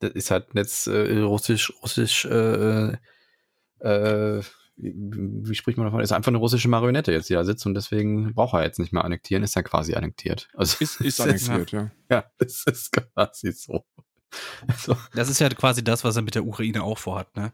das 0.00 0.12
ist 0.12 0.30
halt 0.30 0.46
jetzt 0.54 0.86
äh, 0.86 1.18
russisch, 1.20 1.72
russisch, 1.82 2.24
äh, 2.24 2.92
äh, 3.80 4.42
wie, 4.78 4.94
wie 5.48 5.54
spricht 5.54 5.78
man 5.78 5.86
davon? 5.86 6.00
Ist 6.00 6.12
einfach 6.12 6.28
eine 6.28 6.38
russische 6.38 6.68
Marionette 6.68 7.12
jetzt, 7.12 7.28
die 7.30 7.34
da 7.34 7.44
sitzt 7.44 7.64
und 7.66 7.74
deswegen 7.74 8.34
braucht 8.34 8.54
er 8.54 8.62
jetzt 8.62 8.78
nicht 8.78 8.92
mehr 8.92 9.04
annektieren, 9.04 9.42
ist 9.42 9.56
ja 9.56 9.62
quasi 9.62 9.94
annektiert. 9.94 10.48
Also 10.54 10.76
ist, 10.80 11.00
ist 11.00 11.20
annektiert, 11.22 11.72
ja. 11.72 11.90
Ja, 12.10 12.24
es 12.38 12.64
ist 12.66 12.92
quasi 12.92 13.52
so. 13.52 13.84
Also, 14.68 14.96
Das 15.14 15.28
ist 15.28 15.38
ja 15.40 15.48
quasi 15.50 15.82
das, 15.84 16.04
was 16.04 16.16
er 16.16 16.22
mit 16.22 16.34
der 16.34 16.44
Ukraine 16.46 16.82
auch 16.82 16.98
vorhat, 16.98 17.34
ne? 17.36 17.52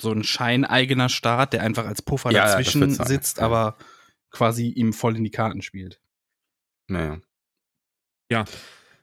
So 0.00 0.12
ein 0.12 0.24
scheineigener 0.24 1.08
Staat, 1.08 1.52
der 1.54 1.62
einfach 1.62 1.86
als 1.86 2.02
Puffer 2.02 2.30
Ja, 2.30 2.44
ja, 2.46 2.56
dazwischen 2.58 2.90
sein, 2.90 3.06
sitzt, 3.06 3.38
ja. 3.38 3.44
aber 3.44 3.76
quasi 4.30 4.68
ihm 4.68 4.92
voll 4.92 5.16
in 5.16 5.24
die 5.24 5.30
Karten 5.30 5.62
spielt. 5.62 6.00
naja. 6.88 7.18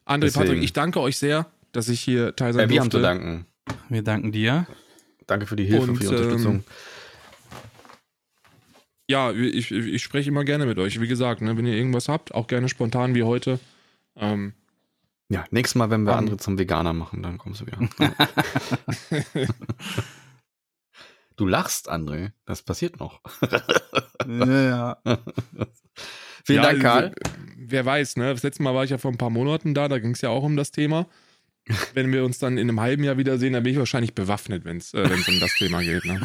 André, 0.06 0.19
Deswegen. 0.26 0.45
Patrick, 0.48 0.64
ich 0.64 0.73
danke 0.73 0.99
euch 0.99 1.18
sehr, 1.18 1.49
dass 1.72 1.88
ich 1.90 2.02
hier 2.02 2.35
teil 2.35 2.53
sein 2.53 2.68
Äh, 2.68 2.69
wir 2.69 2.81
haben 2.81 2.90
durfte. 2.90 2.98
zu 2.98 3.02
danken. 3.02 3.45
Wir 3.90 4.03
danken 4.03 4.31
dir. 4.34 4.68
Danke 5.27 5.48
für 5.48 5.56
die 5.56 5.64
Hilfe, 5.65 5.91
Und, 5.91 5.95
für 5.95 6.03
die 6.03 6.07
Unterstützung. 6.10 6.56
ähm, 6.56 6.64
Ja, 9.10 9.31
ich, 9.31 9.72
ich, 9.72 9.85
ich 9.88 10.03
spreche 10.03 10.30
immer 10.30 10.44
gerne 10.44 10.65
mit 10.65 10.77
euch. 10.77 10.99
Wie 10.99 11.07
gesagt, 11.07 11.41
ne, 11.41 11.57
wenn 11.57 11.65
ihr 11.65 11.76
irgendwas 11.76 12.10
habt, 12.10 12.34
auch 12.34 12.48
gerne 12.48 12.68
spontan 12.69 13.15
wie 13.15 13.23
heute. 13.23 13.60
Ähm, 14.15 14.53
ja, 15.34 15.45
nächstes 15.49 15.73
Mal, 15.76 15.89
wenn 15.89 16.03
wir 16.03 16.11
ähm, 16.11 16.19
andere 16.19 16.38
zum 16.38 16.60
Veganer 16.60 16.93
machen, 16.93 17.23
dann 17.23 17.39
kommst 17.39 17.61
du 17.61 17.65
wieder. 17.65 17.80
du 21.35 21.47
lachst, 21.47 21.91
André. 21.91 22.34
Das 22.45 22.61
passiert 22.61 22.99
noch. 22.99 23.19
ja. 24.27 24.97
Vielen 26.45 26.61
ja, 26.61 26.69
Dank, 26.69 26.81
Karl. 26.81 27.15
Wer 27.57 27.84
weiß, 27.84 28.18
ne? 28.18 28.31
Das 28.31 28.43
letzte 28.43 28.61
Mal 28.61 28.76
war 28.76 28.84
ich 28.84 28.91
ja 28.91 28.99
vor 28.99 29.10
ein 29.10 29.18
paar 29.18 29.31
Monaten 29.31 29.73
da, 29.73 29.88
da 29.88 29.97
ging 29.97 30.11
es 30.11 30.22
ja 30.22 30.30
auch 30.30 30.43
um 30.43 30.55
das 30.55 30.69
Thema. 30.69 31.07
Wenn 31.95 32.11
wir 32.11 32.26
uns 32.26 32.38
dann 32.38 32.60
in 32.60 32.69
einem 32.69 32.80
halben 32.80 33.03
Jahr 33.03 33.18
wiedersehen, 33.18 33.53
dann 33.53 33.64
bin 33.64 33.73
ich 33.73 33.80
wahrscheinlich 33.80 34.14
bewaffnet, 34.14 34.65
wenn 34.65 34.77
es 34.77 34.93
äh, 34.93 35.10
wenn's 35.10 35.27
um 35.27 35.39
das 35.39 35.55
Thema 35.55 35.81
geht. 35.81 36.05
Ne? 36.05 36.22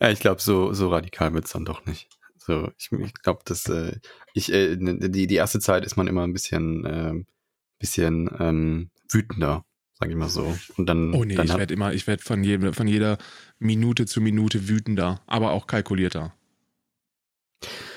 Ja, 0.00 0.10
ich 0.10 0.20
glaube, 0.20 0.42
so, 0.42 0.72
so 0.72 0.90
radikal 0.90 1.32
wird's 1.32 1.52
dann 1.52 1.64
doch 1.64 1.86
nicht. 1.86 2.08
So, 2.46 2.70
ich, 2.78 2.92
ich 2.92 3.12
glaube, 3.14 3.40
dass 3.44 3.66
äh, 3.68 3.96
ich 4.34 4.52
äh, 4.52 4.76
die, 4.76 5.26
die 5.26 5.34
erste 5.34 5.58
Zeit 5.58 5.84
ist 5.84 5.96
man 5.96 6.06
immer 6.06 6.22
ein 6.22 6.32
bisschen, 6.32 6.84
ähm, 6.86 7.26
bisschen 7.80 8.30
ähm, 8.38 8.90
wütender, 9.10 9.64
sag 9.98 10.10
ich 10.10 10.14
mal 10.16 10.28
so. 10.28 10.56
Und 10.76 10.86
dann, 10.86 11.12
Oh 11.12 11.24
nee, 11.24 11.34
dann 11.34 11.46
ich 11.46 11.56
werde 11.56 11.74
immer, 11.74 11.92
ich 11.92 12.06
werde 12.06 12.22
von, 12.22 12.44
jedem- 12.44 12.72
von 12.72 12.86
jeder 12.86 13.18
Minute 13.58 14.06
zu 14.06 14.20
Minute 14.20 14.68
wütender, 14.68 15.20
aber 15.26 15.50
auch 15.50 15.66
kalkulierter. 15.66 16.34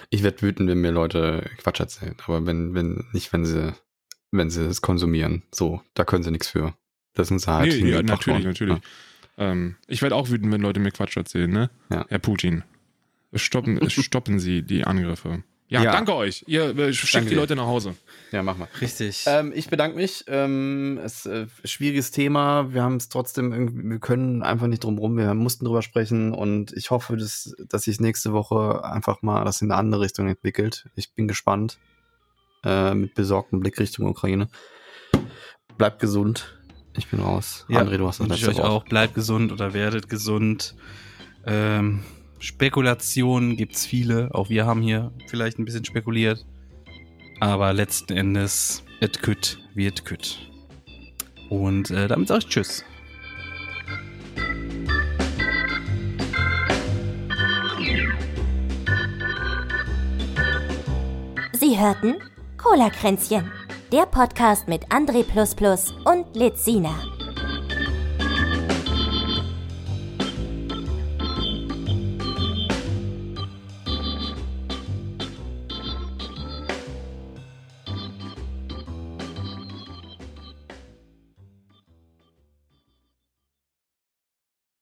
ich 0.09 0.23
werd 0.23 0.41
wütend, 0.41 0.67
wenn 0.69 0.81
mir 0.81 0.91
Leute 0.91 1.47
Quatsch 1.57 1.79
erzählen. 1.79 2.15
Aber 2.25 2.45
wenn, 2.45 2.73
wenn, 2.73 3.05
nicht, 3.13 3.31
wenn 3.31 3.45
sie, 3.45 3.73
wenn 4.31 4.49
sie 4.49 4.65
es 4.65 4.81
konsumieren. 4.81 5.43
So, 5.53 5.81
da 5.93 6.03
können 6.05 6.23
sie 6.23 6.31
nichts 6.31 6.47
für. 6.47 6.73
Das 7.13 7.27
sind 7.27 7.39
sie 7.39 7.51
halt. 7.51 7.67
nee, 7.71 7.77
hingebracht 7.79 8.05
natürlich, 8.05 8.37
worden. 8.39 8.47
natürlich. 8.47 8.79
Ähm, 9.37 9.75
ich 9.87 10.01
werde 10.01 10.15
auch 10.15 10.29
wütend, 10.29 10.51
wenn 10.51 10.61
Leute 10.61 10.79
mir 10.79 10.91
Quatsch 10.91 11.15
erzählen, 11.17 11.49
ne? 11.51 11.69
Ja. 11.91 12.05
Herr 12.09 12.19
Putin. 12.19 12.63
Stoppen, 13.35 13.89
stoppen 13.89 14.39
Sie 14.39 14.63
die 14.63 14.83
Angriffe. 14.85 15.43
Ja, 15.67 15.83
Ja. 15.83 15.91
danke 15.91 16.15
euch. 16.15 16.43
Ihr 16.47 16.75
äh, 16.75 16.93
schickt 16.93 17.13
Danke 17.13 17.29
die 17.29 17.35
dir. 17.35 17.41
Leute 17.41 17.55
nach 17.55 17.67
Hause. 17.67 17.93
Ja, 18.31 18.41
mach 18.41 18.57
mal. 18.57 18.67
Richtig. 18.81 19.25
Ähm, 19.27 19.51
ich 19.55 19.69
bedanke 19.69 19.97
mich. 19.97 20.23
Ähm, 20.27 20.99
es 21.03 21.27
äh, 21.27 21.45
schwieriges 21.63 22.09
Thema. 22.09 22.73
Wir 22.73 22.81
haben 22.81 22.95
es 22.95 23.09
trotzdem 23.09 23.53
irgendwie, 23.53 23.87
wir 23.87 23.99
können 23.99 24.41
einfach 24.41 24.65
nicht 24.65 24.83
drum 24.83 24.97
rum. 24.97 25.15
Wir 25.15 25.31
mussten 25.35 25.65
drüber 25.65 25.83
sprechen 25.83 26.33
und 26.33 26.73
ich 26.73 26.89
hoffe, 26.89 27.17
dass, 27.17 27.55
dass 27.67 27.83
sich 27.83 27.99
nächste 27.99 28.33
Woche 28.33 28.83
einfach 28.83 29.21
mal 29.21 29.45
das 29.45 29.61
in 29.61 29.69
eine 29.71 29.79
andere 29.79 30.01
Richtung 30.01 30.27
entwickelt. 30.27 30.87
Ich 30.95 31.13
bin 31.13 31.27
gespannt. 31.27 31.77
Äh, 32.65 32.95
mit 32.95 33.13
besorgtem 33.13 33.59
Blick 33.59 33.79
Richtung 33.79 34.07
Ukraine. 34.07 34.49
Bleibt 35.77 35.99
gesund. 35.99 36.57
Ich 36.97 37.07
bin 37.07 37.19
raus. 37.19 37.65
André, 37.69 37.97
du 37.97 38.07
hast 38.07 38.19
das 38.19 38.27
wünsche 38.27 38.41
ich 38.41 38.47
letzte 38.47 38.63
euch 38.63 38.67
Wort. 38.69 38.83
auch. 38.83 38.89
Bleibt 38.89 39.13
gesund 39.13 39.51
oder 39.51 39.73
werdet 39.73 40.09
gesund. 40.09 40.75
Ähm, 41.45 42.03
Spekulationen 42.39 43.57
gibt's 43.57 43.85
viele. 43.85 44.33
Auch 44.33 44.49
wir 44.49 44.65
haben 44.65 44.81
hier 44.81 45.11
vielleicht 45.27 45.59
ein 45.59 45.65
bisschen 45.65 45.85
spekuliert. 45.85 46.45
Aber 47.39 47.73
letzten 47.73 48.13
Endes, 48.13 48.83
et 49.01 49.21
kütt 49.21 49.59
wird 49.73 50.05
kütt. 50.05 50.39
Und 51.49 51.91
äh, 51.91 52.07
damit 52.07 52.27
sage 52.27 52.39
ich 52.39 52.47
Tschüss. 52.47 52.83
Sie 61.53 61.77
hörten 61.77 62.15
Cola-Kränzchen, 62.57 63.51
der 63.91 64.05
Podcast 64.05 64.67
mit 64.67 64.87
André 64.87 65.25
und 66.05 66.35
Lizina. 66.35 67.18